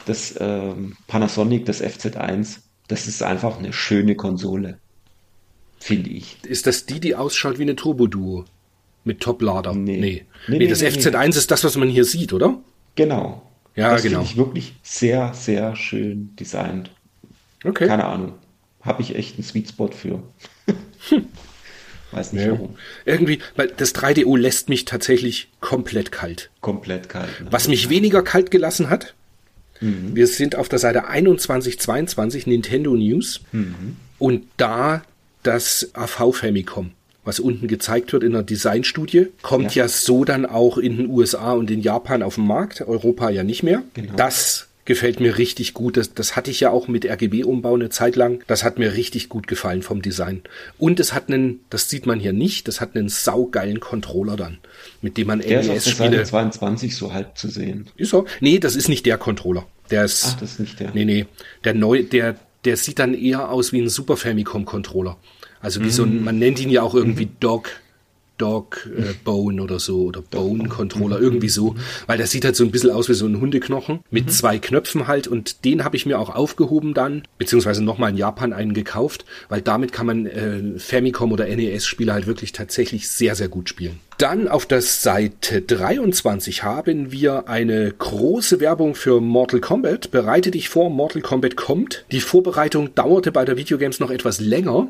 das 0.06 0.34
ähm, 0.40 0.96
Panasonic, 1.06 1.66
das 1.66 1.82
FZ1. 1.82 2.58
Das 2.88 3.06
ist 3.06 3.22
einfach 3.22 3.58
eine 3.58 3.72
schöne 3.72 4.14
Konsole. 4.14 4.78
Finde 5.78 6.10
ich. 6.10 6.38
Ist 6.44 6.66
das 6.66 6.86
die, 6.86 7.00
die 7.00 7.14
ausschaut 7.14 7.58
wie 7.58 7.62
eine 7.62 7.76
Turbo-Duo? 7.76 8.44
Mit 9.04 9.20
Top-Lader? 9.20 9.74
Nee. 9.74 9.98
Nee. 9.98 10.26
nee. 10.48 10.58
nee. 10.58 10.66
das 10.66 10.80
nee, 10.80 10.88
FZ1 10.88 11.36
ist 11.36 11.50
das, 11.50 11.64
was 11.64 11.76
man 11.76 11.88
hier 11.88 12.04
sieht, 12.04 12.32
oder? 12.32 12.58
Genau. 12.94 13.42
Ja, 13.76 13.92
das 13.92 14.02
genau. 14.02 14.20
finde 14.20 14.30
ich 14.30 14.36
wirklich 14.36 14.74
sehr, 14.82 15.32
sehr 15.34 15.76
schön 15.76 16.34
designt. 16.36 16.90
Okay. 17.64 17.86
Keine 17.86 18.04
Ahnung. 18.04 18.34
Habe 18.82 19.02
ich 19.02 19.14
echt 19.14 19.36
einen 19.36 19.44
Sweet 19.44 19.68
Spot 19.68 19.88
für. 19.88 20.22
Weiß 22.12 22.32
nicht 22.32 22.46
ja. 22.46 22.52
warum. 22.52 22.76
Irgendwie, 23.04 23.40
weil 23.56 23.68
das 23.68 23.94
3DO 23.94 24.36
lässt 24.38 24.68
mich 24.68 24.84
tatsächlich 24.84 25.48
komplett 25.60 26.10
kalt. 26.12 26.50
Komplett 26.60 27.08
kalt. 27.08 27.40
Ne? 27.40 27.48
Was 27.50 27.68
mich 27.68 27.90
weniger 27.90 28.22
kalt 28.22 28.50
gelassen 28.50 28.88
hat, 28.88 29.14
mhm. 29.80 30.14
wir 30.14 30.26
sind 30.26 30.56
auf 30.56 30.68
der 30.68 30.78
Seite 30.78 31.02
2122 31.02 32.46
Nintendo 32.46 32.94
News 32.94 33.40
mhm. 33.52 33.96
und 34.18 34.44
da 34.56 35.02
das 35.42 35.90
AV 35.94 36.32
Famicom 36.34 36.92
was 37.28 37.40
unten 37.40 37.68
gezeigt 37.68 38.14
wird 38.14 38.24
in 38.24 38.32
der 38.32 38.42
Designstudie, 38.42 39.26
kommt 39.42 39.74
ja. 39.74 39.84
ja. 39.84 39.88
so 39.88 40.24
dann 40.24 40.46
auch 40.46 40.78
in 40.78 40.96
den 40.96 41.10
USA 41.10 41.52
und 41.52 41.70
in 41.70 41.82
Japan 41.82 42.22
auf 42.22 42.36
den 42.36 42.46
Markt, 42.46 42.80
Europa 42.80 43.28
ja 43.28 43.44
nicht 43.44 43.62
mehr. 43.62 43.82
Genau. 43.92 44.14
Das 44.16 44.67
gefällt 44.88 45.20
mir 45.20 45.38
richtig 45.38 45.74
gut. 45.74 45.96
Das, 45.96 46.14
das 46.14 46.34
hatte 46.34 46.50
ich 46.50 46.58
ja 46.58 46.70
auch 46.70 46.88
mit 46.88 47.04
RGB-Umbau 47.04 47.74
eine 47.74 47.90
Zeit 47.90 48.16
lang. 48.16 48.42
Das 48.48 48.64
hat 48.64 48.78
mir 48.78 48.94
richtig 48.94 49.28
gut 49.28 49.46
gefallen 49.46 49.82
vom 49.82 50.02
Design. 50.02 50.42
Und 50.78 50.98
es 50.98 51.12
hat 51.12 51.28
einen, 51.28 51.60
das 51.70 51.88
sieht 51.88 52.06
man 52.06 52.18
hier 52.18 52.32
nicht, 52.32 52.66
das 52.66 52.80
hat 52.80 52.96
einen 52.96 53.08
saugeilen 53.08 53.78
Controller 53.78 54.36
dann, 54.36 54.58
mit 55.00 55.16
dem 55.16 55.28
man 55.28 55.40
der 55.40 55.62
NES-Spiele... 55.62 56.10
Der 56.10 56.22
ist 56.22 56.30
22 56.30 56.96
so 56.96 57.12
halb 57.12 57.38
zu 57.38 57.48
sehen. 57.48 57.86
Ist 57.96 58.10
so? 58.10 58.24
Nee, 58.40 58.58
das 58.58 58.74
ist 58.74 58.88
nicht 58.88 59.06
der 59.06 59.18
Controller. 59.18 59.66
Der 59.90 60.04
ist... 60.04 60.24
Ach, 60.26 60.40
das 60.40 60.52
ist 60.52 60.60
nicht 60.60 60.80
der. 60.80 60.90
Nee, 60.92 61.04
nee. 61.04 61.26
Der 61.62 61.74
neu, 61.74 62.02
der, 62.02 62.36
der 62.64 62.76
sieht 62.76 62.98
dann 62.98 63.14
eher 63.14 63.50
aus 63.50 63.72
wie 63.72 63.80
ein 63.80 63.88
Super 63.88 64.16
Famicom 64.16 64.64
Controller. 64.64 65.18
Also 65.60 65.80
wie 65.82 65.88
mm. 65.88 65.90
so 65.90 66.04
ein, 66.04 66.24
man 66.24 66.38
nennt 66.38 66.60
ihn 66.60 66.70
ja 66.70 66.82
auch 66.82 66.94
irgendwie 66.94 67.26
mm. 67.26 67.36
Dog 67.40 67.68
Dog 68.38 68.88
äh, 68.96 69.12
Bone 69.24 69.62
oder 69.62 69.78
so 69.78 70.04
oder 70.04 70.22
Bone 70.22 70.68
Controller, 70.68 71.20
irgendwie 71.20 71.48
so, 71.48 71.76
weil 72.06 72.18
das 72.18 72.30
sieht 72.30 72.44
halt 72.44 72.56
so 72.56 72.64
ein 72.64 72.70
bisschen 72.70 72.90
aus 72.90 73.08
wie 73.08 73.14
so 73.14 73.26
ein 73.26 73.40
Hundeknochen 73.40 74.00
mit 74.10 74.26
mhm. 74.26 74.30
zwei 74.30 74.58
Knöpfen 74.58 75.06
halt 75.06 75.28
und 75.28 75.64
den 75.64 75.84
habe 75.84 75.96
ich 75.96 76.06
mir 76.06 76.18
auch 76.18 76.34
aufgehoben 76.34 76.94
dann, 76.94 77.22
beziehungsweise 77.38 77.82
nochmal 77.82 78.10
in 78.10 78.16
Japan 78.16 78.52
einen 78.52 78.74
gekauft, 78.74 79.24
weil 79.48 79.60
damit 79.60 79.92
kann 79.92 80.06
man 80.06 80.26
äh, 80.26 80.78
Famicom 80.78 81.32
oder 81.32 81.46
NES-Spiele 81.46 82.12
halt 82.12 82.26
wirklich 82.26 82.52
tatsächlich 82.52 83.08
sehr, 83.08 83.34
sehr 83.34 83.48
gut 83.48 83.68
spielen. 83.68 84.00
Dann 84.18 84.48
auf 84.48 84.66
der 84.66 84.82
Seite 84.82 85.62
23 85.62 86.64
haben 86.64 87.12
wir 87.12 87.48
eine 87.48 87.92
große 87.96 88.58
Werbung 88.58 88.96
für 88.96 89.20
Mortal 89.20 89.60
Kombat. 89.60 90.10
Bereite 90.10 90.50
dich 90.50 90.68
vor, 90.68 90.90
Mortal 90.90 91.22
Kombat 91.22 91.54
kommt. 91.54 92.04
Die 92.10 92.18
Vorbereitung 92.18 92.96
dauerte 92.96 93.30
bei 93.30 93.44
der 93.44 93.56
Videogames 93.56 94.00
noch 94.00 94.10
etwas 94.10 94.40
länger, 94.40 94.88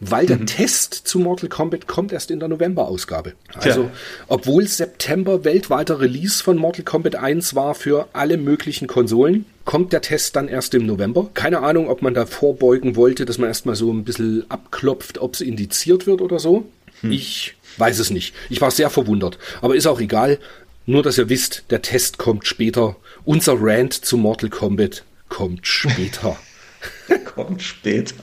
weil 0.00 0.26
der 0.26 0.38
mhm. 0.38 0.46
Test 0.46 0.94
zu 0.94 1.18
Mortal 1.18 1.48
Kombat 1.48 1.86
kommt 1.86 2.12
erst 2.12 2.30
in 2.30 2.40
der 2.40 2.48
November-Ausgabe. 2.48 3.34
Also, 3.54 3.90
obwohl 4.28 4.66
September 4.66 5.44
weltweiter 5.44 6.00
Release 6.00 6.42
von 6.42 6.56
Mortal 6.56 6.84
Kombat 6.84 7.16
1 7.16 7.54
war 7.54 7.74
für 7.74 8.08
alle 8.14 8.38
möglichen 8.38 8.88
Konsolen, 8.88 9.44
kommt 9.64 9.92
der 9.92 10.00
Test 10.00 10.36
dann 10.36 10.48
erst 10.48 10.74
im 10.74 10.86
November. 10.86 11.28
Keine 11.34 11.60
Ahnung, 11.60 11.88
ob 11.88 12.00
man 12.00 12.14
da 12.14 12.24
vorbeugen 12.24 12.96
wollte, 12.96 13.26
dass 13.26 13.38
man 13.38 13.48
erstmal 13.48 13.76
so 13.76 13.92
ein 13.92 14.04
bisschen 14.04 14.44
abklopft, 14.50 15.18
ob 15.18 15.34
es 15.34 15.42
indiziert 15.42 16.06
wird 16.06 16.22
oder 16.22 16.38
so. 16.38 16.66
Hm. 17.02 17.12
Ich 17.12 17.54
weiß 17.76 17.98
es 17.98 18.10
nicht. 18.10 18.34
Ich 18.48 18.60
war 18.60 18.70
sehr 18.70 18.90
verwundert. 18.90 19.38
Aber 19.60 19.76
ist 19.76 19.86
auch 19.86 20.00
egal. 20.00 20.38
Nur, 20.86 21.02
dass 21.02 21.18
ihr 21.18 21.28
wisst, 21.28 21.64
der 21.70 21.82
Test 21.82 22.18
kommt 22.18 22.46
später. 22.46 22.96
Unser 23.24 23.56
Rant 23.58 23.92
zu 23.92 24.16
Mortal 24.16 24.50
Kombat 24.50 25.04
kommt 25.28 25.66
später. 25.66 26.38
kommt 27.26 27.62
später. 27.62 28.14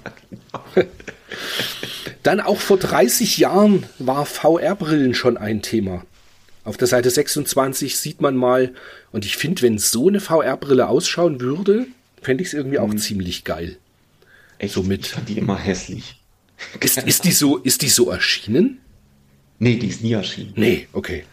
Dann 2.23 2.39
auch 2.39 2.59
vor 2.59 2.77
30 2.77 3.37
Jahren 3.37 3.83
war 3.99 4.25
VR-Brillen 4.25 5.13
schon 5.13 5.37
ein 5.37 5.61
Thema. 5.61 6.05
Auf 6.63 6.75
der 6.75 6.87
Seite 6.87 7.09
26 7.09 7.97
sieht 7.97 8.19
man 8.19 8.35
mal, 8.35 8.73
und 9.11 9.23
ich 9.23 9.37
finde, 9.37 9.61
wenn 9.61 9.77
so 9.77 10.09
eine 10.09 10.19
VR-Brille 10.19 10.87
ausschauen 10.89 11.39
würde, 11.39 11.87
fände 12.21 12.41
ich 12.43 12.49
es 12.49 12.53
irgendwie 12.53 12.79
auch 12.79 12.89
hm. 12.89 12.97
ziemlich 12.97 13.43
geil. 13.45 13.77
Echt? 14.57 14.73
So 14.73 14.83
mit. 14.83 15.05
Ich 15.05 15.11
fand 15.13 15.29
die 15.29 15.37
immer 15.37 15.57
hässlich. 15.57 16.19
Ist, 16.79 16.97
ist, 16.97 17.23
die 17.23 17.31
so, 17.31 17.57
ist 17.57 17.81
die 17.83 17.89
so 17.89 18.09
erschienen? 18.09 18.79
Nee, 19.59 19.77
die 19.77 19.87
ist 19.87 20.03
nie 20.03 20.13
erschienen. 20.13 20.53
Nee, 20.55 20.87
okay. 20.91 21.23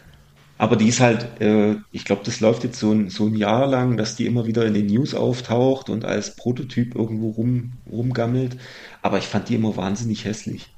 Aber 0.57 0.77
die 0.77 0.87
ist 0.87 1.01
halt, 1.01 1.41
äh, 1.41 1.75
ich 1.91 2.05
glaube, 2.05 2.21
das 2.23 2.39
läuft 2.39 2.63
jetzt 2.63 2.79
so 2.79 2.91
ein, 2.91 3.09
so 3.09 3.25
ein 3.25 3.35
Jahr 3.35 3.67
lang, 3.67 3.97
dass 3.97 4.15
die 4.15 4.25
immer 4.25 4.45
wieder 4.45 4.65
in 4.65 4.73
den 4.73 4.85
News 4.85 5.13
auftaucht 5.13 5.89
und 5.89 6.05
als 6.05 6.35
Prototyp 6.37 6.95
irgendwo 6.95 7.31
rum, 7.31 7.73
rumgammelt. 7.91 8.55
Aber 9.01 9.17
ich 9.17 9.25
fand 9.25 9.49
die 9.49 9.55
immer 9.55 9.75
wahnsinnig 9.75 10.23
hässlich. 10.23 10.73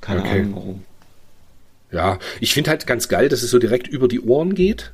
Keine 0.00 0.20
okay. 0.20 0.40
Ahnung 0.40 0.54
warum. 0.54 0.84
Ja, 1.92 2.18
ich 2.40 2.54
finde 2.54 2.70
halt 2.70 2.86
ganz 2.86 3.08
geil, 3.08 3.28
dass 3.28 3.42
es 3.42 3.50
so 3.50 3.58
direkt 3.58 3.88
über 3.88 4.08
die 4.08 4.20
Ohren 4.20 4.54
geht. 4.54 4.92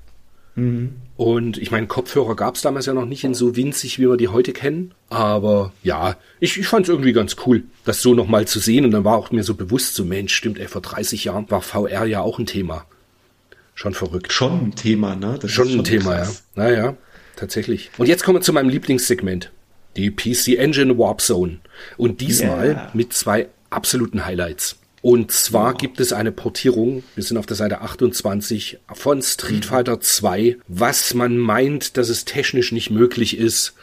Mhm. 0.56 0.94
Und 1.16 1.58
ich 1.58 1.70
meine, 1.70 1.86
Kopfhörer 1.86 2.34
gab 2.34 2.56
es 2.56 2.62
damals 2.62 2.86
ja 2.86 2.94
noch 2.94 3.06
nicht 3.06 3.24
in 3.24 3.34
so 3.34 3.54
winzig, 3.54 3.98
wie 3.98 4.08
wir 4.08 4.16
die 4.16 4.28
heute 4.28 4.52
kennen. 4.52 4.92
Aber 5.08 5.72
ja, 5.82 6.16
ich, 6.40 6.58
ich 6.58 6.66
fand 6.66 6.86
es 6.86 6.88
irgendwie 6.88 7.12
ganz 7.12 7.36
cool, 7.46 7.62
das 7.84 8.02
so 8.02 8.14
nochmal 8.14 8.46
zu 8.46 8.58
sehen. 8.58 8.84
Und 8.84 8.90
dann 8.90 9.04
war 9.04 9.16
auch 9.16 9.30
mir 9.30 9.44
so 9.44 9.54
bewusst, 9.54 9.94
so 9.94 10.04
Mensch, 10.04 10.34
stimmt, 10.34 10.58
ey, 10.58 10.66
vor 10.66 10.82
30 10.82 11.24
Jahren 11.24 11.48
war 11.50 11.62
VR 11.62 12.06
ja 12.06 12.22
auch 12.22 12.38
ein 12.38 12.46
Thema. 12.46 12.86
Schon 13.76 13.92
verrückt. 13.92 14.32
Schon 14.32 14.68
ein 14.68 14.74
Thema, 14.74 15.14
ne? 15.14 15.38
Das 15.40 15.50
schon, 15.50 15.68
schon 15.68 15.80
ein 15.80 15.84
Thema, 15.84 16.16
krass. 16.16 16.44
ja. 16.56 16.62
Naja, 16.62 16.96
tatsächlich. 17.36 17.90
Und 17.98 18.06
jetzt 18.06 18.24
kommen 18.24 18.38
wir 18.38 18.42
zu 18.42 18.54
meinem 18.54 18.70
Lieblingssegment. 18.70 19.52
Die 19.96 20.10
PC 20.10 20.58
Engine 20.58 20.98
Warp 20.98 21.20
Zone. 21.20 21.58
Und 21.98 22.22
diesmal 22.22 22.68
yeah. 22.68 22.90
mit 22.94 23.12
zwei 23.12 23.48
absoluten 23.68 24.24
Highlights. 24.24 24.78
Und 25.02 25.30
zwar 25.30 25.74
wow. 25.74 25.78
gibt 25.78 26.00
es 26.00 26.14
eine 26.14 26.32
Portierung, 26.32 27.04
wir 27.14 27.22
sind 27.22 27.36
auf 27.36 27.46
der 27.46 27.56
Seite 27.56 27.82
28, 27.82 28.78
von 28.94 29.22
Street 29.22 29.64
mhm. 29.64 29.68
Fighter 29.68 30.00
2. 30.00 30.56
Was 30.68 31.12
man 31.12 31.36
meint, 31.36 31.98
dass 31.98 32.08
es 32.08 32.24
technisch 32.24 32.72
nicht 32.72 32.90
möglich 32.90 33.36
ist, 33.36 33.74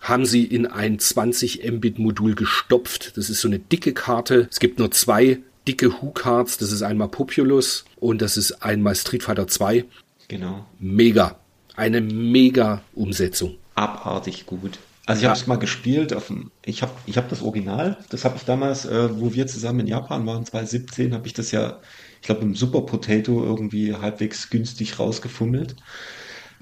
haben 0.00 0.24
sie 0.24 0.44
in 0.44 0.66
ein 0.66 0.98
20 0.98 1.70
Mbit 1.70 1.98
Modul 1.98 2.34
gestopft. 2.34 3.16
Das 3.16 3.28
ist 3.28 3.42
so 3.42 3.48
eine 3.48 3.58
dicke 3.58 3.92
Karte. 3.92 4.48
Es 4.50 4.60
gibt 4.60 4.78
nur 4.78 4.90
zwei 4.90 5.40
dicke 5.66 6.00
Hu-Cards. 6.00 6.58
Das 6.58 6.72
ist 6.72 6.82
einmal 6.82 7.08
Populous 7.08 7.84
und 7.96 8.22
das 8.22 8.36
ist 8.36 8.62
einmal 8.62 8.94
Street 8.94 9.22
Fighter 9.22 9.46
2. 9.46 9.84
Genau. 10.28 10.64
Mega. 10.78 11.36
Eine 11.76 12.00
mega 12.00 12.82
Umsetzung. 12.94 13.56
Abartig 13.74 14.46
gut. 14.46 14.78
Also 15.06 15.22
ich 15.22 15.26
habe 15.26 15.38
es 15.38 15.46
mal 15.46 15.56
gespielt. 15.56 16.12
Auf 16.12 16.28
dem, 16.28 16.50
ich 16.64 16.82
habe 16.82 16.92
ich 17.06 17.16
hab 17.16 17.28
das 17.28 17.42
Original. 17.42 17.96
Das 18.10 18.24
habe 18.24 18.36
ich 18.36 18.44
damals, 18.44 18.84
äh, 18.84 19.08
wo 19.20 19.34
wir 19.34 19.46
zusammen 19.46 19.80
in 19.80 19.86
Japan 19.88 20.26
waren, 20.26 20.44
2017, 20.44 21.14
habe 21.14 21.26
ich 21.26 21.32
das 21.32 21.50
ja, 21.50 21.80
ich 22.20 22.26
glaube, 22.26 22.42
im 22.42 22.54
Super 22.54 22.82
Potato 22.82 23.42
irgendwie 23.42 23.94
halbwegs 23.94 24.50
günstig 24.50 24.98
rausgefummelt, 24.98 25.76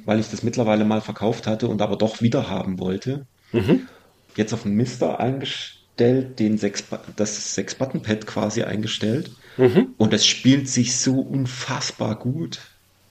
weil 0.05 0.21
ich 0.21 0.31
das 0.31 0.43
mittlerweile 0.43 0.85
mal 0.85 1.01
verkauft 1.01 1.47
hatte 1.47 1.69
und 1.69 1.83
aber 1.83 1.97
doch 1.97 2.23
wieder 2.23 2.49
haben 2.49 2.79
wollte. 2.79 3.27
Mhm. 3.53 3.89
Jetzt 4.37 4.55
auf 4.55 4.63
den 4.63 4.75
Mister 4.75 5.21
eingestellt, 5.21 5.80
den 6.01 6.59
sechs, 6.59 6.85
das 7.17 7.55
Sechs-Button-Pad 7.55 8.27
quasi 8.27 8.63
eingestellt. 8.63 9.31
Mhm. 9.57 9.95
Und 9.99 10.13
es 10.13 10.27
spielt 10.27 10.69
sich 10.69 10.97
so 10.97 11.21
unfassbar 11.21 12.19
gut 12.19 12.61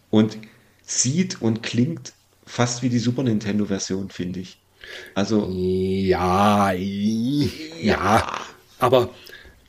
und 0.10 0.38
sieht 0.84 1.42
und 1.42 1.64
klingt 1.64 2.14
fast 2.46 2.82
wie 2.82 2.90
die 2.90 3.00
Super 3.00 3.24
Nintendo-Version, 3.24 4.10
finde 4.10 4.40
ich. 4.40 4.58
Also. 5.14 5.48
Ja, 5.52 6.72
ja. 6.72 8.42
Aber, 8.80 9.10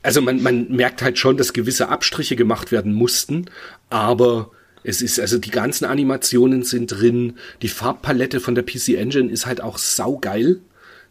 also 0.01 0.21
man, 0.21 0.41
man 0.41 0.71
merkt 0.71 1.01
halt 1.01 1.17
schon, 1.17 1.37
dass 1.37 1.53
gewisse 1.53 1.89
Abstriche 1.89 2.35
gemacht 2.35 2.71
werden 2.71 2.93
mussten, 2.93 3.45
aber 3.89 4.51
es 4.83 5.01
ist, 5.01 5.19
also 5.19 5.37
die 5.37 5.51
ganzen 5.51 5.85
Animationen 5.85 6.63
sind 6.63 6.87
drin, 6.87 7.37
die 7.61 7.67
Farbpalette 7.67 8.39
von 8.39 8.55
der 8.55 8.63
PC 8.63 8.89
Engine 8.97 9.31
ist 9.31 9.45
halt 9.45 9.61
auch 9.61 9.77
saugeil. 9.77 10.59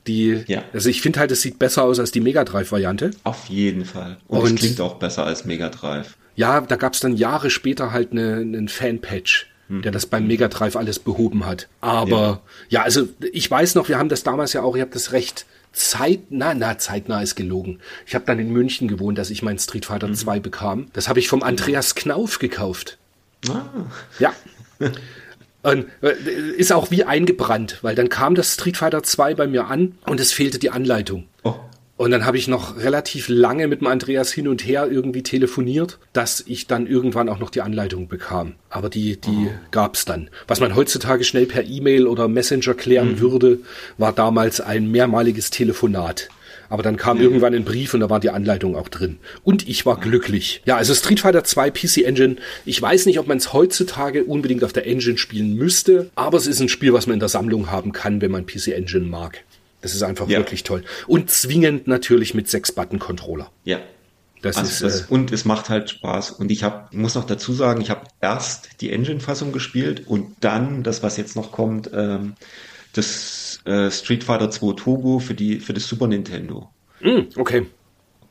Die, 0.07 0.45
ja. 0.47 0.63
also 0.73 0.89
ich 0.89 1.03
finde 1.03 1.21
halt, 1.21 1.31
es 1.31 1.43
sieht 1.43 1.59
besser 1.59 1.85
aus 1.85 1.99
als 1.99 2.11
die 2.11 2.21
Mega 2.21 2.45
Drive 2.45 2.73
Variante. 2.73 3.11
Auf 3.25 3.47
jeden 3.47 3.85
Fall. 3.85 4.17
Und, 4.29 4.41
Und 4.41 4.55
es 4.55 4.61
klingt 4.61 4.81
auch 4.81 4.95
besser 4.95 5.27
als 5.27 5.45
Mega 5.45 5.69
Drive. 5.69 6.17
Ja, 6.37 6.61
da 6.63 6.77
gab 6.77 6.95
es 6.95 7.01
dann 7.01 7.17
Jahre 7.17 7.51
später 7.51 7.93
halt 7.93 8.13
einen 8.13 8.55
eine 8.55 8.69
Fan-Patch 8.69 9.51
hm. 9.71 9.83
der 9.83 9.93
das 9.93 10.07
beim 10.07 10.27
Mega 10.27 10.49
Drive 10.49 10.77
alles 10.77 10.99
behoben 10.99 11.47
hat. 11.47 11.69
Aber 11.81 12.43
ja. 12.69 12.81
ja, 12.81 12.83
also 12.83 13.09
ich 13.33 13.51
weiß 13.51 13.77
noch, 13.77 13.89
wir 13.89 13.99
haben 13.99 14.09
das 14.09 14.25
damals 14.25 14.53
ja 14.53 14.63
auch, 14.63 14.75
ich 14.75 14.83
habe 14.83 14.91
das 14.91 15.13
recht 15.13 15.47
zeitnah, 15.73 16.55
na, 16.55 16.77
zeitnah 16.77 17.23
ist 17.23 17.37
gelogen. 17.37 17.79
Ich 18.05 18.15
habe 18.17 18.25
dann 18.27 18.41
in 18.41 18.51
München 18.51 18.89
gewohnt, 18.89 19.17
dass 19.17 19.31
ich 19.31 19.43
mein 19.43 19.59
Street 19.59 19.87
Fighter 19.87 20.09
mhm. 20.09 20.15
2 20.15 20.41
bekam. 20.41 20.89
Das 20.93 21.09
habe 21.09 21.21
ich 21.21 21.29
vom 21.29 21.45
Andreas 21.45 21.95
Knauf 21.95 22.41
gekauft. 22.41 22.99
Ah. 23.49 23.63
Ja. 24.19 24.33
Und 25.63 25.87
äh, 26.01 26.13
ist 26.57 26.73
auch 26.73 26.91
wie 26.91 27.05
eingebrannt, 27.05 27.79
weil 27.83 27.95
dann 27.95 28.09
kam 28.09 28.35
das 28.35 28.55
Street 28.55 28.77
Fighter 28.77 29.03
2 29.03 29.35
bei 29.35 29.47
mir 29.47 29.67
an 29.67 29.97
und 30.07 30.21
es 30.21 30.33
fehlte 30.33 30.59
die 30.59 30.71
Anleitung. 30.71 31.27
Oh. 31.43 31.55
Und 32.01 32.13
dann 32.13 32.25
habe 32.25 32.39
ich 32.39 32.49
noch 32.49 32.79
relativ 32.79 33.29
lange 33.29 33.69
mit 33.69 33.83
dem 33.83 33.87
Andreas 33.87 34.33
hin 34.33 34.49
und 34.49 34.67
her 34.67 34.89
irgendwie 34.91 35.23
telefoniert, 35.23 35.99
dass 36.15 36.43
ich 36.47 36.67
dann 36.67 36.87
irgendwann 36.87 37.29
auch 37.29 37.39
noch 37.39 37.51
die 37.51 37.61
Anleitung 37.61 38.09
bekam. 38.09 38.55
Aber 38.71 38.89
die, 38.89 39.21
die 39.21 39.49
oh. 39.49 39.53
gab's 39.71 40.07
dann. 40.07 40.31
Was 40.49 40.61
man 40.61 40.75
heutzutage 40.75 41.25
schnell 41.25 41.45
per 41.45 41.63
E-Mail 41.63 42.07
oder 42.07 42.27
Messenger 42.27 42.73
klären 42.73 43.13
mhm. 43.13 43.21
würde, 43.21 43.59
war 43.99 44.15
damals 44.15 44.63
ein 44.63 44.91
mehrmaliges 44.91 45.51
Telefonat. 45.51 46.31
Aber 46.71 46.83
dann 46.83 46.97
kam 46.97 47.19
mhm. 47.19 47.25
irgendwann 47.25 47.53
ein 47.53 47.65
Brief 47.65 47.93
und 47.93 48.01
da 48.01 48.09
war 48.09 48.21
die 48.21 48.31
Anleitung 48.31 48.77
auch 48.77 48.89
drin. 48.89 49.19
Und 49.43 49.69
ich 49.69 49.85
war 49.85 50.01
glücklich. 50.01 50.63
Ja, 50.65 50.77
also 50.77 50.95
Street 50.95 51.21
Fighter 51.21 51.45
2 51.45 51.71
PC 51.71 51.99
Engine. 51.99 52.37
Ich 52.65 52.81
weiß 52.81 53.07
nicht, 53.07 53.19
ob 53.19 53.27
man 53.27 53.37
es 53.37 53.53
heutzutage 53.53 54.25
unbedingt 54.25 54.65
auf 54.65 54.73
der 54.73 54.87
Engine 54.87 55.19
spielen 55.19 55.57
müsste, 55.57 56.11
aber 56.15 56.39
es 56.39 56.47
ist 56.47 56.61
ein 56.61 56.69
Spiel, 56.69 56.93
was 56.93 57.07
man 57.07 57.15
in 57.15 57.21
der 57.21 57.29
Sammlung 57.29 57.71
haben 57.71 57.93
kann, 57.93 58.23
wenn 58.23 58.31
man 58.31 58.47
PC 58.47 58.69
Engine 58.69 59.05
mag. 59.05 59.45
Das 59.83 59.95
ist 59.95 60.03
einfach 60.03 60.29
ja. 60.29 60.39
wirklich 60.39 60.63
toll. 60.63 60.85
Und 61.07 61.31
zwingend 61.31 61.89
natürlich 61.89 62.35
mit 62.35 62.49
sechs 62.49 62.73
Button-Controller. 62.73 63.51
Ja. 63.65 63.81
Das 64.43 64.57
also 64.57 64.71
ist, 64.71 64.83
das, 64.83 65.01
äh, 65.03 65.13
und 65.13 65.33
es 65.33 65.45
macht 65.45 65.69
halt 65.69 65.91
Spaß. 65.91 66.31
Und 66.31 66.51
ich 66.51 66.63
hab, 66.63 66.95
muss 66.95 67.15
noch 67.15 67.25
dazu 67.25 67.53
sagen, 67.53 67.81
ich 67.81 67.91
habe 67.91 68.03
erst 68.21 68.81
die 68.81 68.91
Engine-Fassung 68.91 69.53
gespielt 69.53 70.07
und 70.07 70.37
dann 70.41 70.83
das, 70.83 71.03
was 71.03 71.17
jetzt 71.17 71.37
noch 71.37 71.53
kommt, 71.53 71.91
ähm, 71.93 72.35
das 72.93 73.40
äh, 73.65 73.91
Street 73.91 74.25
Fighter 74.25 74.51
2 74.51 74.75
Turbo 74.75 75.19
für 75.19 75.35
die 75.35 75.61
für 75.61 75.73
das 75.73 75.87
Super 75.87 76.07
Nintendo. 76.07 76.71
Mm, 77.01 77.21
okay. 77.37 77.67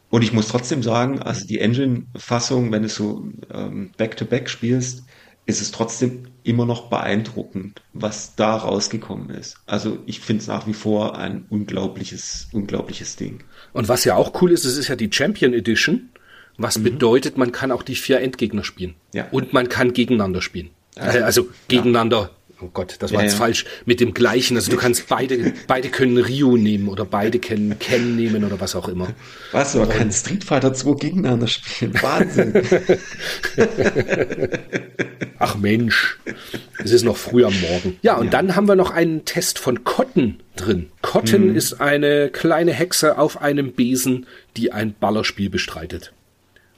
Und 0.10 0.24
ich 0.24 0.34
muss 0.34 0.48
trotzdem 0.48 0.82
sagen, 0.82 1.22
also 1.22 1.46
die 1.46 1.60
Engine-Fassung, 1.60 2.72
wenn 2.72 2.82
du 2.82 2.90
so 2.90 3.30
ähm, 3.54 3.92
Back-to-Back 3.98 4.46
-back 4.46 4.48
spielst, 4.48 5.04
ist 5.46 5.62
es 5.62 5.72
trotzdem 5.72 6.28
immer 6.44 6.66
noch 6.66 6.90
beeindruckend, 6.90 7.82
was 7.94 8.36
da 8.36 8.56
rausgekommen 8.56 9.30
ist. 9.32 9.58
Also 9.66 10.00
ich 10.06 10.20
finde 10.20 10.42
es 10.42 10.48
nach 10.48 10.68
wie 10.68 10.74
vor 10.74 11.18
ein 11.18 11.46
unglaubliches, 11.50 12.50
unglaubliches 12.54 13.16
Ding. 13.16 13.44
Und 13.74 13.88
was 13.88 14.04
ja 14.04 14.16
auch 14.16 14.42
cool 14.42 14.52
ist, 14.52 14.66
es 14.66 14.78
ist 14.78 14.88
ja 14.88 14.96
die 14.96 15.10
Champion 15.12 15.54
Edition, 15.54 16.10
was 16.58 16.78
mhm. 16.78 16.84
bedeutet, 16.84 17.38
man 17.38 17.52
kann 17.52 17.72
auch 17.72 17.84
die 17.84 17.96
vier 17.96 18.20
Endgegner 18.20 18.64
spielen. 18.64 18.96
Ja. 19.14 19.28
Und 19.32 19.54
man 19.54 19.70
kann 19.70 19.94
gegeneinander 19.94 20.42
spielen. 20.42 20.70
Also, 20.96 21.20
also 21.20 21.50
gegeneinander 21.68 22.32
oh 22.62 22.70
Gott, 22.74 22.96
das 23.00 23.12
war 23.12 23.20
ja, 23.20 23.26
jetzt 23.26 23.34
ja. 23.34 23.40
falsch, 23.40 23.66
mit 23.86 24.00
dem 24.00 24.14
gleichen. 24.14 24.56
Also 24.58 24.72
du 24.72 24.78
kannst 24.82 25.08
beide, 25.08 25.54
beide 25.68 25.90
können 25.90 26.18
Ryu 26.18 26.58
nehmen 26.58 26.88
oder 26.88 27.06
beide 27.06 27.40
können 27.40 27.78
Ken 27.80 28.16
nehmen 28.16 28.44
oder 28.44 28.60
was 28.60 28.76
auch 28.76 28.88
immer. 28.88 29.10
Was, 29.52 29.76
man 29.76 29.90
kann 29.90 30.12
Street 30.12 30.44
Fighter 30.44 30.74
2 30.74 30.94
gegeneinander 31.00 31.48
spielen. 31.48 31.94
Wahnsinn. 32.02 32.54
Ach 35.40 35.56
Mensch, 35.58 36.20
es 36.84 36.92
ist 36.92 37.04
noch 37.04 37.18
früh 37.18 37.46
am 37.46 37.60
Morgen. 37.62 37.98
Ja, 38.02 38.18
und 38.18 38.26
ja. 38.26 38.32
dann 38.32 38.56
haben 38.56 38.68
wir 38.68 38.76
noch 38.76 38.92
einen 38.92 39.26
Test 39.26 39.58
von 39.58 39.84
Cotton 39.84 40.42
drin. 40.56 40.92
Cotton 41.02 41.44
hm. 41.44 41.56
ist 41.56 41.80
eine 41.80 42.30
kleine 42.30 42.74
Hexe 42.74 43.18
auf 43.18 43.42
einem 43.42 43.72
Besen, 43.72 44.26
die 44.58 44.74
ein 44.74 44.94
Ballerspiel 44.94 45.50
bestreitet. 45.50 46.14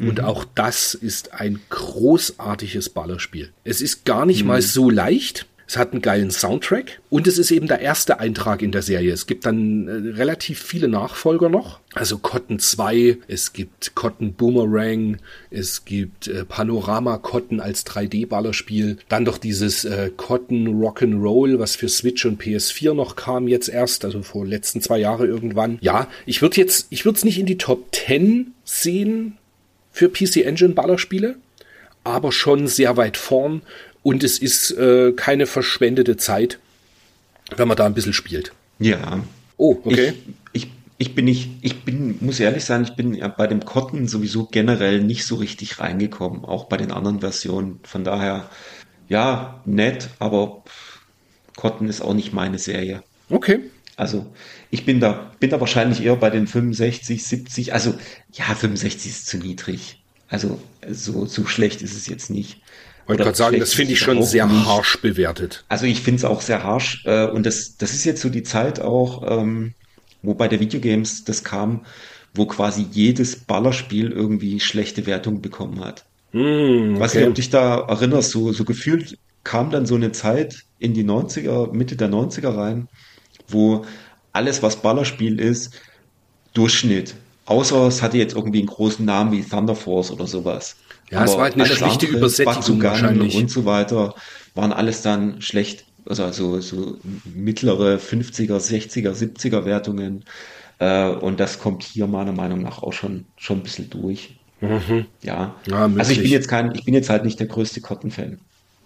Und 0.01 0.23
auch 0.23 0.45
das 0.55 0.95
ist 0.95 1.33
ein 1.33 1.59
großartiges 1.69 2.89
Ballerspiel. 2.89 3.51
Es 3.63 3.81
ist 3.81 4.03
gar 4.03 4.25
nicht 4.25 4.43
mal 4.43 4.61
so 4.61 4.89
leicht. 4.89 5.45
Es 5.71 5.77
hat 5.77 5.93
einen 5.93 6.01
geilen 6.01 6.31
Soundtrack 6.31 6.99
und 7.09 7.27
es 7.27 7.37
ist 7.37 7.49
eben 7.49 7.65
der 7.65 7.79
erste 7.79 8.19
Eintrag 8.19 8.61
in 8.61 8.73
der 8.73 8.81
Serie. 8.81 9.13
Es 9.13 9.25
gibt 9.25 9.45
dann 9.45 9.87
äh, 9.87 10.17
relativ 10.17 10.61
viele 10.61 10.89
Nachfolger 10.89 11.47
noch. 11.47 11.79
Also 11.93 12.17
Cotton 12.17 12.59
2, 12.59 13.19
es 13.29 13.53
gibt 13.53 13.95
Cotton 13.95 14.33
Boomerang, 14.33 15.19
es 15.49 15.85
gibt 15.85 16.27
äh, 16.27 16.43
Panorama 16.43 17.19
Cotton 17.19 17.61
als 17.61 17.85
3D-Ballerspiel. 17.85 18.97
Dann 19.07 19.23
doch 19.23 19.37
dieses 19.37 19.85
äh, 19.85 20.11
Cotton 20.17 20.67
Rock'n'Roll, 20.83 21.57
was 21.57 21.77
für 21.77 21.87
Switch 21.87 22.25
und 22.25 22.41
PS4 22.41 22.93
noch 22.93 23.15
kam 23.15 23.47
jetzt 23.47 23.69
erst, 23.69 24.03
also 24.03 24.23
vor 24.23 24.45
letzten 24.45 24.81
zwei 24.81 24.99
Jahre 24.99 25.25
irgendwann. 25.25 25.77
Ja, 25.79 26.09
ich 26.25 26.41
würde 26.41 26.57
jetzt, 26.57 26.87
ich 26.89 27.05
würde 27.05 27.15
es 27.15 27.23
nicht 27.23 27.39
in 27.39 27.45
die 27.45 27.57
Top 27.57 27.95
10 27.95 28.51
sehen 28.65 29.37
für 29.93 30.09
PC 30.09 30.43
Engine 30.43 30.73
Ballerspiele, 30.73 31.37
aber 32.03 32.33
schon 32.33 32.67
sehr 32.67 32.97
weit 32.97 33.15
vorn 33.15 33.61
und 34.03 34.23
es 34.23 34.39
ist 34.39 34.71
äh, 34.71 35.13
keine 35.13 35.45
verschwendete 35.45 36.17
Zeit, 36.17 36.59
wenn 37.55 37.67
man 37.67 37.77
da 37.77 37.85
ein 37.85 37.93
bisschen 37.93 38.13
spielt. 38.13 38.51
Ja. 38.79 39.23
Oh, 39.57 39.77
okay. 39.83 40.13
Ich, 40.53 40.63
ich, 40.63 40.71
ich 40.97 41.15
bin 41.15 41.25
nicht, 41.25 41.49
ich 41.61 41.83
bin, 41.83 42.17
muss 42.19 42.39
ehrlich 42.39 42.65
sein, 42.65 42.83
ich 42.83 42.95
bin 42.95 43.13
ja 43.13 43.27
bei 43.27 43.47
dem 43.47 43.63
Cotton 43.63 44.07
sowieso 44.07 44.45
generell 44.45 45.01
nicht 45.01 45.25
so 45.25 45.35
richtig 45.35 45.79
reingekommen, 45.79 46.45
auch 46.45 46.65
bei 46.65 46.77
den 46.77 46.91
anderen 46.91 47.19
Versionen. 47.19 47.79
Von 47.83 48.03
daher, 48.03 48.49
ja, 49.07 49.61
nett, 49.65 50.09
aber 50.19 50.63
Cotton 51.55 51.87
ist 51.87 52.01
auch 52.01 52.13
nicht 52.13 52.33
meine 52.33 52.57
Serie. 52.57 53.03
Okay. 53.29 53.59
Also 53.97 54.33
ich 54.71 54.85
bin 54.85 54.99
da, 54.99 55.31
bin 55.39 55.51
da 55.51 55.59
wahrscheinlich 55.59 56.03
eher 56.03 56.15
bei 56.15 56.29
den 56.29 56.47
65, 56.47 57.23
70. 57.23 57.73
Also 57.73 57.93
ja, 58.31 58.45
65 58.45 59.11
ist 59.11 59.27
zu 59.27 59.37
niedrig. 59.37 60.03
Also 60.27 60.59
so, 60.89 61.25
so 61.25 61.45
schlecht 61.45 61.81
ist 61.81 61.95
es 61.95 62.07
jetzt 62.07 62.29
nicht. 62.29 62.60
Wollte 63.11 63.23
gerade 63.23 63.37
sagen, 63.37 63.59
das 63.59 63.73
finde 63.73 63.93
ich 63.93 63.99
schon 63.99 64.23
sehr 64.23 64.47
nicht. 64.47 64.65
harsch 64.65 64.97
bewertet. 65.01 65.65
Also 65.67 65.85
ich 65.85 66.01
finde 66.01 66.19
es 66.19 66.25
auch 66.25 66.41
sehr 66.41 66.63
harsch. 66.63 67.03
Äh, 67.05 67.27
und 67.27 67.45
das, 67.45 67.77
das 67.77 67.93
ist 67.93 68.05
jetzt 68.05 68.21
so 68.21 68.29
die 68.29 68.43
Zeit 68.43 68.79
auch, 68.79 69.23
ähm, 69.27 69.73
wo 70.21 70.33
bei 70.33 70.47
der 70.47 70.59
Videogames 70.59 71.25
das 71.25 71.43
kam, 71.43 71.85
wo 72.33 72.45
quasi 72.45 72.87
jedes 72.91 73.35
Ballerspiel 73.35 74.11
irgendwie 74.11 74.59
schlechte 74.59 75.05
Wertung 75.05 75.41
bekommen 75.41 75.83
hat. 75.83 76.05
Mm, 76.31 76.37
okay. 76.93 76.99
Weiß 76.99 77.15
nicht, 77.15 77.27
ob 77.27 77.35
dich 77.35 77.49
da 77.49 77.79
erinnerst, 77.79 78.31
so, 78.31 78.53
so 78.53 78.63
gefühlt 78.63 79.17
kam 79.43 79.71
dann 79.71 79.85
so 79.85 79.95
eine 79.95 80.11
Zeit 80.11 80.63
in 80.79 80.93
die 80.93 81.03
90er, 81.03 81.73
Mitte 81.73 81.95
der 81.95 82.09
90er 82.09 82.55
rein, 82.55 82.87
wo 83.47 83.85
alles, 84.31 84.63
was 84.63 84.77
Ballerspiel 84.77 85.39
ist, 85.39 85.81
Durchschnitt. 86.53 87.15
Außer 87.45 87.87
es 87.87 88.01
hatte 88.01 88.17
jetzt 88.17 88.35
irgendwie 88.35 88.59
einen 88.59 88.67
großen 88.67 89.03
Namen 89.03 89.31
wie 89.33 89.43
Thunder 89.43 89.75
Force 89.75 90.11
oder 90.11 90.27
sowas. 90.27 90.77
Ja, 91.11 91.19
Aber 91.19 91.25
es 91.25 91.35
war 91.35 91.43
halt 91.43 91.55
eine 91.55 91.65
schlechte 91.65 92.05
Übersetzung 92.05 92.81
wahrscheinlich. 92.81 93.35
Und 93.35 93.49
so 93.49 93.65
weiter 93.65 94.15
waren 94.55 94.71
alles 94.71 95.01
dann 95.01 95.41
schlecht, 95.41 95.85
also, 96.05 96.23
also 96.23 96.59
so 96.61 96.97
mittlere 97.35 97.97
50er, 97.97 98.57
60er, 98.57 99.11
70er 99.11 99.65
Wertungen. 99.65 100.23
Äh, 100.79 101.09
und 101.09 101.39
das 101.39 101.59
kommt 101.59 101.83
hier 101.83 102.07
meiner 102.07 102.31
Meinung 102.31 102.61
nach 102.61 102.81
auch 102.81 102.93
schon, 102.93 103.25
schon 103.37 103.59
ein 103.59 103.63
bisschen 103.63 103.89
durch. 103.89 104.37
Mhm. 104.61 105.05
Ja. 105.21 105.55
ja 105.67 105.91
also 105.97 106.11
ich 106.11 106.21
bin 106.21 106.31
jetzt 106.31 106.47
kein, 106.47 106.73
ich 106.73 106.85
bin 106.85 106.93
jetzt 106.93 107.09
halt 107.09 107.25
nicht 107.25 107.39
der 107.39 107.47
größte 107.47 107.81
Cotton-Fan. 107.81 108.39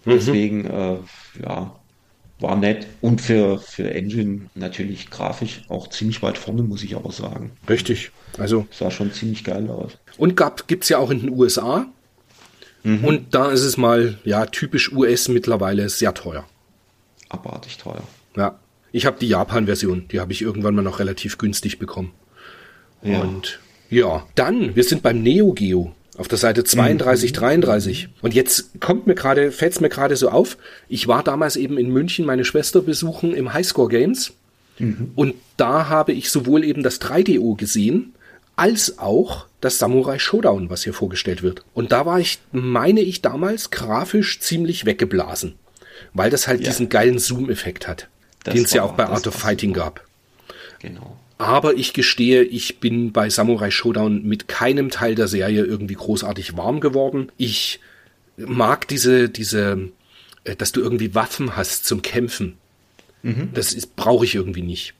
Mhm. 0.04 0.10
Deswegen, 0.10 0.64
äh, 0.66 0.96
ja, 1.42 1.76
war 2.38 2.56
nett 2.56 2.86
und 3.00 3.20
für, 3.20 3.58
für 3.58 3.94
Engine 3.94 4.50
natürlich 4.54 5.10
grafisch 5.10 5.62
auch 5.68 5.88
ziemlich 5.88 6.22
weit 6.22 6.36
vorne, 6.36 6.62
muss 6.62 6.82
ich 6.82 6.96
aber 6.96 7.12
sagen. 7.12 7.52
Richtig. 7.68 8.10
Also. 8.36 8.66
Sah 8.70 8.90
schon 8.90 9.12
ziemlich 9.12 9.44
geil 9.44 9.70
aus. 9.70 9.92
Und 10.18 10.36
gab, 10.36 10.68
gibt's 10.68 10.88
ja 10.88 10.98
auch 10.98 11.10
in 11.10 11.20
den 11.20 11.30
USA. 11.30 11.86
Mhm. 12.86 13.04
Und 13.04 13.34
da 13.34 13.50
ist 13.50 13.64
es 13.64 13.76
mal, 13.76 14.16
ja, 14.22 14.46
typisch 14.46 14.92
US 14.92 15.26
mittlerweile 15.26 15.88
sehr 15.88 16.14
teuer. 16.14 16.46
Abartig 17.28 17.78
teuer. 17.78 18.04
Ja. 18.36 18.60
Ich 18.92 19.06
habe 19.06 19.18
die 19.20 19.26
Japan-Version, 19.26 20.06
die 20.12 20.20
habe 20.20 20.30
ich 20.30 20.40
irgendwann 20.40 20.76
mal 20.76 20.82
noch 20.82 21.00
relativ 21.00 21.36
günstig 21.36 21.80
bekommen. 21.80 22.12
Ja. 23.02 23.22
Und 23.22 23.58
ja, 23.90 24.24
dann, 24.36 24.76
wir 24.76 24.84
sind 24.84 25.02
beim 25.02 25.20
Neo 25.20 25.52
Geo 25.52 25.96
auf 26.16 26.28
der 26.28 26.38
Seite 26.38 26.62
32, 26.62 27.32
mhm. 27.32 27.34
33. 27.34 28.08
Und 28.22 28.34
jetzt 28.34 28.80
kommt 28.80 29.08
mir 29.08 29.16
gerade, 29.16 29.50
fällt 29.50 29.72
es 29.72 29.80
mir 29.80 29.88
gerade 29.88 30.14
so 30.14 30.28
auf, 30.28 30.56
ich 30.88 31.08
war 31.08 31.24
damals 31.24 31.56
eben 31.56 31.78
in 31.78 31.90
München 31.90 32.24
meine 32.24 32.44
Schwester 32.44 32.82
besuchen 32.82 33.34
im 33.34 33.52
Highscore 33.52 33.88
Games. 33.88 34.32
Mhm. 34.78 35.10
Und 35.16 35.34
da 35.56 35.88
habe 35.88 36.12
ich 36.12 36.30
sowohl 36.30 36.62
eben 36.62 36.84
das 36.84 37.00
3DO 37.00 37.56
gesehen, 37.56 38.14
als 38.56 38.98
auch 38.98 39.46
das 39.60 39.78
Samurai 39.78 40.18
Showdown, 40.18 40.70
was 40.70 40.84
hier 40.84 40.94
vorgestellt 40.94 41.42
wird. 41.42 41.62
Und 41.74 41.92
da 41.92 42.06
war 42.06 42.18
ich, 42.18 42.38
meine 42.52 43.00
ich 43.00 43.22
damals, 43.22 43.70
grafisch 43.70 44.40
ziemlich 44.40 44.86
weggeblasen, 44.86 45.54
weil 46.14 46.30
das 46.30 46.48
halt 46.48 46.60
ja. 46.60 46.68
diesen 46.68 46.88
geilen 46.88 47.18
Zoom-Effekt 47.18 47.86
hat, 47.86 48.08
den 48.46 48.64
es 48.64 48.72
ja 48.72 48.82
auch 48.82 48.94
bei 48.94 49.06
Art 49.06 49.26
of 49.26 49.34
Fighting 49.34 49.70
super. 49.70 49.84
gab. 49.84 50.06
Genau. 50.80 51.18
Aber 51.38 51.74
ich 51.74 51.92
gestehe, 51.92 52.42
ich 52.44 52.80
bin 52.80 53.12
bei 53.12 53.28
Samurai 53.28 53.70
Showdown 53.70 54.22
mit 54.22 54.48
keinem 54.48 54.90
Teil 54.90 55.14
der 55.14 55.28
Serie 55.28 55.64
irgendwie 55.64 55.94
großartig 55.94 56.56
warm 56.56 56.80
geworden. 56.80 57.30
Ich 57.36 57.80
mag 58.36 58.88
diese, 58.88 59.28
diese, 59.28 59.90
äh, 60.44 60.56
dass 60.56 60.72
du 60.72 60.80
irgendwie 60.80 61.14
Waffen 61.14 61.56
hast 61.56 61.84
zum 61.84 62.00
Kämpfen. 62.00 62.56
Mhm. 63.22 63.50
Das 63.52 63.74
brauche 63.86 64.24
ich 64.24 64.34
irgendwie 64.34 64.62
nicht. 64.62 64.94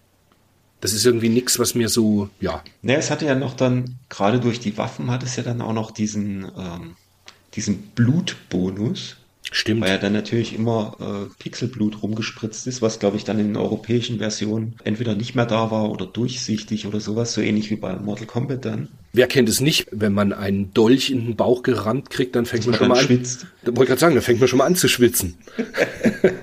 Das 0.80 0.92
ist 0.92 1.06
irgendwie 1.06 1.30
nichts, 1.30 1.58
was 1.58 1.74
mir 1.74 1.88
so, 1.88 2.28
ja. 2.40 2.62
Ne, 2.82 2.96
es 2.96 3.10
hatte 3.10 3.24
ja 3.24 3.34
noch 3.34 3.54
dann, 3.54 3.96
gerade 4.08 4.40
durch 4.40 4.60
die 4.60 4.76
Waffen 4.76 5.10
hat 5.10 5.22
es 5.22 5.36
ja 5.36 5.42
dann 5.42 5.62
auch 5.62 5.72
noch 5.72 5.90
diesen, 5.90 6.44
ähm, 6.56 6.96
diesen 7.54 7.78
Blutbonus. 7.94 9.16
Stimmt. 9.52 9.82
Weil 9.82 9.90
ja 9.90 9.98
dann 9.98 10.12
natürlich 10.12 10.54
immer 10.54 10.96
äh, 11.00 11.32
Pixelblut 11.38 12.02
rumgespritzt 12.02 12.66
ist, 12.66 12.82
was 12.82 12.98
glaube 12.98 13.16
ich 13.16 13.24
dann 13.24 13.38
in 13.38 13.48
den 13.48 13.56
europäischen 13.56 14.18
Versionen 14.18 14.74
entweder 14.82 15.14
nicht 15.14 15.36
mehr 15.36 15.46
da 15.46 15.70
war 15.70 15.88
oder 15.90 16.04
durchsichtig 16.04 16.86
oder 16.86 16.98
sowas, 16.98 17.32
so 17.32 17.40
ähnlich 17.40 17.70
wie 17.70 17.76
bei 17.76 17.94
Mortal 17.94 18.26
Kombat 18.26 18.64
dann. 18.64 18.88
Wer 19.12 19.28
kennt 19.28 19.48
es 19.48 19.60
nicht, 19.60 19.86
wenn 19.92 20.12
man 20.12 20.32
einen 20.32 20.74
Dolch 20.74 21.10
in 21.10 21.24
den 21.24 21.36
Bauch 21.36 21.62
gerammt 21.62 22.10
kriegt, 22.10 22.34
dann 22.34 22.44
fängt 22.44 22.64
Dass 22.64 22.70
man, 22.70 22.78
schon 22.78 22.88
mal 22.88 22.96
schwitzt. 22.96 23.44
an. 23.44 23.50
Da 23.62 23.66
wollte 23.68 23.82
ich 23.82 23.88
gerade 23.88 24.00
sagen, 24.00 24.14
dann 24.16 24.24
fängt 24.24 24.40
man 24.40 24.48
schon 24.48 24.58
mal 24.58 24.66
an 24.66 24.74
zu 24.74 24.88
schwitzen. 24.88 25.38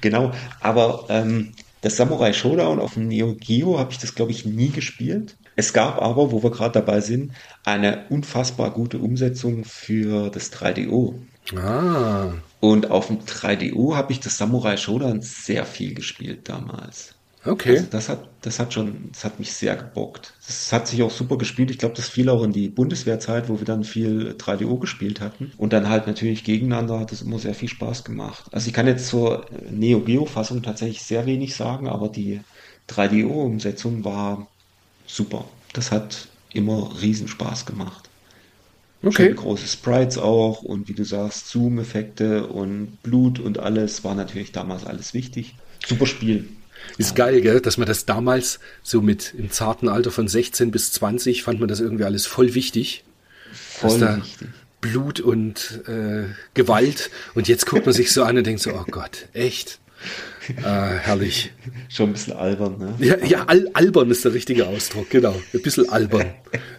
genau, 0.00 0.32
aber 0.60 1.06
ähm, 1.08 1.52
das 1.84 1.98
Samurai 1.98 2.32
Showdown 2.32 2.80
auf 2.80 2.94
dem 2.94 3.08
Neo 3.08 3.34
Geo 3.34 3.78
habe 3.78 3.92
ich 3.92 3.98
das, 3.98 4.14
glaube 4.14 4.30
ich, 4.30 4.46
nie 4.46 4.70
gespielt. 4.70 5.36
Es 5.54 5.74
gab 5.74 6.00
aber, 6.00 6.32
wo 6.32 6.42
wir 6.42 6.50
gerade 6.50 6.72
dabei 6.72 7.02
sind, 7.02 7.32
eine 7.62 8.06
unfassbar 8.08 8.70
gute 8.70 8.98
Umsetzung 8.98 9.64
für 9.66 10.30
das 10.30 10.50
3DO. 10.50 11.14
Ah. 11.54 12.32
Und 12.60 12.90
auf 12.90 13.08
dem 13.08 13.18
3DO 13.20 13.96
habe 13.96 14.12
ich 14.12 14.20
das 14.20 14.38
Samurai 14.38 14.78
Showdown 14.78 15.20
sehr 15.20 15.66
viel 15.66 15.92
gespielt 15.92 16.48
damals. 16.48 17.13
Okay. 17.46 17.76
Also 17.76 17.86
das 17.90 18.08
hat, 18.08 18.28
das 18.40 18.58
hat 18.58 18.72
schon, 18.72 19.10
das 19.12 19.24
hat 19.24 19.38
mich 19.38 19.52
sehr 19.52 19.76
gebockt. 19.76 20.32
Das 20.46 20.72
hat 20.72 20.88
sich 20.88 21.02
auch 21.02 21.10
super 21.10 21.36
gespielt. 21.36 21.70
Ich 21.70 21.78
glaube, 21.78 21.94
das 21.94 22.08
fiel 22.08 22.28
auch 22.30 22.42
in 22.42 22.52
die 22.52 22.68
Bundeswehrzeit, 22.68 23.48
wo 23.48 23.58
wir 23.58 23.66
dann 23.66 23.84
viel 23.84 24.34
3DO 24.38 24.78
gespielt 24.78 25.20
hatten. 25.20 25.52
Und 25.58 25.72
dann 25.72 25.88
halt 25.88 26.06
natürlich 26.06 26.44
gegeneinander 26.44 26.98
hat 26.98 27.12
es 27.12 27.22
immer 27.22 27.38
sehr 27.38 27.54
viel 27.54 27.68
Spaß 27.68 28.04
gemacht. 28.04 28.44
Also 28.52 28.68
ich 28.68 28.72
kann 28.72 28.86
jetzt 28.86 29.08
zur 29.08 29.46
Neo 29.70 30.00
Geo 30.00 30.24
Fassung 30.24 30.62
tatsächlich 30.62 31.02
sehr 31.02 31.26
wenig 31.26 31.54
sagen, 31.54 31.88
aber 31.88 32.08
die 32.08 32.40
3DO 32.88 33.44
Umsetzung 33.44 34.04
war 34.04 34.46
super. 35.06 35.44
Das 35.74 35.90
hat 35.90 36.28
immer 36.52 36.90
riesen 37.02 37.28
Spaß 37.28 37.66
gemacht. 37.66 38.08
Okay. 39.02 39.26
Schön 39.26 39.36
große 39.36 39.66
Sprites 39.66 40.16
auch 40.16 40.62
und 40.62 40.88
wie 40.88 40.94
du 40.94 41.04
sagst, 41.04 41.48
Zoom-Effekte 41.50 42.46
und 42.46 43.02
Blut 43.02 43.38
und 43.38 43.58
alles 43.58 44.02
war 44.02 44.14
natürlich 44.14 44.52
damals 44.52 44.86
alles 44.86 45.12
wichtig. 45.12 45.56
Super 45.86 46.06
Spiel. 46.06 46.48
Ist 46.98 47.16
geil, 47.16 47.40
gell? 47.40 47.60
dass 47.60 47.76
man 47.76 47.86
das 47.86 48.06
damals 48.06 48.60
so 48.82 49.00
mit 49.00 49.34
im 49.36 49.50
zarten 49.50 49.88
Alter 49.88 50.10
von 50.10 50.28
16 50.28 50.70
bis 50.70 50.92
20 50.92 51.42
fand 51.42 51.60
man 51.60 51.68
das 51.68 51.80
irgendwie 51.80 52.04
alles 52.04 52.26
voll 52.26 52.54
wichtig. 52.54 53.04
Voll 53.52 54.00
wichtig. 54.00 54.48
Blut 54.80 55.20
und 55.20 55.80
äh, 55.88 56.24
Gewalt. 56.52 57.10
Und 57.34 57.48
jetzt 57.48 57.66
guckt 57.66 57.86
man 57.86 57.94
sich 57.94 58.12
so 58.12 58.22
an 58.22 58.36
und 58.36 58.46
denkt 58.46 58.60
so, 58.60 58.70
oh 58.70 58.84
Gott, 58.90 59.28
echt? 59.32 59.78
Äh, 60.48 60.62
herrlich. 60.62 61.52
Schon 61.88 62.10
ein 62.10 62.12
bisschen 62.12 62.34
albern, 62.34 62.78
ne? 62.78 62.94
Ja, 62.98 63.16
ja 63.24 63.44
al 63.46 63.70
albern 63.72 64.10
ist 64.10 64.26
der 64.26 64.34
richtige 64.34 64.66
Ausdruck, 64.66 65.08
genau. 65.08 65.40
Ein 65.54 65.62
bisschen 65.62 65.88
albern. 65.88 66.34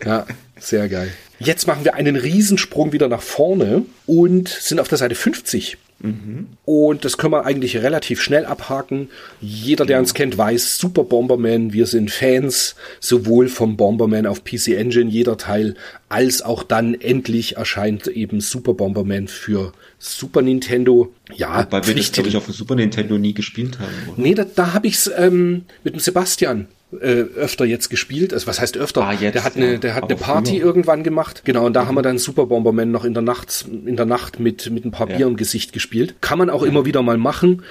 Ja, 0.06 0.28
sehr 0.60 0.88
geil. 0.88 1.12
Jetzt 1.40 1.66
machen 1.66 1.84
wir 1.84 1.96
einen 1.96 2.16
Riesensprung 2.16 2.94
wieder 2.94 3.08
nach 3.08 3.24
vorne 3.24 3.86
und 4.06 4.50
sind 4.50 4.80
auf 4.80 4.88
der 4.88 5.00
Seite 5.00 5.16
50. 5.16 5.78
Mhm. 6.06 6.48
Und 6.66 7.06
das 7.06 7.18
können 7.18 7.34
wir 7.34 7.46
eigentlich 7.46 7.78
relativ 7.78 8.22
schnell 8.22 8.46
abhaken. 8.46 9.10
Jeder, 9.42 9.86
der 9.86 10.00
uns 10.00 10.14
kennt, 10.14 10.38
weiß, 10.38 10.78
Super 10.78 11.04
Bomberman, 11.04 11.74
wir 11.74 11.88
sind 11.88 12.12
Fans 12.12 12.76
sowohl 13.00 13.48
vom 13.48 13.78
Bomberman 13.78 14.26
auf 14.26 14.44
PC 14.44 14.70
Engine, 14.70 15.10
jeder 15.10 15.38
Teil, 15.38 15.76
als 16.10 16.42
auch 16.42 16.64
dann 16.64 16.94
endlich 16.94 17.58
erscheint 17.58 18.08
eben 18.08 18.42
Super 18.42 18.74
Bomberman 18.74 19.28
für 19.28 19.74
Super 20.00 20.42
Nintendo. 20.42 21.12
Ja, 21.36 21.66
Wobei 21.66 21.88
wir 21.88 21.96
das, 21.96 22.12
glaube 22.12 22.30
ich, 22.30 22.38
auf 22.38 22.46
dem 22.46 22.54
Super 22.54 22.76
Nintendo 22.76 23.18
nie 23.18 23.34
gespielt 23.34 23.80
haben. 23.80 24.14
Oder? 24.14 24.22
Nee, 24.22 24.36
da, 24.36 24.46
da 24.46 24.74
habe 24.74 24.88
ich 24.88 24.96
es 24.96 25.12
ähm, 25.18 25.64
mit 25.84 25.96
dem 25.96 26.00
Sebastian 26.00 26.68
äh, 26.92 27.24
öfter 27.36 27.66
jetzt 27.66 27.90
gespielt. 27.90 28.34
Also 28.34 28.48
was 28.48 28.60
heißt 28.62 28.78
öfter? 28.78 29.04
Ah, 29.04 29.12
jetzt, 29.14 29.34
der 29.36 29.44
hat 29.44 29.56
eine, 29.56 29.74
ja. 29.74 29.78
der 29.78 29.96
hat 29.96 30.04
Aber 30.04 30.12
eine 30.14 30.22
Party 30.22 30.52
früher. 30.58 30.66
irgendwann 30.66 31.04
gemacht. 31.04 31.42
Genau, 31.46 31.66
und 31.66 31.74
da 31.74 31.88
haben 31.88 31.96
wir 31.96 32.02
dann 32.02 32.18
Super 32.18 32.46
Bomberman 32.46 32.92
noch 32.92 33.04
in 33.06 33.14
der 33.14 33.24
Nacht, 33.24 33.66
in 33.86 33.96
der 33.96 34.06
Nacht 34.06 34.40
mit, 34.40 34.70
mit 34.70 34.86
ein 34.86 34.92
paar 34.92 35.10
Ja. 35.10 35.18
Bier 35.18 35.28
im 35.28 35.36
Gesicht 35.38 35.74
gespielt. 35.74 36.16
Kann 36.22 36.38
man 36.38 36.50
auch 36.50 36.64
immer 36.64 36.86
wieder 36.86 37.02
mal 37.02 37.18
machen. 37.18 37.64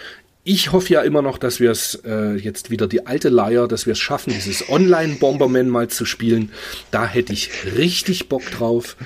Ich 0.46 0.72
hoffe 0.72 0.92
ja 0.92 1.00
immer 1.00 1.22
noch, 1.22 1.38
dass 1.38 1.58
wir 1.58 1.70
es 1.70 2.02
äh, 2.04 2.34
jetzt 2.34 2.70
wieder 2.70 2.86
die 2.86 3.06
alte 3.06 3.30
Leier, 3.30 3.66
dass 3.66 3.86
wir 3.86 3.92
es 3.92 3.98
schaffen, 3.98 4.30
dieses 4.34 4.68
Online-Bomberman 4.68 5.68
mal 5.70 5.88
zu 5.88 6.04
spielen. 6.04 6.50
Da 6.90 7.06
hätte 7.06 7.32
ich 7.32 7.50
richtig 7.78 8.28
Bock 8.28 8.42
drauf. 8.50 8.96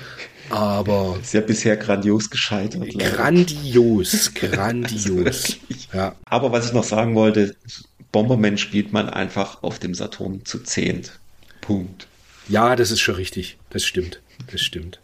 Aber 0.49 1.17
Ist 1.21 1.33
ja 1.33 1.41
bisher 1.41 1.77
grandios 1.77 2.29
gescheitert. 2.29 2.91
leider. 2.93 3.11
grandios, 3.15 4.33
grandios. 4.33 5.57
Ja, 5.93 6.15
Aber 6.25 6.51
was 6.51 6.67
ich 6.67 6.73
noch 6.73 6.83
sagen 6.83 7.15
wollte, 7.15 7.55
Bomberman 8.11 8.57
spielt 8.57 8.91
man 8.91 9.09
einfach 9.09 9.63
auf 9.63 9.79
dem 9.79 9.93
Saturn 9.93 10.45
zu 10.45 10.59
zehnt. 10.59 11.19
Punkt. 11.61 12.07
Ja, 12.47 12.75
das 12.75 12.91
ist 12.91 13.01
schon 13.01 13.15
richtig. 13.15 13.57
Das 13.69 13.85
stimmt. 13.85 14.21
Das 14.51 14.61
stimmt. 14.61 14.99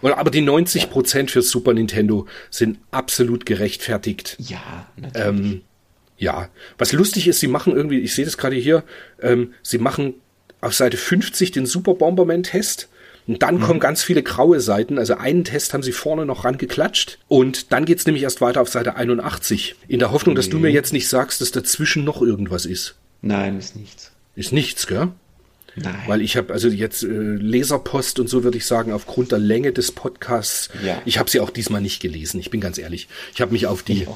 Und, 0.00 0.12
aber 0.12 0.30
die 0.30 0.40
90 0.40 0.90
Prozent 0.90 1.30
für 1.30 1.42
Super 1.42 1.74
Nintendo 1.74 2.26
sind 2.50 2.78
absolut 2.90 3.46
gerechtfertigt. 3.46 4.36
Ja, 4.38 4.86
natürlich. 4.96 5.26
Ähm, 5.26 5.62
ja, 6.18 6.48
was 6.78 6.92
lustig 6.92 7.28
ist, 7.28 7.40
sie 7.40 7.48
machen 7.48 7.74
irgendwie, 7.74 8.00
ich 8.00 8.14
sehe 8.14 8.24
das 8.24 8.38
gerade 8.38 8.56
hier, 8.56 8.84
ähm, 9.20 9.52
sie 9.62 9.78
machen 9.78 10.14
auf 10.60 10.74
Seite 10.74 10.96
50 10.96 11.50
den 11.50 11.66
Super 11.66 11.94
Bomberman 11.94 12.42
Test. 12.42 12.88
Und 13.26 13.42
dann 13.42 13.60
kommen 13.60 13.80
ganz 13.80 14.02
viele 14.02 14.22
graue 14.22 14.60
Seiten. 14.60 14.98
Also 14.98 15.14
einen 15.16 15.44
Test 15.44 15.74
haben 15.74 15.82
sie 15.82 15.92
vorne 15.92 16.26
noch 16.26 16.44
rangeklatscht. 16.44 17.18
Und 17.28 17.72
dann 17.72 17.84
geht's 17.84 18.06
nämlich 18.06 18.22
erst 18.22 18.40
weiter 18.40 18.60
auf 18.60 18.68
Seite 18.68 18.94
81. 18.94 19.74
In 19.88 19.98
der 19.98 20.12
Hoffnung, 20.12 20.34
dass 20.36 20.48
du 20.48 20.58
mir 20.58 20.70
jetzt 20.70 20.92
nicht 20.92 21.08
sagst, 21.08 21.40
dass 21.40 21.50
dazwischen 21.50 22.04
noch 22.04 22.22
irgendwas 22.22 22.66
ist. 22.66 22.94
Nein, 23.22 23.58
ist 23.58 23.74
nichts. 23.76 24.12
Ist 24.36 24.52
nichts, 24.52 24.86
gell? 24.86 25.08
Nein. 25.76 25.94
Weil 26.06 26.22
ich 26.22 26.36
habe 26.36 26.52
also 26.52 26.68
jetzt 26.68 27.02
äh, 27.02 27.06
Leserpost 27.06 28.18
und 28.18 28.28
so 28.28 28.42
würde 28.44 28.56
ich 28.58 28.64
sagen, 28.66 28.92
aufgrund 28.92 29.32
der 29.32 29.38
Länge 29.38 29.72
des 29.72 29.92
Podcasts, 29.92 30.70
Ja. 30.84 31.00
ich 31.04 31.18
habe 31.18 31.28
sie 31.30 31.40
auch 31.40 31.50
diesmal 31.50 31.80
nicht 31.82 32.00
gelesen, 32.00 32.40
ich 32.40 32.50
bin 32.50 32.60
ganz 32.60 32.78
ehrlich. 32.78 33.08
Ich 33.34 33.40
habe 33.40 33.52
mich 33.52 33.66
auf 33.66 33.82
die, 33.82 34.06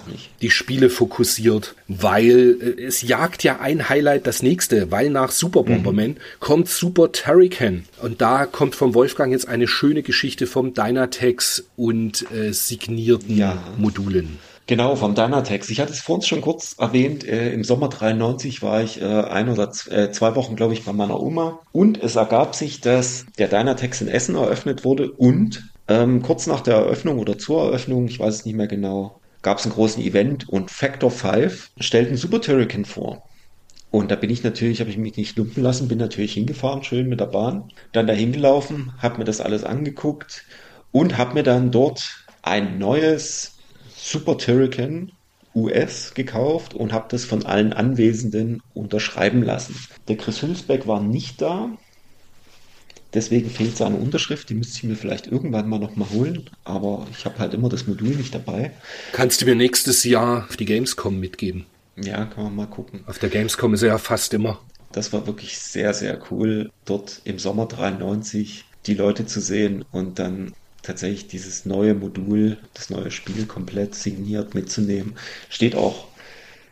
die 0.41 0.51
Spiele 0.51 0.89
fokussiert, 0.91 1.75
weil 1.87 2.57
äh, 2.79 2.83
es 2.83 3.03
jagt 3.03 3.43
ja 3.43 3.61
ein 3.61 3.89
Highlight 3.89 4.27
das 4.27 4.43
nächste, 4.43 4.91
weil 4.91 5.11
nach 5.11 5.31
Super 5.31 5.63
Bomberman 5.65 6.17
kommt 6.39 6.69
Super 6.69 7.13
Turrican. 7.13 7.85
Und 8.03 8.21
da 8.21 8.47
kommt 8.47 8.75
vom 8.75 8.95
Wolfgang 8.95 9.33
jetzt 9.33 9.47
eine 9.49 9.69
schöne 9.69 10.03
Geschichte 10.03 10.47
vom 10.47 10.73
Dynatex 10.75 11.65
und 11.77 12.25
äh, 12.33 12.53
signierten 12.53 13.37
Ja. 13.37 13.63
Modulen. 13.77 14.39
Genau, 14.71 14.95
vom 14.95 15.17
Dynatex. 15.17 15.69
Ich 15.71 15.81
hatte 15.81 15.91
es 15.91 15.99
vorhin 15.99 16.23
schon 16.23 16.43
kurz 16.43 16.77
erwähnt. 16.79 17.27
Äh, 17.27 17.53
Im 17.53 17.65
Sommer 17.65 17.89
93 17.89 18.63
war 18.63 18.81
ich 18.81 19.03
äh, 19.03 19.05
ein 19.05 19.49
oder 19.49 19.73
äh, 19.91 20.13
zwei 20.13 20.37
Wochen, 20.37 20.55
glaube 20.55 20.75
ich, 20.75 20.85
bei 20.85 20.93
meiner 20.93 21.21
Oma. 21.21 21.59
Und 21.73 22.01
es 22.01 22.15
ergab 22.15 22.55
sich, 22.55 22.81
dass 22.81 23.27
der 23.37 23.49
Dynatex 23.49 24.01
in 24.01 24.07
Essen 24.07 24.37
eröffnet 24.37 24.85
wurde 24.85 25.11
und 25.11 25.69
ähm, 25.89 26.23
kurz 26.23 26.47
nach 26.47 26.61
der 26.61 26.77
Eröffnung 26.77 27.19
oder 27.19 27.37
zur 27.37 27.65
Eröffnung, 27.65 28.07
ich 28.07 28.21
weiß 28.21 28.33
es 28.33 28.45
nicht 28.45 28.55
mehr 28.55 28.69
genau, 28.69 29.19
gab 29.43 29.59
es 29.59 29.65
einen 29.65 29.75
großen 29.75 30.05
Event 30.05 30.49
und 30.49 30.71
Factor 30.71 31.11
5 31.11 31.73
stellten 31.81 32.17
Super 32.17 32.41
Turrican 32.41 32.85
vor. 32.85 33.25
Und 33.91 34.13
da 34.13 34.15
bin 34.15 34.31
ich 34.31 34.45
natürlich, 34.45 34.79
habe 34.79 34.91
ich 34.91 34.99
mich 34.99 35.17
nicht 35.17 35.37
lumpen 35.37 35.65
lassen, 35.65 35.89
bin 35.89 35.99
natürlich 35.99 36.35
hingefahren, 36.35 36.85
schön 36.85 37.09
mit 37.09 37.19
der 37.19 37.27
Bahn. 37.27 37.73
Dann 37.91 38.07
dahin 38.07 38.31
gelaufen, 38.31 38.93
habe 38.99 39.19
mir 39.19 39.25
das 39.25 39.41
alles 39.41 39.65
angeguckt 39.65 40.45
und 40.93 41.19
habe 41.19 41.35
mir 41.35 41.43
dann 41.43 41.73
dort 41.73 42.25
ein 42.43 42.79
neues 42.79 43.57
Super 44.11 44.39
Turrican 44.39 45.13
US 45.55 46.15
gekauft 46.15 46.75
und 46.75 46.93
habe 46.93 47.07
das 47.11 47.25
von 47.25 47.47
allen 47.47 47.73
Anwesenden 47.73 48.61
unterschreiben 48.75 49.41
lassen. 49.45 49.77
Der 50.09 50.17
Chris 50.17 50.43
Hülsbeck 50.43 50.89
war 50.89 51.01
nicht 51.01 51.41
da, 51.41 51.71
deswegen 53.15 53.51
fehlt 53.51 53.77
seine 53.77 53.99
Unterschrift. 53.99 54.51
Die 54.51 54.55
müsste 54.55 54.79
ich 54.79 54.83
mir 54.83 54.97
vielleicht 54.97 55.29
irgendwann 55.29 55.69
mal 55.69 55.79
nochmal 55.79 56.11
holen, 56.11 56.51
aber 56.65 57.07
ich 57.13 57.25
habe 57.25 57.39
halt 57.39 57.55
immer 57.55 57.69
das 57.69 57.87
Modul 57.87 58.17
nicht 58.17 58.35
dabei. 58.35 58.73
Kannst 59.13 59.43
du 59.43 59.47
mir 59.47 59.55
nächstes 59.55 60.03
Jahr 60.03 60.47
auf 60.49 60.57
die 60.57 60.65
Gamescom 60.65 61.21
mitgeben? 61.21 61.67
Ja, 61.95 62.25
kann 62.25 62.43
man 62.43 62.57
mal 62.57 62.67
gucken. 62.67 63.05
Auf 63.07 63.21
der 63.21 63.29
Gamescom 63.29 63.75
ist 63.75 63.83
er 63.83 63.91
ja 63.91 63.99
fast 63.99 64.35
immer. 64.35 64.59
Das 64.91 65.13
war 65.13 65.29
wirklich 65.29 65.57
sehr, 65.57 65.95
sehr 65.95 66.21
cool, 66.33 66.73
dort 66.85 67.21
im 67.23 67.39
Sommer 67.39 67.67
93 67.67 68.65
die 68.87 68.95
Leute 68.95 69.25
zu 69.25 69.41
sehen 69.41 69.85
und 69.93 70.19
dann 70.19 70.53
tatsächlich 70.83 71.29
dieses 71.29 71.67
neue 71.67 71.95
Modul, 71.95 72.59
das 72.75 72.91
neue 72.91 73.11
Spiel 73.11 73.47
komplett 73.47 73.95
signiert 73.95 74.55
mitzunehmen. 74.55 75.17
Steht 75.49 75.75
auch 75.75 76.07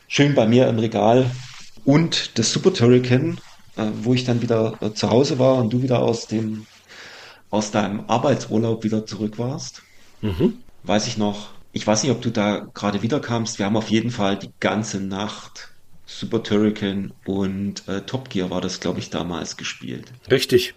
schön 0.06 0.34
bei 0.34 0.46
mir 0.46 0.68
im 0.68 0.78
Regal. 0.78 1.30
Und 1.84 2.38
das 2.38 2.52
Super 2.52 2.72
Turrican, 2.72 3.40
äh, 3.76 3.86
wo 4.02 4.14
ich 4.14 4.24
dann 4.24 4.42
wieder 4.42 4.78
äh, 4.80 4.92
zu 4.92 5.10
Hause 5.10 5.38
war 5.38 5.56
und 5.56 5.72
du 5.72 5.82
wieder 5.82 6.00
aus 6.00 6.26
dem, 6.26 6.66
aus 7.50 7.70
deinem 7.70 8.04
Arbeitsurlaub 8.08 8.84
wieder 8.84 9.06
zurück 9.06 9.38
warst, 9.38 9.82
weiß 10.82 11.06
ich 11.06 11.16
noch, 11.16 11.50
ich 11.72 11.86
weiß 11.86 12.02
nicht, 12.02 12.12
ob 12.12 12.20
du 12.22 12.30
da 12.30 12.66
gerade 12.74 13.02
wiederkamst. 13.02 13.58
Wir 13.58 13.66
haben 13.66 13.76
auf 13.76 13.88
jeden 13.88 14.10
Fall 14.10 14.38
die 14.38 14.50
ganze 14.60 15.00
Nacht 15.00 15.70
Super 16.06 16.42
Turrican 16.42 17.12
und 17.24 17.86
äh, 17.86 18.00
Top 18.00 18.30
Gear 18.30 18.50
war 18.50 18.60
das, 18.60 18.80
glaube 18.80 18.98
ich, 18.98 19.10
damals 19.10 19.56
gespielt. 19.56 20.10
Richtig. 20.30 20.74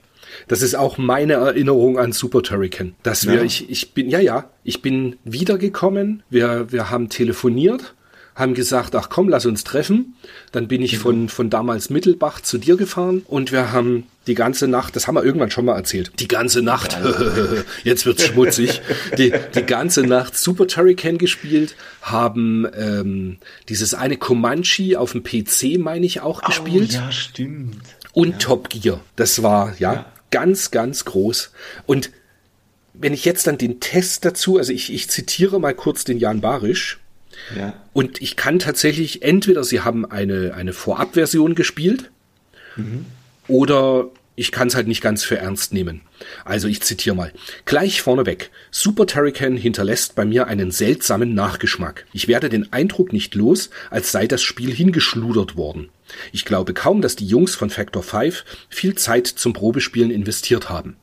Das 0.47 0.61
ist 0.61 0.75
auch 0.75 0.97
meine 0.97 1.33
Erinnerung 1.33 1.97
an 1.99 2.11
Super 2.11 2.41
Turrican. 2.43 2.95
Dass 3.03 3.27
wir, 3.27 3.35
Ja. 3.35 3.43
ich, 3.43 3.69
ich 3.69 3.93
bin, 3.93 4.09
ja, 4.09 4.19
ja, 4.19 4.49
ich 4.63 4.81
bin 4.81 5.17
wiedergekommen. 5.23 6.23
Wir, 6.29 6.71
wir 6.71 6.89
haben 6.89 7.09
telefoniert, 7.09 7.93
haben 8.35 8.53
gesagt, 8.53 8.95
ach 8.95 9.09
komm, 9.09 9.27
lass 9.29 9.45
uns 9.45 9.63
treffen. 9.63 10.15
Dann 10.51 10.67
bin 10.67 10.81
ich 10.81 10.97
von, 10.97 11.27
von 11.29 11.49
damals 11.49 11.89
Mittelbach 11.89 12.41
zu 12.41 12.57
dir 12.57 12.77
gefahren 12.77 13.23
und 13.27 13.51
wir 13.51 13.71
haben 13.71 14.05
die 14.27 14.35
ganze 14.35 14.67
Nacht, 14.67 14.95
das 14.95 15.07
haben 15.07 15.15
wir 15.15 15.23
irgendwann 15.23 15.49
schon 15.51 15.65
mal 15.65 15.75
erzählt, 15.75 16.11
die 16.19 16.27
ganze 16.27 16.61
Nacht, 16.61 16.95
jetzt 17.83 18.05
wird's 18.05 18.23
schmutzig, 18.27 18.81
die, 19.17 19.33
die 19.55 19.63
ganze 19.63 20.03
Nacht 20.05 20.37
Super 20.37 20.67
Turrican 20.67 21.17
gespielt, 21.17 21.75
haben 22.03 22.67
ähm, 22.77 23.37
dieses 23.67 23.93
eine 23.95 24.17
Comanche 24.17 24.99
auf 24.99 25.13
dem 25.13 25.23
PC, 25.23 25.79
meine 25.79 26.05
ich, 26.05 26.21
auch 26.21 26.41
gespielt 26.43 26.91
Oh, 26.93 26.95
ja, 27.05 27.11
stimmt. 27.11 27.77
und 28.13 28.39
Top 28.39 28.69
Gear. 28.69 28.99
Das 29.15 29.41
war 29.43 29.73
ja, 29.79 29.93
Ja. 29.93 30.05
Ganz, 30.31 30.71
ganz 30.71 31.05
groß. 31.05 31.51
Und 31.85 32.11
wenn 32.93 33.13
ich 33.13 33.25
jetzt 33.25 33.47
dann 33.47 33.57
den 33.57 33.79
Test 33.79 34.25
dazu, 34.25 34.57
also 34.57 34.73
ich, 34.73 34.91
ich 34.93 35.09
zitiere 35.09 35.59
mal 35.59 35.73
kurz 35.73 36.03
den 36.03 36.17
Jan 36.17 36.41
Barisch. 36.41 36.99
Ja. 37.55 37.73
Und 37.93 38.21
ich 38.21 38.35
kann 38.35 38.59
tatsächlich, 38.59 39.21
entweder 39.23 39.63
sie 39.63 39.81
haben 39.81 40.05
eine, 40.05 40.53
eine 40.53 40.73
Vorabversion 40.73 41.55
gespielt 41.55 42.11
oder 43.47 44.09
ich 44.35 44.51
kann 44.51 44.69
es 44.69 44.75
halt 44.75 44.87
nicht 44.87 45.01
ganz 45.01 45.23
für 45.23 45.37
ernst 45.37 45.73
nehmen. 45.73 46.01
Also 46.45 46.67
ich 46.67 46.81
zitiere 46.81 47.15
mal. 47.15 47.33
Gleich 47.65 48.01
vorneweg. 48.01 48.49
Super 48.71 49.05
Turrican 49.05 49.57
hinterlässt 49.57 50.15
bei 50.15 50.25
mir 50.25 50.47
einen 50.47 50.71
seltsamen 50.71 51.33
Nachgeschmack. 51.33 52.05
Ich 52.13 52.27
werde 52.27 52.49
den 52.49 52.71
Eindruck 52.71 53.11
nicht 53.11 53.35
los, 53.35 53.69
als 53.89 54.11
sei 54.11 54.27
das 54.27 54.41
Spiel 54.41 54.73
hingeschludert 54.73 55.57
worden. 55.57 55.89
Ich 56.31 56.45
glaube 56.45 56.73
kaum, 56.73 57.01
dass 57.01 57.15
die 57.15 57.27
Jungs 57.27 57.55
von 57.55 57.69
Factor 57.69 58.03
5 58.03 58.45
viel 58.69 58.95
Zeit 58.95 59.27
zum 59.27 59.53
Probespielen 59.53 60.11
investiert 60.11 60.69
haben. 60.69 60.95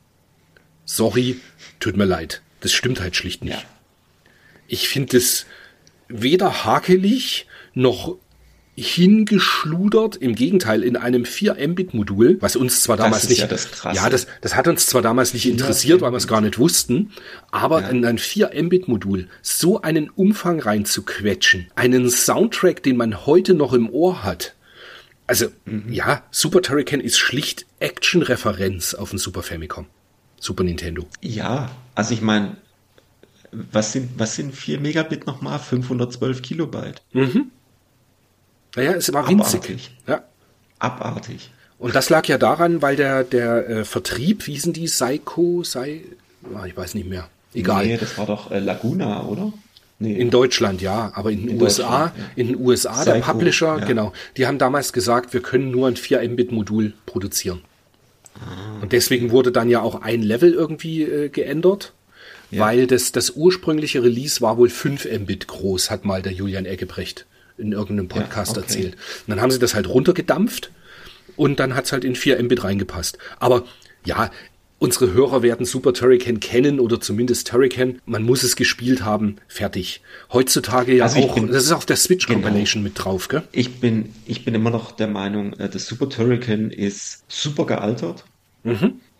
Sorry, 0.85 1.39
tut 1.79 1.97
mir 1.97 2.05
leid. 2.05 2.41
Das 2.61 2.73
stimmt 2.73 2.99
halt 2.99 3.15
schlicht 3.15 3.43
nicht. 3.43 3.53
Ja. 3.53 3.63
Ich 4.67 4.89
finde 4.89 5.17
es 5.17 5.45
weder 6.07 6.65
hakelig 6.65 7.47
noch 7.73 8.17
hingeschludert, 8.81 10.15
im 10.15 10.35
Gegenteil, 10.35 10.83
in 10.83 10.97
einem 10.97 11.23
4-Mbit-Modul, 11.23 12.37
was 12.39 12.55
uns 12.55 12.83
zwar 12.83 12.97
damals 12.97 13.23
ist 13.23 13.29
nicht, 13.29 13.41
ja 13.41 13.47
das 13.47 13.69
ja, 13.93 14.09
das, 14.09 14.27
das 14.41 14.55
hat 14.55 14.67
uns 14.67 14.87
zwar 14.87 15.01
damals 15.01 15.33
nicht 15.33 15.47
interessiert, 15.47 16.01
weil 16.01 16.11
wir 16.11 16.17
es 16.17 16.27
gar 16.27 16.41
nicht 16.41 16.57
wussten, 16.57 17.11
aber 17.51 17.89
in 17.89 18.05
ein 18.05 18.17
4-Mbit-Modul 18.17 19.27
so 19.41 19.81
einen 19.81 20.09
Umfang 20.09 20.59
reinzuquetschen, 20.59 21.67
einen 21.75 22.09
Soundtrack, 22.09 22.83
den 22.83 22.97
man 22.97 23.25
heute 23.25 23.53
noch 23.53 23.73
im 23.73 23.89
Ohr 23.89 24.23
hat, 24.23 24.55
also, 25.29 25.45
ja, 25.87 26.23
Super 26.31 26.63
Turrican 26.63 27.01
ist 27.01 27.19
schlicht 27.19 27.67
Action-Referenz 27.79 28.95
auf 28.95 29.11
dem 29.11 29.19
Super 29.19 29.43
Famicom. 29.43 29.85
Super 30.39 30.63
Nintendo. 30.63 31.05
Ja, 31.21 31.69
also 31.93 32.15
ich 32.15 32.21
meine, 32.21 32.57
was 33.51 33.91
sind, 33.91 34.09
was 34.17 34.35
sind 34.35 34.55
4 34.55 34.79
Megabit 34.79 35.27
nochmal? 35.27 35.59
512 35.59 36.41
Kilobyte. 36.41 37.03
Naja, 38.75 38.93
es 38.93 39.11
war 39.13 39.27
winzig. 39.27 39.61
Abartig. 39.61 39.91
Ja. 40.07 40.23
Abartig. 40.79 41.51
Und 41.79 41.95
das 41.95 42.09
lag 42.09 42.27
ja 42.27 42.37
daran, 42.37 42.81
weil 42.81 42.95
der, 42.95 43.23
der 43.23 43.69
äh, 43.69 43.85
Vertrieb, 43.85 44.47
wie 44.47 44.53
hießen 44.53 44.73
die, 44.73 44.87
Seiko, 44.87 45.63
sei, 45.63 46.01
ah, 46.53 46.65
ich 46.65 46.75
weiß 46.75 46.93
nicht 46.93 47.07
mehr. 47.07 47.29
Egal. 47.53 47.87
Nee, 47.87 47.97
das 47.97 48.17
war 48.17 48.25
doch 48.25 48.51
äh, 48.51 48.59
Laguna, 48.59 49.23
oder? 49.23 49.53
Nee. 49.97 50.13
In 50.17 50.29
Deutschland, 50.29 50.81
ja, 50.81 51.11
aber 51.15 51.31
in 51.31 51.47
den 51.47 51.61
USA, 51.61 52.05
ja. 52.05 52.13
in 52.35 52.47
den 52.47 52.59
USA, 52.59 53.03
der 53.03 53.15
Seiko, 53.15 53.31
Publisher, 53.31 53.79
ja. 53.79 53.85
genau, 53.85 54.13
die 54.37 54.47
haben 54.47 54.57
damals 54.57 54.93
gesagt, 54.93 55.33
wir 55.33 55.41
können 55.41 55.71
nur 55.71 55.87
ein 55.87 55.97
4 55.97 56.21
Mbit 56.29 56.51
Modul 56.51 56.93
produzieren. 57.05 57.61
Ah. 58.35 58.81
Und 58.81 58.93
deswegen 58.93 59.31
wurde 59.31 59.51
dann 59.51 59.69
ja 59.69 59.81
auch 59.81 60.01
ein 60.01 60.21
Level 60.21 60.53
irgendwie 60.53 61.03
äh, 61.03 61.29
geändert, 61.29 61.93
Ja. 62.51 62.61
weil 62.61 62.87
das, 62.87 63.11
das 63.11 63.31
ursprüngliche 63.31 64.01
Release 64.01 64.39
war 64.39 64.57
wohl 64.57 64.69
5 64.69 65.05
Mbit 65.05 65.47
groß, 65.47 65.91
hat 65.91 66.05
mal 66.05 66.21
der 66.21 66.31
Julian 66.31 66.65
Eggebrecht 66.65 67.25
in 67.59 67.71
irgendeinem 67.73 68.07
Podcast 68.07 68.51
okay. 68.51 68.61
erzählt. 68.61 68.93
Und 68.93 69.29
dann 69.29 69.41
haben 69.41 69.51
sie 69.51 69.59
das 69.59 69.73
halt 69.75 69.87
runtergedampft 69.87 70.71
und 71.35 71.59
dann 71.59 71.75
hat's 71.75 71.91
halt 71.91 72.03
in 72.03 72.15
4 72.15 72.41
Mbit 72.43 72.63
reingepasst. 72.63 73.17
Aber 73.39 73.65
ja, 74.05 74.31
unsere 74.79 75.13
Hörer 75.13 75.41
werden 75.43 75.65
Super 75.65 75.93
Turrican 75.93 76.39
kennen 76.39 76.79
oder 76.79 77.01
zumindest 77.01 77.47
Turrican. 77.49 78.01
Man 78.05 78.23
muss 78.23 78.43
es 78.43 78.55
gespielt 78.55 79.03
haben, 79.03 79.35
fertig. 79.47 80.01
Heutzutage 80.31 80.95
ja 80.95 81.03
Also 81.03 81.19
auch, 81.19 81.35
bin- 81.35 81.47
das 81.47 81.65
ist 81.65 81.71
auf 81.73 81.85
der 81.85 81.97
Switch 81.97 82.27
Genau. 82.27 82.39
Compilation 82.41 82.81
mit 82.81 82.93
drauf, 82.95 83.27
gell? 83.27 83.43
Ich 83.51 83.79
bin, 83.81 84.13
ich 84.25 84.45
bin 84.45 84.55
immer 84.55 84.69
noch 84.69 84.91
der 84.93 85.07
Meinung, 85.07 85.53
äh, 85.53 85.69
das 85.69 85.85
Super 85.85 86.09
Turrican 86.09 86.71
ist 86.71 87.23
super 87.27 87.65
gealtert. 87.65 88.23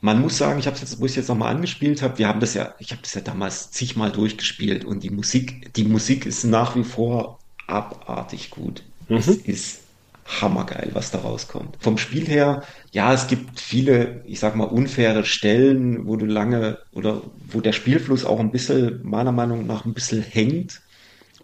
Man 0.02 0.22
muss 0.22 0.38
sagen, 0.38 0.60
ich 0.60 0.66
habe 0.68 0.76
es 0.76 0.82
jetzt, 0.82 1.00
wo 1.00 1.06
ich 1.06 1.12
es 1.14 1.16
jetzt 1.18 1.28
nochmal 1.30 1.54
angespielt 1.56 2.02
habe, 2.02 2.18
wir 2.20 2.28
haben 2.28 2.40
das 2.40 2.54
ja, 2.54 2.76
ich 2.80 2.92
habe 2.92 3.02
das 3.02 3.14
ja 3.14 3.22
damals 3.22 3.72
zigmal 3.72 4.12
durchgespielt 4.12 4.86
und 4.86 5.02
die 5.04 5.10
Musik, 5.10 5.74
die 5.76 5.86
Musik 5.86 6.26
ist 6.26 6.44
nach 6.44 6.76
wie 6.76 6.84
vor 6.84 7.39
abartig 7.70 8.50
gut. 8.50 8.84
Es 9.08 9.28
ist 9.28 9.82
hammergeil, 10.26 10.92
was 10.94 11.10
da 11.12 11.20
rauskommt. 11.20 11.78
Vom 11.80 11.98
Spiel 11.98 12.28
her, 12.28 12.64
ja, 12.92 13.14
es 13.14 13.28
gibt 13.28 13.60
viele, 13.60 14.24
ich 14.26 14.40
sag 14.40 14.56
mal, 14.56 14.66
unfaire 14.66 15.26
Stellen, 15.26 16.06
wo 16.06 16.18
du 16.18 16.26
lange 16.26 16.78
oder 16.92 17.22
wo 17.48 17.62
der 17.62 17.74
Spielfluss 17.74 18.26
auch 18.26 18.40
ein 18.40 18.52
bisschen, 18.52 19.00
meiner 19.04 19.32
Meinung 19.32 19.66
nach, 19.66 19.86
ein 19.86 19.94
bisschen 19.94 20.22
hängt 20.22 20.82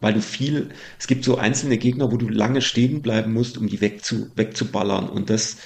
weil 0.01 0.13
du 0.13 0.21
viel, 0.21 0.69
es 0.99 1.07
gibt 1.07 1.23
so 1.23 1.37
einzelne 1.37 1.77
Gegner, 1.77 2.11
wo 2.11 2.17
du 2.17 2.27
lange 2.27 2.61
stehen 2.61 3.01
bleiben 3.01 3.33
musst, 3.33 3.57
um 3.57 3.67
die 3.67 3.81
wegzu, 3.81 4.29
wegzuballern. 4.35 5.09
Und 5.09 5.29
das 5.29 5.57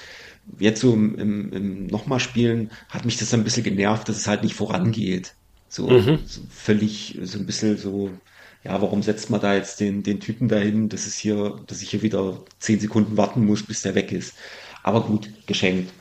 jetzt 0.59 0.81
so 0.81 0.93
im, 0.93 1.17
im, 1.17 1.51
im 1.51 1.87
nochmal 1.87 2.19
spielen, 2.19 2.71
hat 2.89 3.05
mich 3.05 3.17
das 3.17 3.33
ein 3.33 3.43
bisschen 3.43 3.63
genervt, 3.63 4.07
dass 4.07 4.17
es 4.17 4.27
halt 4.27 4.43
nicht 4.43 4.55
vorangeht. 4.55 5.33
So, 5.67 5.99
so 5.99 6.41
völlig, 6.49 7.19
so 7.23 7.37
ein 7.37 7.45
bisschen 7.45 7.77
so, 7.77 8.11
ja, 8.63 8.81
warum 8.81 9.03
setzt 9.03 9.29
man 9.29 9.41
da 9.41 9.55
jetzt 9.55 9.79
den, 9.79 10.03
den 10.03 10.19
Typen 10.19 10.49
dahin, 10.49 10.89
dass 10.89 11.07
es 11.07 11.15
hier, 11.15 11.59
dass 11.67 11.81
ich 11.81 11.91
hier 11.91 12.01
wieder 12.01 12.43
zehn 12.59 12.79
Sekunden 12.79 13.17
warten 13.17 13.45
muss, 13.45 13.63
bis 13.63 13.81
der 13.81 13.95
weg 13.95 14.11
ist. 14.11 14.33
Aber 14.83 15.03
gut, 15.03 15.29
geschenkt. 15.47 15.93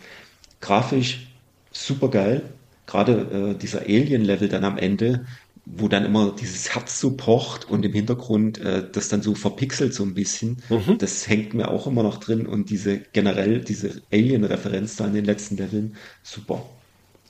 Grafisch 0.60 1.28
super 1.72 2.08
geil. 2.08 2.42
Gerade 2.86 3.52
äh, 3.54 3.58
dieser 3.58 3.82
Alien-Level 3.82 4.48
dann 4.48 4.64
am 4.64 4.78
Ende, 4.78 5.26
wo 5.66 5.88
dann 5.88 6.04
immer 6.04 6.34
dieses 6.34 6.74
Herz 6.74 6.98
so 6.98 7.16
pocht 7.16 7.68
und 7.68 7.84
im 7.84 7.92
Hintergrund 7.92 8.58
äh, 8.58 8.88
das 8.90 9.08
dann 9.08 9.22
so 9.22 9.34
verpixelt 9.34 9.94
so 9.94 10.02
ein 10.02 10.14
bisschen. 10.14 10.62
Das 10.98 11.28
hängt 11.28 11.54
mir 11.54 11.68
auch 11.70 11.86
immer 11.86 12.02
noch 12.02 12.18
drin 12.18 12.46
und 12.46 12.70
diese 12.70 12.98
generell, 13.12 13.60
diese 13.60 14.02
Alien-Referenz 14.10 14.96
da 14.96 15.06
in 15.06 15.14
den 15.14 15.26
letzten 15.26 15.56
Leveln, 15.58 15.96
super. 16.22 16.64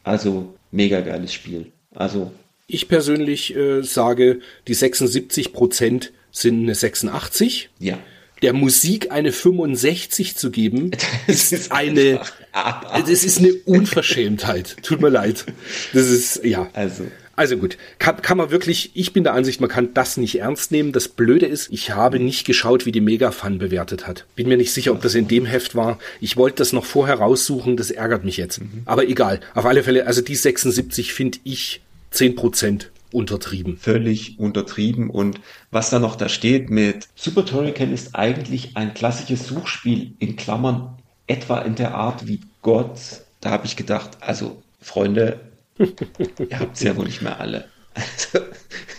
Also 0.05 0.55
mega 0.71 1.01
geiles 1.01 1.33
Spiel. 1.33 1.73
Also 1.95 2.33
Ich 2.71 2.87
persönlich 2.87 3.57
äh, 3.57 3.83
sage, 3.83 4.41
die 4.69 4.75
76 4.75 5.55
Prozent 5.55 6.13
sind 6.31 6.63
eine 6.63 6.75
86. 6.75 7.71
ja. 7.81 7.99
Der 8.41 8.53
Musik 8.53 9.11
eine 9.11 9.33
65 9.33 10.37
zu 10.37 10.53
geben, 10.53 10.93
Das 11.27 11.51
ist 11.51 11.73
eine, 11.73 12.21
das 12.53 13.25
ist 13.25 13.39
eine 13.39 13.53
Unverschämtheit. 13.65 14.77
Tut 14.85 15.01
mir 15.01 15.09
leid. 15.09 15.45
Das 15.93 16.07
ist, 16.09 16.45
ja. 16.45 16.71
Also 16.73 17.03
Also 17.35 17.57
gut, 17.57 17.79
kann, 17.99 18.23
kann 18.23 18.37
man 18.39 18.51
wirklich, 18.53 18.93
ich 18.95 19.13
bin 19.13 19.25
der 19.25 19.35
Ansicht, 19.35 19.61
man 19.61 19.71
kann 19.71 19.93
das 19.93 20.19
nicht 20.19 20.39
ernst 20.39 20.71
nehmen. 20.71 20.93
Das 20.93 21.09
Blöde 21.09 21.47
ist, 21.47 21.73
ich 21.73 21.91
habe 21.91 22.21
nicht 22.21 22.47
geschaut, 22.47 22.87
wie 22.87 22.93
die 22.93 23.01
Megafun 23.01 23.59
bewertet 23.59 24.07
hat. 24.07 24.25
Bin 24.37 24.47
mir 24.47 24.57
nicht 24.57 24.73
sicher, 24.73 24.93
ob 24.93 25.01
das 25.03 25.17
in 25.17 25.27
dem 25.27 25.45
Heft 25.45 25.75
war. 25.75 25.99
Ich 26.21 26.37
wollte 26.37 26.59
das 26.59 26.73
noch 26.73 26.85
vorher 26.85 27.17
raussuchen, 27.17 27.77
das 27.77 27.91
ärgert 27.91 28.25
mich 28.25 28.37
jetzt. 28.37 28.61
Aber 28.85 29.09
egal, 29.09 29.41
auf 29.55 29.65
alle 29.67 29.83
Fälle, 29.83 30.07
also 30.07 30.21
die 30.21 30.37
76 30.37 31.13
finde 31.13 31.39
ich 31.43 31.81
10% 32.13 32.87
untertrieben. 33.13 33.77
völlig 33.79 34.39
untertrieben. 34.39 35.11
Und 35.11 35.41
was 35.71 35.91
da 35.91 35.99
noch 35.99 36.17
da 36.17 36.29
steht 36.29 36.71
mit 36.71 37.09
Super 37.15 37.45
Turrican 37.45 37.93
ist 37.93 38.15
eigentlich 38.15 38.77
ein 38.77 38.95
klassisches 38.95 39.47
Suchspiel 39.47 40.13
in 40.19 40.37
Klammern 40.37 40.97
etwa 41.27 41.61
in 41.61 41.75
der 41.75 41.95
Art 41.95 42.27
wie 42.27 42.41
Gott. 42.63 42.99
Da 43.41 43.51
habe 43.51 43.67
ich 43.67 43.77
gedacht, 43.77 44.19
also 44.21 44.63
Freunde, 44.81 45.41
ihr 45.79 46.59
habt 46.59 46.77
es 46.77 46.83
ja 46.83 46.97
wohl 46.97 47.05
nicht 47.07 47.23
mehr 47.23 47.41
alle. 47.41 47.67
Also, 47.95 48.45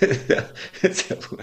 ja, 0.27 0.43
ist 0.81 1.09
ja 1.09 1.15
wohl- 1.29 1.39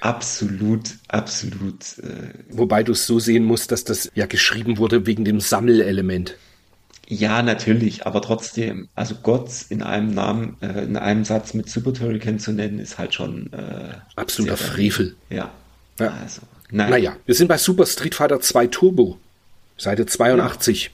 absolut, 0.00 0.90
absolut. 1.08 1.98
Äh, 1.98 2.28
Wobei 2.50 2.82
du 2.82 2.92
es 2.92 3.06
so 3.06 3.18
sehen 3.18 3.44
musst, 3.44 3.70
dass 3.72 3.84
das 3.84 4.10
ja 4.14 4.26
geschrieben 4.26 4.78
wurde 4.78 5.06
wegen 5.06 5.24
dem 5.24 5.40
Sammelelement. 5.40 6.36
Ja, 7.08 7.42
natürlich, 7.42 8.06
aber 8.06 8.22
trotzdem, 8.22 8.88
also 8.94 9.16
Gott 9.22 9.50
in 9.68 9.82
einem 9.82 10.14
Namen, 10.14 10.56
äh, 10.60 10.84
in 10.84 10.96
einem 10.96 11.24
Satz 11.24 11.54
mit 11.54 11.68
Super 11.68 11.92
Turrican 11.92 12.38
zu 12.38 12.52
nennen, 12.52 12.78
ist 12.78 12.98
halt 12.98 13.14
schon 13.14 13.52
äh, 13.52 13.94
Absoluter 14.16 14.56
Frevel. 14.56 15.14
Ja. 15.30 15.50
Ja. 16.00 16.14
Also, 16.22 16.42
nein. 16.70 16.90
Naja, 16.90 17.16
wir 17.26 17.34
sind 17.34 17.48
bei 17.48 17.58
Super 17.58 17.86
Street 17.86 18.14
Fighter 18.14 18.40
2 18.40 18.66
Turbo, 18.68 19.18
Seite 19.76 20.06
82. 20.06 20.90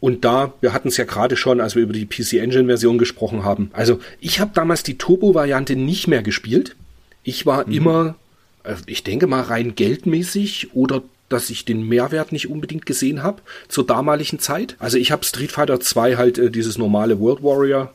Und 0.00 0.24
da, 0.24 0.52
wir 0.60 0.72
hatten 0.72 0.88
es 0.88 0.96
ja 0.96 1.04
gerade 1.04 1.36
schon, 1.36 1.60
als 1.60 1.76
wir 1.76 1.82
über 1.82 1.92
die 1.92 2.06
PC 2.06 2.34
Engine 2.34 2.66
Version 2.66 2.98
gesprochen 2.98 3.44
haben. 3.44 3.70
Also 3.72 4.00
ich 4.20 4.40
habe 4.40 4.50
damals 4.52 4.82
die 4.82 4.98
Turbo-Variante 4.98 5.76
nicht 5.76 6.08
mehr 6.08 6.22
gespielt. 6.22 6.74
Ich 7.22 7.46
war 7.46 7.68
immer, 7.68 8.16
äh, 8.64 8.74
ich 8.86 9.04
denke 9.04 9.28
mal 9.28 9.42
rein 9.42 9.76
geldmäßig 9.76 10.74
oder 10.74 11.02
dass 11.32 11.50
ich 11.50 11.64
den 11.64 11.88
Mehrwert 11.88 12.32
nicht 12.32 12.48
unbedingt 12.48 12.86
gesehen 12.86 13.22
habe 13.22 13.42
zur 13.68 13.86
damaligen 13.86 14.38
Zeit. 14.38 14.76
Also 14.78 14.98
ich 14.98 15.10
habe 15.10 15.24
Street 15.24 15.52
Fighter 15.52 15.80
2 15.80 16.16
halt 16.16 16.38
äh, 16.38 16.50
dieses 16.50 16.78
normale 16.78 17.18
World 17.18 17.42
Warrior 17.42 17.92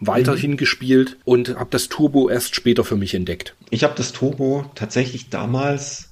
weiterhin 0.00 0.56
gespielt 0.56 1.16
und 1.24 1.56
habe 1.56 1.70
das 1.70 1.88
Turbo 1.88 2.28
erst 2.28 2.54
später 2.54 2.84
für 2.84 2.96
mich 2.96 3.14
entdeckt. 3.14 3.54
Ich 3.70 3.84
habe 3.84 3.94
das 3.96 4.12
Turbo 4.12 4.66
tatsächlich 4.74 5.30
damals, 5.30 6.10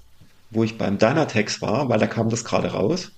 wo 0.51 0.65
ich 0.65 0.79
beim 0.79 0.99
Dynatex 0.99 1.61
war, 1.61 1.89
weil 1.89 1.99
da 1.99 2.07
kam 2.07 2.31
das 2.31 2.45
gerade 2.45 2.69
raus. 2.69 3.11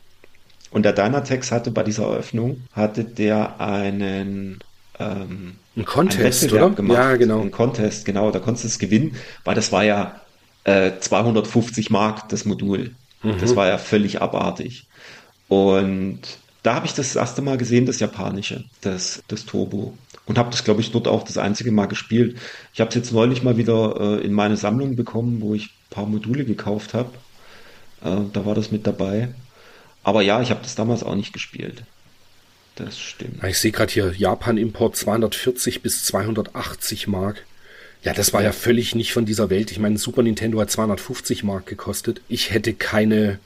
Und 0.71 0.83
der 0.83 0.93
Dynatex 0.93 1.53
hatte 1.53 1.71
bei 1.71 1.83
dieser 1.83 2.05
Eröffnung, 2.05 2.63
hatte 2.73 3.05
der 3.05 3.61
einen, 3.61 4.59
ähm, 4.99 5.57
Ein 5.77 5.85
Contest, 5.85 6.43
einen 6.45 6.53
oder? 6.53 6.71
gemacht. 6.71 6.99
Ja, 6.99 7.17
genau. 7.17 7.41
Ein 7.41 7.53
Contest, 7.53 8.05
genau. 8.05 8.31
Da 8.33 8.41
konntest 8.41 8.65
du 8.65 8.69
es 8.69 8.79
gewinnen, 8.79 9.17
weil 9.45 9.55
das 9.55 9.71
war 9.71 9.85
ja 9.85 10.21
äh, 10.65 10.93
250 10.99 11.91
Mark, 11.91 12.29
das 12.29 12.45
Modul. 12.45 12.95
Mhm. 13.23 13.39
Das 13.39 13.57
war 13.57 13.67
ja 13.67 13.79
völlig 13.79 14.23
abartig. 14.23 14.87
Und 15.49 16.21
da 16.63 16.75
habe 16.75 16.87
ich 16.87 16.95
das 16.95 17.15
erste 17.15 17.43
Mal 17.43 17.59
gesehen, 17.59 17.87
das 17.87 18.01
japanische, 18.01 18.65
das, 18.81 19.23
das 19.29 19.47
Turbo. 19.47 19.97
Und 20.27 20.39
habe 20.39 20.51
das, 20.51 20.65
glaube 20.65 20.81
ich, 20.81 20.91
dort 20.91 21.07
auch 21.07 21.23
das 21.23 21.39
einzige 21.39 21.71
Mal 21.71 21.87
gespielt. 21.87 22.37
Ich 22.75 22.81
habe 22.81 22.89
es 22.89 22.97
jetzt 22.97 23.13
neulich 23.13 23.45
mal 23.45 23.57
wieder 23.57 24.01
äh, 24.01 24.25
in 24.25 24.33
meine 24.33 24.57
Sammlung 24.57 24.97
bekommen, 24.97 25.41
wo 25.41 25.55
ich 25.55 25.67
ein 25.67 25.91
paar 25.91 26.07
Module 26.07 26.45
gekauft 26.45 26.95
habe. 26.95 27.11
Äh, 28.03 28.17
da 28.33 28.45
war 28.45 28.57
das 28.57 28.73
mit 28.73 28.87
dabei. 28.87 29.29
Aber 30.03 30.23
ja, 30.23 30.43
ich 30.43 30.51
habe 30.51 30.63
das 30.63 30.75
damals 30.75 31.05
auch 31.05 31.15
nicht 31.15 31.33
gespielt. 31.33 31.85
Das 32.75 32.99
stimmt. 32.99 33.43
Ich 33.45 33.59
sehe 33.59 33.73
gerade 33.73 33.93
hier 33.93 34.13
Japan-Import 34.13 34.97
240 34.97 35.83
bis 35.83 36.05
280 36.05 37.07
Mark. 37.07 37.45
Ja, 38.03 38.13
das 38.15 38.33
war 38.33 38.43
ja 38.43 38.53
völlig 38.53 38.95
nicht 38.95 39.13
von 39.13 39.25
dieser 39.27 39.51
Welt. 39.51 39.71
Ich 39.73 39.79
meine, 39.79 39.99
Super 39.99 40.23
Nintendo 40.23 40.61
hat 40.61 40.71
250 40.71 41.43
Mark 41.43 41.67
gekostet. 41.67 42.21
Ich 42.29 42.51
hätte 42.53 42.73
keine, 42.73 43.39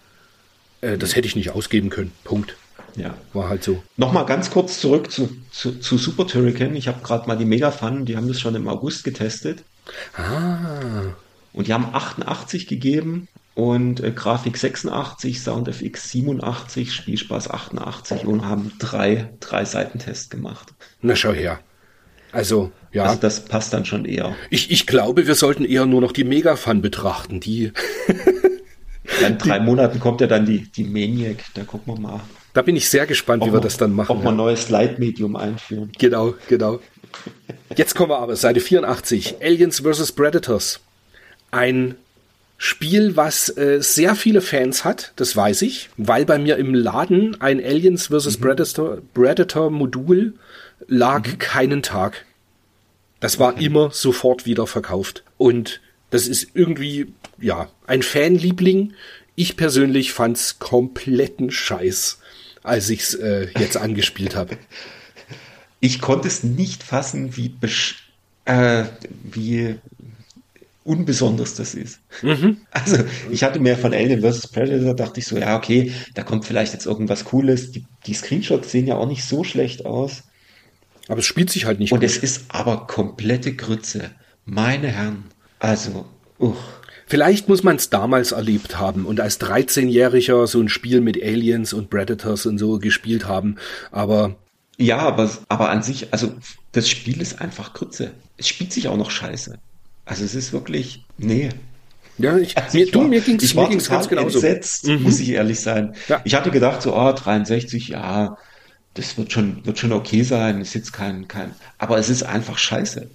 äh, 0.82 0.98
das 0.98 1.16
hätte 1.16 1.27
ich 1.27 1.36
nicht 1.36 1.51
ausgeben 1.51 1.89
können. 1.89 2.12
Punkt. 2.24 2.56
Ja. 2.97 3.14
War 3.32 3.48
halt 3.48 3.62
so. 3.64 3.82
Nochmal 3.97 4.27
ganz 4.27 4.51
kurz 4.51 4.81
zurück 4.81 5.10
zu, 5.10 5.31
zu, 5.51 5.78
zu 5.78 5.97
Super 5.97 6.27
Turrican. 6.27 6.74
Ich 6.77 6.89
habe 6.89 7.02
gerade 7.02 7.27
mal 7.28 7.36
die 7.39 7.44
Mega 7.44 7.70
Fun, 7.70 8.05
die 8.05 8.16
haben 8.16 8.28
das 8.28 8.40
schon 8.40 8.55
im 8.55 8.68
August 8.68 9.05
getestet. 9.05 9.64
Ah, 10.16 11.14
Und 11.52 11.66
die 11.68 11.72
haben 11.72 11.86
88 11.94 12.66
gegeben 12.66 13.28
und 13.55 14.01
äh, 14.01 14.10
Grafik 14.12 14.56
86, 14.56 15.40
SoundFX 15.43 16.10
87, 16.10 16.93
Spielspaß 16.93 17.51
88 17.51 18.24
und 18.27 18.44
haben 18.44 18.72
drei, 18.78 19.31
drei 19.40 19.64
Seitentest 19.64 20.31
gemacht. 20.31 20.74
na 21.02 21.16
schau 21.16 21.32
her. 21.32 21.60
Also, 22.32 22.70
ja, 22.93 23.05
Also 23.05 23.20
das 23.20 23.44
passt 23.44 23.73
dann 23.73 23.85
schon 23.85 24.05
eher. 24.05 24.35
ich, 24.51 24.70
ich 24.70 24.86
glaube, 24.86 25.27
wir 25.27 25.35
sollten 25.35 25.65
eher 25.65 25.86
nur 25.86 26.01
noch 26.01 26.12
die 26.12 26.24
Megafun 26.24 26.81
betrachten. 26.82 27.40
Die, 27.40 27.73
In 29.27 29.39
drei 29.39 29.61
Monaten 29.61 30.01
kommt 30.01 30.20
ja 30.20 30.27
dann 30.27 30.47
die, 30.47 30.70
die 30.70 30.85
Maniac. 30.85 31.36
Da 31.55 31.65
gucken 31.65 31.94
wir 31.94 32.01
mal. 32.01 32.20
da 32.55 32.62
bin 32.62 32.77
ich 32.77 32.89
sehr 32.89 33.07
gespannt, 33.07 33.43
wie 33.43 33.48
wir 33.48 33.55
wir- 33.55 33.61
das 33.61 33.77
dann 33.77 33.93
machen. 33.93 34.16
Ob 34.16 34.23
wir 34.23 34.31
ein 34.31 34.36
neues 34.36 34.70
Light-Medium 34.70 35.36
einführen. 35.36 35.90
Genau, 35.98 36.35
genau. 36.48 36.81
Jetzt 37.77 37.94
kommen 37.94 38.11
wir 38.11 38.19
aber, 38.19 38.36
Seite 38.36 38.61
84, 38.61 39.36
Aliens 39.43 39.81
vs. 39.81 40.12
Predators. 40.12 40.81
Ein 41.51 41.97
Spiel, 42.57 43.16
was 43.16 43.48
äh, 43.57 43.78
sehr 43.81 44.15
viele 44.15 44.40
Fans 44.43 44.85
hat, 44.85 45.12
das 45.16 45.35
weiß 45.35 45.62
ich, 45.62 45.89
weil 45.97 46.24
bei 46.27 46.39
mir 46.39 46.57
im 46.59 46.74
Laden 46.74 47.40
ein 47.40 47.59
Aliens 47.65 48.09
vs. 48.09 48.36
Predator, 48.36 48.98
Predator 49.15 49.70
Modul 49.70 50.35
lag 50.89 51.39
keinen 51.39 51.82
Tag. 51.82 52.24
Das 53.20 53.39
war 53.39 53.61
immer 53.61 53.90
sofort 53.90 54.47
wieder 54.47 54.66
verkauft. 54.66 55.24
Und 55.36 55.81
das 56.11 56.27
ist 56.27 56.48
irgendwie, 56.55 57.12
ja, 57.39 57.69
ein 57.86 58.02
Fanliebling. 58.02 58.94
Ich 59.35 59.57
persönlich 59.57 60.12
fand's 60.12 60.59
kompletten 60.59 61.51
Scheiß, 61.51 62.19
als 62.62 62.90
ich's 62.90 63.15
äh, 63.15 63.48
jetzt 63.59 63.77
angespielt 63.77 64.35
habe. 64.36 64.57
Ich 65.81 66.01
konnte 66.01 66.28
es 66.28 66.43
nicht 66.43 66.82
fassen, 66.82 67.36
wie, 67.36 67.48
besch 67.48 68.11
äh, 68.44 68.85
wie 69.23 69.77
unbesonders 70.85 71.55
das 71.55 71.74
ist. 71.74 72.01
Mhm. 72.23 72.59
Also 72.70 73.05
ich 73.31 73.43
hatte 73.43 73.61
mir 73.61 73.77
von 73.77 73.94
Alien 73.94 74.23
vs. 74.23 74.48
Predator, 74.48 74.94
dachte 74.94 75.20
ich 75.20 75.27
so, 75.27 75.36
ja, 75.39 75.57
okay, 75.57 75.93
da 76.15 76.23
kommt 76.23 76.44
vielleicht 76.44 76.73
jetzt 76.73 76.86
irgendwas 76.86 77.24
Cooles. 77.24 77.70
Die, 77.70 77.85
die 78.07 78.15
Screenshots 78.15 78.70
sehen 78.70 78.86
ja 78.86 78.97
auch 78.97 79.07
nicht 79.07 79.24
so 79.24 79.44
schlecht 79.44 79.86
aus. 79.86 80.24
Aber 81.09 81.18
es 81.18 81.27
spielt 81.27 81.51
sich 81.51 81.64
halt 81.64 81.78
nicht 81.78 81.93
Und 81.93 82.01
gut. 82.01 82.09
es 82.09 82.16
ist 82.16 82.44
aber 82.48 82.86
komplette 82.86 83.55
Grütze. 83.55 84.10
Meine 84.44 84.89
Herren. 84.89 85.24
Also, 85.59 86.06
uch. 86.39 86.56
Vielleicht 87.06 87.48
muss 87.48 87.64
man 87.64 87.74
es 87.74 87.90
damals 87.90 88.31
erlebt 88.31 88.78
haben 88.78 89.05
und 89.05 89.18
als 89.20 89.40
13-Jähriger 89.40 90.47
so 90.47 90.60
ein 90.60 90.68
Spiel 90.68 91.01
mit 91.01 91.20
Aliens 91.20 91.72
und 91.72 91.90
Predators 91.90 92.47
und 92.47 92.59
so 92.59 92.78
gespielt 92.78 93.27
haben, 93.27 93.56
aber. 93.90 94.36
Ja, 94.78 94.98
aber, 94.98 95.28
aber 95.48 95.70
an 95.70 95.82
sich, 95.82 96.12
also 96.12 96.32
das 96.70 96.89
Spiel 96.89 97.20
ist 97.20 97.40
einfach 97.40 97.74
Grütze. 97.74 98.12
Es 98.36 98.47
spielt 98.47 98.72
sich 98.72 98.86
auch 98.86 98.97
noch 98.97 99.10
scheiße. 99.10 99.59
Also 100.05 100.24
es 100.24 100.36
ist 100.36 100.52
wirklich, 100.52 101.05
nee. 101.18 101.48
Ja, 102.18 102.36
ich, 102.36 102.56
also 102.56 102.78
mir, 102.78 102.85
ich 102.85 102.94
war, 102.94 103.02
du, 103.02 103.09
mir 103.09 103.20
ging's, 103.20 103.43
ich 103.43 103.56
war 103.56 103.64
mir 103.64 103.70
ging's 103.70 103.89
ganz 103.89 104.09
genauso. 104.09 104.39
entsetzt, 104.39 104.86
mhm. 104.86 105.02
muss 105.02 105.18
ich 105.18 105.31
ehrlich 105.31 105.59
sein. 105.59 105.94
Ja. 106.09 106.20
Ich 106.24 106.35
hatte 106.35 106.52
gedacht, 106.52 106.81
so, 106.81 106.97
oh, 106.97 107.12
63, 107.12 107.89
ja, 107.89 108.36
das 108.95 109.17
wird 109.17 109.33
schon, 109.33 109.65
wird 109.65 109.79
schon 109.79 109.93
okay 109.93 110.23
sein, 110.23 110.61
ist 110.61 110.75
jetzt 110.75 110.93
kein, 110.93 111.29
kein, 111.29 111.55
aber 111.79 111.99
es 111.99 112.09
ist 112.09 112.23
einfach 112.23 112.59
scheiße. 112.59 113.09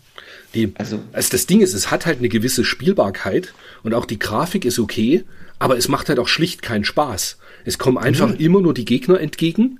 Die, 0.54 0.74
also, 0.78 1.00
also 1.12 1.30
das 1.32 1.48
Ding 1.48 1.60
ist, 1.62 1.74
es 1.74 1.92
hat 1.92 2.06
halt 2.06 2.20
eine 2.20 2.30
gewisse 2.30 2.64
Spielbarkeit 2.64 3.54
und 3.84 3.94
auch 3.94 4.06
die 4.06 4.20
Grafik 4.20 4.64
ist 4.64 4.80
okay, 4.80 5.26
aber 5.60 5.78
es 5.78 5.88
macht 5.88 6.08
halt 6.10 6.20
auch 6.20 6.30
schlicht 6.30 6.62
keinen 6.62 6.86
Spaß. 6.86 7.38
Es 7.66 7.78
kommen 7.78 7.98
einfach 7.98 8.30
mhm. 8.30 8.36
immer 8.36 8.62
nur 8.62 8.74
die 8.74 8.86
Gegner 8.86 9.20
entgegen 9.20 9.80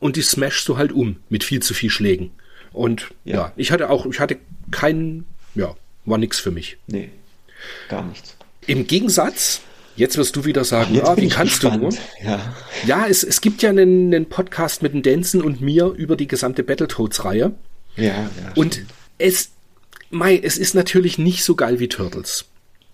und 0.00 0.16
die 0.16 0.22
smashst 0.22 0.66
du 0.68 0.76
halt 0.76 0.92
um 0.92 1.16
mit 1.28 1.44
viel 1.44 1.60
zu 1.60 1.74
viel 1.74 1.90
Schlägen. 1.90 2.30
Und 2.72 3.08
ja, 3.24 3.34
ja 3.34 3.52
ich 3.56 3.70
hatte 3.70 3.90
auch, 3.90 4.06
ich 4.06 4.18
hatte 4.18 4.38
keinen, 4.70 5.24
ja, 5.54 5.74
war 6.04 6.18
nix 6.18 6.40
für 6.40 6.50
mich. 6.50 6.78
Nee, 6.86 7.10
gar 7.88 8.04
nichts. 8.04 8.36
Im 8.66 8.86
Gegensatz, 8.86 9.62
jetzt 9.98 10.16
wirst 10.16 10.36
du 10.36 10.44
wieder 10.44 10.64
sagen, 10.64 11.00
Ach, 11.02 11.10
ah, 11.10 11.16
wie 11.16 11.28
kannst 11.28 11.60
gespannt. 11.60 11.82
du 11.82 11.88
nur? 11.88 11.94
Ja, 12.24 12.54
ja 12.86 13.06
es, 13.06 13.22
es 13.22 13.40
gibt 13.40 13.62
ja 13.62 13.70
einen, 13.70 14.14
einen 14.14 14.26
Podcast 14.26 14.82
mit 14.82 14.94
den 14.94 15.02
Danson 15.02 15.42
und 15.42 15.60
mir 15.60 15.86
über 15.86 16.16
die 16.16 16.28
gesamte 16.28 16.62
Battletoads-Reihe. 16.62 17.52
Ja, 17.96 18.04
ja. 18.04 18.28
Und 18.54 18.74
stimmt. 18.74 18.90
es 19.18 19.50
Mei, 20.10 20.40
es 20.42 20.56
ist 20.56 20.74
natürlich 20.74 21.18
nicht 21.18 21.44
so 21.44 21.54
geil 21.54 21.80
wie 21.80 21.88
Turtles. 21.88 22.46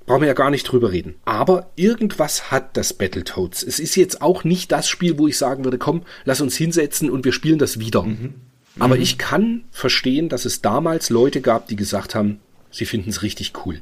Brauchen 0.07 0.23
wir 0.23 0.29
ja 0.29 0.35
gar 0.35 0.51
nicht 0.51 0.65
drüber 0.65 0.93
reden. 0.93 1.15
Aber 1.25 1.71
irgendwas 1.77 2.51
hat 2.51 2.77
das 2.77 2.93
Battletoads. 2.93 3.63
Es 3.63 3.79
ist 3.79 3.95
jetzt 3.95 4.21
auch 4.21 4.45
nicht 4.45 4.73
das 4.73 4.89
Spiel, 4.89 5.17
wo 5.17 5.29
ich 5.29 5.39
sagen 5.39 5.65
würde, 5.65 5.79
komm, 5.79 6.03
lass 6.25 6.41
uns 6.41 6.57
hinsetzen 6.57 7.11
und 7.11 7.25
wir 7.25 7.33
spielen 7.33 7.59
das 7.59 7.79
wieder. 7.79 8.03
Mhm. 8.03 8.35
Aber 8.79 8.97
mhm. 8.97 9.03
ich 9.03 9.19
kann 9.19 9.65
verstehen, 9.71 10.29
dass 10.29 10.45
es 10.45 10.61
damals 10.61 11.09
Leute 11.09 11.41
gab, 11.41 11.69
die 11.69 11.77
gesagt 11.77 12.15
haben, 12.15 12.41
sie 12.71 12.85
finden 12.85 13.11
es 13.11 13.23
richtig 13.23 13.53
cool. 13.65 13.81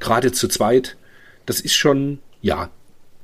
Gerade 0.00 0.32
zu 0.32 0.48
zweit, 0.48 0.96
das 1.44 1.60
ist 1.60 1.74
schon, 1.74 2.18
ja, 2.40 2.70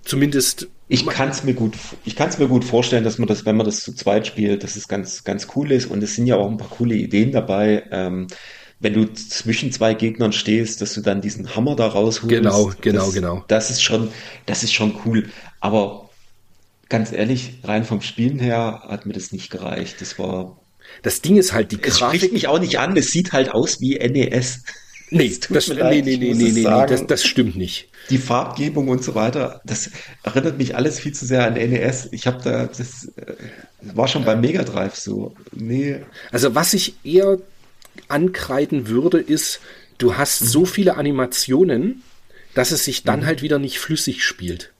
zumindest. 0.02 0.68
Ich 0.88 1.06
kann 1.06 1.30
es 1.30 1.42
mir 1.42 1.54
gut, 1.54 1.74
ich 2.04 2.16
kann 2.16 2.28
es 2.28 2.38
mir 2.38 2.48
gut 2.48 2.64
vorstellen, 2.64 3.02
dass 3.02 3.16
man 3.18 3.26
das, 3.26 3.46
wenn 3.46 3.56
man 3.56 3.64
das 3.64 3.82
zu 3.82 3.94
zweit 3.94 4.26
spielt, 4.26 4.62
dass 4.62 4.76
es 4.76 4.88
ganz, 4.88 5.24
ganz 5.24 5.48
cool 5.56 5.72
ist. 5.72 5.86
Und 5.86 6.02
es 6.02 6.16
sind 6.16 6.26
ja 6.26 6.36
auch 6.36 6.50
ein 6.50 6.58
paar 6.58 6.68
coole 6.68 6.94
Ideen 6.94 7.32
dabei. 7.32 7.84
Ähm, 7.90 8.26
wenn 8.82 8.94
du 8.94 9.06
zwischen 9.14 9.70
zwei 9.70 9.94
Gegnern 9.94 10.32
stehst, 10.32 10.82
dass 10.82 10.92
du 10.92 11.00
dann 11.00 11.20
diesen 11.20 11.54
Hammer 11.54 11.76
da 11.76 11.86
rausholst. 11.86 12.28
Genau, 12.28 12.72
genau, 12.80 13.06
das, 13.06 13.14
genau. 13.14 13.44
Das 13.48 13.70
ist 13.70 13.82
schon, 13.82 14.10
das 14.44 14.64
ist 14.64 14.74
schon 14.74 14.96
cool. 15.06 15.30
Aber 15.60 16.10
ganz 16.88 17.12
ehrlich, 17.12 17.60
rein 17.62 17.84
vom 17.84 18.02
Spielen 18.02 18.40
her 18.40 18.82
hat 18.88 19.06
mir 19.06 19.12
das 19.12 19.32
nicht 19.32 19.50
gereicht. 19.50 20.00
Das 20.00 20.18
war. 20.18 20.60
Das 21.02 21.22
Ding 21.22 21.36
ist 21.36 21.52
halt 21.52 21.72
die 21.72 21.76
Grafik. 21.76 21.92
Es 21.92 21.98
spricht 21.98 22.32
mich 22.32 22.48
auch 22.48 22.58
nicht 22.58 22.80
an. 22.80 22.96
Es 22.96 23.12
sieht 23.12 23.32
halt 23.32 23.52
aus 23.52 23.80
wie 23.80 23.96
NES. 23.96 24.64
Nee, 25.12 25.28
das, 25.28 25.66
das, 25.66 25.66
leid, 25.68 26.04
nee, 26.06 26.16
nee, 26.16 26.32
nee, 26.32 26.34
nee, 26.34 26.50
nee, 26.50 26.62
das, 26.62 27.06
das 27.06 27.22
stimmt 27.22 27.54
nicht. 27.54 27.88
Die 28.08 28.16
Farbgebung 28.16 28.88
und 28.88 29.04
so 29.04 29.14
weiter, 29.14 29.60
das 29.64 29.90
erinnert 30.22 30.56
mich 30.56 30.74
alles 30.74 30.98
viel 30.98 31.12
zu 31.12 31.26
sehr 31.26 31.46
an 31.46 31.54
NES. 31.54 32.08
Ich 32.12 32.26
habe 32.26 32.42
da, 32.42 32.66
das 32.66 33.12
äh, 33.16 33.34
war 33.82 34.08
schon 34.08 34.24
beim 34.24 34.40
Mega 34.40 34.62
Drive 34.62 34.96
so. 34.96 35.34
Nee. 35.52 36.00
Also 36.30 36.54
was 36.54 36.72
ich 36.72 36.94
eher 37.04 37.38
ankreiden 38.08 38.88
würde, 38.88 39.18
ist, 39.18 39.60
du 39.98 40.16
hast 40.16 40.38
so 40.38 40.60
mhm. 40.60 40.66
viele 40.66 40.96
Animationen, 40.96 42.02
dass 42.54 42.70
es 42.70 42.84
sich 42.84 43.04
dann 43.04 43.20
mhm. 43.20 43.26
halt 43.26 43.42
wieder 43.42 43.58
nicht 43.58 43.78
flüssig 43.78 44.24
spielt. 44.24 44.71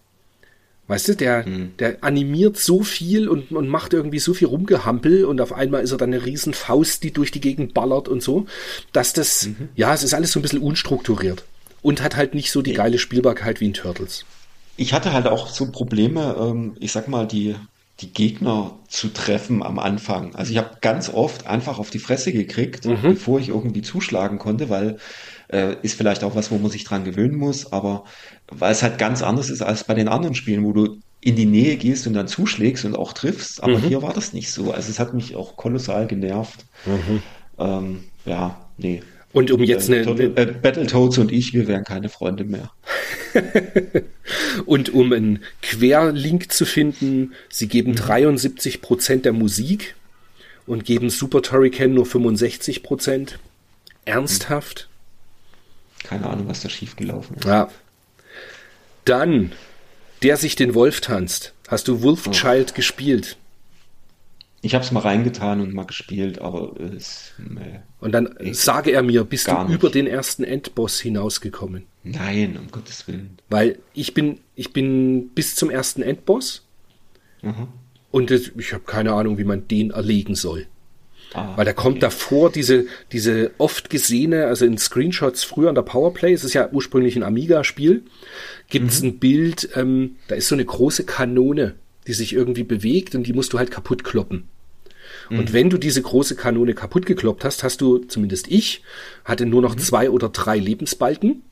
Weißt 0.89 1.09
du, 1.09 1.15
der, 1.15 1.47
mhm. 1.47 1.73
der 1.79 2.03
animiert 2.03 2.59
so 2.59 2.83
viel 2.83 3.29
und, 3.29 3.53
und 3.53 3.69
macht 3.69 3.93
irgendwie 3.93 4.19
so 4.19 4.35
viel 4.35 4.49
Rumgehampel 4.49 5.25
und 5.25 5.41
auf 5.41 5.53
einmal 5.53 5.83
ist 5.83 5.93
er 5.93 5.99
dann 5.99 6.13
eine 6.13 6.25
riesen 6.25 6.55
Faust, 6.55 7.05
die 7.05 7.13
durch 7.13 7.31
die 7.31 7.41
Gegend 7.41 7.73
ballert 7.73 8.09
und 8.09 8.23
so, 8.23 8.47
dass 8.93 9.13
das, 9.13 9.47
mhm. 9.47 9.69
ja, 9.77 9.95
es 9.95 10.03
ist 10.03 10.13
alles 10.13 10.33
so 10.33 10.41
ein 10.41 10.43
bisschen 10.43 10.61
unstrukturiert 10.61 11.45
und 11.83 12.03
hat 12.03 12.17
halt 12.17 12.35
nicht 12.35 12.51
so 12.51 12.63
die 12.63 12.73
geile 12.73 12.99
Spielbarkeit 12.99 13.61
wie 13.61 13.67
in 13.67 13.75
Turtles. 13.75 14.25
Ich 14.77 14.93
hatte 14.93 15.13
halt 15.13 15.27
auch 15.27 15.49
so 15.49 15.71
Probleme, 15.71 16.37
ähm, 16.39 16.77
ich 16.81 16.93
sag 16.93 17.09
mal, 17.09 17.27
die 17.27 17.55
die 18.01 18.13
Gegner 18.13 18.73
zu 18.89 19.09
treffen 19.09 19.63
am 19.63 19.79
Anfang. 19.79 20.35
Also 20.35 20.51
ich 20.51 20.59
habe 20.59 20.79
ganz 20.81 21.09
oft 21.09 21.47
einfach 21.47 21.79
auf 21.79 21.91
die 21.91 21.99
Fresse 22.01 22.33
gekriegt, 22.33 22.85
mhm. 22.85 22.99
bevor 23.03 23.39
ich 23.39 23.51
irgendwie 23.51 23.83
zuschlagen 23.83 24.39
konnte, 24.39 24.69
weil 24.71 24.99
äh, 25.49 25.77
ist 25.83 25.97
vielleicht 25.97 26.25
auch 26.25 26.35
was, 26.35 26.51
wo 26.51 26.59
man 26.59 26.71
sich 26.71 26.85
dran 26.85 27.05
gewöhnen 27.05 27.37
muss, 27.37 27.73
aber 27.73 28.05
weil 28.51 28.73
es 28.73 28.83
halt 28.83 28.99
ganz 28.99 29.23
anders 29.23 29.51
ist 29.51 29.63
als 29.63 29.85
bei 29.85 29.95
den 29.95 30.09
anderen 30.09 30.35
Spielen, 30.35 30.65
wo 30.65 30.73
du 30.73 30.99
in 31.21 31.37
die 31.37 31.47
Nähe 31.47 31.77
gehst 31.77 32.07
und 32.07 32.15
dann 32.15 32.27
zuschlägst 32.27 32.85
und 32.85 32.97
auch 32.97 33.13
triffst. 33.13 33.63
Aber 33.63 33.79
mhm. 33.79 33.83
hier 33.83 34.03
war 34.03 34.13
das 34.13 34.33
nicht 34.33 34.51
so. 34.51 34.73
Also 34.73 34.91
es 34.91 34.99
hat 34.99 35.15
mich 35.15 35.37
auch 35.37 35.57
kolossal 35.57 36.07
genervt. 36.07 36.67
Mhm. 36.85 37.23
Ähm, 37.59 38.05
ja, 38.27 38.61
nee. 38.77 39.03
Und 39.33 39.51
um 39.51 39.63
jetzt 39.63 39.89
äh, 39.89 40.03
eine, 40.03 40.25
äh, 40.37 40.47
Battletoads 40.47 41.19
und 41.19 41.33
ich, 41.33 41.55
wir 41.55 41.67
wären 41.67 41.85
keine 41.85 42.09
Freunde 42.09 42.45
mehr. 42.45 42.73
und 44.67 44.93
um 44.93 45.13
einen 45.13 45.41
Querlink 45.63 46.53
zu 46.53 46.67
finden, 46.67 47.33
sie 47.49 47.69
geben 47.69 47.93
mhm. 47.93 47.97
73 47.97 48.83
Prozent 48.83 49.25
der 49.25 49.33
Musik 49.33 49.95
und 50.67 50.85
geben 50.85 51.09
Super 51.09 51.41
Turrican 51.41 51.95
nur 51.95 52.05
65 52.05 52.83
Prozent. 52.83 53.39
Ernsthaft? 54.05 54.89
Keine 56.03 56.29
Ahnung, 56.29 56.49
was 56.49 56.63
da 56.63 56.69
schiefgelaufen 56.69 57.37
ist. 57.37 57.45
Ja. 57.45 57.69
Dann, 59.05 59.53
der 60.23 60.37
sich 60.37 60.57
den 60.57 60.75
Wolf 60.75 61.01
tanzt. 61.01 61.55
Hast 61.69 61.89
du 61.89 62.03
Wolfchild 62.03 62.71
oh. 62.71 62.75
gespielt? 62.75 63.37
Ich 64.65 64.75
habe 64.75 64.85
es 64.85 64.93
mal 64.93 65.01
reingetan 65.01 65.61
und 65.61 65.75
mal 65.75 65.87
gespielt, 65.87 66.41
aber 66.41 66.79
es. 66.81 67.33
Nee, 67.37 67.81
und 67.99 68.13
dann 68.13 68.33
sage 68.53 68.93
er 68.93 69.03
mir, 69.03 69.25
bist 69.25 69.49
du 69.49 69.63
nicht. 69.65 69.75
über 69.75 69.91
den 69.91 70.07
ersten 70.07 70.45
Endboss 70.45 71.01
hinausgekommen? 71.01 71.87
Nein, 72.05 72.57
um 72.57 72.71
Gottes 72.71 73.09
Willen. 73.09 73.39
Weil 73.49 73.81
ich 73.93 74.15
bin, 74.15 74.39
ich 74.55 74.73
bin 74.73 75.31
bis 75.31 75.57
zum 75.57 75.69
ersten 75.69 76.03
Endboss 76.03 76.65
mhm. 77.43 77.69
und 78.13 78.31
ich 78.31 78.73
habe 78.73 78.85
keine 78.85 79.15
Ahnung, 79.15 79.37
wie 79.37 79.45
man 79.45 79.67
den 79.67 79.91
erlegen 79.91 80.37
soll. 80.37 80.67
Ah, 81.35 81.57
Weil 81.57 81.65
da 81.65 81.73
kommt 81.73 81.97
okay. 81.97 82.01
davor 82.01 82.51
diese, 82.51 82.87
diese 83.11 83.53
oft 83.59 83.91
gesehene, 83.91 84.47
also 84.47 84.67
in 84.67 84.77
Screenshots 84.77 85.45
früher 85.45 85.69
an 85.69 85.75
der 85.75 85.83
Powerplay, 85.83 86.33
es 86.33 86.45
ist 86.45 86.53
ja 86.53 86.69
ursprünglich 86.71 87.17
ein 87.17 87.23
Amiga-Spiel, 87.23 88.03
gibt 88.69 88.91
es 88.91 89.03
mhm. 89.03 89.09
ein 89.09 89.19
Bild, 89.19 89.69
ähm, 89.75 90.17
da 90.29 90.35
ist 90.35 90.49
so 90.49 90.55
eine 90.55 90.65
große 90.65 91.05
Kanone, 91.05 91.75
die 92.07 92.13
sich 92.13 92.35
irgendwie 92.35 92.65
bewegt 92.65 93.15
und 93.15 93.27
die 93.27 93.33
musst 93.33 93.53
du 93.53 93.59
halt 93.59 93.71
kaputt 93.71 94.05
kloppen. 94.05 94.49
Mhm. 95.31 95.39
Und 95.39 95.53
wenn 95.53 95.71
du 95.71 95.79
diese 95.79 96.03
große 96.03 96.37
Kanone 96.37 96.75
kaputt 96.75 97.07
gekloppt 97.07 97.45
hast, 97.45 97.63
hast 97.63 97.81
du, 97.81 97.99
zumindest 97.99 98.49
ich, 98.49 98.83
hatte 99.25 99.47
nur 99.47 99.63
noch 99.63 99.77
mhm. 99.77 99.81
zwei 99.81 100.11
oder 100.11 100.29
drei 100.29 100.59
Lebensbalken 100.59 101.43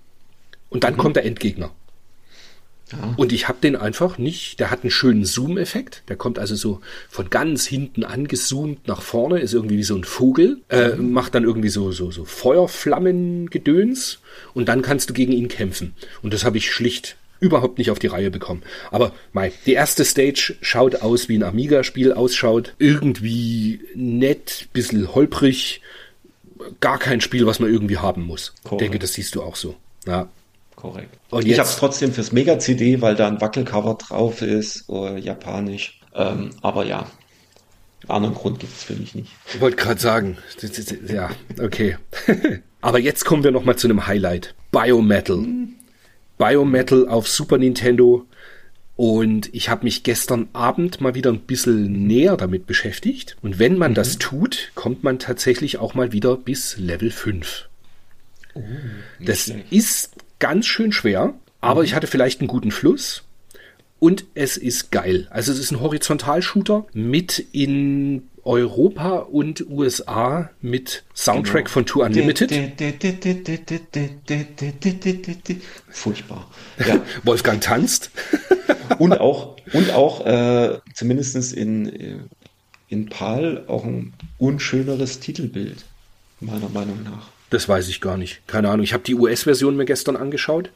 und 0.69 0.85
dann 0.85 0.95
mhm. 0.95 0.99
kommt 0.99 1.17
der 1.17 1.25
Endgegner. 1.25 1.73
Ja. 2.93 3.15
Und 3.17 3.33
ich 3.33 3.49
habe 3.49 3.59
den 3.63 3.77
einfach 3.77 4.19
nicht, 4.19 4.61
der 4.61 4.71
hat 4.71 4.83
einen 4.83 4.91
schönen 4.91 5.25
Zoom-Effekt, 5.25 6.03
der 6.09 6.17
kommt 6.17 6.39
also 6.39 6.55
so 6.55 6.81
von 7.09 7.31
ganz 7.31 7.67
hinten 7.67 8.05
angezoomt 8.05 8.89
nach 8.89 9.03
vorne, 9.03 9.41
ist 9.41 9.55
irgendwie 9.55 9.79
wie 9.79 9.85
so 9.85 9.95
ein 9.95 10.05
Vogel, 10.05 10.59
äh, 10.69 10.91
mhm. 10.91 11.13
macht 11.13 11.35
dann 11.35 11.45
irgendwie 11.45 11.69
so, 11.69 11.93
so, 11.93 12.11
so 12.11 12.25
Feuerflammengedöns 12.25 14.21
und 14.55 14.69
dann 14.69 14.83
kannst 14.83 15.11
du 15.11 15.15
gegen 15.15 15.33
ihn 15.33 15.49
kämpfen. 15.49 15.95
Und 16.23 16.35
das 16.35 16.45
habe 16.45 16.59
ich 16.59 16.71
schlicht 16.71 17.17
überhaupt 17.41 17.79
nicht 17.79 17.91
auf 17.91 17.99
die 17.99 18.07
Reihe 18.07 18.31
bekommen. 18.31 18.63
Aber 18.91 19.13
mei, 19.33 19.53
die 19.67 19.73
erste 19.73 20.05
Stage 20.05 20.57
schaut 20.61 20.97
aus, 20.97 21.29
wie 21.29 21.39
ein 21.39 21.43
Amiga-Spiel 21.43 22.13
ausschaut. 22.13 22.75
Irgendwie 22.79 23.81
nett, 23.95 24.69
bisschen 24.73 25.15
holprig. 25.15 25.81
Gar 26.81 26.99
kein 26.99 27.23
Spiel, 27.23 27.47
was 27.47 27.59
man 27.59 27.73
irgendwie 27.73 27.97
haben 27.97 28.27
muss. 28.27 28.53
Ich 28.71 28.77
denke, 28.77 28.99
das 28.99 29.15
siehst 29.15 29.35
du 29.35 29.43
auch 29.43 29.57
so. 29.57 29.75
Ja. 30.07 30.29
Korrekt. 30.81 31.19
Und 31.31 31.47
ich 31.47 31.59
habe 31.59 31.69
es 31.69 31.77
trotzdem 31.77 32.13
fürs 32.13 32.33
Mega-CD, 32.33 33.01
weil 33.03 33.15
da 33.15 33.29
ein 33.29 33.41
Wackelcover 33.41 33.95
drauf 33.95 34.41
ist, 34.41 34.89
oder 34.89 35.19
japanisch. 35.19 36.01
Ähm, 36.15 36.51
aber 36.63 36.85
ja, 36.85 37.07
anderen 38.09 38.35
Grund 38.35 38.61
gibt 38.61 38.73
es 38.73 38.85
für 38.85 38.95
mich 38.95 39.15
nicht. 39.15 39.31
Ich 39.53 39.61
wollte 39.61 39.77
gerade 39.77 40.01
sagen, 40.01 40.39
ja, 41.07 41.31
okay. 41.63 41.97
aber 42.81 42.99
jetzt 42.99 43.25
kommen 43.25 43.45
wir 43.45 43.51
noch 43.51 43.65
mal 43.65 43.77
zu 43.77 43.89
einem 43.89 44.07
Highlight. 44.07 44.55
Biometal. 44.73 45.47
Biometal 46.39 47.09
auf 47.09 47.29
Super 47.29 47.59
Nintendo. 47.59 48.27
Und 48.97 49.55
ich 49.55 49.69
habe 49.69 49.85
mich 49.85 50.03
gestern 50.03 50.49
Abend 50.53 51.01
mal 51.01 51.15
wieder 51.15 51.31
ein 51.31 51.41
bisschen 51.41 52.07
näher 52.07 52.37
damit 52.37 52.67
beschäftigt. 52.67 53.37
Und 53.43 53.59
wenn 53.59 53.79
man 53.79 53.93
mhm. 53.93 53.97
das 53.97 54.19
tut, 54.19 54.73
kommt 54.75 55.05
man 55.05 55.19
tatsächlich 55.19 55.79
auch 55.79 55.95
mal 55.95 56.13
wieder 56.13 56.37
bis 56.37 56.77
Level 56.79 57.11
5. 57.11 57.69
das 59.21 59.53
ist 59.71 60.17
ganz 60.41 60.67
schön 60.67 60.91
schwer, 60.91 61.35
aber 61.61 61.85
ich 61.85 61.95
hatte 61.95 62.09
vielleicht 62.09 62.41
einen 62.41 62.49
guten 62.49 62.73
Fluss. 62.73 63.23
Und 64.01 64.25
es 64.35 64.57
ist 64.57 64.91
geil. 64.91 65.29
Also 65.31 65.53
es 65.53 65.59
ist 65.59 65.71
ein 65.71 65.81
Horizontal-Shooter 65.81 66.87
mit 66.95 67.39
in 67.53 68.31
Europa 68.45 69.19
und 69.19 69.69
USA 69.69 70.51
mit 70.63 71.05
Soundtrack 71.15 71.69
von 71.69 71.85
Two 71.85 72.03
Unlimited. 72.03 72.51
Furchtbar. 75.91 76.51
Ja. 76.87 77.03
Wolfgang 77.25 77.61
tanzt. 77.61 78.11
Und 78.99 79.21
auch, 79.21 79.57
und 79.75 79.91
auch 79.93 80.25
äh, 80.25 80.79
zumindest 80.95 81.53
in, 81.53 81.95
äh, 81.95 82.17
in 82.89 83.09
PAL 83.11 83.65
auch 83.67 83.85
ein 83.85 84.15
unschöneres 84.39 85.21
Titelbild, 85.21 85.85
meiner 86.41 86.71
Meinung 86.71 87.03
nach. 87.05 87.29
Das 87.51 87.69
weiß 87.69 87.89
ich 87.89 88.01
gar 88.01 88.17
nicht. 88.17 88.47
Keine 88.47 88.69
Ahnung. 88.71 88.85
Ich 88.85 88.93
habe 88.93 89.03
die 89.05 89.15
US-Version 89.15 89.77
mir 89.77 89.85
gestern 89.85 90.17
angeschaut. 90.17 90.71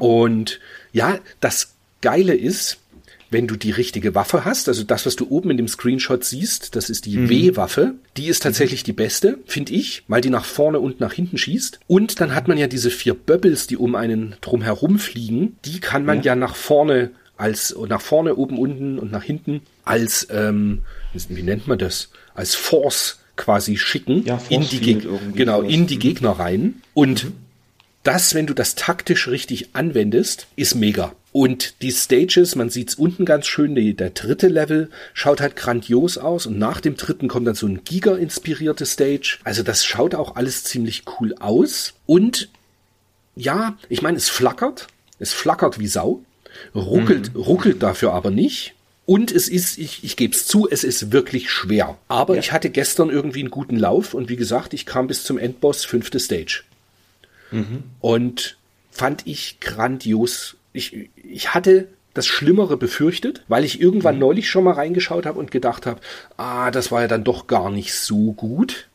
Und 0.00 0.58
ja, 0.92 1.18
das 1.40 1.74
Geile 2.00 2.34
ist, 2.34 2.78
wenn 3.30 3.46
du 3.46 3.56
die 3.56 3.70
richtige 3.70 4.14
Waffe 4.14 4.44
hast, 4.44 4.68
also 4.68 4.82
das, 4.84 5.04
was 5.06 5.14
du 5.14 5.28
oben 5.28 5.50
in 5.50 5.56
dem 5.56 5.68
Screenshot 5.68 6.24
siehst, 6.24 6.74
das 6.76 6.88
ist 6.88 7.04
die 7.06 7.28
W-Waffe, 7.28 7.94
die 8.16 8.26
ist 8.26 8.42
tatsächlich 8.42 8.82
die 8.84 8.92
beste, 8.94 9.38
finde 9.46 9.74
ich, 9.74 10.02
weil 10.08 10.20
die 10.22 10.30
nach 10.30 10.44
vorne 10.46 10.80
und 10.80 10.98
nach 11.00 11.12
hinten 11.12 11.36
schießt. 11.36 11.80
Und 11.86 12.20
dann 12.20 12.34
hat 12.34 12.48
man 12.48 12.56
ja 12.58 12.66
diese 12.66 12.90
vier 12.90 13.14
Bubbles, 13.14 13.66
die 13.66 13.76
um 13.76 13.94
einen 13.94 14.34
drum 14.40 14.62
herum 14.62 14.98
fliegen, 14.98 15.56
die 15.64 15.78
kann 15.80 16.04
man 16.04 16.18
ja, 16.22 16.32
Ja. 16.32 16.36
nach 16.36 16.56
vorne 16.56 17.10
als 17.36 17.76
nach 17.88 18.00
vorne, 18.00 18.34
oben, 18.34 18.58
unten 18.58 18.98
und 18.98 19.12
nach 19.12 19.22
hinten 19.22 19.60
als 19.84 20.26
ähm, 20.30 20.80
wie 21.28 21.42
nennt 21.42 21.68
man 21.68 21.78
das? 21.78 22.08
Als 22.34 22.56
Force 22.56 23.20
quasi 23.38 23.78
schicken 23.78 24.24
Ja, 24.26 24.38
in 24.50 24.60
die 24.60 24.66
Field 24.78 24.82
Geg 25.00 25.04
irgendwie 25.04 25.38
genau 25.38 25.60
sowas. 25.62 25.72
in 25.72 25.86
die 25.86 25.94
Mhm. 25.96 26.00
Gegner 26.00 26.30
rein 26.32 26.82
und 26.92 27.26
das, 28.02 28.34
wenn 28.34 28.46
du 28.46 28.54
das 28.54 28.74
taktisch 28.74 29.28
richtig 29.28 29.70
anwendest, 29.74 30.46
ist 30.56 30.74
mega. 30.74 31.12
Und 31.32 31.82
die 31.82 31.90
Stages, 31.90 32.54
man 32.56 32.70
sieht's 32.70 32.94
unten 32.94 33.24
ganz 33.26 33.46
schön, 33.46 33.74
die, 33.74 33.92
der 33.94 34.10
dritte 34.10 34.48
Level 34.48 34.88
schaut 35.12 35.40
halt 35.42 35.56
grandios 35.56 36.16
aus 36.16 36.46
und 36.46 36.58
nach 36.58 36.80
dem 36.80 36.96
dritten 36.96 37.28
kommt 37.28 37.46
dann 37.46 37.54
so 37.54 37.66
ein 37.66 37.84
Giga-inspirierte 37.84 38.86
Stage. 38.86 39.38
Also 39.44 39.62
das 39.62 39.84
schaut 39.84 40.14
auch 40.14 40.36
alles 40.36 40.64
ziemlich 40.64 41.02
cool 41.20 41.34
aus. 41.38 41.94
Und 42.06 42.48
ja, 43.36 43.76
ich 43.90 44.00
meine, 44.00 44.16
es 44.16 44.30
flackert. 44.30 44.86
Es 45.18 45.32
flackert 45.34 45.78
wie 45.78 45.88
Sau. 45.88 46.20
Ruckelt, 46.74 47.32
ruckelt 47.34 47.82
dafür 47.82 48.14
aber 48.14 48.30
nicht. 48.30 48.74
Und 49.08 49.32
es 49.32 49.48
ist, 49.48 49.78
ich, 49.78 50.04
ich 50.04 50.16
gebe 50.16 50.34
es 50.34 50.46
zu, 50.46 50.68
es 50.70 50.84
ist 50.84 51.12
wirklich 51.12 51.50
schwer. 51.50 51.96
Aber 52.08 52.34
Ja. 52.34 52.40
ich 52.40 52.52
hatte 52.52 52.68
gestern 52.68 53.08
irgendwie 53.08 53.40
einen 53.40 53.50
guten 53.50 53.78
Lauf 53.78 54.12
und 54.12 54.28
wie 54.28 54.36
gesagt, 54.36 54.74
ich 54.74 54.84
kam 54.84 55.06
bis 55.06 55.24
zum 55.24 55.38
Endboss, 55.38 55.86
fünfte 55.86 56.20
Stage. 56.20 56.62
Und 58.02 58.58
fand 58.90 59.26
ich 59.26 59.60
grandios. 59.60 60.56
Ich, 60.74 61.08
ich 61.16 61.54
hatte 61.54 61.88
das 62.12 62.26
Schlimmere 62.26 62.76
befürchtet, 62.76 63.44
weil 63.48 63.64
ich 63.64 63.80
irgendwann 63.80 64.18
neulich 64.18 64.50
schon 64.50 64.64
mal 64.64 64.74
reingeschaut 64.74 65.24
habe 65.24 65.38
und 65.38 65.50
gedacht 65.50 65.86
habe, 65.86 66.00
ah, 66.36 66.70
das 66.70 66.92
war 66.92 67.00
ja 67.00 67.08
dann 67.08 67.24
doch 67.24 67.46
gar 67.46 67.70
nicht 67.70 67.94
so 67.94 68.32
gut. 68.32 68.88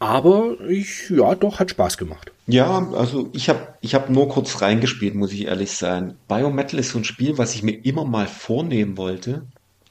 Aber 0.00 0.56
ich, 0.68 1.10
ja, 1.10 1.34
doch, 1.34 1.60
hat 1.60 1.70
Spaß 1.70 1.98
gemacht. 1.98 2.32
Ja, 2.46 2.88
also 2.94 3.28
ich 3.32 3.48
habe 3.48 3.74
ich 3.82 3.94
hab 3.94 4.08
nur 4.10 4.28
kurz 4.28 4.60
reingespielt, 4.62 5.14
muss 5.14 5.32
ich 5.32 5.46
ehrlich 5.46 5.70
sein. 5.72 6.16
Biometal 6.26 6.80
ist 6.80 6.90
so 6.90 6.98
ein 6.98 7.04
Spiel, 7.04 7.38
was 7.38 7.54
ich 7.54 7.62
mir 7.62 7.84
immer 7.84 8.04
mal 8.04 8.26
vornehmen 8.26 8.96
wollte, 8.96 9.42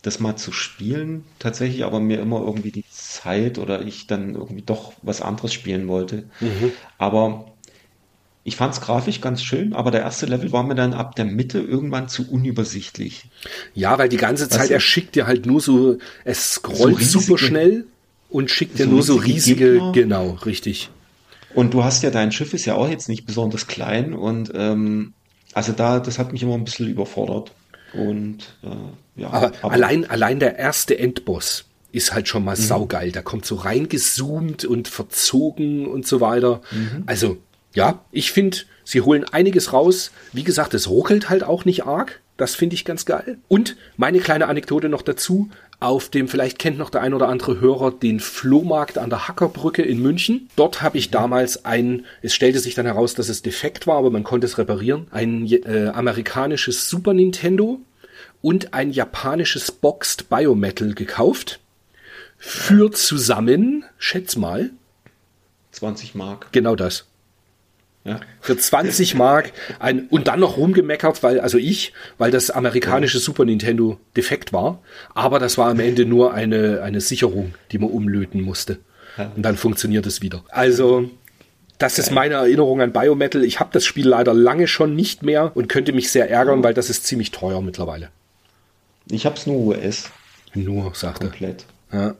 das 0.02 0.20
mal 0.20 0.36
zu 0.36 0.52
spielen, 0.52 1.26
tatsächlich, 1.38 1.86
aber 1.86 2.00
mir 2.00 2.20
immer 2.20 2.42
irgendwie 2.42 2.72
die 2.72 2.86
Zeit 2.90 3.60
oder 3.60 3.82
ich 3.84 4.08
dann 4.08 4.34
irgendwie 4.34 4.64
doch 4.64 4.94
was 5.04 5.22
anderes 5.22 5.54
spielen 5.54 5.88
wollte. 5.88 6.24
Aber 6.98 7.52
ich 8.44 8.56
fand 8.56 8.74
es 8.74 8.82
grafisch 8.82 9.22
ganz 9.22 9.44
schön, 9.44 9.74
aber 9.74 9.92
der 9.92 10.02
erste 10.02 10.26
Level 10.26 10.52
war 10.52 10.64
mir 10.64 10.74
dann 10.76 10.94
ab 10.94 11.16
der 11.16 11.26
Mitte 11.26 11.60
irgendwann 11.60 12.10
zu 12.10 12.30
unübersichtlich. 12.32 13.26
Ja, 13.76 13.98
weil 14.00 14.10
die 14.10 14.18
ganze 14.18 14.50
Zeit, 14.50 14.70
du? 14.70 14.74
er 14.74 14.80
schickt 14.80 15.16
dir 15.16 15.28
halt 15.28 15.46
nur 15.46 15.62
so, 15.62 15.98
es 16.26 16.54
scrollt 16.54 16.98
riesige- 16.98 17.22
super 17.22 17.38
schnell 17.38 17.86
und 18.30 18.50
schickt 18.52 18.78
dir 18.80 18.86
so 18.86 18.90
nur 18.92 19.04
so 19.04 19.16
riesige 19.16 19.74
Gegner. 19.74 19.92
genau, 19.92 20.30
richtig. 20.46 20.90
Und 21.56 21.74
du 21.74 21.84
hast 21.84 22.04
ja, 22.04 22.12
dein 22.12 22.32
Schiff 22.32 22.54
ist 22.54 22.66
ja 22.66 22.76
auch 22.76 22.88
jetzt 22.90 23.10
nicht 23.10 23.26
besonders 23.26 23.68
klein 23.68 24.14
und 24.14 24.52
ähm, 24.54 25.14
also 25.54 25.72
da, 25.72 26.00
das 26.00 26.20
hat 26.20 26.32
mich 26.32 26.44
immer 26.44 26.54
ein 26.54 26.64
bisschen 26.64 26.88
überfordert. 26.90 27.52
Und 27.94 28.56
äh, 28.64 29.22
ja, 29.22 29.32
Aber, 29.32 29.52
allein, 29.64 30.08
allein 30.10 30.40
der 30.40 30.60
erste 30.60 30.98
Endboss 31.00 31.66
ist 31.92 32.14
halt 32.14 32.28
schon 32.28 32.44
mal 32.46 32.56
Mhm. 32.56 32.62
saugeil. 32.62 33.12
Da 33.12 33.24
kommt 33.24 33.48
so 33.48 33.56
reingezoomt 33.56 34.64
und 34.66 34.88
verzogen 34.88 35.88
und 35.88 36.06
so 36.06 36.22
weiter. 36.22 36.62
Mhm. 36.72 37.04
Also, 37.08 37.38
ja, 37.74 38.06
ich 38.12 38.32
finde, 38.32 38.58
sie 38.84 39.02
holen 39.02 39.24
einiges 39.24 39.74
raus. 39.74 40.12
Wie 40.34 40.44
gesagt, 40.44 40.76
es 40.76 40.88
ruckelt 40.88 41.30
halt 41.32 41.44
auch 41.44 41.66
nicht 41.66 41.86
arg. 41.86 42.22
Das 42.40 42.56
finde 42.56 42.74
ich 42.74 42.86
ganz 42.86 43.04
geil. 43.04 43.38
Und 43.50 43.76
meine 43.98 44.20
kleine 44.20 44.48
Anekdote 44.48 44.88
noch 44.88 45.02
dazu. 45.02 45.50
Auf 45.82 46.08
dem, 46.08 46.30
vielleicht 46.30 46.58
kennt 46.58 46.78
noch 46.78 46.90
der 46.90 47.02
ein 47.02 47.14
oder 47.14 47.28
andere 47.28 47.60
Hörer 47.60 47.92
den 47.92 48.22
Flohmarkt 48.22 48.98
an 48.98 49.10
der 49.10 49.28
Hackerbrücke 49.28 49.82
in 49.82 50.02
München. 50.02 50.50
Dort 50.56 50.82
habe 50.82 50.98
ich 50.98 51.12
damals 51.12 51.66
ein, 51.66 52.06
es 52.22 52.34
stellte 52.34 52.60
sich 52.60 52.76
dann 52.76 52.86
heraus, 52.86 53.14
dass 53.14 53.28
es 53.28 53.42
defekt 53.42 53.88
war, 53.88 53.98
aber 53.98 54.10
man 54.10 54.24
konnte 54.24 54.48
es 54.48 54.58
reparieren, 54.58 55.08
ein 55.12 55.46
äh, 55.48 55.92
amerikanisches 55.94 56.90
Super 56.90 57.14
Nintendo 57.14 57.82
und 58.42 58.74
ein 58.74 58.92
japanisches 58.92 59.70
Boxed 59.74 60.30
Biometal 60.30 60.94
gekauft. 60.94 61.60
Für 62.38 62.90
zusammen, 62.92 63.84
schätz 63.98 64.38
mal, 64.38 64.70
20 65.74 66.16
Mark. 66.16 66.54
genau 66.54 66.78
das. 66.78 67.09
Ja. 68.10 68.20
Für 68.42 68.58
20 68.58 69.14
Mark 69.14 69.52
ein, 69.78 70.08
und 70.10 70.28
dann 70.28 70.40
noch 70.40 70.58
rumgemeckert, 70.58 71.22
weil, 71.22 71.40
also 71.40 71.58
ich, 71.60 71.94
weil 72.18 72.32
das 72.32 72.50
amerikanische 72.50 73.20
Super 73.20 73.46
Nintendo 73.46 74.00
defekt 74.18 74.52
war. 74.52 74.82
Aber 75.14 75.38
das 75.38 75.58
war 75.60 75.70
am 75.70 75.80
Ende 75.80 76.06
nur 76.06 76.34
eine, 76.34 76.82
eine 76.82 77.02
Sicherung, 77.02 77.54
die 77.72 77.78
man 77.78 77.92
umlöten 77.92 78.42
musste. 78.42 78.80
Und 79.36 79.44
dann 79.44 79.58
funktioniert 79.58 80.06
es 80.06 80.22
wieder. 80.22 80.44
Also, 80.50 81.10
das 81.78 82.00
ist 82.00 82.12
meine 82.12 82.36
Erinnerung 82.36 82.82
an 82.82 82.94
Biometal. 82.94 83.44
Ich 83.44 83.60
habe 83.60 83.70
das 83.74 83.86
Spiel 83.86 84.08
leider 84.08 84.34
lange 84.34 84.68
schon 84.68 84.96
nicht 84.96 85.24
mehr 85.24 85.52
und 85.56 85.68
könnte 85.68 85.94
mich 85.94 86.10
sehr 86.12 86.30
ärgern, 86.32 86.64
weil 86.64 86.74
das 86.74 86.90
ist 86.90 87.06
ziemlich 87.06 87.32
teuer 87.32 87.62
mittlerweile. 87.62 88.10
Ich 89.12 89.26
hab's 89.26 89.46
nur 89.46 89.58
US 89.58 90.10
Nur, 90.54 90.94
sagte. 90.96 91.28
komplett. 91.28 91.66
Ja, 91.92 92.16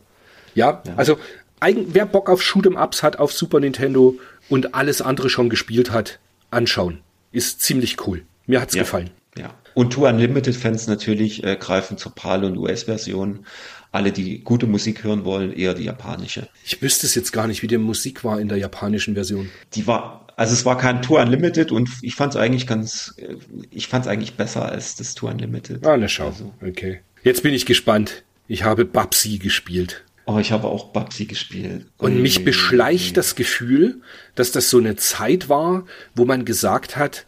ja, 0.56 0.84
also 0.98 1.18
eigen, 1.60 1.94
wer 1.94 2.06
Bock 2.06 2.30
auf 2.30 2.42
Shoot'em 2.42 2.82
Ups 2.82 3.04
hat 3.04 3.18
auf 3.20 3.32
Super 3.32 3.60
Nintendo 3.60 4.16
und 4.50 4.74
alles 4.76 5.02
andere 5.02 5.30
schon 5.30 5.50
gespielt 5.50 5.92
hat, 5.92 6.20
anschauen. 6.52 7.00
Ist 7.32 7.62
ziemlich 7.62 8.06
cool. 8.08 8.24
Mir 8.48 8.62
hat's 8.62 8.74
Ja. 8.76 8.82
gefallen. 8.84 9.12
Ja. 9.38 9.54
Und 9.76 9.94
Two 9.94 10.08
Unlimited 10.08 10.56
Fans 10.56 10.88
natürlich 10.88 11.44
äh, 11.44 11.56
greifen 11.56 11.98
zur 11.98 12.14
PAL 12.16 12.44
und 12.44 12.58
US-Version. 12.58 13.46
Alle, 13.92 14.12
die 14.12 14.40
gute 14.44 14.68
Musik 14.68 15.04
hören 15.04 15.24
wollen, 15.26 15.54
eher 15.54 15.74
die 15.74 15.84
japanische. 15.84 16.48
Ich 16.66 16.82
wüsste 16.82 17.06
es 17.08 17.16
jetzt 17.16 17.32
gar 17.32 17.48
nicht, 17.48 17.62
wie 17.64 17.68
die 17.68 17.78
Musik 17.78 18.24
war 18.24 18.40
in 18.40 18.48
der 18.50 18.58
japanischen 18.58 19.14
Version. 19.16 19.50
Die 19.74 19.88
war, 19.88 20.28
also 20.36 20.54
es 20.54 20.66
war 20.66 20.78
kein 20.78 21.02
Tour 21.02 21.22
Unlimited 21.22 21.72
und 21.72 21.90
ich 22.02 22.16
fand 22.16 22.34
es 22.34 22.40
eigentlich 22.40 22.68
ganz, 22.68 23.14
äh, 23.18 23.36
ich 23.72 23.88
fand 23.88 24.06
es 24.06 24.12
eigentlich 24.12 24.34
besser 24.36 24.66
als 24.66 24.96
das 24.96 25.16
Tour 25.16 25.30
Unlimited. 25.32 25.86
Ah, 25.86 25.98
ne, 25.98 26.10
schau. 26.10 26.28
Also, 26.28 26.54
Okay. 26.66 27.00
Jetzt 27.24 27.44
bin 27.44 27.54
ich 27.54 27.66
gespannt. 27.66 28.24
Ich 28.48 28.64
habe 28.64 28.86
Babsi 28.86 29.38
gespielt. 29.38 30.04
Oh, 30.30 30.40
ich 30.40 30.52
habe 30.52 30.68
auch 30.68 30.86
Babsi 30.86 31.26
gespielt. 31.26 31.86
Und 31.98 32.22
mich 32.22 32.46
beschleicht 32.46 33.18
das 33.18 33.36
Gefühl, 33.36 34.02
dass 34.36 34.52
das 34.52 34.70
so 34.70 34.78
eine 34.78 34.96
Zeit 34.96 35.50
war, 35.50 35.86
wo 36.14 36.26
man 36.26 36.46
gesagt 36.46 36.96
hat, 36.96 37.26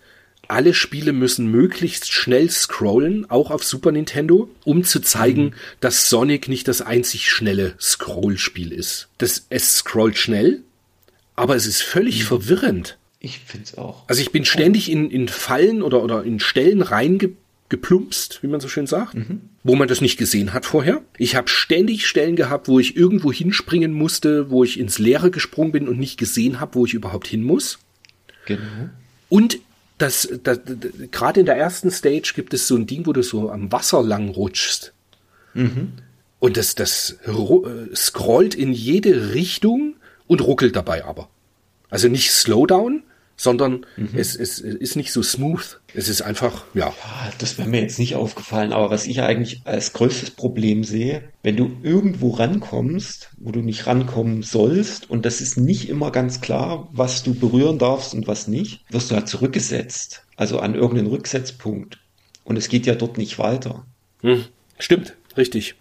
alle 0.48 0.74
Spiele 0.74 1.14
müssen 1.14 1.48
möglichst 1.48 2.12
schnell 2.12 2.50
scrollen, 2.50 3.30
auch 3.30 3.52
auf 3.52 3.64
Super 3.64 3.92
Nintendo, 3.92 4.50
um 4.66 4.84
zu 4.84 5.00
zeigen, 5.00 5.54
dass 5.80 6.10
Sonic 6.10 6.48
nicht 6.50 6.68
das 6.68 6.82
einzig 6.82 7.32
schnelle 7.32 7.74
Scrollspiel 7.80 8.72
ist. 8.74 9.08
Das, 9.18 9.46
es 9.50 9.78
scrollt 9.78 10.18
schnell, 10.18 10.62
aber 11.36 11.56
es 11.56 11.66
ist 11.66 11.82
völlig 11.82 12.26
verwirrend. 12.26 12.98
Ich 13.20 13.40
find's 13.40 13.78
auch. 13.78 14.04
Also 14.08 14.22
ich 14.22 14.32
bin 14.32 14.46
ständig 14.46 14.92
in, 14.92 15.10
in 15.10 15.28
Fallen 15.28 15.82
oder, 15.84 16.04
oder 16.04 16.24
in 16.24 16.40
Stellen 16.40 16.82
reingeplumpst, 17.72 18.44
wie 18.44 18.48
man 18.48 18.60
so 18.60 18.68
schön 18.68 18.88
sagt, 18.88 19.16
wo 19.64 19.76
man 19.76 19.88
das 19.88 20.02
nicht 20.02 20.18
gesehen 20.18 20.54
hat 20.54 20.66
vorher. 20.66 21.02
Ich 21.18 21.36
habe 21.36 21.48
ständig 21.48 22.06
Stellen 22.06 22.36
gehabt, 22.36 22.68
wo 22.68 22.80
ich 22.80 22.96
irgendwo 22.96 23.32
hinspringen 23.32 23.94
musste, 23.94 24.50
wo 24.50 24.64
ich 24.64 24.80
ins 24.80 25.00
Leere 25.00 25.32
gesprungen 25.32 25.72
bin 25.72 25.88
und 25.88 26.00
nicht 26.00 26.18
gesehen 26.18 26.60
habe, 26.60 26.76
wo 26.76 26.86
ich 26.86 26.94
überhaupt 26.94 27.28
hin 27.28 27.44
muss. 27.44 27.80
Genau. 28.46 28.62
Und 29.30 29.60
das, 29.98 30.28
das, 30.44 30.60
das 30.66 30.78
gerade 31.12 31.40
in 31.40 31.46
der 31.46 31.58
ersten 31.58 31.92
Stage 31.92 32.34
gibt 32.36 32.54
es 32.54 32.68
so 32.68 32.76
ein 32.76 32.88
Ding, 32.88 33.06
wo 33.06 33.14
du 33.14 33.24
so 33.24 33.52
am 33.52 33.72
Wasser 33.72 34.02
lang 34.02 34.30
rutschst. 34.30 34.94
Und 36.40 36.58
das, 36.58 36.76
das 36.76 37.18
äh, 37.26 37.96
scrollt 37.96 38.56
in 38.56 38.74
jede 38.74 39.34
Richtung 39.34 39.96
und 40.28 40.42
ruckelt 40.42 40.76
dabei 40.76 41.06
aber. 41.06 41.30
Also 41.90 42.08
nicht 42.08 42.32
Slowdown, 42.32 43.04
sondern 43.42 43.88
mhm. 43.98 44.10
es, 44.14 44.36
es 44.36 44.60
ist 44.60 44.96
nicht 44.96 45.12
so 45.12 45.24
smooth. 45.24 45.82
Es 45.96 46.10
ist 46.10 46.22
einfach, 46.22 46.64
ja. 46.76 46.90
ja. 46.90 46.94
Das 47.40 47.58
wäre 47.58 47.68
mir 47.68 47.82
jetzt 47.82 47.98
nicht 47.98 48.14
aufgefallen, 48.14 48.72
aber 48.72 48.92
was 48.92 49.08
ich 49.08 49.24
eigentlich 49.24 49.62
als 49.66 49.94
größtes 49.94 50.30
Problem 50.30 50.84
sehe, 50.84 51.24
wenn 51.42 51.58
du 51.58 51.76
irgendwo 51.82 52.30
rankommst, 52.30 53.32
wo 53.40 53.52
du 53.52 53.62
nicht 53.62 53.88
rankommen 53.88 54.44
sollst, 54.44 55.10
und 55.10 55.26
das 55.26 55.42
ist 55.42 55.58
nicht 55.58 55.90
immer 55.90 56.12
ganz 56.12 56.42
klar, 56.42 56.88
was 56.92 57.24
du 57.24 57.34
berühren 57.34 57.80
darfst 57.80 58.14
und 58.14 58.28
was 58.28 58.48
nicht, 58.48 58.86
wirst 58.92 59.10
du 59.10 59.16
halt 59.16 59.28
zurückgesetzt. 59.28 60.22
Also 60.36 60.60
an 60.60 60.76
irgendeinen 60.76 61.08
Rücksetzpunkt. 61.08 61.98
Und 62.44 62.58
es 62.58 62.70
geht 62.70 62.86
ja 62.86 62.94
dort 62.94 63.18
nicht 63.18 63.40
weiter. 63.40 63.88
Hm. 64.22 64.46
Stimmt, 64.78 65.16
richtig. 65.36 65.74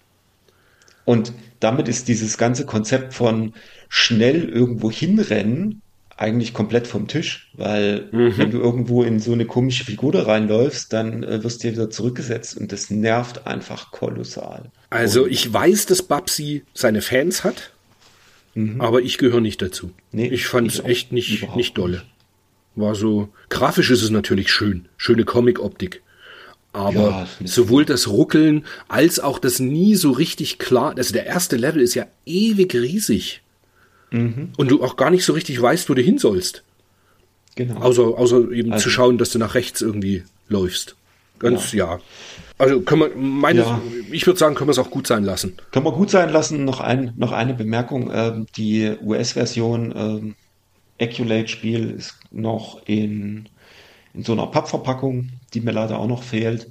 Und 1.04 1.34
damit 1.58 1.88
ist 1.88 2.08
dieses 2.08 2.38
ganze 2.38 2.64
Konzept 2.64 3.12
von 3.12 3.52
schnell 3.90 4.48
irgendwo 4.48 4.90
hinrennen 4.90 5.82
eigentlich 6.20 6.52
komplett 6.52 6.86
vom 6.86 7.08
Tisch, 7.08 7.48
weil 7.54 8.08
mhm. 8.12 8.36
wenn 8.36 8.50
du 8.50 8.60
irgendwo 8.60 9.02
in 9.02 9.20
so 9.20 9.32
eine 9.32 9.46
komische 9.46 9.84
Figur 9.84 10.12
da 10.12 10.24
reinläufst, 10.24 10.92
dann 10.92 11.22
äh, 11.22 11.42
wirst 11.42 11.64
du 11.64 11.68
dir 11.68 11.74
wieder 11.74 11.90
zurückgesetzt 11.90 12.58
und 12.58 12.72
das 12.72 12.90
nervt 12.90 13.46
einfach 13.46 13.90
kolossal. 13.90 14.70
Also 14.90 15.24
und 15.24 15.32
ich 15.32 15.50
weiß, 15.50 15.86
dass 15.86 16.02
Babsi 16.02 16.62
seine 16.74 17.00
Fans 17.00 17.42
hat, 17.42 17.72
mhm. 18.54 18.82
aber 18.82 19.00
ich 19.00 19.16
gehöre 19.16 19.40
nicht 19.40 19.62
dazu. 19.62 19.92
Nee, 20.12 20.28
ich 20.28 20.46
fand 20.46 20.68
es 20.68 20.80
echt 20.80 21.10
nicht, 21.10 21.56
nicht 21.56 21.78
dolle. 21.78 22.02
War 22.76 22.94
so, 22.94 23.30
grafisch 23.48 23.90
ist 23.90 24.02
es 24.02 24.10
natürlich 24.10 24.52
schön, 24.52 24.88
schöne 24.98 25.24
Comic-Optik. 25.24 26.02
Aber 26.72 27.26
ja, 27.40 27.46
sowohl 27.46 27.86
das 27.86 28.08
Ruckeln 28.08 28.66
als 28.88 29.20
auch 29.20 29.38
das 29.38 29.58
nie 29.58 29.94
so 29.94 30.10
richtig 30.10 30.58
klar, 30.58 30.94
also 30.96 31.14
der 31.14 31.26
erste 31.26 31.56
Level 31.56 31.80
ist 31.80 31.94
ja 31.94 32.06
ewig 32.26 32.74
riesig. 32.74 33.42
Mhm. 34.10 34.50
Und 34.56 34.70
du 34.70 34.82
auch 34.82 34.96
gar 34.96 35.10
nicht 35.10 35.24
so 35.24 35.32
richtig 35.32 35.60
weißt, 35.60 35.88
wo 35.88 35.94
du 35.94 36.02
hin 36.02 36.18
sollst. 36.18 36.62
Genau. 37.56 37.80
Außer, 37.80 38.02
außer 38.02 38.50
eben 38.52 38.72
also, 38.72 38.84
zu 38.84 38.90
schauen, 38.90 39.18
dass 39.18 39.30
du 39.30 39.38
nach 39.38 39.54
rechts 39.54 39.80
irgendwie 39.80 40.24
läufst. 40.48 40.96
Ganz, 41.38 41.72
ja. 41.72 41.94
ja. 41.94 42.00
Also 42.58 42.80
können 42.82 43.00
wir, 43.00 43.10
meine, 43.16 43.60
ja. 43.60 43.80
ich 44.12 44.26
würde 44.26 44.38
sagen, 44.38 44.54
können 44.54 44.68
wir 44.68 44.72
es 44.72 44.78
auch 44.78 44.90
gut 44.90 45.06
sein 45.06 45.24
lassen. 45.24 45.56
Können 45.70 45.86
wir 45.86 45.92
gut 45.92 46.10
sein 46.10 46.30
lassen. 46.30 46.64
Noch, 46.64 46.80
ein, 46.80 47.12
noch 47.16 47.32
eine 47.32 47.54
Bemerkung. 47.54 48.10
Ähm, 48.12 48.46
die 48.56 48.94
US-Version 49.02 49.94
ähm, 49.96 50.34
Eculate-Spiel 50.98 51.90
ist 51.90 52.16
noch 52.30 52.82
in, 52.86 53.48
in 54.12 54.24
so 54.24 54.32
einer 54.32 54.46
Pappverpackung, 54.46 55.30
die 55.54 55.60
mir 55.60 55.72
leider 55.72 55.98
auch 55.98 56.06
noch 56.06 56.22
fehlt. 56.22 56.68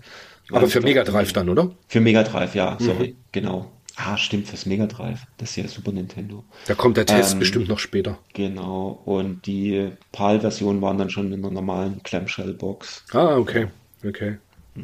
Aber 0.51 0.67
für 0.67 0.81
Mega 0.81 1.03
Drive 1.03 1.33
dann, 1.33 1.49
oder? 1.49 1.71
Für 1.87 1.99
Mega 1.99 2.23
Drive, 2.23 2.55
ja, 2.55 2.77
sorry, 2.79 3.09
mhm. 3.09 3.15
genau. 3.31 3.71
Ah, 4.01 4.17
stimmt, 4.17 4.47
fürs 4.47 4.65
Mega 4.65 4.85
Drive. 4.85 5.19
Das 5.37 5.49
ist 5.49 5.55
ja 5.57 5.67
Super 5.67 5.91
Nintendo. 5.91 6.45
Da 6.67 6.73
kommt 6.73 6.95
der 6.95 7.05
Test 7.05 7.33
ähm, 7.33 7.39
bestimmt 7.39 7.67
noch 7.67 7.79
später. 7.79 8.17
Genau. 8.33 9.01
Und 9.03 9.45
die 9.45 9.89
PAL-Versionen 10.13 10.81
waren 10.81 10.97
dann 10.97 11.09
schon 11.09 11.33
in 11.33 11.41
der 11.41 11.51
normalen 11.51 12.01
Clamshell-Box. 12.03 13.03
Ah, 13.11 13.35
okay. 13.35 13.67
Okay. 14.05 14.37
Ja, 14.75 14.83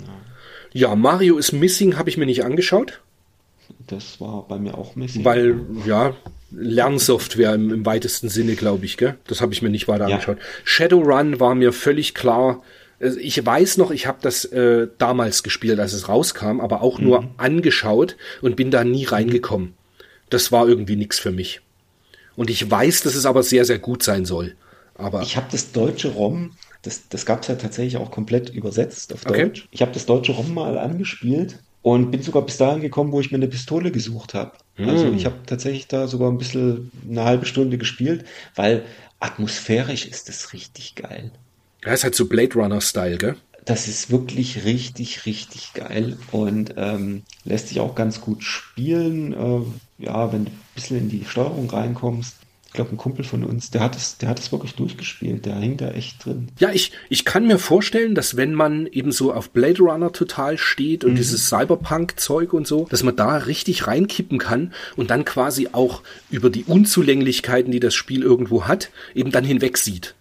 ja 0.73 0.95
Mario 0.95 1.37
is 1.37 1.53
Missing 1.53 1.97
habe 1.97 2.09
ich 2.09 2.17
mir 2.17 2.25
nicht 2.25 2.43
angeschaut. 2.43 3.01
Das 3.87 4.19
war 4.19 4.45
bei 4.49 4.59
mir 4.59 4.77
auch 4.77 4.97
Missing. 4.97 5.23
Weil, 5.23 5.61
ja, 5.85 6.13
Lernsoftware 6.51 7.55
im, 7.55 7.71
im 7.71 7.85
weitesten 7.85 8.27
Sinne, 8.27 8.55
glaube 8.55 8.83
ich, 8.83 8.97
gell? 8.97 9.17
Das 9.27 9.39
habe 9.39 9.53
ich 9.53 9.61
mir 9.61 9.69
nicht 9.69 9.87
weiter 9.87 10.09
ja. 10.09 10.15
angeschaut. 10.15 10.39
Shadowrun 10.65 11.39
war 11.39 11.55
mir 11.55 11.71
völlig 11.71 12.15
klar, 12.15 12.61
ich 12.99 13.45
weiß 13.45 13.77
noch, 13.77 13.91
ich 13.91 14.07
habe 14.07 14.19
das 14.21 14.45
äh, 14.45 14.87
damals 14.97 15.43
gespielt, 15.43 15.79
als 15.79 15.93
es 15.93 16.07
rauskam, 16.07 16.61
aber 16.61 16.81
auch 16.81 16.99
mhm. 16.99 17.05
nur 17.05 17.29
angeschaut 17.37 18.15
und 18.41 18.55
bin 18.55 18.71
da 18.71 18.83
nie 18.83 19.05
reingekommen. 19.05 19.73
Das 20.29 20.51
war 20.51 20.67
irgendwie 20.67 20.95
nichts 20.95 21.19
für 21.19 21.31
mich. 21.31 21.61
Und 22.35 22.49
ich 22.49 22.69
weiß, 22.69 23.03
dass 23.03 23.15
es 23.15 23.25
aber 23.25 23.43
sehr, 23.43 23.65
sehr 23.65 23.79
gut 23.79 24.03
sein 24.03 24.25
soll. 24.25 24.55
Aber 24.95 25.21
ich 25.21 25.35
habe 25.35 25.47
das 25.51 25.71
deutsche 25.71 26.09
ROM, 26.09 26.51
das, 26.81 27.09
das 27.09 27.25
gab 27.25 27.41
es 27.41 27.47
ja 27.47 27.55
tatsächlich 27.55 27.97
auch 27.97 28.11
komplett 28.11 28.49
übersetzt 28.49 29.13
auf 29.13 29.23
Deutsch. 29.25 29.61
Okay. 29.61 29.69
Ich 29.71 29.81
habe 29.81 29.91
das 29.91 30.05
deutsche 30.05 30.31
ROM 30.31 30.53
mal 30.53 30.77
angespielt 30.77 31.59
und 31.81 32.11
bin 32.11 32.21
sogar 32.21 32.43
bis 32.43 32.57
dahin 32.57 32.81
gekommen, 32.81 33.11
wo 33.11 33.19
ich 33.19 33.31
mir 33.31 33.37
eine 33.37 33.47
Pistole 33.47 33.91
gesucht 33.91 34.33
habe. 34.33 34.53
Mhm. 34.77 34.89
Also 34.89 35.11
ich 35.11 35.25
habe 35.25 35.35
tatsächlich 35.45 35.87
da 35.87 36.07
sogar 36.07 36.31
ein 36.31 36.37
bisschen 36.37 36.91
eine 37.09 37.25
halbe 37.25 37.45
Stunde 37.45 37.77
gespielt, 37.77 38.25
weil 38.55 38.83
atmosphärisch 39.19 40.05
ist 40.05 40.29
das 40.29 40.53
richtig 40.53 40.95
geil. 40.95 41.31
Ja, 41.85 41.93
ist 41.93 42.03
halt 42.03 42.15
so 42.15 42.25
Blade 42.25 42.55
Runner-Style, 42.55 43.17
gell? 43.17 43.35
Das 43.65 43.87
ist 43.87 44.11
wirklich 44.11 44.63
richtig, 44.63 45.25
richtig 45.25 45.73
geil 45.73 46.17
und 46.31 46.75
ähm, 46.77 47.23
lässt 47.45 47.69
sich 47.69 47.79
auch 47.79 47.95
ganz 47.95 48.21
gut 48.21 48.43
spielen. 48.43 49.33
Äh, 49.33 50.03
ja, 50.03 50.31
wenn 50.31 50.45
du 50.45 50.51
ein 50.51 50.57
bisschen 50.75 50.97
in 50.97 51.09
die 51.09 51.25
Steuerung 51.25 51.69
reinkommst. 51.69 52.35
Ich 52.67 52.73
glaube, 52.73 52.91
ein 52.91 52.97
Kumpel 52.97 53.23
von 53.23 53.45
uns, 53.45 53.71
der 53.71 53.81
hat 53.81 53.95
es, 53.95 54.17
der 54.17 54.27
hat 54.27 54.37
es 54.37 54.51
wirklich 54.51 54.75
durchgespielt. 54.75 55.45
Der 55.45 55.55
hängt 55.55 55.79
da 55.79 55.91
echt 55.91 56.25
drin. 56.25 56.49
Ja, 56.59 56.71
ich, 56.73 56.91
ich 57.09 57.23
kann 57.23 57.47
mir 57.47 57.57
vorstellen, 57.57 58.13
dass 58.13 58.35
wenn 58.35 58.53
man 58.53 58.85
eben 58.87 59.13
so 59.13 59.33
auf 59.33 59.51
Blade 59.51 59.81
Runner 59.81 60.11
total 60.11 60.57
steht 60.57 61.05
und 61.05 61.13
mhm. 61.13 61.15
dieses 61.15 61.47
Cyberpunk-Zeug 61.47 62.51
und 62.53 62.67
so, 62.67 62.85
dass 62.89 63.01
man 63.01 63.15
da 63.15 63.37
richtig 63.37 63.87
reinkippen 63.87 64.37
kann 64.37 64.73
und 64.97 65.09
dann 65.09 65.23
quasi 65.23 65.69
auch 65.71 66.01
über 66.29 66.49
die 66.49 66.65
Unzulänglichkeiten, 66.65 67.71
die 67.71 67.79
das 67.79 67.95
Spiel 67.95 68.21
irgendwo 68.21 68.65
hat, 68.65 68.91
eben 69.15 69.31
dann 69.31 69.45
hinweg 69.45 69.77
sieht 69.77 70.13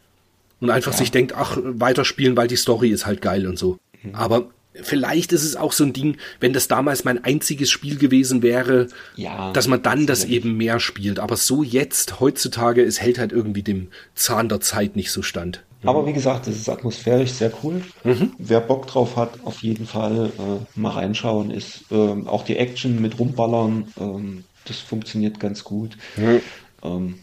und 0.64 0.70
einfach 0.70 0.92
ja. 0.92 0.98
sich 0.98 1.10
denkt, 1.10 1.34
ach, 1.36 1.58
weiterspielen, 1.62 2.38
weil 2.38 2.48
die 2.48 2.56
Story 2.56 2.88
ist 2.88 3.04
halt 3.04 3.20
geil 3.20 3.46
und 3.46 3.58
so. 3.58 3.76
Mhm. 4.02 4.14
Aber 4.14 4.48
vielleicht 4.72 5.32
ist 5.32 5.44
es 5.44 5.56
auch 5.56 5.72
so 5.72 5.84
ein 5.84 5.92
Ding, 5.92 6.16
wenn 6.40 6.54
das 6.54 6.68
damals 6.68 7.04
mein 7.04 7.22
einziges 7.22 7.70
Spiel 7.70 7.98
gewesen 7.98 8.42
wäre, 8.42 8.88
ja, 9.14 9.52
dass 9.52 9.68
man 9.68 9.82
dann 9.82 10.06
das 10.06 10.24
eben 10.24 10.56
mehr 10.56 10.80
spielt. 10.80 11.18
Aber 11.18 11.36
so 11.36 11.62
jetzt, 11.62 12.18
heutzutage, 12.18 12.82
es 12.82 12.98
hält 12.98 13.18
halt 13.18 13.30
irgendwie 13.30 13.62
dem 13.62 13.88
Zahn 14.14 14.48
der 14.48 14.60
Zeit 14.60 14.96
nicht 14.96 15.10
so 15.12 15.20
stand. 15.20 15.62
Aber 15.84 16.06
wie 16.06 16.14
gesagt, 16.14 16.46
es 16.46 16.56
ist 16.56 16.70
atmosphärisch 16.70 17.32
sehr 17.32 17.52
cool. 17.62 17.82
Mhm. 18.04 18.32
Wer 18.38 18.60
Bock 18.60 18.86
drauf 18.86 19.16
hat, 19.16 19.44
auf 19.44 19.62
jeden 19.62 19.86
Fall 19.86 20.32
äh, 20.38 20.80
mal 20.80 20.92
reinschauen. 20.92 21.50
Ist 21.50 21.84
ähm, 21.90 22.26
auch 22.26 22.42
die 22.42 22.56
Action 22.56 23.02
mit 23.02 23.18
rumballern, 23.18 23.88
ähm, 24.00 24.44
das 24.64 24.78
funktioniert 24.78 25.38
ganz 25.40 25.62
gut. 25.62 25.98
Mhm. 26.16 26.40
Ähm, 26.82 27.14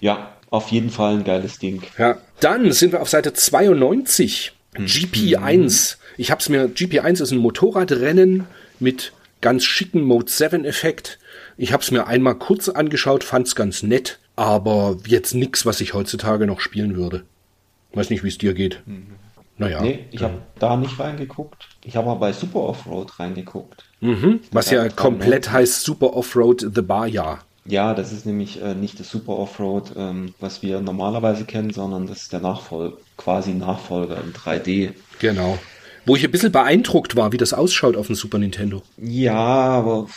ja, 0.00 0.33
auf 0.54 0.68
jeden 0.68 0.90
Fall 0.90 1.14
ein 1.14 1.24
geiles 1.24 1.58
Ding. 1.58 1.82
Ja, 1.98 2.18
dann 2.40 2.70
sind 2.72 2.92
wir 2.92 3.02
auf 3.02 3.08
Seite 3.08 3.32
92. 3.32 4.52
Mhm. 4.76 4.84
GP1. 4.84 5.96
Ich 6.16 6.30
habe 6.30 6.40
es 6.40 6.48
mir, 6.48 6.66
GP1 6.66 7.22
ist 7.22 7.32
ein 7.32 7.38
Motorradrennen 7.38 8.46
mit 8.78 9.12
ganz 9.40 9.64
schicken 9.64 10.02
Mode 10.02 10.30
7 10.30 10.64
Effekt. 10.64 11.18
Ich 11.56 11.72
habe 11.72 11.82
es 11.82 11.90
mir 11.90 12.06
einmal 12.06 12.36
kurz 12.36 12.68
angeschaut, 12.68 13.24
fand 13.24 13.46
es 13.46 13.54
ganz 13.54 13.82
nett, 13.82 14.18
aber 14.36 14.96
jetzt 15.06 15.34
nichts, 15.34 15.66
was 15.66 15.80
ich 15.80 15.94
heutzutage 15.94 16.46
noch 16.46 16.60
spielen 16.60 16.96
würde. 16.96 17.24
Weiß 17.92 18.10
nicht, 18.10 18.24
wie 18.24 18.28
es 18.28 18.38
dir 18.38 18.54
geht. 18.54 18.80
Mhm. 18.86 19.06
Naja. 19.56 19.80
Nee, 19.82 20.06
ich 20.10 20.22
habe 20.22 20.38
da 20.58 20.76
nicht 20.76 20.98
reingeguckt. 20.98 21.68
Ich 21.84 21.96
habe 21.96 22.10
aber 22.10 22.20
bei 22.20 22.32
Super 22.32 22.60
Offroad 22.60 23.20
reingeguckt. 23.20 23.84
Mhm, 24.00 24.40
was 24.50 24.70
ja 24.70 24.88
komplett 24.88 25.50
heißt 25.50 25.82
Super 25.82 26.14
Offroad 26.14 26.66
The 26.74 26.82
Bar, 26.82 27.06
ja. 27.06 27.40
Ja, 27.66 27.94
das 27.94 28.12
ist 28.12 28.26
nämlich 28.26 28.60
äh, 28.60 28.74
nicht 28.74 29.00
das 29.00 29.08
Super 29.08 29.38
Offroad, 29.38 29.92
ähm, 29.96 30.34
was 30.38 30.62
wir 30.62 30.80
normalerweise 30.80 31.44
kennen, 31.44 31.72
sondern 31.72 32.06
das 32.06 32.22
ist 32.22 32.32
der 32.32 32.40
Nachfolger, 32.40 32.96
quasi 33.16 33.52
Nachfolger 33.52 34.22
in 34.22 34.32
3D. 34.32 34.92
Genau. 35.18 35.58
Wo 36.04 36.14
ich 36.16 36.24
ein 36.24 36.30
bisschen 36.30 36.52
beeindruckt 36.52 37.16
war, 37.16 37.32
wie 37.32 37.38
das 37.38 37.54
ausschaut 37.54 37.96
auf 37.96 38.08
dem 38.08 38.16
Super 38.16 38.38
Nintendo. 38.38 38.82
Ja, 38.98 39.34
aber 39.34 40.08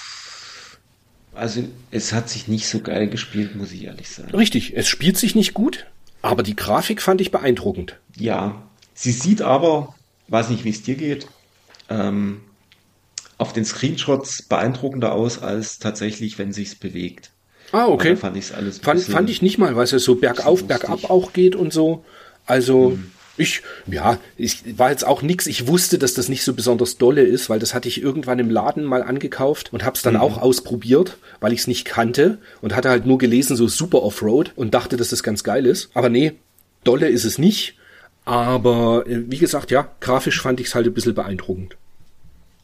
also 1.34 1.64
es 1.92 2.12
hat 2.12 2.30
sich 2.30 2.48
nicht 2.48 2.68
so 2.68 2.82
geil 2.82 3.08
gespielt, 3.08 3.56
muss 3.56 3.72
ich 3.72 3.86
ehrlich 3.86 4.10
sagen. 4.10 4.36
Richtig, 4.36 4.76
es 4.76 4.88
spielt 4.88 5.18
sich 5.18 5.36
nicht 5.36 5.54
gut, 5.54 5.86
aber 6.22 6.44
die 6.44 6.56
Grafik 6.56 7.02
fand 7.02 7.22
ich 7.22 7.32
beeindruckend. 7.32 7.98
Ja, 8.18 8.62
sie 8.94 9.12
sieht 9.12 9.42
aber, 9.42 9.96
weiß 10.28 10.50
nicht, 10.50 10.66
wie 10.66 10.72
es 10.72 10.84
dir 10.84 10.96
geht, 10.96 11.28
ähm, 11.90 12.42
auf 13.38 13.54
den 13.54 13.64
Screenshots 13.64 14.42
beeindruckender 14.42 15.14
aus 15.14 15.42
als 15.42 15.80
tatsächlich, 15.80 16.38
wenn 16.40 16.52
sich's 16.52 16.76
bewegt. 16.76 17.32
Ah, 17.72 17.88
okay. 17.88 18.16
fand 18.16 18.38
ich 18.38 18.56
alles 18.56 18.80
fand, 18.80 19.02
fand 19.02 19.30
ich 19.30 19.42
nicht 19.42 19.58
mal, 19.58 19.76
weil 19.76 19.84
es 19.84 19.92
ja 19.92 20.00
so 20.00 20.16
bergauf, 20.16 20.66
bergab 20.66 21.10
auch 21.10 21.34
geht 21.34 21.56
und 21.56 21.74
so. 21.74 22.04
Also 22.46 22.92
mhm. 22.92 23.12
ich, 23.36 23.62
ja, 23.88 24.18
ich 24.38 24.78
war 24.78 24.92
jetzt 24.92 25.06
auch 25.06 25.22
nix. 25.22 25.48
Ich 25.48 25.68
wusste, 25.68 25.98
dass 25.98 26.14
das 26.14 26.30
nicht 26.30 26.44
so 26.44 26.54
besonders 26.54 26.98
dolle 26.98 27.24
ist, 27.24 27.50
weil 27.50 27.60
das 27.60 27.74
hatte 27.74 27.90
ich 27.90 28.02
irgendwann 28.02 28.40
im 28.40 28.50
Laden 28.50 28.86
mal 28.86 29.04
angekauft 29.04 29.74
und 29.74 29.84
hab's 29.84 30.02
dann 30.02 30.16
mhm. 30.16 30.22
auch 30.22 30.38
ausprobiert, 30.38 31.18
weil 31.42 31.52
ich 31.52 31.60
es 31.60 31.68
nicht 31.68 31.86
kannte 31.86 32.38
und 32.62 32.76
hatte 32.76 32.90
halt 32.90 33.06
nur 33.06 33.18
gelesen 33.18 33.58
so 33.58 33.68
super 33.68 34.02
Offroad 34.04 34.54
und 34.56 34.74
dachte, 34.74 34.96
dass 34.96 35.10
das 35.10 35.24
ganz 35.24 35.44
geil 35.44 35.66
ist. 35.66 35.90
Aber 35.94 36.10
nee, 36.10 36.34
dolle 36.84 37.10
ist 37.10 37.26
es 37.26 37.38
nicht. 37.38 37.76
Aber 38.24 39.06
äh, 39.08 39.24
wie 39.30 39.38
gesagt, 39.38 39.72
ja, 39.72 39.90
grafisch 40.00 40.42
fand 40.42 40.60
ich 40.60 40.68
es 40.68 40.76
halt 40.76 40.86
ein 40.86 40.94
bisschen 40.94 41.16
beeindruckend. 41.16 41.76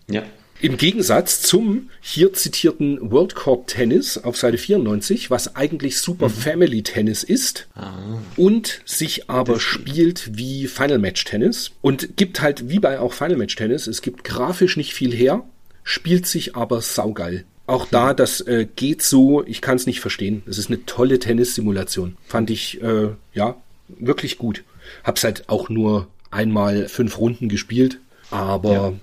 Ja, 0.10 0.24
im 0.62 0.78
Gegensatz 0.78 1.42
zum 1.42 1.90
hier 2.02 2.34
zitierten 2.34 3.12
World 3.12 3.36
Cup 3.36 3.68
Tennis 3.68 4.18
auf 4.18 4.38
Seite 4.38 4.58
94, 4.58 5.30
was 5.30 5.56
eigentlich 5.56 5.98
Super 5.98 6.30
mhm. 6.30 6.34
Family 6.34 6.84
Tennis 6.84 7.24
ist 7.24 7.68
ah. 7.76 8.20
und 8.38 8.82
sich 8.86 9.30
aber 9.30 9.54
das 9.54 9.62
spielt 9.62 10.38
wie 10.38 10.68
Final 10.68 11.00
Match 11.00 11.24
Tennis 11.26 11.72
und 11.82 12.16
gibt 12.16 12.42
halt 12.42 12.70
wie 12.70 12.80
bei 12.80 13.00
auch 13.00 13.14
Final 13.14 13.38
Match 13.38 13.56
Tennis, 13.56 13.88
es 13.88 14.02
gibt 14.02 14.24
grafisch 14.24 14.78
nicht 14.78 14.94
viel 14.94 15.14
her, 15.14 15.44
spielt 15.84 16.28
sich 16.28 16.56
aber 16.56 16.82
saugeil. 16.82 17.46
Auch 17.66 17.86
da, 17.86 18.14
das 18.14 18.42
äh, 18.42 18.68
geht 18.76 19.02
so, 19.02 19.44
ich 19.46 19.62
kann 19.62 19.78
es 19.78 19.86
nicht 19.86 20.02
verstehen. 20.02 20.44
Es 20.46 20.58
ist 20.58 20.70
eine 20.70 20.86
tolle 20.86 21.20
Tennissimulation. 21.20 22.18
Fand 22.28 22.50
ich, 22.50 22.82
äh, 22.82 23.10
ja, 23.34 23.56
wirklich 23.88 24.38
gut. 24.38 24.64
Hab's 25.04 25.24
halt 25.24 25.48
auch 25.48 25.70
nur 25.70 26.08
einmal 26.30 26.90
fünf 26.90 27.18
Runden 27.20 27.48
gespielt, 27.48 28.00
aber 28.32 28.74
ja. 28.74 28.94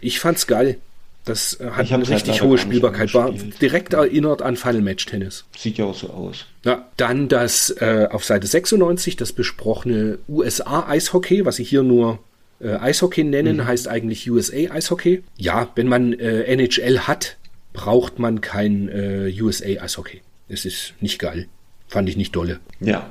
Ich 0.00 0.20
fand's 0.20 0.46
geil. 0.46 0.78
Das 1.24 1.60
äh, 1.60 1.70
hat 1.70 1.92
eine 1.92 2.04
halt 2.04 2.10
richtig 2.10 2.42
hohe 2.42 2.56
Spielbarkeit. 2.56 3.12
War 3.14 3.32
direkt 3.32 3.92
erinnert 3.92 4.42
an 4.42 4.56
Final 4.56 4.80
Match 4.80 5.04
Tennis. 5.06 5.44
Sieht 5.56 5.78
ja 5.78 5.84
auch 5.84 5.94
so 5.94 6.08
aus. 6.10 6.46
Ja, 6.64 6.88
dann 6.96 7.28
das 7.28 7.70
äh, 7.80 8.08
auf 8.10 8.24
Seite 8.24 8.46
96, 8.46 9.16
das 9.16 9.32
besprochene 9.32 10.18
USA 10.28 10.88
Eishockey, 10.88 11.44
was 11.44 11.58
ich 11.58 11.68
hier 11.68 11.82
nur 11.82 12.18
äh, 12.60 12.74
Eishockey 12.74 13.24
nennen, 13.24 13.58
mhm. 13.58 13.66
heißt 13.66 13.88
eigentlich 13.88 14.30
USA 14.30 14.72
Eishockey. 14.72 15.22
Ja, 15.36 15.68
wenn 15.74 15.88
man 15.88 16.14
äh, 16.14 16.42
NHL 16.44 17.00
hat, 17.00 17.36
braucht 17.72 18.18
man 18.18 18.40
kein 18.40 18.88
äh, 18.88 19.32
USA 19.40 19.82
Eishockey. 19.82 20.22
Es 20.48 20.64
ist 20.64 20.94
nicht 21.00 21.18
geil. 21.18 21.48
Fand 21.86 22.08
ich 22.08 22.16
nicht 22.16 22.34
dolle. 22.34 22.60
Ja. 22.80 23.10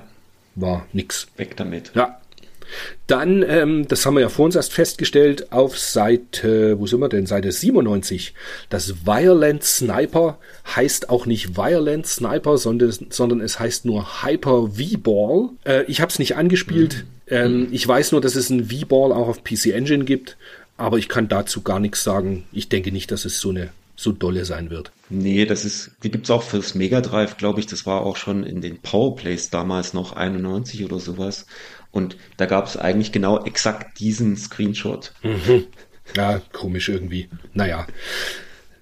War 0.56 0.86
nix. 0.94 1.28
Weg 1.38 1.56
damit. 1.58 1.92
Ja, 1.96 2.19
dann, 3.08 3.44
ähm, 3.48 3.88
das 3.88 4.06
haben 4.06 4.16
wir 4.16 4.22
ja 4.22 4.30
vor 4.30 4.46
uns 4.46 4.56
erst 4.56 4.74
festgestellt, 4.74 5.52
auf 5.52 5.78
Seite, 5.78 6.80
wo 6.80 6.88
sind 6.88 7.00
wir 7.00 7.10
denn? 7.10 7.26
Seite 7.26 7.52
97. 7.52 8.34
Das 8.70 9.06
Violent 9.06 9.64
Sniper 9.64 10.38
heißt 10.76 11.10
auch 11.10 11.26
nicht 11.26 11.58
Violent 11.58 12.08
Sniper, 12.08 12.58
sondern, 12.58 12.94
sondern 13.10 13.42
es 13.42 13.60
heißt 13.60 13.86
nur 13.86 14.24
Hyper 14.24 14.70
V-Ball. 14.74 15.50
Äh, 15.66 15.84
ich 15.86 16.02
habe 16.02 16.12
es 16.12 16.20
nicht 16.20 16.36
angespielt. 16.36 17.06
Mhm. 17.28 17.36
Ähm, 17.36 17.68
ich 17.72 17.88
weiß 17.88 18.12
nur, 18.12 18.22
dass 18.22 18.36
es 18.36 18.50
ein 18.50 18.70
V-Ball 18.70 19.12
auch 19.12 19.28
auf 19.28 19.44
PC 19.44 19.68
Engine 19.68 20.06
gibt, 20.06 20.38
aber 20.78 20.98
ich 20.98 21.10
kann 21.10 21.28
dazu 21.28 21.62
gar 21.62 21.80
nichts 21.80 22.04
sagen. 22.04 22.46
Ich 22.52 22.70
denke 22.70 22.92
nicht, 22.92 23.12
dass 23.12 23.26
es 23.26 23.40
so 23.40 23.50
eine 23.50 23.70
so 24.00 24.14
dolle 24.14 24.46
sein 24.46 24.70
wird. 24.70 24.92
Nee, 25.10 25.46
das 25.46 25.66
ist, 25.66 25.92
die 26.04 26.12
gibt's 26.12 26.30
auch 26.30 26.44
fürs 26.44 26.74
Mega 26.74 27.02
Drive, 27.02 27.36
glaube 27.36 27.60
ich. 27.60 27.68
Das 27.68 27.86
war 27.86 28.02
auch 28.02 28.16
schon 28.16 28.44
in 28.44 28.62
den 28.62 28.80
Powerplays 28.80 29.50
damals 29.50 29.94
noch 29.94 30.14
91 30.14 30.86
oder 30.86 31.00
sowas. 31.00 31.46
Und 31.92 32.18
da 32.38 32.46
gab 32.46 32.68
es 32.68 32.78
eigentlich 32.78 33.12
genau 33.12 33.44
exakt 33.44 34.00
diesen 34.00 34.36
Screenshot. 34.38 35.14
Mhm. 35.24 35.66
Ja, 36.16 36.42
komisch 36.54 36.90
irgendwie. 36.90 37.30
Naja. 37.54 37.86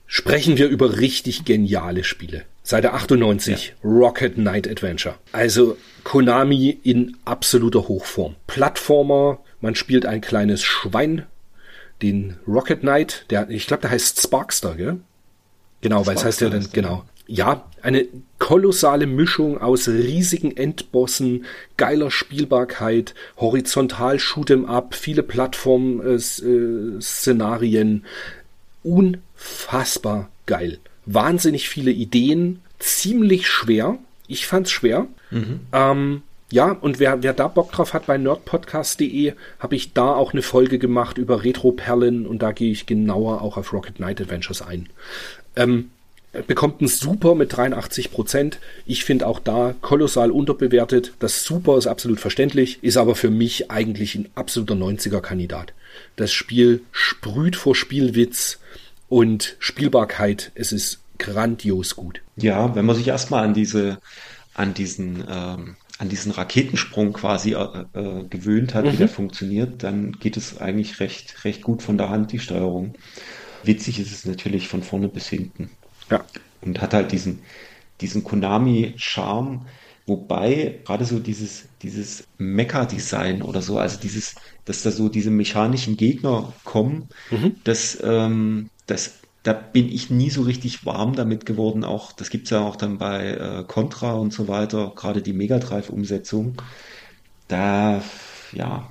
Sprechen 0.05 0.57
wir 0.57 0.69
über 0.69 0.97
richtig 0.99 1.43
geniale 1.43 2.05
Spiele. 2.05 2.45
Seite 2.63 2.93
98, 2.93 3.73
ja. 3.83 3.89
Rocket 3.89 4.35
Knight 4.35 4.65
Adventure. 4.65 5.15
Also 5.33 5.75
Konami 6.05 6.79
in 6.83 7.17
absoluter 7.25 7.89
Hochform. 7.89 8.37
Plattformer, 8.47 9.39
man 9.59 9.75
spielt 9.75 10.05
ein 10.05 10.21
kleines 10.21 10.63
Schwein, 10.63 11.25
den 12.01 12.37
Rocket 12.47 12.79
Knight, 12.79 13.25
der, 13.29 13.49
ich 13.49 13.67
glaube, 13.67 13.81
der 13.81 13.91
heißt 13.91 14.21
Sparkster, 14.21 14.75
gell? 14.75 15.01
Genau, 15.81 16.05
weil 16.05 16.15
es 16.15 16.23
heißt 16.23 16.39
ja 16.39 16.49
dann, 16.49 16.69
genau 16.71 17.03
ja, 17.27 17.65
eine 17.81 18.07
kolossale 18.39 19.05
Mischung 19.05 19.61
aus 19.61 19.89
riesigen 19.89 20.55
Endbossen, 20.55 21.43
geiler 21.75 22.09
Spielbarkeit, 22.09 23.13
horizontal 23.37 24.15
Shoot'em 24.17 24.65
Up, 24.65 24.95
viele 24.95 25.23
Plattform-Szenarien. 25.23 28.05
Unfassbar 28.83 30.29
geil. 30.45 30.79
Wahnsinnig 31.05 31.67
viele 31.69 31.91
Ideen, 31.91 32.61
ziemlich 32.79 33.47
schwer. 33.47 33.97
Ich 34.27 34.47
fand's 34.47 34.71
schwer. 34.71 35.07
Mhm. 35.29 35.59
Ähm, 35.73 36.21
ja, 36.49 36.71
und 36.71 36.99
wer, 36.99 37.23
wer 37.23 37.33
da 37.33 37.49
Bock 37.49 37.73
drauf 37.73 37.93
hat, 37.93 38.05
bei 38.05 38.17
nerdpodcast.de 38.17 39.33
habe 39.59 39.75
ich 39.75 39.91
da 39.93 40.13
auch 40.13 40.31
eine 40.31 40.41
Folge 40.41 40.79
gemacht 40.79 41.17
über 41.17 41.43
Retro-Perlen 41.43 42.25
und 42.25 42.41
da 42.41 42.53
gehe 42.53 42.71
ich 42.71 42.85
genauer 42.85 43.41
auch 43.41 43.57
auf 43.57 43.73
Rocket 43.73 43.95
Knight 43.95 44.21
Adventures 44.21 44.61
ein. 44.61 44.87
Ähm, 45.57 45.89
bekommt 46.45 46.81
ein 46.81 46.87
Super 46.87 47.35
mit 47.35 47.55
83 47.55 48.11
Prozent. 48.11 48.59
Ich 48.85 49.03
finde 49.03 49.27
auch 49.27 49.39
da 49.39 49.75
kolossal 49.81 50.31
unterbewertet. 50.31 51.13
Das 51.19 51.43
Super 51.43 51.77
ist 51.77 51.87
absolut 51.87 52.19
verständlich, 52.19 52.79
ist 52.83 52.97
aber 52.97 53.15
für 53.15 53.29
mich 53.29 53.71
eigentlich 53.71 54.15
ein 54.15 54.29
absoluter 54.35 54.75
90er-Kandidat. 54.75 55.73
Das 56.15 56.31
Spiel 56.31 56.81
sprüht 56.91 57.55
vor 57.55 57.75
Spielwitz 57.75 58.59
und 59.09 59.55
Spielbarkeit. 59.59 60.51
Es 60.55 60.71
ist 60.71 60.99
grandios 61.17 61.95
gut. 61.95 62.21
Ja, 62.35 62.75
wenn 62.75 62.85
man 62.85 62.95
sich 62.95 63.07
erstmal 63.07 63.43
an 63.43 63.53
diese, 63.53 63.99
an 64.53 64.73
diesen, 64.73 65.23
ähm, 65.29 65.75
an 65.97 66.09
diesen 66.09 66.31
Raketensprung 66.31 67.13
quasi 67.13 67.53
äh, 67.53 67.85
äh, 67.93 68.23
gewöhnt 68.29 68.73
hat, 68.73 68.85
mhm. 68.85 68.93
wie 68.93 68.97
der 68.97 69.09
funktioniert, 69.09 69.83
dann 69.83 70.13
geht 70.13 70.37
es 70.37 70.59
eigentlich 70.59 70.99
recht, 70.99 71.43
recht 71.45 71.63
gut 71.63 71.81
von 71.81 71.97
der 71.97 72.09
Hand, 72.09 72.31
die 72.31 72.39
Steuerung. 72.39 72.93
Witzig 73.63 73.99
ist 73.99 74.11
es 74.11 74.25
natürlich 74.25 74.67
von 74.67 74.83
vorne 74.83 75.07
bis 75.07 75.27
hinten. 75.27 75.71
Ja. 76.09 76.23
Und 76.61 76.81
hat 76.81 76.93
halt 76.93 77.11
diesen, 77.11 77.39
diesen 78.01 78.23
Konami-Charme, 78.23 79.65
wobei 80.05 80.79
gerade 80.85 81.05
so 81.05 81.19
dieses, 81.19 81.65
dieses 81.81 82.25
Mecha-Design 82.37 83.41
oder 83.41 83.61
so, 83.61 83.77
also 83.77 83.99
dieses, 83.99 84.35
dass 84.65 84.83
da 84.83 84.91
so 84.91 85.09
diese 85.09 85.31
mechanischen 85.31 85.97
Gegner 85.97 86.53
kommen, 86.63 87.09
mhm. 87.29 87.55
das, 87.63 87.97
ähm, 88.03 88.69
das, 88.85 89.15
da 89.43 89.53
bin 89.53 89.89
ich 89.91 90.09
nie 90.09 90.29
so 90.29 90.41
richtig 90.41 90.85
warm 90.85 91.15
damit 91.15 91.45
geworden. 91.45 91.83
Auch, 91.83 92.11
das 92.11 92.29
gibt's 92.29 92.49
ja 92.49 92.61
auch 92.61 92.75
dann 92.75 92.97
bei 92.97 93.31
äh, 93.31 93.63
Contra 93.65 94.13
und 94.13 94.33
so 94.33 94.47
weiter, 94.47 94.91
gerade 94.95 95.21
die 95.21 95.33
Mega 95.33 95.59
Drive-Umsetzung. 95.59 96.61
Da, 97.47 98.01
ja, 98.51 98.89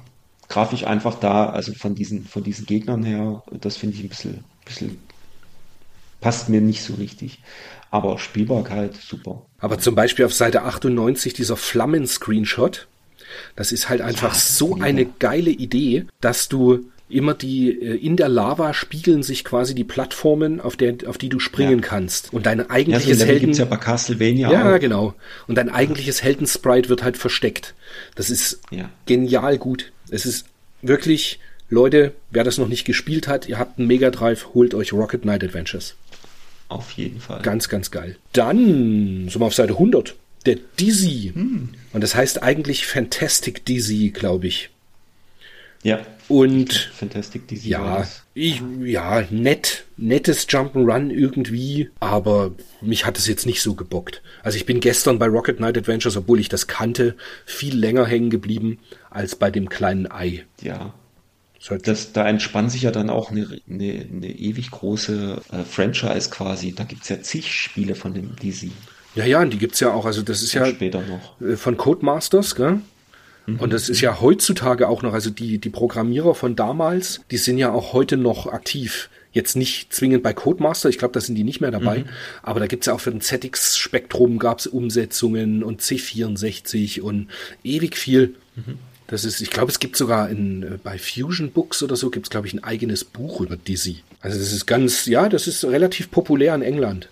grafisch 0.49 0.87
einfach 0.87 1.17
da, 1.17 1.51
also 1.51 1.75
von 1.75 1.95
diesen, 1.95 2.25
von 2.25 2.43
diesen 2.43 2.67
Gegnern 2.67 3.03
her, 3.03 3.43
das 3.61 3.77
finde 3.77 3.97
ich 3.97 4.03
ein 4.03 4.09
bisschen, 4.09 4.45
bisschen 4.65 4.99
passt 6.21 6.49
mir 6.49 6.61
nicht 6.61 6.83
so 6.83 6.95
richtig. 6.95 7.41
Aber 7.91 8.19
Spielbarkeit 8.19 8.95
super. 8.97 9.47
Aber 9.59 9.79
zum 9.79 9.95
Beispiel 9.95 10.25
auf 10.25 10.35
Seite 10.35 10.63
98 10.63 11.33
dieser 11.35 11.57
Flammen-Screenshot, 11.57 12.87
das 13.55 13.73
ist 13.73 13.89
halt 13.89 14.01
einfach 14.01 14.35
ja, 14.35 14.41
so 14.41 14.77
eine 14.77 15.07
geile 15.07 15.51
Idee, 15.51 16.07
dass 16.21 16.49
du 16.49 16.87
immer 17.09 17.35
die 17.35 17.71
äh, 17.71 17.97
in 17.97 18.17
der 18.17 18.29
Lava 18.29 18.75
spiegeln 18.75 19.23
sich 19.23 19.45
quasi 19.45 19.75
die 19.75 19.85
Plattformen, 19.85 20.61
auf 20.61 20.77
der 20.77 20.97
auf 21.07 21.19
die 21.19 21.29
du 21.29 21.39
springen 21.39 21.81
ja. 21.81 21.87
kannst 21.87 22.33
und 22.33 22.47
dein 22.47 22.69
eigentliches 22.69 23.07
ja, 23.07 23.15
so 23.15 23.25
Helden 23.27 23.41
gibt's 23.47 23.59
ja 23.59 23.65
bei 23.65 23.77
Castlevania 23.77 24.51
ja 24.51 24.75
auch. 24.75 24.81
genau 24.81 25.15
und 25.47 25.57
dein 25.57 25.71
eigentliches 25.71 26.23
Heldensprite 26.23 26.89
wird 26.89 27.05
halt 27.05 27.17
versteckt. 27.17 27.75
Das 28.17 28.31
ist 28.31 28.61
ja. 28.71 28.91
genial 29.07 29.59
gut. 29.59 29.93
Es 30.11 30.27
ist 30.27 30.47
wirklich 30.83 31.39
Leute, 31.69 32.13
wer 32.31 32.45
das 32.45 32.59
noch 32.59 32.69
nicht 32.69 32.85
gespielt 32.85 33.29
hat, 33.29 33.49
ihr 33.49 33.59
habt 33.59 33.79
einen 33.79 33.89
Mega 33.89 34.11
Drive, 34.11 34.49
holt 34.55 34.75
euch 34.75 34.93
Rocket 34.93 35.23
Knight 35.23 35.43
Adventures. 35.43 35.95
Auf 36.69 36.93
jeden 36.93 37.21
Fall. 37.21 37.43
Ganz, 37.43 37.69
ganz 37.69 37.91
geil. 37.91 38.17
Dann 38.33 39.29
sind 39.29 39.41
wir 39.41 39.47
auf 39.47 39.55
Seite 39.55 39.75
100. 39.75 40.15
Der 40.47 40.57
Dizzy. 40.79 41.33
Hm. 41.35 41.71
Und 41.93 42.01
das 42.01 42.15
heißt 42.15 42.43
eigentlich 42.43 42.87
Fantastic 42.87 43.65
Dizzy, 43.65 44.11
glaube 44.11 44.47
ich. 44.47 44.71
Ja. 45.83 46.01
Und 46.29 46.73
Fantastic 46.73 47.47
Dizzy. 47.47 47.69
Ja, 47.69 48.07
ich, 48.35 48.61
ja, 48.83 49.25
nett, 49.31 49.85
nettes 49.97 50.49
Jump'n'Run 50.49 51.11
irgendwie, 51.11 51.91
aber 52.01 52.53
mich 52.81 53.07
hat 53.07 53.17
es 53.17 53.29
jetzt 53.29 53.47
nicht 53.47 53.63
so 53.63 53.75
gebockt. 53.75 54.23
Also 54.43 54.57
ich 54.57 54.67
bin 54.67 54.81
gestern 54.81 55.19
bei 55.21 55.27
Rocket 55.27 55.59
Knight 55.59 55.79
Adventures, 55.79 56.17
obwohl 56.17 56.41
ich 56.41 56.49
das 56.49 56.67
kannte, 56.67 57.17
viel 57.45 57.77
länger 57.77 58.05
hängen 58.05 58.31
geblieben 58.31 58.79
als 59.11 59.37
bei 59.37 59.51
dem 59.51 59.69
kleinen 59.69 60.11
Ei. 60.11 60.45
Ja, 60.61 60.95
das, 61.71 62.13
da 62.13 62.29
entspannt 62.29 62.71
sich 62.71 62.83
ja 62.83 62.91
dann 62.91 63.11
auch 63.11 63.31
eine, 63.31 63.61
eine, 63.69 64.07
eine 64.13 64.31
ewig 64.31 64.71
große 64.71 65.41
äh, 65.51 65.65
Franchise 65.65 66.31
quasi. 66.31 66.73
Da 66.73 66.85
gibt 66.85 67.03
es 67.03 67.09
ja 67.09 67.21
zig 67.21 67.53
Spiele 67.53 67.95
von 67.95 68.15
dem 68.15 68.37
DC. 68.37 68.71
Ja, 69.17 69.25
ja, 69.25 69.41
und 69.41 69.53
die 69.53 69.59
gibt 69.59 69.75
es 69.75 69.81
ja 69.81 69.93
auch. 69.93 70.05
Also 70.05 70.23
das 70.23 70.43
ist 70.43 70.53
ja 70.53 70.67
später 70.67 71.03
noch. 71.03 71.41
Äh, 71.41 71.57
von 71.57 71.77
Codemasters, 71.77 72.55
gell? 72.55 72.81
Mhm. 73.47 73.61
Und 73.61 73.73
das 73.73 73.89
ist 73.89 74.01
ja 74.01 74.21
heutzutage 74.21 74.89
auch 74.89 75.03
noch, 75.03 75.13
also 75.13 75.31
die, 75.31 75.59
die 75.59 75.71
Programmierer 75.71 76.35
von 76.35 76.55
damals, 76.55 77.23
die 77.31 77.39
sind 77.39 77.59
ja 77.59 77.73
auch 77.73 77.93
heute 77.93 78.17
noch 78.17 78.47
aktiv. 78.47 79.09
Jetzt 79.33 79.57
nicht 79.57 79.93
zwingend 79.93 80.23
bei 80.23 80.33
Codemaster, 80.33 80.89
ich 80.89 80.99
glaube, 80.99 81.13
da 81.13 81.21
sind 81.21 81.35
die 81.35 81.45
nicht 81.45 81.61
mehr 81.61 81.71
dabei, 81.71 82.01
mhm. 82.01 82.09
aber 82.43 82.61
da 82.61 82.67
gibt 82.67 82.85
es 82.85 82.87
ja 82.87 82.95
auch 82.95 83.01
für 83.01 83.11
den 83.11 83.21
ZX-Spektrum 83.21 84.39
gab 84.39 84.61
es 84.61 84.67
Umsetzungen 84.67 85.63
und 85.63 85.83
C64 85.83 87.01
und 87.03 87.29
ewig 87.63 87.97
viel. 87.97 88.35
Mhm. 88.55 88.79
Das 89.09 89.25
ist, 89.25 89.41
ich 89.41 89.51
glaube, 89.51 89.71
es 89.71 89.79
gibt 89.79 89.97
sogar 89.97 90.29
in, 90.29 90.63
äh, 90.63 90.79
bei 90.83 90.99
Fusion 90.99 91.53
Books 91.53 91.83
oder 91.83 91.97
so 91.97 92.11
gibt 92.11 92.27
es, 92.27 92.31
glaube 92.31 92.47
ich, 92.47 92.55
ein 92.55 92.65
eigenes 92.65 93.05
Buch 93.05 93.41
über 93.41 93.57
Dizzy. 93.57 94.03
Also 94.21 94.39
das 94.39 94.53
ist 94.53 94.67
ganz, 94.67 95.07
ja, 95.07 95.29
das 95.29 95.47
ist 95.47 95.65
relativ 95.65 96.11
populär 96.11 96.55
in 96.55 96.63
England. 96.63 97.09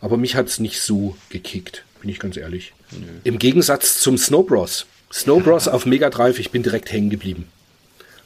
Aber 0.00 0.16
mich 0.16 0.34
hat 0.34 0.48
es 0.48 0.58
nicht 0.58 0.80
so 0.80 1.16
gekickt, 1.30 1.84
bin 2.00 2.10
ich 2.10 2.18
ganz 2.18 2.36
ehrlich. 2.36 2.72
Nö. 2.90 3.06
Im 3.24 3.38
Gegensatz 3.38 4.00
zum 4.00 4.18
Snow 4.18 4.44
Bros. 4.44 4.86
Snow 5.12 5.42
Bros 5.42 5.68
auf 5.68 5.86
Mega 5.86 6.10
Drive, 6.10 6.38
ich 6.38 6.50
bin 6.50 6.62
direkt 6.62 6.90
hängen 6.90 7.10
geblieben. 7.10 7.46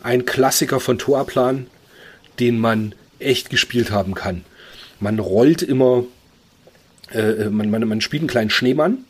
Ein 0.02 0.24
Klassiker 0.24 0.80
von 0.80 0.98
Toaplan, 0.98 1.66
den 2.38 2.58
man 2.58 2.94
echt 3.18 3.50
gespielt 3.50 3.90
haben 3.90 4.14
kann. 4.14 4.44
Man 4.98 5.18
rollt 5.18 5.62
immer, 5.62 6.04
äh, 7.12 7.18
äh 7.18 7.50
man, 7.50 7.70
man, 7.70 7.86
man 7.86 8.00
spielt 8.00 8.22
einen 8.22 8.28
kleinen 8.28 8.50
Schneemann 8.50 9.04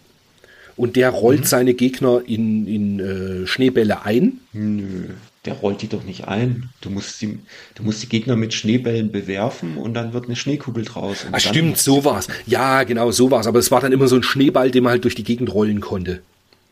und 0.81 0.97
der 0.97 1.11
rollt 1.11 1.41
mhm. 1.41 1.45
seine 1.45 1.75
Gegner 1.75 2.23
in, 2.27 2.67
in 2.67 3.01
äh, 3.01 3.47
Schneebälle 3.47 4.07
ein. 4.07 4.41
Nö, 4.55 5.09
der 5.45 5.53
rollt 5.53 5.83
die 5.83 5.89
doch 5.89 6.05
nicht 6.05 6.27
ein. 6.27 6.71
Du 6.81 6.89
musst, 6.89 7.21
die, 7.21 7.39
du 7.75 7.83
musst 7.83 8.03
die 8.03 8.09
Gegner 8.09 8.35
mit 8.35 8.55
Schneebällen 8.55 9.13
bewerfen 9.13 9.77
und 9.77 9.93
dann 9.93 10.15
wird 10.15 10.25
eine 10.25 10.37
Schneekugel 10.37 10.87
draus. 10.87 11.27
Ah, 11.33 11.39
stimmt, 11.39 11.77
so 11.77 12.07
war's. 12.07 12.29
Ja, 12.47 12.85
genau, 12.85 13.11
so 13.11 13.31
war's. 13.31 13.47
Aber 13.47 13.59
es 13.59 13.71
war 13.71 13.83
dann 13.83 13.93
immer 13.93 14.09
so 14.09 14.17
ein 14.17 14.23
Schneeball, 14.23 14.71
den 14.71 14.83
man 14.85 14.93
halt 14.93 15.05
durch 15.05 15.15
die 15.15 15.23
Gegend 15.23 15.53
rollen 15.53 15.83
konnte. 15.83 16.23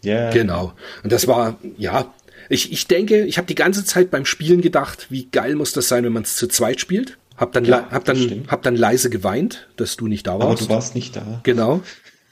Ja. 0.02 0.14
Yeah. 0.14 0.30
Genau. 0.30 0.72
Und 1.02 1.12
das 1.12 1.26
war, 1.28 1.58
ja, 1.76 2.10
Ich, 2.48 2.72
ich 2.72 2.86
denke, 2.86 3.26
ich 3.26 3.36
habe 3.36 3.46
die 3.46 3.54
ganze 3.54 3.84
Zeit 3.84 4.10
beim 4.10 4.24
Spielen 4.24 4.62
gedacht, 4.62 5.08
wie 5.10 5.26
geil 5.30 5.54
muss 5.54 5.74
das 5.74 5.88
sein, 5.88 6.02
wenn 6.04 6.14
man 6.14 6.22
es 6.22 6.36
zu 6.36 6.48
zweit 6.48 6.80
spielt. 6.80 7.18
Hab 7.36 7.52
dann, 7.52 7.66
Ja, 7.66 7.88
hab 7.90 8.06
dann, 8.06 8.16
stimmt. 8.16 8.50
hab 8.50 8.62
dann 8.62 8.74
leise 8.74 9.10
geweint, 9.10 9.68
dass 9.76 9.98
du 9.98 10.06
nicht 10.08 10.26
da 10.26 10.32
Aber 10.32 10.48
warst. 10.48 10.62
du 10.62 10.68
warst 10.70 10.94
nicht 10.94 11.14
da. 11.14 11.40
Genau. 11.42 11.82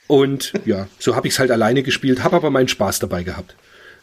Und 0.06 0.52
ja, 0.64 0.88
so 0.98 1.16
habe 1.16 1.28
ich 1.28 1.34
es 1.34 1.38
halt 1.38 1.50
alleine 1.50 1.82
gespielt, 1.82 2.22
habe 2.22 2.36
aber 2.36 2.50
meinen 2.50 2.68
Spaß 2.68 2.98
dabei 2.98 3.22
gehabt. 3.22 3.56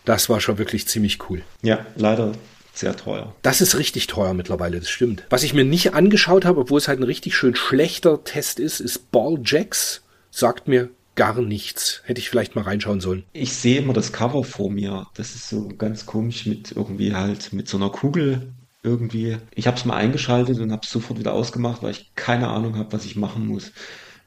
Das 0.05 0.29
war 0.29 0.41
schon 0.41 0.57
wirklich 0.57 0.87
ziemlich 0.87 1.29
cool. 1.29 1.43
Ja, 1.61 1.85
leider 1.95 2.33
sehr 2.73 2.95
teuer. 2.95 3.35
Das 3.41 3.61
ist 3.61 3.77
richtig 3.77 4.07
teuer 4.07 4.33
mittlerweile, 4.33 4.79
das 4.79 4.89
stimmt. 4.89 5.23
Was 5.29 5.43
ich 5.43 5.53
mir 5.53 5.63
nicht 5.63 5.93
angeschaut 5.93 6.45
habe, 6.45 6.61
obwohl 6.61 6.79
es 6.79 6.87
halt 6.87 6.99
ein 6.99 7.03
richtig 7.03 7.35
schön 7.35 7.55
schlechter 7.55 8.23
Test 8.23 8.59
ist, 8.59 8.79
ist 8.79 9.11
Ball 9.11 9.39
Jacks. 9.43 10.01
Sagt 10.31 10.67
mir 10.67 10.89
gar 11.15 11.39
nichts. 11.39 12.01
Hätte 12.05 12.19
ich 12.19 12.29
vielleicht 12.29 12.55
mal 12.55 12.63
reinschauen 12.63 12.99
sollen. 12.99 13.23
Ich 13.33 13.53
sehe 13.53 13.77
immer 13.77 13.93
das 13.93 14.11
Cover 14.11 14.43
vor 14.43 14.71
mir. 14.71 15.07
Das 15.13 15.35
ist 15.35 15.47
so 15.47 15.67
ganz 15.69 16.07
komisch 16.07 16.47
mit 16.47 16.71
irgendwie 16.71 17.13
halt 17.13 17.53
mit 17.53 17.67
so 17.67 17.77
einer 17.77 17.91
Kugel 17.91 18.51
irgendwie. 18.81 19.37
Ich 19.53 19.67
habe 19.67 19.77
es 19.77 19.85
mal 19.85 19.95
eingeschaltet 19.95 20.59
und 20.59 20.71
habe 20.71 20.81
es 20.83 20.91
sofort 20.91 21.19
wieder 21.19 21.33
ausgemacht, 21.33 21.83
weil 21.83 21.91
ich 21.91 22.11
keine 22.15 22.49
Ahnung 22.49 22.77
habe, 22.77 22.91
was 22.91 23.05
ich 23.05 23.15
machen 23.15 23.47
muss. 23.47 23.71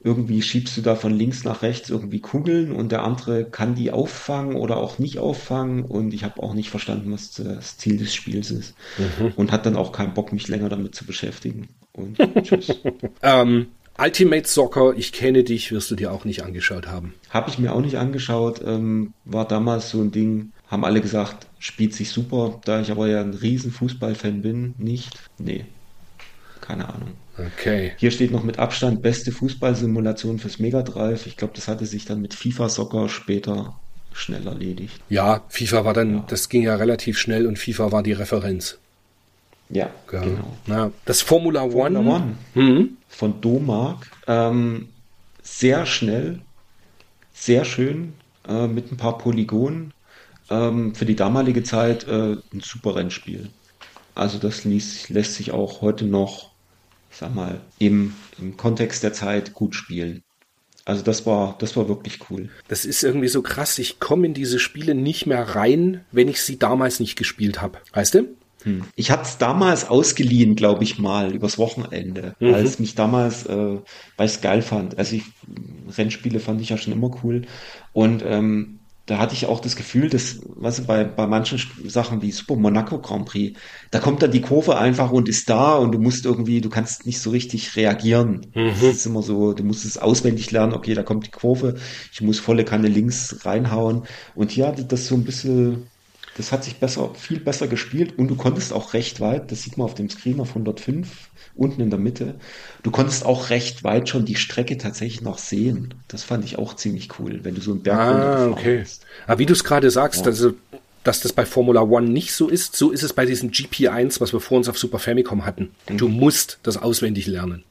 Irgendwie 0.07 0.41
schiebst 0.41 0.77
du 0.77 0.83
da 0.83 0.95
von 0.95 1.13
links 1.13 1.43
nach 1.43 1.63
rechts 1.63 1.91
irgendwie 1.91 2.21
Kugeln 2.21 2.71
und 2.71 2.93
der 2.93 3.03
andere 3.03 3.45
kann 3.45 3.75
die 3.75 3.91
auffangen 3.91 4.55
oder 4.55 4.77
auch 4.77 5.01
nicht 5.01 5.19
auffangen 5.19 5.83
und 5.83 6.15
ich 6.15 6.23
habe 6.23 6.41
auch 6.45 6.55
nicht 6.55 6.71
verstanden, 6.71 7.11
was 7.11 7.33
das 7.33 7.77
Ziel 7.77 7.97
des 7.97 8.15
Spiels 8.15 8.53
ist 8.53 8.77
und 9.35 9.51
hat 9.51 9.67
dann 9.67 9.75
auch 9.75 9.91
keinen 9.91 10.15
Bock, 10.15 10.33
mich 10.33 10.47
länger 10.47 10.69
damit 10.69 10.95
zu 10.95 11.07
beschäftigen. 11.07 11.67
Und 11.93 12.19
tschüss. 12.45 12.73
Ähm, 13.21 13.67
Ultimate 13.99 14.47
Soccer, 14.47 14.95
ich 14.97 15.13
kenne 15.13 15.43
dich, 15.43 15.73
wirst 15.73 15.91
du 15.91 15.97
dir 15.97 16.13
auch 16.13 16.25
nicht 16.25 16.45
angeschaut 16.45 16.87
haben. 16.87 17.15
Habe 17.31 17.51
ich 17.51 17.59
mir 17.59 17.73
auch 17.73 17.81
nicht 17.81 17.99
angeschaut, 17.99 18.61
ähm, 18.65 19.13
war 19.25 19.49
damals 19.49 19.91
so 19.91 20.01
ein 20.01 20.13
Ding, 20.13 20.53
haben 20.69 20.85
alle 20.85 21.01
gesagt, 21.01 21.49
spielt 21.59 21.95
sich 21.95 22.11
super, 22.11 22.61
da 22.65 22.81
ich 22.81 22.93
aber 22.93 23.09
ja 23.09 23.23
ein 23.23 23.35
riesen 23.35 23.73
Fußballfan 23.73 24.43
bin, 24.43 24.75
nicht? 24.79 25.19
Nee, 25.39 25.65
keine 26.67 26.89
Ahnung. 26.93 27.11
Okay. 27.39 27.93
Hier 27.99 28.11
steht 28.11 28.31
noch 28.33 28.43
mit 28.43 28.59
Abstand 28.59 29.03
beste 29.03 29.31
Fußballsimulation 29.33 30.39
fürs 30.39 30.59
Mega 30.59 30.83
Drive. 30.83 31.27
Ich 31.27 31.37
glaube, 31.37 31.53
das 31.55 31.69
hatte 31.69 31.87
sich 31.87 32.05
dann 32.05 32.21
mit 32.21 32.35
FIFA 32.35 32.69
Soccer 32.69 33.09
später 33.09 33.77
schnell 34.13 34.47
erledigt. 34.47 34.99
Ja, 35.11 35.43
FIFA 35.49 35.85
war 35.85 35.93
dann, 35.95 36.25
das 36.29 36.49
ging 36.49 36.63
ja 36.63 36.75
relativ 36.77 37.19
schnell 37.19 37.47
und 37.47 37.59
FIFA 37.59 37.93
war 37.93 38.03
die 38.03 38.13
Referenz. 38.13 38.79
Ja, 39.69 39.91
Ja. 40.13 40.21
genau. 40.21 40.57
Na, 40.67 40.91
das 41.05 41.21
Formula 41.23 41.63
One. 41.65 41.73
Formula 41.73 42.17
One 42.17 42.35
Mhm. 42.55 42.97
von 43.09 43.41
Domark. 43.41 44.11
Ähm, 44.27 44.89
sehr 45.43 45.85
schnell, 45.87 46.41
sehr 47.35 47.65
schön, 47.65 48.15
äh, 48.49 48.67
mit 48.67 48.91
ein 48.91 48.97
paar 48.97 49.19
Polygonen. 49.19 49.93
Ähm, 50.49 50.95
für 50.95 51.05
die 51.05 51.17
damalige 51.17 51.63
Zeit 51.65 52.07
äh, 52.09 52.37
ein 52.53 52.61
super 52.63 52.95
Rennspiel. 52.97 53.51
Also 54.15 54.39
das 54.39 54.65
ließ, 54.65 55.09
lässt 55.11 55.35
sich 55.35 55.51
auch 55.53 55.83
heute 55.83 56.05
noch, 56.07 56.53
ich 57.17 57.21
sag 57.21 57.35
mal, 57.35 57.63
im, 57.79 58.13
im 58.39 58.59
Kontext 58.59 59.03
der 59.03 59.15
Zeit 59.15 59.55
gut 59.55 59.75
spielen. 59.75 60.23
Also 60.85 61.03
das 61.03 61.25
war, 61.25 61.57
das 61.59 61.75
war 61.75 61.89
wirklich 61.89 62.19
cool. 62.29 62.51
Das 62.69 62.85
ist 62.85 63.03
irgendwie 63.03 63.29
so 63.29 63.41
krass. 63.41 63.79
Ich 63.79 64.01
komme 64.01 64.27
in 64.27 64.35
diese 64.35 64.59
Spiele 64.59 64.95
nicht 64.95 65.25
mehr 65.25 65.43
rein, 65.43 66.05
wenn 66.13 66.29
ich 66.29 66.43
sie 66.43 66.59
damals 66.59 67.01
nicht 67.01 67.17
gespielt 67.17 67.63
habe. 67.63 67.79
Weißt 67.95 68.17
du? 68.17 68.37
Ich 68.97 69.11
hatte 69.11 69.23
es 69.23 69.39
damals 69.39 69.89
ausgeliehen, 69.89 70.57
glaube 70.57 70.85
ich 70.85 70.99
mal, 70.99 71.35
übers 71.35 71.57
Wochenende, 71.57 72.37
weil 72.39 72.67
es 72.67 72.79
mich 72.79 72.95
damals, 72.95 73.47
äh, 73.47 73.79
weil 74.19 74.27
ich 74.27 74.35
es 74.35 74.41
geil 74.43 74.61
fand. 74.61 74.99
Also 74.99 75.17
ich, 75.17 75.25
Rennspiele 75.97 76.39
fand 76.39 76.61
ich 76.61 76.69
ja 76.69 76.77
schon 76.77 76.93
immer 76.93 77.11
cool. 77.25 77.47
Und 77.95 78.23
ähm, 78.27 78.81
da 79.07 79.19
hatte 79.19 79.35
ich 79.35 79.47
auch 79.47 79.61
das 79.61 79.77
Gefühl, 79.77 80.11
dass, 80.11 80.41
weißt 80.45 80.81
du, 80.81 80.85
bei, 80.85 81.05
bei 81.05 81.29
manchen 81.29 81.61
Sachen 81.89 82.23
wie 82.23 82.33
Super 82.33 82.57
Monaco 82.57 82.99
Grand 83.01 83.27
Prix, 83.27 83.57
da 83.93 84.01
kommt 84.01 84.21
dann 84.21 84.33
die 84.33 84.41
Kurve 84.41 84.77
einfach 84.79 85.13
und 85.13 85.29
ist 85.29 85.49
da 85.49 85.77
und 85.77 85.93
du 85.93 85.99
musst 86.01 86.27
irgendwie, 86.27 86.61
du 86.61 86.69
kannst 86.69 87.07
nicht 87.07 87.21
so 87.21 87.31
richtig 87.31 87.77
reagieren. 87.77 88.47
Es 88.89 88.97
ist 88.97 89.07
immer 89.07 89.23
so, 89.23 89.53
du 89.53 89.63
musst 89.63 89.85
es 89.85 89.97
auswendig 89.97 90.51
lernen, 90.51 90.75
okay, 90.75 90.95
da 90.95 91.05
kommt 91.05 91.25
die 91.27 91.31
Kurve, 91.31 91.77
ich 92.13 92.21
muss 92.21 92.41
volle 92.41 92.65
Kanne 92.65 92.89
links 92.89 93.45
reinhauen. 93.47 94.03
Und 94.35 94.51
hier 94.51 94.67
hatte 94.67 94.85
das 94.85 95.07
so 95.07 95.15
ein 95.15 95.25
bisschen, 95.25 95.87
das 96.37 96.51
hat 96.51 96.65
sich 96.65 96.77
besser, 96.77 97.15
viel 97.15 97.39
besser 97.39 97.69
gespielt 97.69 98.19
und 98.19 98.27
du 98.29 98.35
konntest 98.35 98.73
auch 98.73 98.93
recht 98.93 99.21
weit, 99.21 99.53
das 99.53 99.63
sieht 99.63 99.79
man 99.79 99.85
auf 99.85 99.95
dem 99.95 100.11
Screen 100.11 100.41
auf 100.41 100.49
105, 100.49 101.31
unten 101.57 101.81
in 101.81 101.91
der 101.91 101.99
Mitte, 101.99 102.35
du 102.83 102.91
konntest 102.91 103.25
auch 103.25 103.51
recht 103.51 103.85
weit 103.85 104.09
schon 104.09 104.25
die 104.25 104.37
Strecke 104.37 104.79
tatsächlich 104.79 105.23
noch 105.23 105.39
sehen. 105.39 105.95
Das 106.09 106.23
fand 106.23 106.45
ich 106.45 106.59
auch 106.59 106.75
ziemlich 106.75 107.19
cool, 107.19 107.41
wenn 107.43 107.55
du 107.55 107.61
so 107.61 107.73
einen 107.73 107.83
Berg 107.83 107.99
Ah, 107.99 108.47
okay. 108.49 108.79
bist. 108.79 109.05
Aber 109.27 109.39
wie 109.39 109.47
du 109.47 109.53
es 109.53 109.65
gerade 109.65 109.91
sagst, 109.91 110.27
also, 110.27 110.55
dass 111.05 111.21
das 111.21 111.33
bei 111.33 111.47
Formula 111.47 111.83
One 111.83 112.09
nicht 112.09 112.33
so 112.33 112.49
ist, 112.49 112.77
so 112.77 112.91
ist 112.91 113.03
es 113.03 113.13
bei 113.13 113.27
diesem 113.27 113.51
GP1, 113.51 114.21
was 114.21 114.33
wir 114.33 114.41
vor 114.41 114.59
uns 114.59 114.69
auf 114.69 114.79
Super 114.79 114.99
Famicom 114.99 115.45
hatten. 115.47 115.71
Du 115.87 116.09
musst 116.09 116.59
das 116.63 116.77
auswendig 116.77 117.27
lernen. 117.27 117.65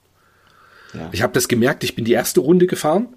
Ja. 0.94 1.10
Ich 1.12 1.22
habe 1.22 1.34
das 1.34 1.48
gemerkt, 1.48 1.84
ich 1.84 1.95
bin 1.95 2.06
die 2.06 2.14
erste 2.14 2.40
Runde 2.40 2.68
gefahren, 2.68 3.07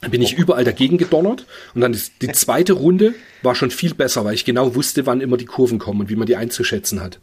dann 0.00 0.10
bin 0.10 0.22
ich 0.22 0.34
überall 0.38 0.64
dagegen 0.64 0.98
gedonnert 0.98 1.46
und 1.74 1.80
dann 1.82 1.92
ist 1.92 2.12
die 2.22 2.28
zweite 2.32 2.72
Runde 2.74 3.14
war 3.42 3.54
schon 3.54 3.70
viel 3.70 3.92
besser, 3.94 4.24
weil 4.24 4.34
ich 4.34 4.44
genau 4.46 4.74
wusste, 4.74 5.04
wann 5.06 5.20
immer 5.20 5.36
die 5.36 5.44
Kurven 5.44 5.78
kommen 5.78 6.00
und 6.00 6.08
wie 6.08 6.16
man 6.16 6.26
die 6.26 6.36
einzuschätzen 6.36 7.00
hat. 7.02 7.18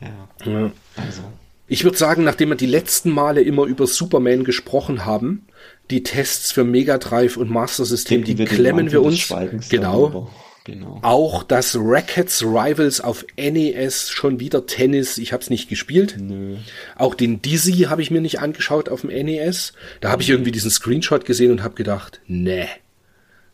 ja. 0.00 0.08
Ja. 0.44 0.70
Also, 0.96 1.22
Ich 1.68 1.84
würde 1.84 1.98
sagen, 1.98 2.24
nachdem 2.24 2.50
wir 2.50 2.56
die 2.56 2.66
letzten 2.66 3.10
Male 3.10 3.42
immer 3.42 3.64
über 3.64 3.86
Superman 3.86 4.44
gesprochen 4.44 5.04
haben, 5.04 5.46
die 5.90 6.02
Tests 6.02 6.52
für 6.52 6.64
Mega 6.64 6.98
Drive 6.98 7.36
und 7.36 7.50
Master 7.50 7.84
System, 7.84 8.24
die 8.24 8.34
den 8.34 8.46
klemmen 8.46 8.92
wir 8.92 9.02
uns. 9.02 9.32
Genau. 9.68 10.30
Genau. 10.64 10.98
Auch 11.02 11.44
das 11.44 11.78
Rackets 11.80 12.42
Rivals 12.42 13.00
auf 13.00 13.24
NES, 13.36 14.10
schon 14.10 14.40
wieder 14.40 14.66
Tennis, 14.66 15.16
ich 15.16 15.32
habe 15.32 15.40
es 15.40 15.48
nicht 15.48 15.68
gespielt. 15.68 16.16
Nö. 16.18 16.56
Auch 16.96 17.14
den 17.14 17.40
Dizzy 17.40 17.86
habe 17.88 18.02
ich 18.02 18.10
mir 18.10 18.20
nicht 18.20 18.40
angeschaut 18.40 18.88
auf 18.88 19.02
dem 19.02 19.10
NES. 19.10 19.74
Da 20.00 20.10
habe 20.10 20.22
ich 20.22 20.30
irgendwie 20.30 20.50
diesen 20.50 20.72
Screenshot 20.72 21.24
gesehen 21.24 21.52
und 21.52 21.62
habe 21.62 21.76
gedacht, 21.76 22.20
nee. 22.26 22.66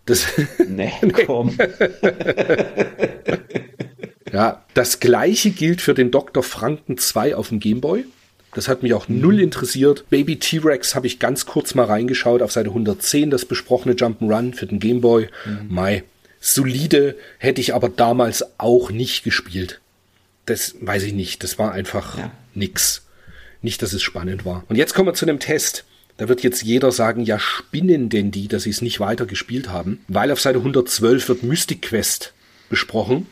Das, 0.07 0.27
Nee, 0.67 0.93
komm. 1.27 1.55
ja, 4.33 4.65
das 4.75 5.01
gleiche 5.01 5.51
gilt 5.51 5.81
für 5.81 5.95
den 5.95 6.11
Dr. 6.11 6.43
Franken 6.43 6.99
2 6.99 7.37
auf 7.37 7.49
dem 7.51 7.61
Gameboy. 7.61 8.05
Das 8.55 8.69
hat 8.69 8.83
mich 8.83 8.93
auch 8.93 9.09
null 9.09 9.41
interessiert. 9.41 10.05
Baby 10.11 10.39
T-Rex 10.39 10.95
habe 10.95 11.07
ich 11.07 11.19
ganz 11.19 11.47
kurz 11.47 11.75
mal 11.75 11.85
reingeschaut 11.87 12.43
auf 12.43 12.53
Seite 12.53 12.69
110, 12.69 13.31
das 13.31 13.47
besprochene 13.47 13.95
Jump'n'Run 13.95 14.55
für 14.55 14.67
den 14.67 14.79
Gameboy. 14.79 15.29
Mai. 15.69 16.05
Solide 16.41 17.17
hätte 17.39 17.61
ich 17.61 17.75
aber 17.75 17.89
damals 17.89 18.45
auch 18.59 18.91
nicht 18.91 19.23
gespielt. 19.25 19.81
Das 20.45 20.75
weiß 20.81 21.05
ich 21.05 21.13
nicht. 21.13 21.43
Das 21.45 21.59
war 21.59 21.73
einfach 21.73 22.19
Ja. 22.19 22.31
nix. 22.55 23.07
Nicht, 23.63 23.81
dass 23.81 23.93
es 23.93 24.03
spannend 24.03 24.45
war. 24.45 24.65
Und 24.69 24.77
jetzt 24.77 24.93
kommen 24.93 25.09
wir 25.09 25.15
zu 25.15 25.25
einem 25.25 25.39
Test. 25.39 25.85
Da 26.19 26.29
wird 26.29 26.43
jetzt 26.43 26.63
jeder 26.63 26.93
sagen, 26.93 27.23
ja, 27.23 27.39
spinnen 27.39 28.09
denn 28.09 28.33
die, 28.33 28.49
dass 28.49 28.65
sie 28.65 28.71
es 28.71 28.83
nicht 28.83 29.01
weiter 29.01 29.25
gespielt 29.25 29.69
haben? 29.71 30.05
Weil 30.09 30.31
auf 30.31 30.41
Seite 30.41 30.59
112 30.59 31.29
wird 31.29 31.43
Mystic 31.43 31.83
Quest 31.83 32.35
besprochen. 32.69 33.29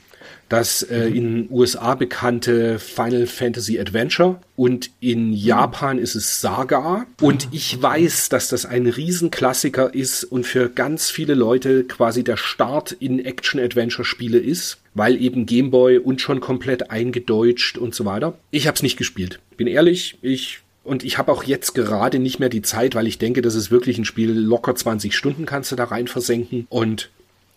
Das 0.51 0.83
äh, 0.83 1.07
in 1.07 1.49
USA 1.49 1.95
bekannte 1.95 2.81
Final 2.81 3.29
Fantasy 3.29 3.79
Adventure 3.79 4.41
und 4.57 4.91
in 4.99 5.33
Japan 5.33 5.97
ist 5.97 6.17
es 6.17 6.41
Saga. 6.41 7.07
Und 7.21 7.47
ich 7.53 7.81
weiß, 7.81 8.31
dass 8.31 8.49
das 8.49 8.67
ein 8.67 8.89
Riesenklassiker 8.89 9.95
ist 9.95 10.25
und 10.25 10.45
für 10.45 10.69
ganz 10.69 11.09
viele 11.09 11.35
Leute 11.35 11.85
quasi 11.85 12.25
der 12.25 12.37
Start 12.37 12.91
in 12.91 13.25
Action-Adventure-Spiele 13.25 14.39
ist, 14.39 14.79
weil 14.93 15.23
eben 15.23 15.47
Gameboy 15.47 15.99
und 15.99 16.21
schon 16.21 16.41
komplett 16.41 16.91
eingedeutscht 16.91 17.79
und 17.79 17.95
so 17.95 18.05
weiter. 18.05 18.37
Ich 18.51 18.67
habe 18.67 18.75
es 18.75 18.83
nicht 18.83 18.97
gespielt. 18.97 19.39
Bin 19.57 19.69
ehrlich, 19.69 20.19
ich 20.21 20.63
und 20.83 21.05
ich 21.05 21.17
habe 21.17 21.31
auch 21.31 21.45
jetzt 21.45 21.77
gerade 21.77 22.19
nicht 22.19 22.41
mehr 22.41 22.49
die 22.49 22.63
Zeit, 22.63 22.97
weil 22.97 23.07
ich 23.07 23.19
denke, 23.19 23.41
das 23.41 23.55
ist 23.55 23.71
wirklich 23.71 23.99
ein 23.99 24.05
Spiel, 24.05 24.33
locker 24.33 24.75
20 24.75 25.15
Stunden 25.15 25.47
kannst 25.47 25.71
du 25.71 25.77
da 25.77 25.85
rein 25.85 26.09
versenken. 26.09 26.67
Und 26.71 27.11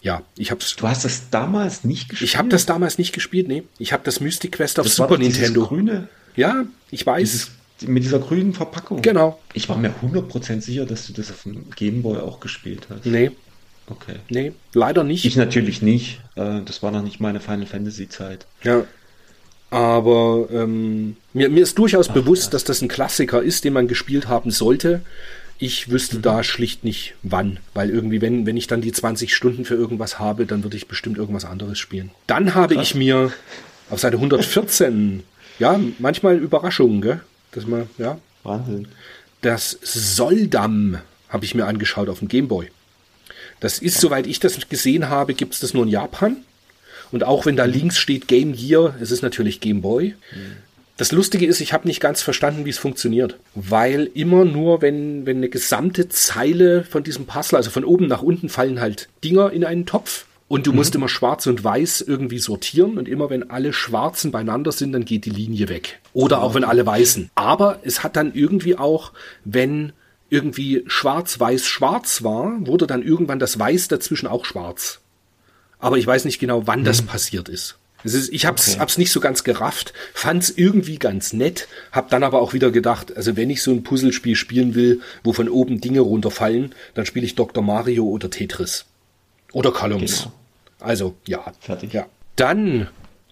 ja, 0.03 0.21
ich 0.37 0.51
hab's. 0.51 0.75
Du 0.75 0.87
hast 0.87 1.03
das 1.05 1.29
damals 1.31 1.83
nicht 1.83 2.09
gespielt? 2.09 2.29
Ich 2.29 2.37
habe 2.37 2.49
das 2.49 2.67
damals 2.67 2.97
nicht 2.99 3.13
gespielt, 3.13 3.47
nee. 3.47 3.63
Ich 3.79 3.91
habe 3.93 4.03
das 4.03 4.19
Mystic 4.19 4.51
Quest 4.51 4.79
auf 4.79 4.85
das 4.85 4.99
war 4.99 5.07
Super 5.07 5.17
dieses 5.19 5.39
Nintendo. 5.39 5.65
grüne, 5.65 6.07
Ja, 6.35 6.65
ich 6.91 7.03
weiß. 7.05 7.21
dieses, 7.31 7.51
mit 7.89 8.03
dieser 8.03 8.19
grünen 8.19 8.53
Verpackung. 8.53 9.01
Genau. 9.01 9.39
Ich 9.53 9.67
war 9.69 9.77
mir 9.77 9.93
100% 10.03 10.61
sicher, 10.61 10.85
dass 10.85 11.07
du 11.07 11.13
das 11.13 11.31
auf 11.31 11.43
dem 11.43 11.69
Gameboy 11.75 12.17
auch 12.19 12.39
gespielt 12.39 12.87
hast. 12.89 13.05
Nee, 13.07 13.31
Okay. 13.89 14.15
nee, 14.29 14.53
leider 14.73 15.03
nicht. 15.03 15.25
Ich 15.25 15.35
natürlich 15.35 15.81
nicht. 15.81 16.21
Äh, 16.35 16.61
Das 16.63 16.81
war 16.83 16.91
noch 16.91 17.01
nicht 17.03 17.19
meine 17.19 17.39
Final 17.41 17.65
Fantasy 17.65 18.07
Zeit. 18.07 18.45
Ja. 18.63 18.85
Aber 19.71 20.47
ähm, 20.51 21.17
mir, 21.33 21.49
mir 21.49 21.63
ist 21.63 21.77
durchaus 21.79 22.07
bewusst, 22.07 22.53
dass 22.53 22.63
das 22.63 22.81
ein 22.81 22.87
Klassiker 22.87 23.41
ist, 23.41 23.63
den 23.63 23.73
man 23.73 23.87
gespielt 23.87 24.27
haben 24.27 24.51
sollte. 24.51 25.01
Ich 25.65 25.89
wüsste 25.89 26.19
da 26.19 26.43
schlicht 26.43 26.83
nicht 26.83 27.15
wann, 27.23 27.57
weil 27.73 27.89
irgendwie, 27.89 28.19
wenn, 28.19 28.45
wenn 28.45 28.57
ich 28.57 28.67
dann 28.67 28.81
die 28.81 28.91
20 28.91 29.33
Stunden 29.33 29.63
für 29.63 29.75
irgendwas 29.75 30.19
habe, 30.19 30.45
dann 30.45 30.61
würde 30.63 30.75
ich 30.75 30.89
bestimmt 30.89 31.17
irgendwas 31.17 31.45
anderes 31.45 31.79
spielen. 31.79 32.11
Dann 32.27 32.53
habe 32.53 32.75
ich 32.75 32.95
mir 32.95 33.31
auf 33.89 34.01
Seite 34.01 34.17
114, 34.17 35.23
ja, 35.59 35.79
manchmal 35.99 36.35
Überraschungen, 36.35 36.99
gell? 36.99 37.21
Dass 37.53 37.65
man, 37.65 37.87
ja, 37.97 38.19
Wahnsinn. 38.43 38.89
das 39.41 39.79
Soldam 39.81 40.97
habe 41.29 41.45
ich 41.45 41.55
mir 41.55 41.65
angeschaut 41.65 42.09
auf 42.09 42.19
dem 42.19 42.27
Gameboy. 42.27 42.69
Das 43.61 43.79
ist, 43.79 44.01
soweit 44.01 44.27
ich 44.27 44.41
das 44.41 44.67
gesehen 44.67 45.07
habe, 45.07 45.33
gibt 45.33 45.53
es 45.53 45.61
das 45.61 45.73
nur 45.73 45.85
in 45.85 45.89
Japan. 45.89 46.43
Und 47.13 47.23
auch 47.23 47.45
wenn 47.45 47.55
da 47.55 47.63
links 47.63 47.99
steht 47.99 48.27
Game 48.27 48.51
Gear, 48.51 48.95
es 48.99 49.11
ist 49.11 49.21
natürlich 49.21 49.61
Game 49.61 49.81
Boy. 49.81 50.15
Das 50.97 51.11
Lustige 51.11 51.47
ist, 51.47 51.59
ich 51.59 51.73
habe 51.73 51.87
nicht 51.87 51.99
ganz 51.99 52.21
verstanden, 52.21 52.65
wie 52.65 52.69
es 52.69 52.77
funktioniert. 52.77 53.39
Weil 53.55 54.09
immer 54.13 54.45
nur, 54.45 54.81
wenn, 54.81 55.25
wenn 55.25 55.37
eine 55.37 55.49
gesamte 55.49 56.07
Zeile 56.07 56.83
von 56.83 57.03
diesem 57.03 57.25
Puzzle, 57.25 57.57
also 57.57 57.71
von 57.71 57.83
oben 57.83 58.07
nach 58.07 58.21
unten, 58.21 58.47
fallen 58.47 58.79
halt 58.79 59.09
Dinger 59.23 59.51
in 59.51 59.65
einen 59.65 59.85
Topf. 59.87 60.25
Und 60.47 60.67
du 60.67 60.71
mhm. 60.71 60.77
musst 60.77 60.93
immer 60.93 61.09
schwarz 61.09 61.47
und 61.47 61.63
weiß 61.63 62.01
irgendwie 62.01 62.37
sortieren. 62.37 62.99
Und 62.99 63.07
immer 63.07 63.31
wenn 63.31 63.49
alle 63.49 63.73
Schwarzen 63.73 64.31
beieinander 64.31 64.71
sind, 64.71 64.91
dann 64.91 65.05
geht 65.05 65.25
die 65.25 65.31
Linie 65.31 65.67
weg. 65.67 65.99
Oder 66.13 66.43
auch 66.43 66.53
wenn 66.53 66.63
alle 66.63 66.85
Weißen. 66.85 67.31
Aber 67.33 67.79
es 67.83 68.03
hat 68.03 68.15
dann 68.15 68.35
irgendwie 68.35 68.77
auch, 68.77 69.13
wenn 69.45 69.93
irgendwie 70.29 70.83
schwarz, 70.85 71.39
weiß, 71.39 71.65
schwarz 71.65 72.23
war, 72.23 72.53
wurde 72.67 72.85
dann 72.85 73.01
irgendwann 73.01 73.39
das 73.39 73.57
Weiß 73.57 73.87
dazwischen 73.87 74.27
auch 74.27 74.45
schwarz. 74.45 74.99
Aber 75.79 75.97
ich 75.97 76.05
weiß 76.05 76.25
nicht 76.25 76.39
genau, 76.39 76.67
wann 76.67 76.81
mhm. 76.81 76.85
das 76.85 77.01
passiert 77.01 77.49
ist. 77.49 77.79
Ist 78.03 78.33
ich 78.33 78.45
hab's, 78.45 78.71
okay. 78.71 78.79
hab's 78.79 78.97
nicht 78.97 79.11
so 79.11 79.19
ganz 79.21 79.43
gerafft, 79.43 79.93
fand's 80.13 80.49
irgendwie 80.49 80.97
ganz 80.97 81.31
nett, 81.31 81.67
hab 81.91 82.09
dann 82.09 82.23
aber 82.23 82.41
auch 82.41 82.53
wieder 82.53 82.71
gedacht, 82.71 83.15
also 83.15 83.37
wenn 83.37 83.49
ich 83.49 83.61
so 83.61 83.71
ein 83.71 83.83
Puzzlespiel 83.83 84.35
spielen 84.35 84.75
will, 84.75 85.01
wo 85.23 85.31
von 85.31 85.47
oben 85.47 85.79
Dinge 85.79 86.01
runterfallen, 86.01 86.75
dann 86.93 87.05
spiele 87.05 87.25
ich 87.25 87.35
Dr. 87.35 87.63
Mario 87.63 88.05
oder 88.05 88.29
Tetris. 88.29 88.85
Oder 89.53 89.71
Columns. 89.71 90.23
Genau. 90.23 90.33
Also, 90.79 91.15
ja. 91.27 91.45
Fertig. 91.61 91.93
Ja. 91.93 92.07
Dann, 92.35 92.89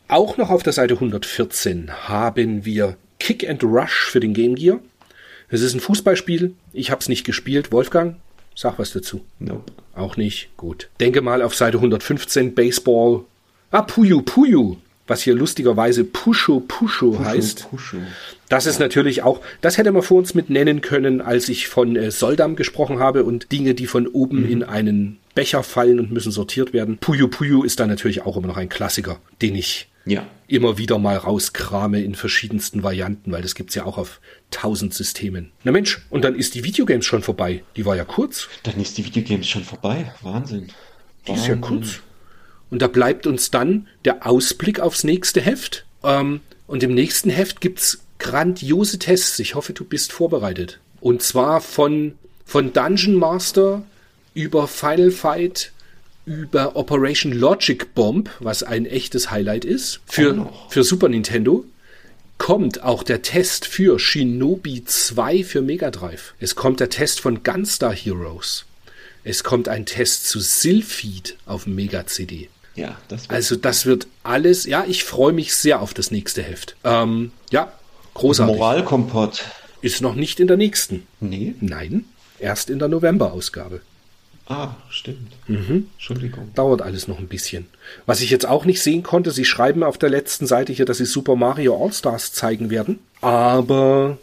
auch 0.07 0.37
noch 0.37 0.49
auf 0.49 0.63
der 0.63 0.73
Seite 0.73 0.93
114, 0.93 2.07
haben 2.07 2.63
wir 2.63 2.95
Kick 3.19 3.47
and 3.49 3.63
Rush 3.63 4.09
für 4.09 4.19
den 4.19 4.33
Game 4.33 4.55
Gear. 4.55 4.79
Es 5.49 5.61
ist 5.61 5.73
ein 5.73 5.81
Fußballspiel. 5.81 6.55
Ich 6.71 6.91
habe 6.91 7.01
es 7.01 7.09
nicht 7.09 7.25
gespielt. 7.25 7.71
Wolfgang, 7.73 8.15
sag 8.55 8.79
was 8.79 8.93
dazu. 8.93 9.25
Nope. 9.39 9.71
Auch 9.95 10.15
nicht. 10.15 10.55
Gut. 10.55 10.89
Denke 10.99 11.21
mal 11.21 11.41
auf 11.41 11.55
Seite 11.55 11.77
115 11.77 12.55
Baseball. 12.55 13.25
Ah, 13.71 13.81
Puyo 13.81 14.21
Puyo. 14.21 14.77
Was 15.07 15.23
hier 15.23 15.33
lustigerweise 15.33 16.03
Pusho 16.03 16.59
Pusho, 16.59 17.11
Pusho 17.11 17.25
heißt. 17.25 17.69
Pusho. 17.69 17.97
Das 18.49 18.65
ist 18.65 18.79
natürlich 18.79 19.23
auch, 19.23 19.41
das 19.61 19.77
hätte 19.77 19.91
man 19.91 20.03
vor 20.03 20.17
uns 20.17 20.33
mit 20.33 20.49
nennen 20.49 20.81
können, 20.81 21.21
als 21.21 21.49
ich 21.49 21.67
von 21.67 21.95
äh, 21.95 22.11
Soldam 22.11 22.55
gesprochen 22.55 22.99
habe 22.99 23.23
und 23.23 23.51
Dinge, 23.51 23.73
die 23.73 23.87
von 23.87 24.07
oben 24.07 24.43
mhm. 24.43 24.49
in 24.49 24.63
einen 24.63 25.17
Becher 25.35 25.63
fallen 25.63 25.99
und 25.99 26.11
müssen 26.11 26.31
sortiert 26.31 26.73
werden. 26.73 26.97
Puyo 26.97 27.27
Puyo 27.27 27.63
ist 27.63 27.79
da 27.79 27.87
natürlich 27.87 28.23
auch 28.23 28.37
immer 28.37 28.47
noch 28.47 28.57
ein 28.57 28.69
Klassiker, 28.69 29.19
den 29.41 29.55
ich 29.55 29.87
ja. 30.05 30.25
immer 30.47 30.77
wieder 30.77 30.97
mal 30.97 31.15
rauskrame 31.15 32.01
in 32.01 32.15
verschiedensten 32.15 32.83
Varianten, 32.83 33.31
weil 33.31 33.41
das 33.41 33.55
gibt's 33.55 33.75
ja 33.75 33.85
auch 33.85 33.97
auf 33.97 34.19
tausend 34.49 34.93
Systemen. 34.93 35.51
Na 35.63 35.71
Mensch, 35.71 36.05
und 36.09 36.25
dann 36.25 36.35
ist 36.35 36.55
die 36.55 36.63
Videogames 36.63 37.05
schon 37.05 37.21
vorbei. 37.21 37.63
Die 37.75 37.85
war 37.85 37.95
ja 37.95 38.03
kurz. 38.03 38.49
Dann 38.63 38.79
ist 38.79 38.97
die 38.97 39.05
Videogames 39.05 39.47
schon 39.47 39.63
vorbei. 39.63 40.13
Wahnsinn. 40.21 40.67
Die 41.27 41.33
ist 41.33 41.47
ja 41.47 41.55
kurz. 41.55 42.01
Und 42.71 42.81
da 42.81 42.87
bleibt 42.87 43.27
uns 43.27 43.51
dann 43.51 43.87
der 44.05 44.25
Ausblick 44.25 44.79
aufs 44.79 45.03
nächste 45.03 45.41
Heft. 45.41 45.85
Ähm, 46.03 46.39
und 46.67 46.81
im 46.81 46.93
nächsten 46.93 47.29
Heft 47.29 47.61
gibt's 47.61 47.99
grandiose 48.17 48.97
Tests. 48.97 49.37
Ich 49.39 49.55
hoffe, 49.55 49.73
du 49.73 49.83
bist 49.83 50.13
vorbereitet. 50.13 50.79
Und 51.01 51.21
zwar 51.21 51.61
von, 51.61 52.13
von 52.45 52.73
Dungeon 52.73 53.15
Master 53.15 53.83
über 54.33 54.67
Final 54.67 55.11
Fight, 55.11 55.73
über 56.25 56.75
Operation 56.75 57.33
Logic 57.33 57.93
Bomb, 57.93 58.29
was 58.39 58.63
ein 58.63 58.85
echtes 58.85 59.31
Highlight 59.31 59.65
ist, 59.65 59.99
für, 60.05 60.49
für 60.69 60.83
Super 60.83 61.09
Nintendo, 61.09 61.65
kommt 62.37 62.83
auch 62.83 63.03
der 63.03 63.21
Test 63.21 63.67
für 63.67 63.99
Shinobi 63.99 64.85
2 64.85 65.43
für 65.43 65.61
Mega 65.61 65.91
Drive. 65.91 66.33
Es 66.39 66.55
kommt 66.55 66.79
der 66.79 66.89
Test 66.89 67.19
von 67.19 67.43
Gunstar 67.43 67.93
Heroes. 67.93 68.65
Es 69.23 69.43
kommt 69.43 69.67
ein 69.67 69.85
Test 69.85 70.27
zu 70.27 70.39
Sylphid 70.39 71.37
auf 71.45 71.67
Mega 71.67 72.07
CD. 72.07 72.49
Ja, 72.75 72.97
das 73.07 73.23
wird 73.23 73.31
Also 73.31 73.55
das 73.55 73.85
wird 73.85 74.07
alles, 74.23 74.65
ja, 74.65 74.85
ich 74.87 75.03
freue 75.03 75.33
mich 75.33 75.53
sehr 75.55 75.81
auf 75.81 75.93
das 75.93 76.11
nächste 76.11 76.41
Heft. 76.41 76.75
Ähm, 76.83 77.31
ja, 77.51 77.71
großartig. 78.13 78.55
Moralkompott. 78.55 79.43
Ist 79.81 80.01
noch 80.01 80.15
nicht 80.15 80.39
in 80.39 80.47
der 80.47 80.57
nächsten. 80.57 81.07
Nee. 81.19 81.55
Nein, 81.59 82.05
erst 82.39 82.69
in 82.69 82.79
der 82.79 82.87
November-Ausgabe. 82.87 83.81
Ah, 84.47 84.75
stimmt. 84.89 85.31
Mhm. 85.47 85.87
Entschuldigung. 85.93 86.51
Dauert 86.55 86.81
alles 86.81 87.07
noch 87.07 87.19
ein 87.19 87.27
bisschen. 87.27 87.67
Was 88.05 88.21
ich 88.21 88.29
jetzt 88.29 88.45
auch 88.45 88.65
nicht 88.65 88.81
sehen 88.81 89.01
konnte, 89.01 89.31
sie 89.31 89.45
schreiben 89.45 89.83
auf 89.83 89.97
der 89.97 90.09
letzten 90.09 90.45
Seite 90.45 90.73
hier, 90.73 90.85
dass 90.85 90.97
sie 90.97 91.05
Super 91.05 91.35
Mario 91.35 91.81
All-Stars 91.81 92.33
zeigen 92.33 92.69
werden, 92.69 92.99
aber 93.21 94.17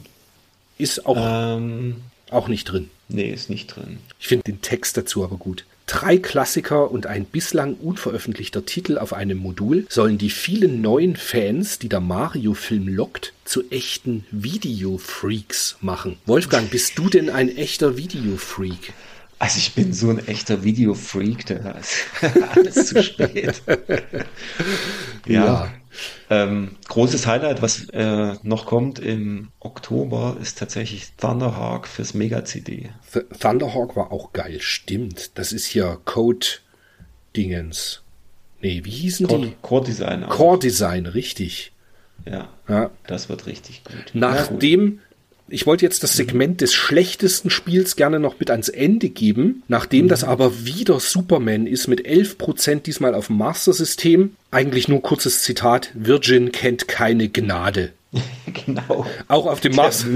ist 0.76 1.06
auch, 1.06 1.16
ähm, 1.18 1.96
auch 2.30 2.48
nicht 2.48 2.64
drin. 2.64 2.90
Nee, 3.08 3.30
ist 3.30 3.48
nicht 3.48 3.68
drin. 3.68 3.98
Ich 4.20 4.28
finde 4.28 4.44
den 4.44 4.60
Text 4.60 4.96
dazu 4.96 5.24
aber 5.24 5.36
gut. 5.36 5.64
Drei 5.88 6.18
Klassiker 6.18 6.90
und 6.90 7.06
ein 7.06 7.24
bislang 7.24 7.74
unveröffentlichter 7.74 8.66
Titel 8.66 8.98
auf 8.98 9.14
einem 9.14 9.38
Modul 9.38 9.86
sollen 9.88 10.18
die 10.18 10.28
vielen 10.28 10.82
neuen 10.82 11.16
Fans, 11.16 11.78
die 11.78 11.88
der 11.88 12.00
Mario-Film 12.00 12.88
lockt, 12.88 13.32
zu 13.46 13.70
echten 13.70 14.26
Videofreaks 14.30 15.78
machen. 15.80 16.18
Wolfgang, 16.26 16.70
bist 16.70 16.98
du 16.98 17.08
denn 17.08 17.30
ein 17.30 17.56
echter 17.56 17.96
Videofreak? 17.96 18.92
Also 19.38 19.56
ich 19.56 19.72
bin 19.72 19.94
so 19.94 20.10
ein 20.10 20.28
echter 20.28 20.62
Videofreak, 20.62 21.46
da 21.46 21.70
ist 21.70 22.04
alles 22.54 22.88
zu 22.88 23.02
spät. 23.02 23.62
ja. 25.26 25.44
ja. 25.44 25.72
Ähm, 26.30 26.76
großes 26.88 27.26
Highlight, 27.26 27.62
was 27.62 27.88
äh, 27.90 28.34
noch 28.42 28.66
kommt 28.66 28.98
im 28.98 29.48
Oktober, 29.60 30.36
ist 30.40 30.58
tatsächlich 30.58 31.12
Thunderhawk 31.16 31.86
fürs 31.86 32.14
Mega-CD. 32.14 32.90
Thunderhawk 33.38 33.96
war 33.96 34.12
auch 34.12 34.32
geil, 34.32 34.58
stimmt. 34.60 35.38
Das 35.38 35.52
ist 35.52 35.66
hier 35.66 35.98
Code 36.04 36.46
Dingens. 37.36 38.02
Nee, 38.60 38.82
wie 38.84 38.90
hießen 38.90 39.26
Core, 39.26 39.40
die? 39.40 39.54
Core 39.62 39.84
Design. 39.84 40.28
Core 40.28 40.58
Design, 40.58 41.06
richtig. 41.06 41.72
Ja, 42.24 42.48
ja. 42.68 42.90
Das 43.06 43.28
wird 43.28 43.46
richtig 43.46 43.84
gut. 43.84 44.10
Nachdem 44.12 45.00
ich 45.48 45.66
wollte 45.66 45.84
jetzt 45.84 46.02
das 46.02 46.14
Segment 46.14 46.60
des 46.60 46.74
schlechtesten 46.74 47.50
Spiels 47.50 47.96
gerne 47.96 48.20
noch 48.20 48.38
mit 48.38 48.50
ans 48.50 48.68
Ende 48.68 49.08
geben, 49.08 49.62
nachdem 49.68 50.04
mhm. 50.04 50.08
das 50.08 50.24
aber 50.24 50.64
wieder 50.64 51.00
Superman 51.00 51.66
ist 51.66 51.88
mit 51.88 52.06
11% 52.06 52.80
diesmal 52.82 53.14
auf 53.14 53.28
dem 53.28 53.38
Master-System. 53.38 54.36
Eigentlich 54.50 54.88
nur 54.88 55.02
kurzes 55.02 55.42
Zitat, 55.42 55.90
Virgin 55.94 56.52
kennt 56.52 56.88
keine 56.88 57.28
Gnade. 57.28 57.92
genau. 58.66 59.06
Auch 59.28 59.46
auf 59.46 59.60
dem, 59.60 59.74
Mas 59.74 60.06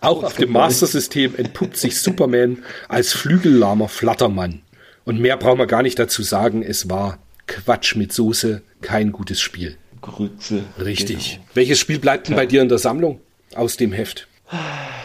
auch 0.00 0.22
auf 0.22 0.36
dem 0.36 0.52
Master-System 0.52 1.34
entpuppt 1.36 1.76
sich 1.76 2.00
Superman 2.00 2.58
als 2.88 3.12
flügellahmer 3.12 3.88
Flattermann. 3.88 4.62
Und 5.04 5.20
mehr 5.20 5.36
brauchen 5.36 5.58
wir 5.58 5.66
gar 5.66 5.82
nicht 5.82 5.98
dazu 5.98 6.22
sagen, 6.22 6.62
es 6.62 6.88
war 6.88 7.18
Quatsch 7.46 7.96
mit 7.96 8.12
Soße, 8.12 8.62
kein 8.80 9.12
gutes 9.12 9.40
Spiel. 9.40 9.76
Grütze. 10.00 10.64
Richtig. 10.78 11.34
Genau. 11.34 11.44
Welches 11.54 11.78
Spiel 11.78 11.98
bleibt 11.98 12.28
denn 12.28 12.36
bei 12.36 12.46
dir 12.46 12.62
in 12.62 12.68
der 12.68 12.78
Sammlung 12.78 13.20
aus 13.54 13.76
dem 13.76 13.92
Heft? 13.92 14.28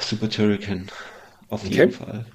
Super 0.01 0.29
Turrican. 0.29 0.87
Auf 1.49 1.63
okay. 1.63 1.73
jeden 1.73 1.91
Fall. 1.91 2.25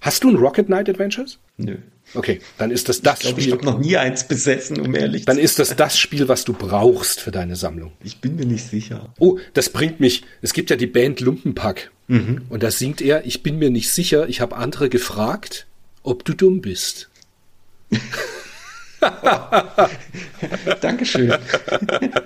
Hast 0.00 0.22
du 0.22 0.28
ein 0.28 0.36
Rocket 0.36 0.66
Knight 0.66 0.88
Adventures? 0.88 1.38
Nö. 1.56 1.78
Okay, 2.14 2.40
dann 2.58 2.70
ist 2.70 2.88
das 2.88 3.02
das 3.02 3.18
ich 3.18 3.22
glaub, 3.22 3.32
Spiel. 3.32 3.46
Ich 3.46 3.52
habe 3.52 3.64
noch 3.64 3.78
nie 3.78 3.96
eins 3.96 4.28
besessen, 4.28 4.80
um 4.80 4.94
ehrlich 4.94 5.24
Dann 5.24 5.38
ist 5.38 5.58
das 5.58 5.74
das 5.74 5.98
Spiel, 5.98 6.28
was 6.28 6.44
du 6.44 6.52
brauchst 6.52 7.20
für 7.20 7.32
deine 7.32 7.56
Sammlung. 7.56 7.92
Ich 8.04 8.20
bin 8.20 8.36
mir 8.36 8.46
nicht 8.46 8.68
sicher. 8.68 9.12
Oh, 9.18 9.38
das 9.54 9.70
bringt 9.70 9.98
mich. 9.98 10.22
Es 10.42 10.52
gibt 10.52 10.70
ja 10.70 10.76
die 10.76 10.86
Band 10.86 11.20
Lumpenpack. 11.20 11.90
Mhm. 12.06 12.42
Und 12.48 12.62
da 12.62 12.70
singt 12.70 13.00
er, 13.00 13.26
ich 13.26 13.42
bin 13.42 13.58
mir 13.58 13.70
nicht 13.70 13.90
sicher, 13.90 14.28
ich 14.28 14.40
habe 14.40 14.56
andere 14.56 14.88
gefragt, 14.88 15.66
ob 16.04 16.24
du 16.24 16.34
dumm 16.34 16.60
bist. 16.60 17.08
Dankeschön. 20.80 21.34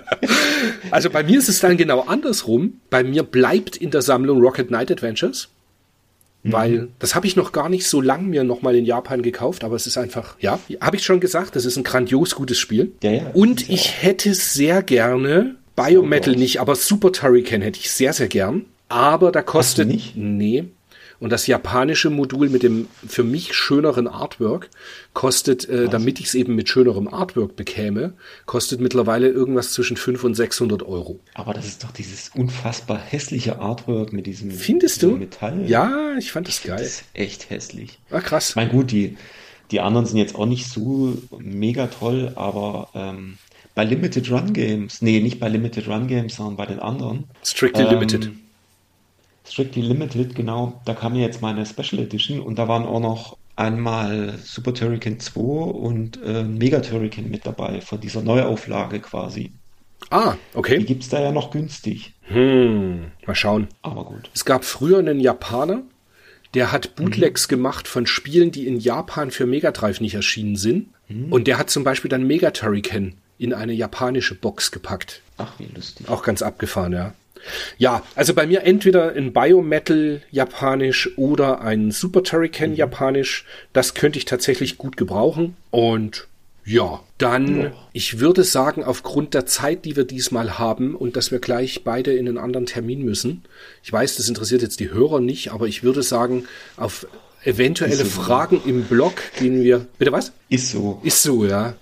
also 0.91 1.09
bei 1.09 1.23
mir 1.23 1.39
ist 1.39 1.49
es 1.49 1.59
dann 1.59 1.77
genau 1.77 2.01
andersrum. 2.01 2.79
Bei 2.89 3.03
mir 3.03 3.23
bleibt 3.23 3.77
in 3.77 3.91
der 3.91 4.01
Sammlung 4.01 4.41
Rocket 4.41 4.67
Knight 4.67 4.91
Adventures. 4.91 5.49
Mhm. 6.43 6.51
Weil 6.51 6.87
das 6.99 7.13
habe 7.15 7.27
ich 7.27 7.35
noch 7.35 7.51
gar 7.51 7.69
nicht 7.69 7.87
so 7.87 8.01
lang 8.01 8.27
mir 8.27 8.43
nochmal 8.43 8.75
in 8.75 8.85
Japan 8.85 9.21
gekauft, 9.21 9.63
aber 9.63 9.75
es 9.75 9.85
ist 9.85 9.97
einfach, 9.97 10.35
ja, 10.39 10.59
habe 10.79 10.95
ich 10.95 11.03
schon 11.03 11.19
gesagt, 11.19 11.55
das 11.55 11.65
ist 11.65 11.77
ein 11.77 11.83
grandios 11.83 12.35
gutes 12.35 12.57
Spiel. 12.57 12.93
Ja, 13.03 13.11
ja, 13.11 13.23
Und 13.33 13.69
ich 13.69 13.89
auch. 13.89 14.03
hätte 14.03 14.33
sehr 14.33 14.81
gerne 14.81 15.55
Biometal 15.75 16.35
nicht, 16.35 16.59
aber 16.59 16.75
Super 16.75 17.11
Turrican 17.11 17.61
hätte 17.61 17.79
ich 17.79 17.91
sehr, 17.91 18.13
sehr 18.13 18.27
gern. 18.27 18.65
Aber 18.89 19.31
da 19.31 19.41
kostet. 19.41 19.85
Hast 19.87 19.91
du 19.91 19.93
nicht? 19.95 20.17
Nee, 20.17 20.65
und 21.21 21.29
das 21.29 21.47
japanische 21.47 22.09
Modul 22.09 22.49
mit 22.49 22.63
dem 22.63 22.87
für 23.07 23.23
mich 23.23 23.53
schöneren 23.53 24.07
Artwork 24.07 24.69
kostet, 25.13 25.69
äh, 25.69 25.87
damit 25.87 26.19
ich 26.19 26.25
es 26.25 26.35
eben 26.35 26.55
mit 26.55 26.67
schönerem 26.67 27.07
Artwork 27.07 27.55
bekäme, 27.55 28.13
kostet 28.47 28.81
mittlerweile 28.81 29.29
irgendwas 29.29 29.71
zwischen 29.71 29.97
500 29.97 30.25
und 30.25 30.35
600 30.35 30.83
Euro. 30.83 31.19
Aber 31.35 31.53
das 31.53 31.67
ist 31.67 31.83
doch 31.83 31.91
dieses 31.91 32.31
unfassbar 32.35 32.99
hässliche 32.99 33.59
Artwork 33.59 34.13
mit 34.13 34.25
diesem, 34.25 34.49
Findest 34.49 34.97
diesem 34.97 35.11
du? 35.11 35.17
Metall. 35.17 35.63
Ja, 35.67 36.15
ich 36.17 36.31
fand 36.31 36.47
das 36.47 36.57
ich 36.57 36.63
geil. 36.63 36.79
Das 36.79 36.87
ist 36.87 37.03
echt 37.13 37.49
hässlich. 37.51 37.99
Ah, 38.09 38.21
krass. 38.21 38.55
Mein 38.55 38.69
gut, 38.69 38.91
die, 38.91 39.15
die 39.69 39.79
anderen 39.79 40.07
sind 40.07 40.17
jetzt 40.17 40.33
auch 40.33 40.47
nicht 40.47 40.67
so 40.67 41.17
mega 41.37 41.85
toll, 41.85 42.31
aber 42.35 42.89
ähm, 42.95 43.37
bei 43.75 43.83
Limited 43.85 44.31
Run 44.31 44.53
Games, 44.53 45.03
nee, 45.03 45.19
nicht 45.19 45.39
bei 45.39 45.49
Limited 45.49 45.87
Run 45.87 46.07
Games, 46.07 46.35
sondern 46.35 46.57
bei 46.57 46.65
den 46.65 46.79
anderen. 46.79 47.25
Strictly 47.43 47.83
ähm, 47.83 47.89
Limited. 47.91 48.31
Strictly 49.51 49.81
Limited, 49.81 50.33
genau. 50.33 50.81
Da 50.85 50.93
kam 50.93 51.13
ja 51.15 51.21
jetzt 51.21 51.41
meine 51.41 51.65
Special 51.65 52.01
Edition 52.01 52.39
und 52.39 52.57
da 52.57 52.69
waren 52.69 52.85
auch 52.85 53.01
noch 53.01 53.37
einmal 53.57 54.35
Super 54.41 54.73
Turrican 54.73 55.19
2 55.19 55.41
und 55.41 56.23
äh, 56.23 56.43
Mega 56.43 56.79
Turrican 56.79 57.29
mit 57.29 57.45
dabei 57.45 57.81
von 57.81 57.99
dieser 57.99 58.21
Neuauflage 58.21 59.01
quasi. 59.01 59.51
Ah, 60.09 60.35
okay. 60.53 60.79
Die 60.79 60.85
gibt 60.85 61.03
es 61.03 61.09
da 61.09 61.21
ja 61.21 61.31
noch 61.31 61.51
günstig. 61.51 62.13
Hm, 62.23 63.11
mal 63.27 63.35
schauen. 63.35 63.67
Aber 63.81 64.05
gut. 64.05 64.29
Es 64.33 64.45
gab 64.45 64.63
früher 64.63 64.99
einen 64.99 65.19
Japaner, 65.19 65.83
der 66.53 66.71
hat 66.71 66.95
Bootlegs 66.95 67.47
mhm. 67.47 67.49
gemacht 67.49 67.87
von 67.87 68.05
Spielen, 68.07 68.51
die 68.51 68.67
in 68.67 68.79
Japan 68.79 69.31
für 69.31 69.45
Mega 69.45 69.71
Drive 69.71 69.99
nicht 69.99 70.15
erschienen 70.15 70.55
sind. 70.55 70.89
Mhm. 71.09 71.31
Und 71.31 71.47
der 71.47 71.57
hat 71.57 71.69
zum 71.69 71.83
Beispiel 71.83 72.09
dann 72.09 72.25
Mega 72.25 72.51
Turrican 72.51 73.15
in 73.37 73.53
eine 73.53 73.73
japanische 73.73 74.35
Box 74.35 74.71
gepackt. 74.71 75.21
Ach, 75.37 75.53
wie 75.59 75.67
lustig. 75.73 76.07
Auch 76.09 76.23
ganz 76.23 76.41
abgefahren, 76.41 76.93
ja. 76.93 77.13
Ja, 77.77 78.03
also 78.15 78.33
bei 78.33 78.45
mir 78.45 78.63
entweder 78.63 79.13
ein 79.13 79.33
Biometal 79.33 80.21
japanisch 80.31 81.17
oder 81.17 81.61
ein 81.61 81.91
Super 81.91 82.23
Turrican 82.23 82.71
mhm. 82.71 82.75
japanisch. 82.75 83.45
Das 83.73 83.93
könnte 83.93 84.19
ich 84.19 84.25
tatsächlich 84.25 84.77
gut 84.77 84.97
gebrauchen. 84.97 85.55
Und 85.69 86.27
ja, 86.63 87.01
dann, 87.17 87.61
ja. 87.61 87.71
ich 87.91 88.19
würde 88.19 88.43
sagen, 88.43 88.83
aufgrund 88.83 89.33
der 89.33 89.45
Zeit, 89.45 89.83
die 89.85 89.95
wir 89.95 90.03
diesmal 90.03 90.59
haben 90.59 90.95
und 90.95 91.15
dass 91.15 91.31
wir 91.31 91.39
gleich 91.39 91.83
beide 91.83 92.13
in 92.13 92.27
einen 92.27 92.37
anderen 92.37 92.67
Termin 92.67 93.03
müssen. 93.03 93.43
Ich 93.83 93.91
weiß, 93.91 94.17
das 94.17 94.29
interessiert 94.29 94.61
jetzt 94.61 94.79
die 94.79 94.91
Hörer 94.91 95.19
nicht, 95.19 95.51
aber 95.51 95.67
ich 95.67 95.83
würde 95.83 96.03
sagen, 96.03 96.45
auf 96.77 97.07
eventuelle 97.43 97.95
so. 97.95 98.05
Fragen 98.05 98.61
im 98.65 98.83
Blog 98.83 99.13
gehen 99.39 99.63
wir. 99.63 99.87
Bitte 99.97 100.11
was? 100.11 100.31
Ist 100.49 100.71
so. 100.71 101.01
Ist 101.03 101.23
so, 101.23 101.45
ja. 101.45 101.73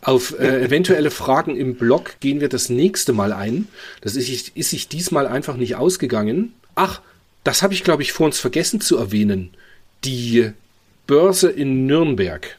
Auf 0.00 0.38
äh, 0.38 0.62
eventuelle 0.64 1.10
Fragen 1.10 1.56
im 1.56 1.74
Blog 1.74 2.20
gehen 2.20 2.40
wir 2.40 2.48
das 2.48 2.68
nächste 2.68 3.12
Mal 3.12 3.32
ein. 3.32 3.66
Das 4.00 4.14
ist, 4.14 4.56
ist 4.56 4.70
sich 4.70 4.88
diesmal 4.88 5.26
einfach 5.26 5.56
nicht 5.56 5.74
ausgegangen. 5.76 6.54
Ach, 6.76 7.00
das 7.42 7.62
habe 7.62 7.74
ich, 7.74 7.82
glaube 7.82 8.02
ich, 8.02 8.12
vor 8.12 8.26
uns 8.26 8.38
vergessen 8.38 8.80
zu 8.80 8.96
erwähnen. 8.96 9.50
Die 10.04 10.52
Börse 11.06 11.50
in 11.50 11.86
Nürnberg. 11.86 12.58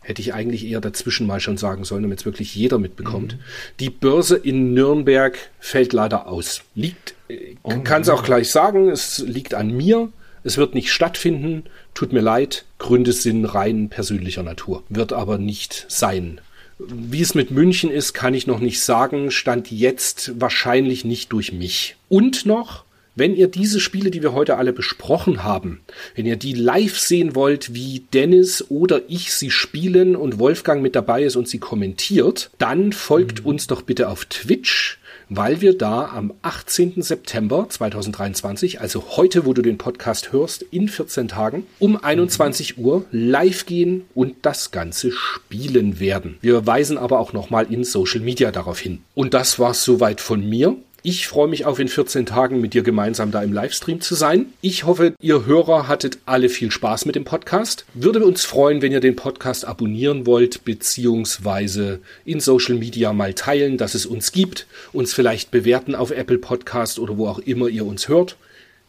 Hätte 0.00 0.20
ich 0.20 0.34
eigentlich 0.34 0.66
eher 0.66 0.80
dazwischen 0.80 1.26
mal 1.26 1.40
schon 1.40 1.56
sagen 1.56 1.84
sollen, 1.84 2.02
damit 2.02 2.20
es 2.20 2.24
wirklich 2.26 2.54
jeder 2.54 2.78
mitbekommt. 2.78 3.34
Mhm. 3.34 3.40
Die 3.80 3.90
Börse 3.90 4.36
in 4.36 4.74
Nürnberg 4.74 5.38
fällt 5.60 5.92
leider 5.92 6.26
aus. 6.28 6.62
Liegt, 6.74 7.14
äh, 7.28 7.56
oh, 7.62 7.80
kann 7.80 8.02
es 8.02 8.08
auch 8.08 8.22
gleich 8.22 8.50
sagen, 8.50 8.90
es 8.90 9.18
liegt 9.18 9.54
an 9.54 9.70
mir. 9.70 10.10
Es 10.44 10.58
wird 10.58 10.74
nicht 10.74 10.92
stattfinden. 10.92 11.64
Tut 11.94 12.12
mir 12.12 12.20
leid. 12.20 12.64
Gründe 12.78 13.12
sind 13.12 13.46
rein 13.46 13.88
persönlicher 13.88 14.42
Natur. 14.42 14.82
Wird 14.90 15.14
aber 15.14 15.38
nicht 15.38 15.86
sein. 15.88 16.40
Wie 16.78 17.20
es 17.20 17.34
mit 17.34 17.50
München 17.50 17.90
ist, 17.90 18.14
kann 18.14 18.34
ich 18.34 18.46
noch 18.46 18.58
nicht 18.58 18.80
sagen. 18.80 19.30
Stand 19.30 19.70
jetzt 19.70 20.32
wahrscheinlich 20.40 21.04
nicht 21.04 21.32
durch 21.32 21.52
mich. 21.52 21.96
Und 22.08 22.46
noch, 22.46 22.84
wenn 23.14 23.36
ihr 23.36 23.46
diese 23.46 23.78
Spiele, 23.78 24.10
die 24.10 24.22
wir 24.22 24.32
heute 24.32 24.56
alle 24.56 24.72
besprochen 24.72 25.44
haben, 25.44 25.82
wenn 26.16 26.26
ihr 26.26 26.36
die 26.36 26.52
live 26.52 26.98
sehen 26.98 27.36
wollt, 27.36 27.74
wie 27.74 28.04
Dennis 28.12 28.64
oder 28.70 29.02
ich 29.08 29.32
sie 29.32 29.50
spielen 29.50 30.16
und 30.16 30.40
Wolfgang 30.40 30.82
mit 30.82 30.96
dabei 30.96 31.22
ist 31.22 31.36
und 31.36 31.48
sie 31.48 31.58
kommentiert, 31.58 32.50
dann 32.58 32.92
folgt 32.92 33.42
mhm. 33.42 33.50
uns 33.50 33.66
doch 33.68 33.82
bitte 33.82 34.08
auf 34.08 34.24
Twitch 34.24 34.98
weil 35.36 35.60
wir 35.60 35.76
da 35.76 36.06
am 36.06 36.32
18. 36.42 37.02
September 37.02 37.66
2023, 37.68 38.80
also 38.80 39.04
heute, 39.16 39.44
wo 39.46 39.52
du 39.52 39.62
den 39.62 39.78
Podcast 39.78 40.32
hörst, 40.32 40.62
in 40.70 40.88
14 40.88 41.28
Tagen, 41.28 41.66
um 41.78 41.96
21 42.02 42.78
Uhr 42.78 43.04
live 43.10 43.66
gehen 43.66 44.04
und 44.14 44.36
das 44.42 44.70
Ganze 44.70 45.10
spielen 45.12 45.98
werden. 46.00 46.38
Wir 46.40 46.66
weisen 46.66 46.98
aber 46.98 47.18
auch 47.18 47.32
nochmal 47.32 47.72
in 47.72 47.84
Social 47.84 48.20
Media 48.20 48.50
darauf 48.50 48.78
hin. 48.78 49.00
Und 49.14 49.34
das 49.34 49.58
war's 49.58 49.84
soweit 49.84 50.20
von 50.20 50.48
mir. 50.48 50.76
Ich 51.06 51.28
freue 51.28 51.48
mich 51.48 51.66
auf 51.66 51.78
in 51.80 51.88
14 51.88 52.24
Tagen 52.24 52.62
mit 52.62 52.72
dir 52.72 52.82
gemeinsam 52.82 53.30
da 53.30 53.42
im 53.42 53.52
Livestream 53.52 54.00
zu 54.00 54.14
sein. 54.14 54.46
Ich 54.62 54.84
hoffe, 54.84 55.12
ihr 55.20 55.44
Hörer 55.44 55.86
hattet 55.86 56.16
alle 56.24 56.48
viel 56.48 56.70
Spaß 56.70 57.04
mit 57.04 57.14
dem 57.14 57.26
Podcast. 57.26 57.84
Würde 57.92 58.24
uns 58.24 58.46
freuen, 58.46 58.80
wenn 58.80 58.90
ihr 58.90 59.00
den 59.00 59.14
Podcast 59.14 59.66
abonnieren 59.66 60.24
wollt, 60.24 60.64
beziehungsweise 60.64 62.00
in 62.24 62.40
Social 62.40 62.76
Media 62.76 63.12
mal 63.12 63.34
teilen, 63.34 63.76
dass 63.76 63.94
es 63.94 64.06
uns 64.06 64.32
gibt, 64.32 64.66
uns 64.94 65.12
vielleicht 65.12 65.50
bewerten 65.50 65.94
auf 65.94 66.10
Apple 66.10 66.38
Podcast 66.38 66.98
oder 66.98 67.18
wo 67.18 67.28
auch 67.28 67.38
immer 67.40 67.68
ihr 67.68 67.84
uns 67.84 68.08
hört. 68.08 68.38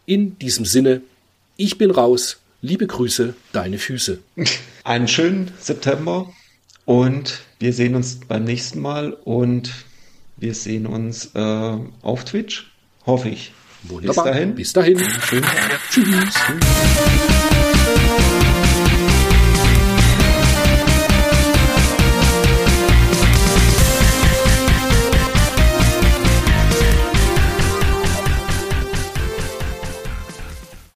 In 0.05 0.39
diesem 0.39 0.63
Sinne, 0.63 1.01
ich 1.57 1.77
bin 1.77 1.91
raus. 1.91 2.37
Liebe 2.61 2.87
Grüße, 2.87 3.33
deine 3.51 3.77
Füße. 3.77 4.19
Einen 4.85 5.09
schönen 5.09 5.51
September 5.59 6.31
und 6.85 7.41
wir 7.59 7.73
sehen 7.73 7.93
uns 7.93 8.21
beim 8.25 8.45
nächsten 8.45 8.79
Mal 8.79 9.11
und 9.11 9.73
wir 10.37 10.53
sehen 10.53 10.85
uns 10.85 11.31
äh, 11.35 11.77
auf 12.01 12.25
Twitch, 12.25 12.71
hoffe 13.05 13.29
ich. 13.29 13.51
Wunderbar. 13.83 14.25
Bis 14.25 14.33
dahin. 14.33 14.55
Bis 14.55 14.73
dahin. 14.73 14.99
Schönen 14.99 15.43
Tag. 15.43 15.79
Tschüss. 15.91 16.35